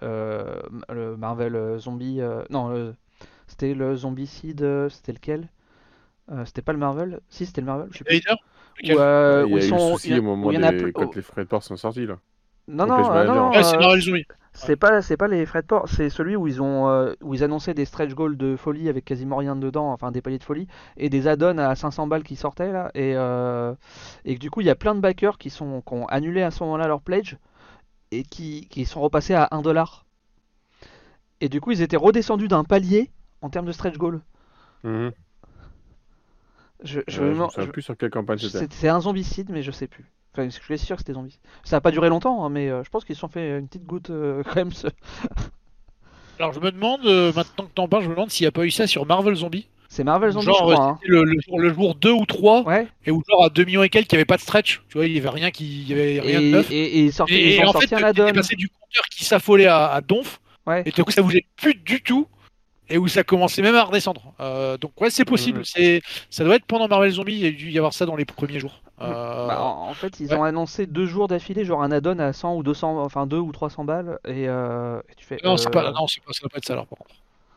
[0.00, 2.20] le Marvel Zombie.
[2.20, 2.92] euh, non, euh,
[3.46, 5.48] c'était le Zombicide, c'était lequel?
[6.32, 7.20] Euh, C'était pas le Marvel?
[7.30, 8.20] Si, c'était le Marvel, je sais plus.
[9.00, 10.62] Euh, il y a eu souci il y a- au moment où il y en
[10.68, 10.78] a des...
[10.84, 12.18] plus- quand oh, les frais de port sont sortis là.
[12.68, 13.50] Non, non, euh, non,
[14.52, 17.42] c'est pas, c'est pas les Fred Port, c'est celui où ils ont, euh, où ils
[17.44, 20.66] annonçaient des stretch goals de folie avec quasiment rien dedans, enfin des paliers de folie,
[20.98, 23.74] et des add-ons à 500 balles qui sortaient là, et, euh,
[24.26, 26.42] et que du coup il y a plein de backers qui sont, qui ont annulé
[26.42, 27.36] à ce moment-là leur pledge
[28.10, 30.04] et qui, qui sont repassés à 1 dollar.
[31.40, 33.10] Et du coup ils étaient redescendus d'un palier
[33.42, 34.20] en termes de stretch goal.
[36.84, 38.66] Je, je, Euh, je m'en- me souviens je- plus sur quelle campagne c'était.
[38.70, 40.04] c'est un zombicide, mais je sais plus.
[40.32, 41.38] Enfin, je suis sûr que c'était zombie.
[41.64, 43.66] Ça a pas duré longtemps, hein, mais euh, je pense qu'ils se sont fait une
[43.66, 44.72] petite goutte euh, quand même.
[44.72, 44.86] ce-
[46.38, 48.52] Alors, je me demande, euh, maintenant que t'en parles, je me demande s'il n'y a
[48.52, 49.68] pas eu ça sur Marvel Zombie.
[49.88, 50.84] C'est Marvel Zombie, genre, je crois.
[50.90, 50.98] hein.
[51.00, 52.86] c'était le, le jour, le jour 2 ou 3, Ouais.
[53.06, 54.82] et où, genre, à 2 millions et quelques, il n'y avait pas de stretch.
[54.88, 56.70] Tu vois, il n'y avait rien, qui, il y avait rien de Et, neuf.
[56.70, 58.32] et, et ils, sortent- Et, ils en fait, sorti un add-on.
[58.32, 60.82] passé du compteur qui s'affolait à, à donf, Ouais.
[60.84, 62.28] et tout coup, ça bougeait plus du tout,
[62.88, 64.34] et où ça commençait même à redescendre.
[64.40, 65.60] Euh, donc, ouais, c'est possible.
[65.60, 65.64] Mhm.
[65.64, 68.16] C'est, ça doit être pendant Marvel Zombie, il y a dû y avoir ça dans
[68.16, 68.82] les premiers jours.
[69.00, 70.34] Euh, Bah, en, en fait, ils ouais.
[70.34, 73.52] ont annoncé deux jours d'affilée, genre un add-on à 100 ou 200, enfin 2 ou
[73.52, 75.38] 300 balles, et, euh, et tu fais.
[75.44, 77.14] Non, c'est euh, pas, non, c'est pas, ça doit pas être ça alors, par contre.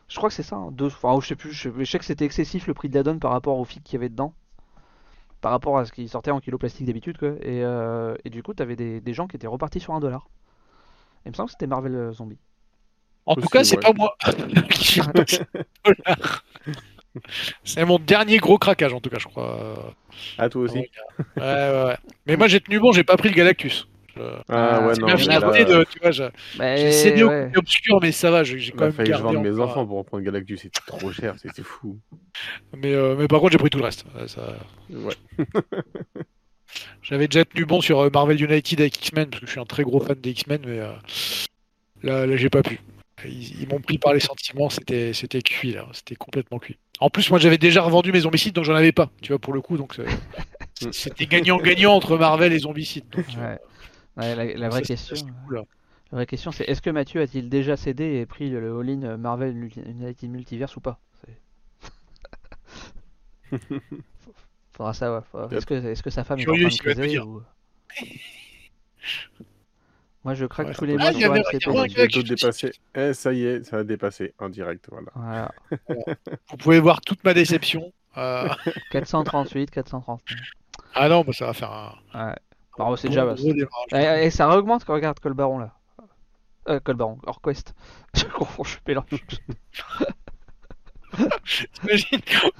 [0.08, 2.04] Je crois que c'est ça, hein, deux, enfin, je sais plus, je, je sais que
[2.04, 4.34] c'était excessif le prix de l'add-on par rapport au FIC qu'il y avait dedans,
[5.40, 7.30] par rapport à ce qui sortait en kilo plastique d'habitude, quoi.
[7.42, 10.28] Et, euh, et du coup, t'avais des, des gens qui étaient repartis sur un dollar.
[11.26, 12.38] Il me semble que c'était Marvel euh, Zombie.
[13.26, 13.82] En tout cas, c'est ouais.
[13.82, 14.16] pas moi
[14.70, 15.40] qui suis passé
[15.86, 16.44] au dollar.
[17.64, 19.94] C'est mon dernier gros craquage, en tout cas, je crois.
[20.38, 20.86] Ah, toi aussi Ouais,
[21.36, 21.96] ouais, ouais.
[22.26, 23.86] Mais moi, j'ai tenu bon, j'ai pas pris le Galactus.
[24.16, 25.06] Je- Ah, ouais, c'est non.
[25.06, 25.40] mais fini là,
[26.76, 27.50] j'ai cédé au ouais.
[27.56, 29.58] obscur, mais ça va, j'ai j'ai Il quand même fallu que je gardé vende mes
[29.60, 31.98] enfants pour reprendre Galactus, c'était trop cher, c'était fou.
[32.76, 34.04] Mais, euh, mais par contre, j'ai pris tout le reste.
[34.14, 34.56] Ouais, ça-
[34.90, 35.14] Ouais.
[37.02, 39.64] J'avais déjà tenu bon sur euh, Marvel United avec X-Men, parce que je suis un
[39.66, 40.92] très gros fan des X-Men, mais euh,
[42.02, 42.80] là, là j'ai pas pu.
[43.26, 46.78] Ils, ils m'ont pris par les sentiments, c'était c'était cuit, là, c'était complètement cuit.
[47.00, 49.52] En plus, moi, j'avais déjà revendu mes zombicides, donc j'en avais pas, tu vois, pour
[49.52, 50.06] le coup, donc euh,
[50.92, 53.08] c'était gagnant-gagnant entre Marvel et zombicides.
[53.10, 53.58] donc, euh, Ouais.
[54.36, 55.16] Ouais, la, vraie question,
[55.46, 55.62] cool, là.
[56.12, 59.70] la vraie question, c'est est-ce que Mathieu a-t-il déjà cédé et pris le, all-in Marvel
[59.74, 61.00] United Multiverse ou pas?
[61.24, 61.40] C'est-
[64.72, 65.26] Faudra savoir.
[65.26, 67.28] faudra- Est-ce que, est-ce que sa femme est en train de dire.
[67.28, 67.42] ou...
[70.24, 71.16] Moi, je craque Ouais, tous les ah, mois LCP.
[71.16, 72.72] il y avait.
[72.94, 75.08] Eh, ça y est, ça a dépassé en direct, voilà.
[75.14, 75.52] Voilà.
[76.50, 77.92] Vous pouvez voir toute ma déception.
[78.16, 78.48] Euh,
[78.92, 80.20] 438, 439.
[80.94, 82.28] Ah non, bah, ça va faire un.
[82.28, 82.36] Ouais.
[82.78, 83.34] Bon, c'est déjà.
[83.92, 85.74] Et, et ça augmente quand on regarde Colbaron là.
[86.68, 87.74] Euh, Colbaron, Orquest.
[88.14, 89.06] Je confonds, je mélange.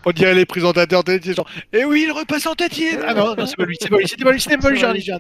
[0.05, 2.98] On dirait les présentateurs télé, genre Eh oui, il repasse en tête, il est...
[3.06, 4.78] Ah non, non, c'est pas lui, c'est pas lui, c'était pas lui, c'était pas lui,
[5.01, 5.10] dit.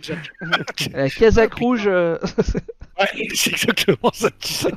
[0.92, 1.84] La casaque rouge.
[1.86, 2.18] euh,
[2.98, 4.70] Ouais, c'est exactement ça, tu sais.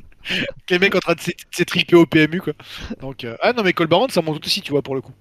[0.69, 2.53] Les mecs en train de s'é- s'étriper au PMU, quoi.
[3.01, 5.11] Donc, euh, Ah non, mais Colbaron, ça monte aussi, tu vois, pour le coup.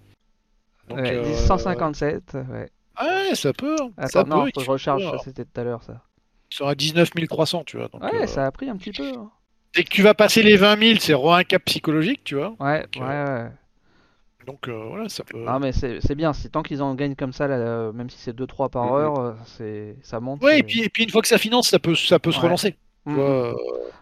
[0.88, 2.34] Donc, ouais, euh, 157.
[2.34, 2.70] Ouais.
[3.02, 3.74] Ouais, ça peut.
[3.80, 6.00] hein, ça Attends, non, peut, faut que je recharge, ça c'était tout à l'heure ça.
[6.50, 7.88] sont à 19 300, tu vois.
[7.88, 9.08] Donc, Ouais, euh, ça a pris un petit peu.
[9.08, 9.30] hein.
[9.74, 12.54] Dès que tu vas passer les 20 000, c'est re un cap psychologique, tu vois.
[12.60, 13.50] Ouais, Donc, ouais, euh, ouais.
[14.46, 15.38] Donc euh, voilà, ça peut.
[15.38, 16.32] Non, mais c'est bien.
[16.32, 18.92] Si tant qu'ils en gagnent comme ça, là, euh, même si c'est 2-3 par Mhm.
[19.00, 20.42] heure, euh, c'est ça monte.
[20.42, 22.40] Ouais, et puis, et puis une fois que ça finance, ça peut, ça peut se
[22.40, 22.76] relancer.
[23.08, 23.52] Euh,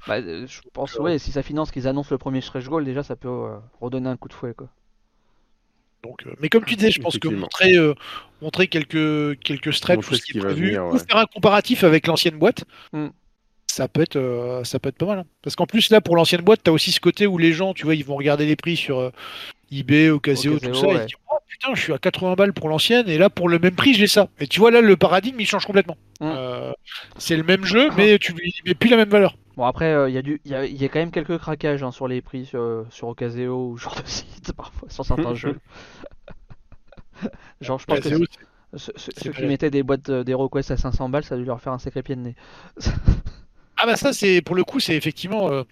[0.07, 3.03] Bah, je pense, euh, ouais, si ça finance qu'ils annoncent le premier stretch goal, déjà
[3.03, 4.69] ça peut euh, redonner un coup de fouet, quoi.
[6.05, 7.95] donc, euh, mais comme tu disais, je pense que montrer, euh,
[8.41, 11.27] montrer quelques, quelques stretches Montrer ou ce qui est va prévu, venir, ou faire un
[11.27, 13.09] comparatif avec l'ancienne boîte, Mm.
[13.75, 15.19] Ça, peut être, euh, ça peut être pas mal.
[15.21, 15.25] hein.
[15.43, 17.73] Parce qu'en plus, là, pour l'ancienne boîte, tu as aussi ce côté où les gens,
[17.75, 19.11] tu vois, ils vont regarder les prix sur euh,
[19.71, 22.53] eBay, Ocasio, tout Ocasio, ça, et ils disent, oh putain, je suis à 80 balles
[22.53, 24.29] pour l'ancienne, et là, pour le même prix, j'ai ça.
[24.41, 25.97] Et tu vois, là, le paradigme, il change complètement.
[26.21, 26.25] Mm.
[26.35, 26.73] Euh,
[27.17, 29.37] c'est le même jeu, mais tu lui mets plus la même valeur.
[29.57, 31.91] Bon, après, il y, a du- y, a, y a quand même quelques craquages hein,
[31.93, 35.59] sur les prix sur, sur Ocaseo ou genre de site, parfois, sur certains jeux.
[37.61, 38.25] Genre, je pense que Ocasio,
[38.75, 41.39] ceux, ceux- c'est ceux qui mettaient des boîtes euh, d'HeroQuest à 500 balles, ça a
[41.39, 42.37] dû leur faire un sacré pied de nez.
[43.83, 45.65] Ah bah ça c'est pour le coup c'est effectivement euh,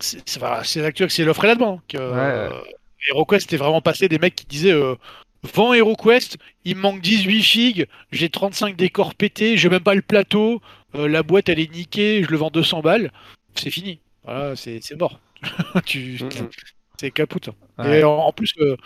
[0.00, 1.80] c'est l'actuel c'est l'offre et la demande.
[1.88, 1.98] Que,
[3.10, 4.94] HeroQuest est vraiment passé des mecs qui disaient euh,
[5.52, 10.00] vends HeroQuest, il me manque 18 figs, j'ai 35 décors pétés, j'ai même pas le
[10.00, 10.62] plateau,
[10.94, 13.12] euh, la boîte elle est niquée, je le vends 200 balles,
[13.54, 14.00] c'est fini.
[14.24, 15.20] Voilà, c'est mort.
[15.84, 16.18] tu
[16.98, 17.54] c'est hein.
[17.78, 18.00] Ouais.
[18.00, 18.76] Et en, en plus euh,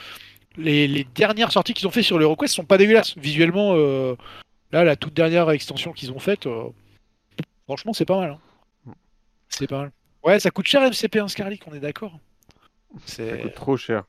[0.57, 4.17] les, les dernières sorties qu'ils ont fait sur l'HeroQuest sont pas dégueulasses visuellement euh,
[4.73, 6.65] là la toute dernière extension qu'ils ont faite euh,
[7.67, 8.31] franchement c'est pas mal.
[8.31, 8.39] hein.
[9.49, 9.93] C'est pas mal.
[10.25, 12.19] Ouais, ça coûte cher MCP1 Scarlick, on est d'accord.
[13.07, 14.05] Ça C'est coûte trop cher.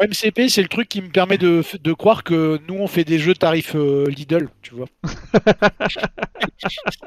[0.00, 3.18] MCP, c'est le truc qui me permet de, de croire que nous on fait des
[3.20, 4.86] jeux tarifs euh, Lidl, tu vois.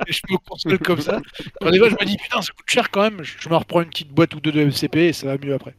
[0.07, 1.21] je me console comme ça.
[1.59, 3.81] Quand des fois je me dis putain ça coûte cher quand même, je me reprends
[3.81, 5.75] une petite boîte ou deux de MCP et ça va mieux après.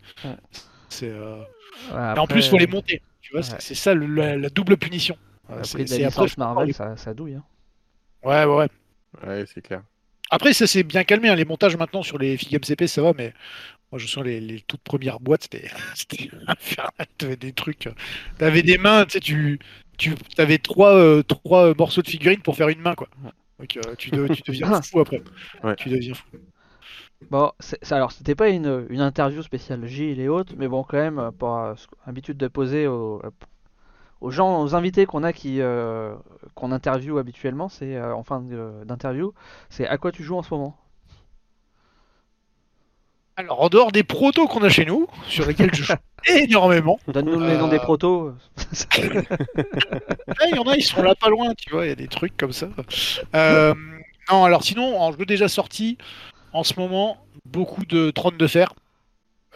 [0.89, 1.43] C'est euh,
[1.91, 3.59] Ouais, en plus faut les monter, tu vois, c'est- ouais.
[3.61, 5.17] c'est ça le- la, la double punition.
[5.49, 7.35] C'est- la c'est après, licence Marvel, ça, ça douille.
[7.35, 7.45] hein.
[8.23, 8.69] Ouais, ouais, ouais.
[9.27, 9.83] Ouais, c'est clair.
[10.33, 11.29] Après, ça s'est bien calmé.
[11.29, 11.37] hein.
[11.37, 13.35] Les montages maintenant sur les figues MCP, ça va, mais
[13.93, 15.71] moi je sens les, les toutes premières boîtes, c'était
[16.49, 17.07] infernal.
[17.19, 17.89] T'avais des trucs.
[18.39, 19.61] T'avais des mains, tu sais, tu,
[19.99, 23.09] tu avais trois, euh, trois morceaux de figurines pour faire une main, quoi.
[23.61, 25.23] Donc euh, tu, de- tu deviens fou après.
[25.65, 25.77] Ouais.
[25.77, 26.25] Tu deviens fou.
[27.31, 30.97] Bon, ça- alors c'était pas une, une interview spéciale Gilles et autres, mais bon, quand
[30.99, 31.75] même, euh, pour euh,
[32.07, 33.19] habitude de poser euh,
[34.23, 36.15] aux gens, aux invités qu'on a qui euh,
[36.55, 38.41] qu'on interviewe habituellement, c'est euh, en fin
[38.87, 39.35] d'interview,
[39.69, 40.77] c'est à quoi tu joues en ce moment?
[43.37, 45.95] Alors, en dehors des protos qu'on a chez nous, sur lesquels je joue
[46.37, 48.33] énormément, Donne-nous les noms des Euh, protos.
[50.39, 51.97] Ah, il y en a, ils sont là pas loin, tu vois, il y a
[51.97, 52.69] des trucs comme ça.
[53.35, 53.75] Euh,
[54.31, 55.99] non, alors sinon, en jeu déjà sorti,
[56.53, 58.75] en ce moment, beaucoup de Trône de Fer.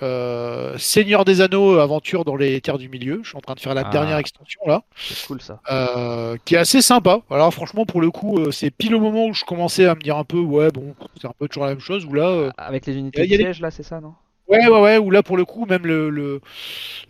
[0.02, 3.20] Euh, Seigneur des Anneaux, aventure dans les terres du milieu.
[3.22, 3.90] Je suis en train de faire la Ah.
[3.90, 5.60] dernière extension là, C'est cool ça.
[5.70, 7.20] euh, qui est assez sympa.
[7.30, 10.00] Alors franchement, pour le coup, euh, c'est pile au moment où je commençais à me
[10.00, 12.04] dire un peu, ouais, bon, c'est un peu toujours la même chose.
[12.04, 14.12] Ou là, euh, Avec les unités de des- siège là, c'est ça, non?
[14.48, 16.40] Ouais, ouais, ouais, ou là pour le coup, même le, le...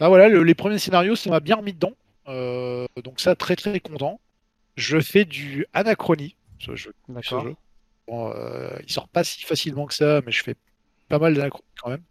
[0.00, 1.92] Là, voilà, le- les premiers scénarios, ça m'a bien remis dedans.
[2.28, 4.20] Euh, donc ça, très très content.
[4.76, 6.94] Je fais du Anachronie, ce jeu.
[7.08, 7.42] ce D'accord.
[7.44, 7.55] jeu.
[8.08, 10.55] Bon, euh, il sort pas si facilement que ça, mais je fais
[11.08, 12.02] pas mal d'Anachronie quand même.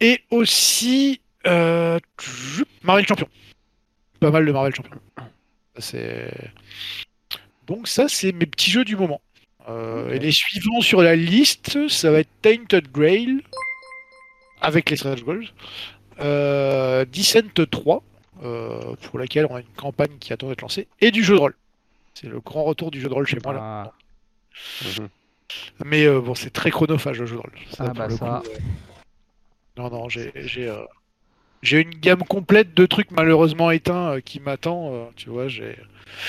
[0.00, 1.98] Et aussi euh,
[2.82, 3.28] Marvel Champion.
[4.20, 4.98] Pas mal de Marvel Champion.
[5.78, 6.30] C'est
[7.70, 9.20] donc ça, c'est mes petits jeux du moment.
[9.68, 10.12] Euh.
[10.12, 13.44] Et les suivants sur la liste, ça va être Tainted Grail
[14.60, 15.46] avec les Stretch Goals,
[16.18, 18.02] euh, Descent 3
[18.42, 21.40] euh, pour laquelle on a une campagne qui attend d'être lancée, et du jeu de
[21.40, 21.54] rôle.
[22.14, 23.60] C'est le grand retour du jeu de rôle chez moi là.
[23.62, 25.02] Ah.
[25.84, 27.52] Mais bon, c'est très chronophage le jeu de rôle.
[27.70, 28.42] Ça, Ah, bah, le ça.
[28.44, 28.50] coup,
[29.80, 30.84] Non, non, j'ai j'ai euh,
[31.62, 34.92] j'ai une gamme complète de trucs malheureusement éteints euh, qui m'attend.
[34.92, 35.74] euh, tu vois, j'ai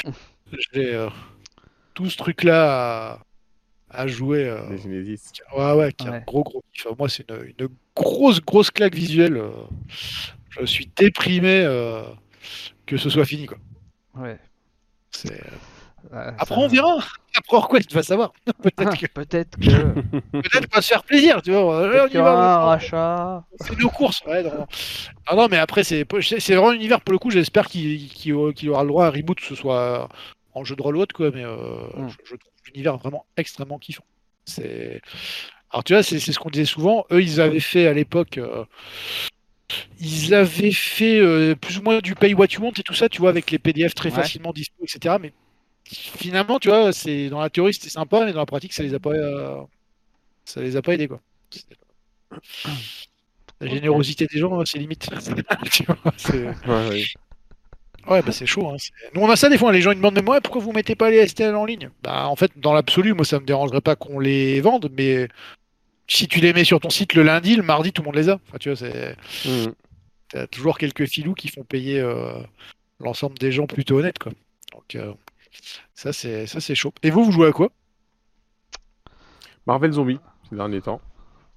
[0.75, 1.09] euh,
[1.93, 3.19] tout ce truc là
[3.89, 4.47] à, à jouer.
[4.47, 5.33] euh, Les Genesis.
[5.55, 6.63] Ouais, ouais, qui est un gros, gros.
[6.97, 9.35] Moi, c'est une, une grosse, grosse claque visuelle.
[9.35, 9.51] euh,
[10.51, 12.03] Je suis déprimé euh,
[12.85, 13.57] que ce soit fini, quoi.
[14.15, 14.39] ouais.
[15.11, 15.43] C'est-
[16.13, 16.97] Euh, Après, ça- on verra.
[17.35, 18.33] Après, Orquest va savoir.
[18.63, 20.01] Peut-être que, Peut-être que.
[20.31, 21.61] peut-être qu'on va se faire plaisir, tu vois.
[21.63, 23.43] On y aura un va, rachat.
[23.63, 24.21] fait nos courses.
[24.25, 24.67] Ouais, non, non.
[25.27, 28.09] Ah non, mais après, c'est c'est c'est vraiment un univers, pour le coup, j'espère qu'il
[28.09, 28.33] qu'il
[28.69, 30.09] aura le droit à un reboot, que ce soit
[30.53, 31.31] en jeu de rôle ou autre, quoi.
[31.31, 31.55] Mais euh,
[31.95, 32.09] Mm.
[32.09, 34.03] je, je trouve l'univers vraiment extrêmement kiffant.
[34.45, 35.01] C'est.
[35.71, 37.05] Alors, tu vois, c'est c'est ce qu'on disait souvent.
[37.11, 38.38] Eux, ils avaient fait à l'époque.
[38.38, 38.65] euh,
[40.01, 43.07] Ils avaient fait euh, plus ou moins du pay what you want et tout ça,
[43.07, 44.15] tu vois, avec les PDF très Ouais.
[44.15, 45.15] facilement dispo, etc.
[45.21, 45.31] Mais
[45.85, 48.93] finalement, tu vois, c'est dans la théorie c'était sympa, mais dans la pratique, ça les
[48.93, 49.61] a pas, euh,
[50.45, 51.19] ça les a pas aidés, quoi.
[53.60, 55.08] La générosité des gens, c'est limite.
[55.72, 57.03] Tu vois, c'est- Ouais, ouais.
[58.08, 58.68] Ouais, bah c'est chaud.
[58.69, 58.77] Hein.
[58.80, 59.72] c'est- Nous, on a ça des fois.
[59.72, 61.92] Les gens ils demandent, mais moi, pourquoi vous mettez pas les STL en ligne?
[62.01, 65.27] Bah, en fait, dans l'absolu, moi, ça me dérangerait pas qu'on les vende, mais
[66.08, 68.30] si tu les mets sur ton site le lundi, le mardi, tout le monde les
[68.30, 68.40] a.
[68.48, 69.16] Enfin, tu vois, c'est.
[69.45, 69.74] Mhm.
[70.30, 72.34] T'as toujours quelques filous qui font payer euh,
[73.00, 74.32] l'ensemble des gens plutôt honnêtes, quoi.
[74.72, 75.14] Donc, euh,
[75.93, 76.93] ça, c'est ça, c'est chaud.
[77.03, 77.69] Et vous, vous jouez à quoi?
[79.67, 81.01] Marvel Zombie, ces derniers temps.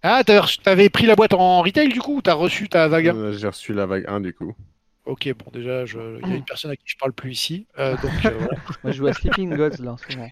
[0.02, 3.14] Ah, t'avais pris la boîte en retail du coup ou t'as reçu ta vague un?
[3.14, 4.54] Euh, J'ai reçu la vague 1 du coup.
[5.06, 7.66] Ok, bon, déjà, je- il y a une personne à qui je parle plus ici.
[7.78, 8.56] euh, donc, euh, voilà.
[8.82, 10.30] Moi, je joue à Sleeping Gods là en ce moment.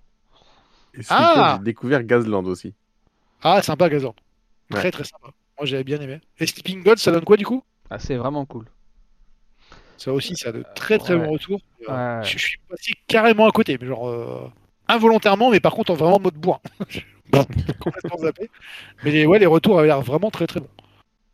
[0.94, 2.74] Et Ah j'ai découvert Gazland aussi.
[3.42, 4.15] Ah, sympa, Gazan.
[4.70, 4.91] Très, Ouais.
[4.91, 5.28] très sympa.
[5.58, 6.20] Moi, j'avais bien aimé.
[6.39, 7.62] Et Sleeping God, ça donne quoi du coup?
[7.91, 8.66] Ah, c'est vraiment cool.
[9.97, 11.27] Ça aussi, ça a de très très ouais.
[11.27, 11.61] bons retours.
[11.89, 12.23] Euh.
[12.23, 14.51] Je, suis passé carrément à côté, mais genre euh,
[14.89, 16.61] involontairement, mais par contre en vraiment mode bois.
[17.81, 18.51] Complètement zappé.
[19.05, 20.69] Mais les, ouais, les retours avaient l'air vraiment très très bons.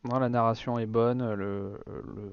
[0.05, 2.33] Non, la narration est bonne, le, le-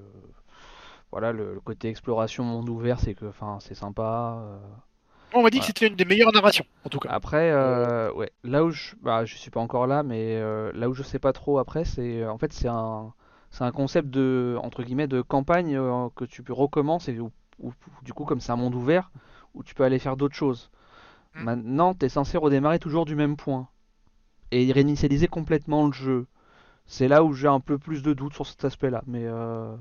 [1.11, 4.37] voilà, le, le côté exploration monde ouvert, c'est que, enfin, c'est sympa.
[4.41, 4.57] euh.
[5.33, 7.09] On m'a dit que c'était une des meilleures narrations, en tout cas.
[7.09, 10.89] Après, euh, ouais, là où je, bah, je suis pas encore là, mais euh, là
[10.89, 13.13] où je sais pas trop après, c'est, euh, en fait, c'est un,
[13.55, 17.73] c'est un concept de, entre guillemets, de campagne euh, que tu peux recommencer, ou, ou-
[18.03, 19.11] du coup, comme c'est un monde ouvert,
[19.55, 20.71] où tu peux aller faire d'autres choses.
[21.35, 21.43] Hmm.
[21.45, 23.69] Maintenant, tu es censé redémarrer toujours du même point
[24.51, 26.27] et réinitialiser complètement le jeu.
[26.87, 29.75] C'est là où j'ai un peu plus de doutes sur cet aspect-là, mais euh,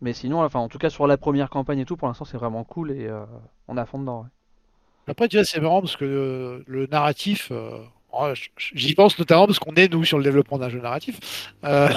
[0.00, 2.36] mais sinon, enfin, en tout cas sur la première campagne et tout, pour l'instant, c'est
[2.38, 3.24] vraiment cool et euh,
[3.68, 4.22] on est à fond dedans.
[4.22, 4.28] ouais.
[5.08, 7.82] Après, tu vois, c'est marrant parce que le narratif, euh,
[8.74, 11.52] j'y pense notamment parce qu'on est, nous, sur le développement d'un jeu narratif.
[11.64, 11.88] Euh,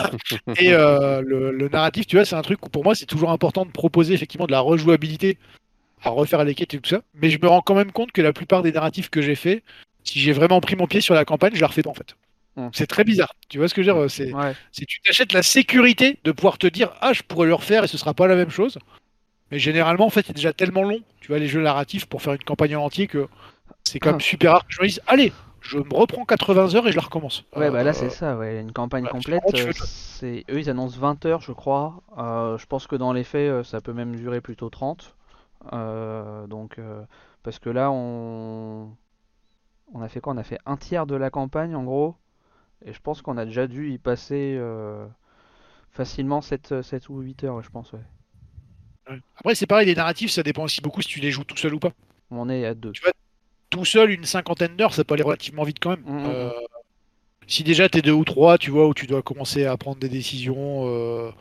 [0.58, 3.32] et euh, le, le narratif, tu vois, c'est un truc où pour moi, c'est toujours
[3.32, 5.38] important de proposer effectivement de la rejouabilité
[6.03, 7.01] à refaire les quêtes et tout ça.
[7.16, 9.64] Mais je me rends quand même compte que la plupart des narratifs que j'ai fait,
[10.03, 12.16] si j'ai vraiment pris mon pied sur la campagne, je la refais pas en fait.
[12.56, 12.69] Mm.
[12.74, 13.33] C'est très bizarre.
[13.50, 14.53] Tu vois ce que je veux dire C'est Ouais.
[14.74, 17.98] tu t'achètes la sécurité de pouvoir te dire ah je pourrais le refaire et ce
[17.98, 18.77] sera pas la même chose.
[19.51, 22.33] Mais généralement en fait c'est déjà tellement long, tu vois les jeux narratifs pour faire
[22.33, 23.27] une campagne en entier que
[23.83, 24.24] c'est quand même Ah.
[24.24, 27.03] super rare que je me dise allez je me reprends 80 heures et je la
[27.03, 27.43] recommence.
[27.56, 28.59] Ouais, bah là Euh, c'est ça, ouais.
[28.61, 32.01] Une campagne ouais, complète, euh, c'est eux ils annoncent 20 heures, je crois.
[32.17, 35.15] Euh, je pense que dans les faits, ça peut même durer plutôt 30.
[35.73, 36.80] Euh, donc,
[37.43, 38.95] parce que là, on...
[39.93, 40.33] on a fait quoi?
[40.33, 42.15] On a fait un tiers de la campagne en gros.
[42.85, 45.06] Et je pense qu'on a déjà dû y passer euh,
[45.91, 47.99] facilement 7, 7 ou 8 heures, je pense, ouais.
[49.35, 51.73] Après c'est pareil les narratifs ça dépend aussi beaucoup si tu les joues tout seul
[51.73, 51.91] ou pas.
[52.30, 52.91] On est à 2.
[52.93, 53.01] Tu
[53.72, 56.03] Tout seul une cinquantaine d'heures ça peut aller relativement vite quand même.
[56.06, 56.25] Mhm.
[56.27, 56.51] Euh,
[57.48, 60.09] si déjà t'es deux ou trois, tu vois, où tu dois commencer à prendre des
[60.09, 61.32] décisions euh,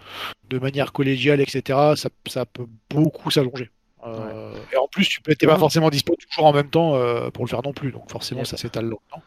[0.49, 3.71] de manière collégiale, etc., ça, ça peut beaucoup s'allonger.
[4.07, 7.31] Euh, Et en plus, tu peux t'es pas forcément dispo toujours en même temps euh,
[7.31, 8.47] pour le faire non plus, donc forcément Yep.
[8.47, 9.23] ça s'étale longtemps.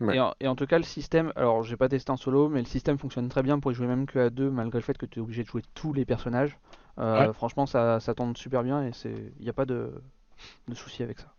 [0.00, 0.16] Ouais.
[0.16, 2.60] Et, en, et en tout cas, le système, alors j'ai pas testé en solo, mais
[2.60, 4.96] le système fonctionne très bien pour y jouer même que à deux, malgré le fait
[4.98, 6.56] que tu es obligé de jouer tous les personnages.
[7.00, 7.32] Euh, Ouais.
[7.32, 9.90] Franchement, ça, ça tourne super bien et c'est, il n'y a pas de,
[10.68, 11.32] de souci avec ça.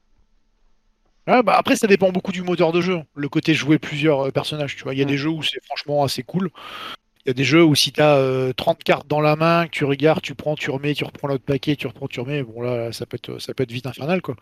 [1.30, 3.02] Ouais, bah après, ça dépend beaucoup du moteur de jeu.
[3.16, 4.94] Le côté jouer plusieurs euh, personnages, tu vois.
[4.94, 5.10] Il y a Mm.
[5.10, 6.50] des jeux où c'est franchement assez cool.
[7.26, 9.72] Il y a des jeux où si tu as 30 cartes dans la main, que
[9.72, 12.62] tu regardes, tu prends, tu remets, tu reprends l'autre paquet, tu reprends, tu remets, bon
[12.62, 14.36] là, ça peut être, ça peut être vite infernal, quoi.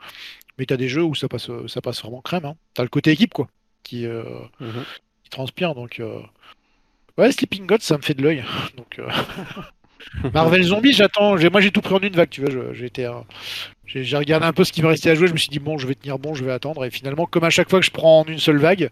[0.57, 2.45] Mais tu as des jeux où ça passe, ça passe vraiment crème.
[2.45, 2.55] Hein.
[2.75, 3.47] Tu as le côté équipe, quoi,
[3.83, 4.23] qui, euh,
[4.61, 4.83] Mhm.
[5.23, 5.73] qui transpire.
[5.75, 6.19] Donc, euh,
[7.17, 8.43] ouais, Sleeping God, ça me fait de l'œil.
[8.77, 9.01] Donc,
[10.33, 11.35] Marvel Zombie, j'attends.
[11.51, 12.51] Moi, j'ai tout pris en une vague, tu vois.
[12.51, 12.87] je-
[13.87, 15.27] J'ai euh, regardé un peu ce qui me restait à jouer.
[15.27, 16.85] Je me suis dit, bon, je vais tenir bon, je vais attendre.
[16.85, 18.89] Et finalement, comme à chaque fois que je prends en une seule vague,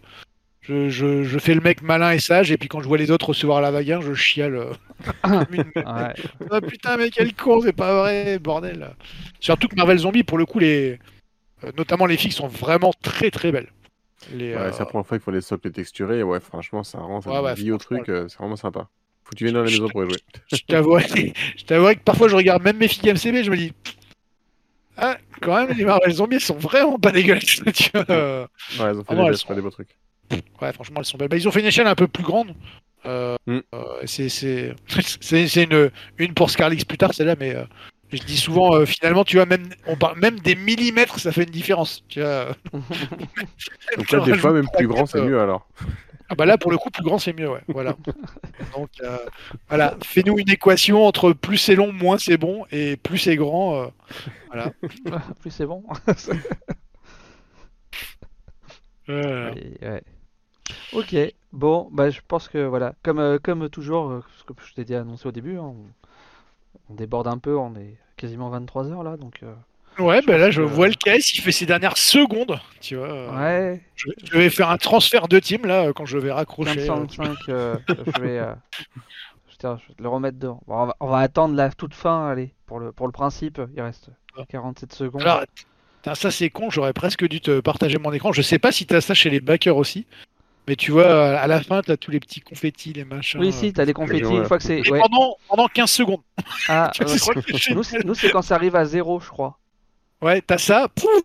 [0.62, 2.50] je, je- je fais le mec malin et sage.
[2.50, 4.56] Et puis quand je vois les autres recevoir la vague 1, je chiale.
[4.56, 4.72] euh,
[5.52, 6.14] Ouais.
[6.50, 8.94] ah putain, mais quel con, c'est pas vrai, bordel.
[9.40, 10.98] Surtout que Marvel Zombie, pour le coup, les,
[11.64, 13.68] euh, notamment les filles sont vraiment très très belles.
[14.34, 16.22] Les, Ouais, euh, c'est la première fois qu'il faut les socles texturés.
[16.22, 18.08] Ouais, franchement, ça rend ça Ouais, ouais, vie au truc.
[18.08, 18.88] euh, c'est vraiment sympa.
[19.24, 20.16] Faut que tu viennes dans la maison pour y jouer.
[20.52, 23.72] je t'avouerai que parfois je regarde même mes filles MCB, je me dis,
[24.96, 27.60] ah, quand même, les Marvel Zombies elles sont vraiment pas dégueulasses.
[27.74, 28.46] tu vois, euh.
[28.78, 29.96] Ouais, ils ont fait Ah non, des, elles gestes, sont- des beaux trucs.
[30.60, 31.28] Ouais, franchement, elles sont belles.
[31.28, 32.54] Bah, ils ont fait une échelle un peu plus grande.
[33.04, 33.58] Euh, Mm.
[33.74, 37.62] euh, c'est une une pour Scarlix plus tard, celle-là, mais euh,
[38.12, 41.44] je dis souvent, euh, finalement, tu vois, même on parle même des millimètres, ça fait
[41.44, 42.02] une différence.
[42.08, 42.48] Tu vois.
[43.96, 45.68] Donc là, des fois, même plus grand, c'est mieux alors.
[46.28, 47.62] Ah bah là, pour le coup, plus grand, c'est mieux, ouais.
[47.68, 47.96] Voilà.
[48.76, 49.18] Donc euh,
[49.68, 53.76] voilà, fais-nous une équation entre plus c'est long, moins c'est bon, et plus c'est grand.
[53.76, 53.86] euh,
[54.48, 54.72] voilà.
[55.40, 55.84] Plus c'est bon.
[59.08, 60.02] Euh, Et- ouais.
[60.92, 61.16] Ok,
[61.52, 65.02] bon, bah je pense que voilà, comme, euh, comme toujours, ce que je t'ai déjà
[65.02, 65.86] annoncé au début, hein, on,
[66.90, 69.42] on déborde un peu, on est quasiment 23 heures là, donc
[69.98, 72.58] euh, Ouais, bah là, je que- vois le KS, il fait ses dernières secondes.
[72.80, 73.08] Tu vois.
[73.08, 76.88] euh, ouais, Je, je vais faire un transfert de team là quand je vais raccrocher.
[76.90, 78.52] euh, 15-5, euh, je vais, euh,
[79.50, 80.60] Putain, je vais te le remettre dedans.
[80.66, 83.60] Bon, on, va, on va attendre la toute fin, allez, pour le, pour le principe.
[83.74, 84.42] Il reste Ah.
[84.48, 85.22] 47 secondes.
[85.22, 85.42] Alors,
[86.14, 88.32] ça c'est con, j'aurais presque dû te partager mon écran.
[88.32, 90.06] Je sais pas si t'as ça chez les backers aussi.
[90.68, 93.40] Mais tu vois, à la fin, t'as tous les petits confettis, les machins.
[93.40, 94.36] oui, si, t'as des confettis Ouais.
[94.38, 94.88] une fois que c'est.
[94.90, 95.00] Ouais.
[95.00, 96.20] pendant, pendant 15 secondes.
[96.68, 97.04] Ah, euh,
[98.04, 99.58] nous, c'est quand ça arrive à zéro, je crois.
[100.22, 101.22] Ouais, t'as ça, pouf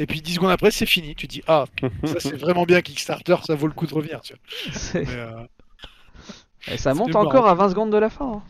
[0.00, 1.14] et puis 10 secondes après, c'est fini.
[1.16, 1.64] Tu dis, ah,
[2.04, 4.20] ça c'est vraiment bien Kickstarter, ça vaut le coup de revenir.
[4.20, 5.00] Tu vois.
[5.02, 5.44] Mais, euh,
[6.72, 7.46] Et ça monte encore marrant.
[7.46, 8.42] à 20 secondes de la fin.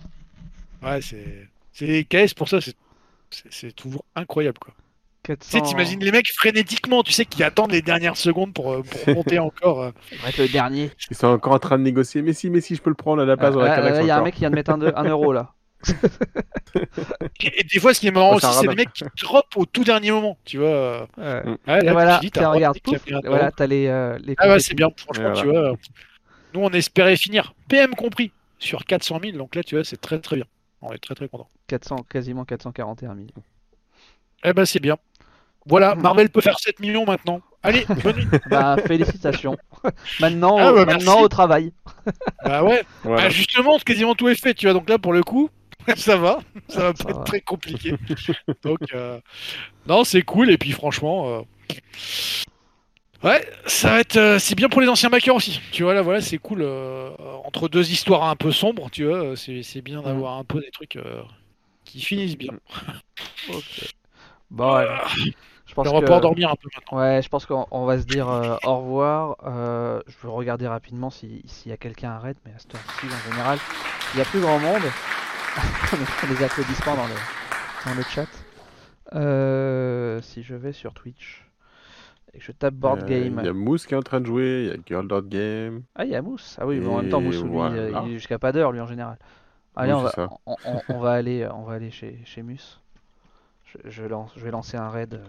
[0.83, 0.91] hein.
[0.91, 1.49] ouais, c'est.
[1.73, 3.73] C'est KS pour ça, c'est.
[3.77, 4.75] toujours incroyable quoi.
[5.23, 5.51] Tu 400...
[5.51, 9.15] sais, t'imagines les mecs frénétiquement, tu sais, qui attendent les dernières secondes pour, euh, pour
[9.15, 9.83] monter encore.
[9.83, 9.91] euh.
[10.27, 10.91] Être le dernier.
[11.11, 12.23] Ils sont encore en train de négocier.
[12.23, 13.77] Mais si, mais si, je peux le prendre à la place Ah, dans la là,
[13.77, 15.55] canaque là, il y a un mec qui vient de mettre un euro là.
[17.41, 19.47] Et, et des fois, ce qui est marrant Oh, aussi, c'est les mecs qui drop
[19.57, 21.09] au tout dernier moment, tu vois.
[21.17, 21.43] Ouais.
[21.67, 24.49] Ouais, Et là, voilà, tu dis, t'as regarde, pouf, voilà, t'as les, euh, les Ah
[24.49, 25.71] ouais, c'est bien, franchement, tu voilà.
[25.71, 25.79] vois.
[26.55, 30.19] Nous, on espérait finir PM compris sur 400 000, donc là, tu vois, c'est très
[30.19, 30.47] très bien.
[30.83, 31.49] On est très très content.
[31.69, 33.27] 400, quasiment 441 000.
[34.45, 34.97] Eh ben, c'est bien.
[35.67, 35.95] Voilà.
[35.97, 37.41] Marvel peut faire 7 millions maintenant.
[37.63, 38.27] Allez, bonne nuit.
[38.49, 39.57] Bah, félicitations.
[40.21, 41.25] maintenant, Ah bah, maintenant merci.
[41.25, 41.73] au travail.
[42.45, 43.23] bah ouais, Voilà.
[43.25, 44.73] bah, justement, quasiment tout est fait, tu vois.
[44.75, 45.51] Donc là, pour le coup,
[45.97, 46.41] ça va.
[46.69, 47.25] Ça va Ça pas être va.
[47.25, 47.95] très compliqué.
[48.63, 49.21] donc, euh,
[49.87, 50.51] non, c'est cool.
[50.51, 51.43] Et puis, franchement, euh,
[53.25, 54.17] ouais, ça va être.
[54.17, 55.61] euh, c'est bien pour les anciens backers aussi.
[55.73, 56.63] Tu vois, là, voilà, c'est cool.
[56.63, 57.11] euh,
[57.45, 60.71] entre deux histoires un peu sombres, tu vois, c'est c'est bien d'avoir un peu des
[60.71, 60.99] trucs
[61.85, 62.55] qui finissent bien.
[63.49, 63.65] Ok.
[64.51, 64.97] Bon, allez.
[65.67, 66.07] Je pense On que...
[66.21, 66.99] dormir un peu maintenant.
[66.99, 69.37] Ouais, je pense qu'on on va se dire euh, au revoir.
[69.47, 72.75] Euh, je veux regarder rapidement si- s'il y a quelqu'un à raid, mais à cette
[72.75, 73.61] heure-ci, en général,
[74.13, 74.95] il n'y a plus grand monde.
[75.93, 77.15] On a des applaudissements dans le,
[77.87, 78.27] dans le chat.
[79.15, 81.45] Euh, si je vais sur Twitch
[82.35, 83.39] et que je tape board Euh, game.
[83.43, 84.65] Il y a Mousse qui est en train de jouer.
[84.65, 85.83] Il y a Girl Game.
[85.95, 86.57] Ah, il y a Mousse.
[86.61, 87.75] Ah oui, mais en même temps, Mousse, lui, voilà.
[87.77, 89.19] euh, il est jusqu'à pas d'heure, lui, en général.
[89.77, 90.13] Allez, Oui, on, va,
[90.47, 92.81] on, on- on va aller, on va aller chez, chez Mus.
[93.67, 95.25] Je, je lance, je vais lancer un raid euh,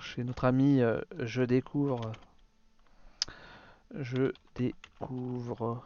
[0.00, 2.00] chez notre ami euh, Je découvre.
[3.94, 5.82] Je découvre.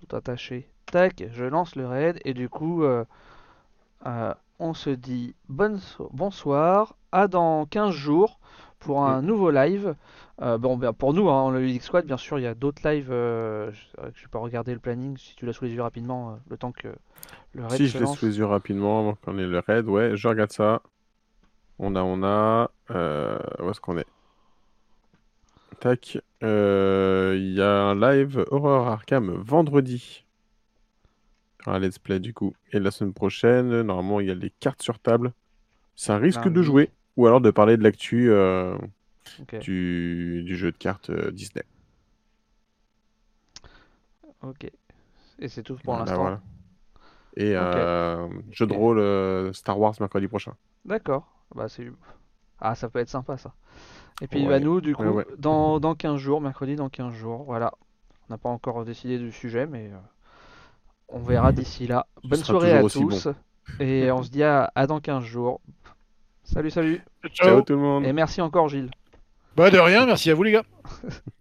[0.00, 0.68] Tout attaché.
[0.86, 3.04] Tac, je lance le raid et du coup, euh,
[4.06, 8.38] euh, on se dit bonne so- bonsoir, à dans 15 jours
[8.78, 9.94] pour un nouveau live.
[10.40, 12.88] Euh, bon, ben, pour nous, hein, le Elite Squad, bien sûr, il y a d'autres
[12.88, 13.10] lives.
[13.10, 15.16] euh, je- je vais pas regarder le planning.
[15.18, 16.88] Si tu l'as sous les yeux rapidement, euh, le temps que
[17.52, 19.86] le raid Si se je l'ai sous les yeux rapidement avant qu'on ait le raid,
[19.86, 20.80] ouais, je regarde ça.
[21.78, 22.70] On a, on a.
[22.88, 24.06] où est-ce qu'on est?
[25.80, 26.18] Tac.
[26.42, 30.24] Euh, Il y a un live Horror Arkham vendredi.
[31.66, 32.54] Un let's play du coup.
[32.72, 35.32] Et la semaine prochaine, normalement, il y a les cartes sur table.
[35.96, 36.90] Ça risque de jouer.
[37.16, 38.78] Ou alors de parler de l'actu euh,
[39.60, 41.64] du, du jeu de cartes euh, Disney.
[44.42, 44.70] ok.
[45.38, 46.16] Et c'est tout pour l'instant.
[46.20, 46.40] voilà.
[47.36, 47.62] Et Ok.
[47.76, 50.54] euh, jeu de rôle Star Wars mercredi prochain.
[50.84, 51.26] D'accord.
[51.54, 51.90] Bah, c'est...
[52.58, 53.54] Ah, ça peut être sympa ça.
[54.22, 54.48] Et puis Ouais.
[54.48, 55.26] bah, nous, du coup, Ouais, ouais.
[55.38, 57.72] Dans, dans 15 jours, mercredi dans 15 jours, voilà.
[58.28, 59.96] On n'a pas encore décidé du sujet, mais euh,
[61.08, 62.06] on verra d'ici là.
[62.22, 63.28] Ce Bonne soirée à tous.
[63.80, 65.60] Et on se dit à, à dans 15 jours.
[66.44, 67.02] Salut, salut.
[67.32, 67.48] Ciao.
[67.48, 68.04] Ciao tout le monde!
[68.04, 68.90] Et merci encore, Gilles.
[69.56, 70.64] Bah, de rien, merci à vous, les gars.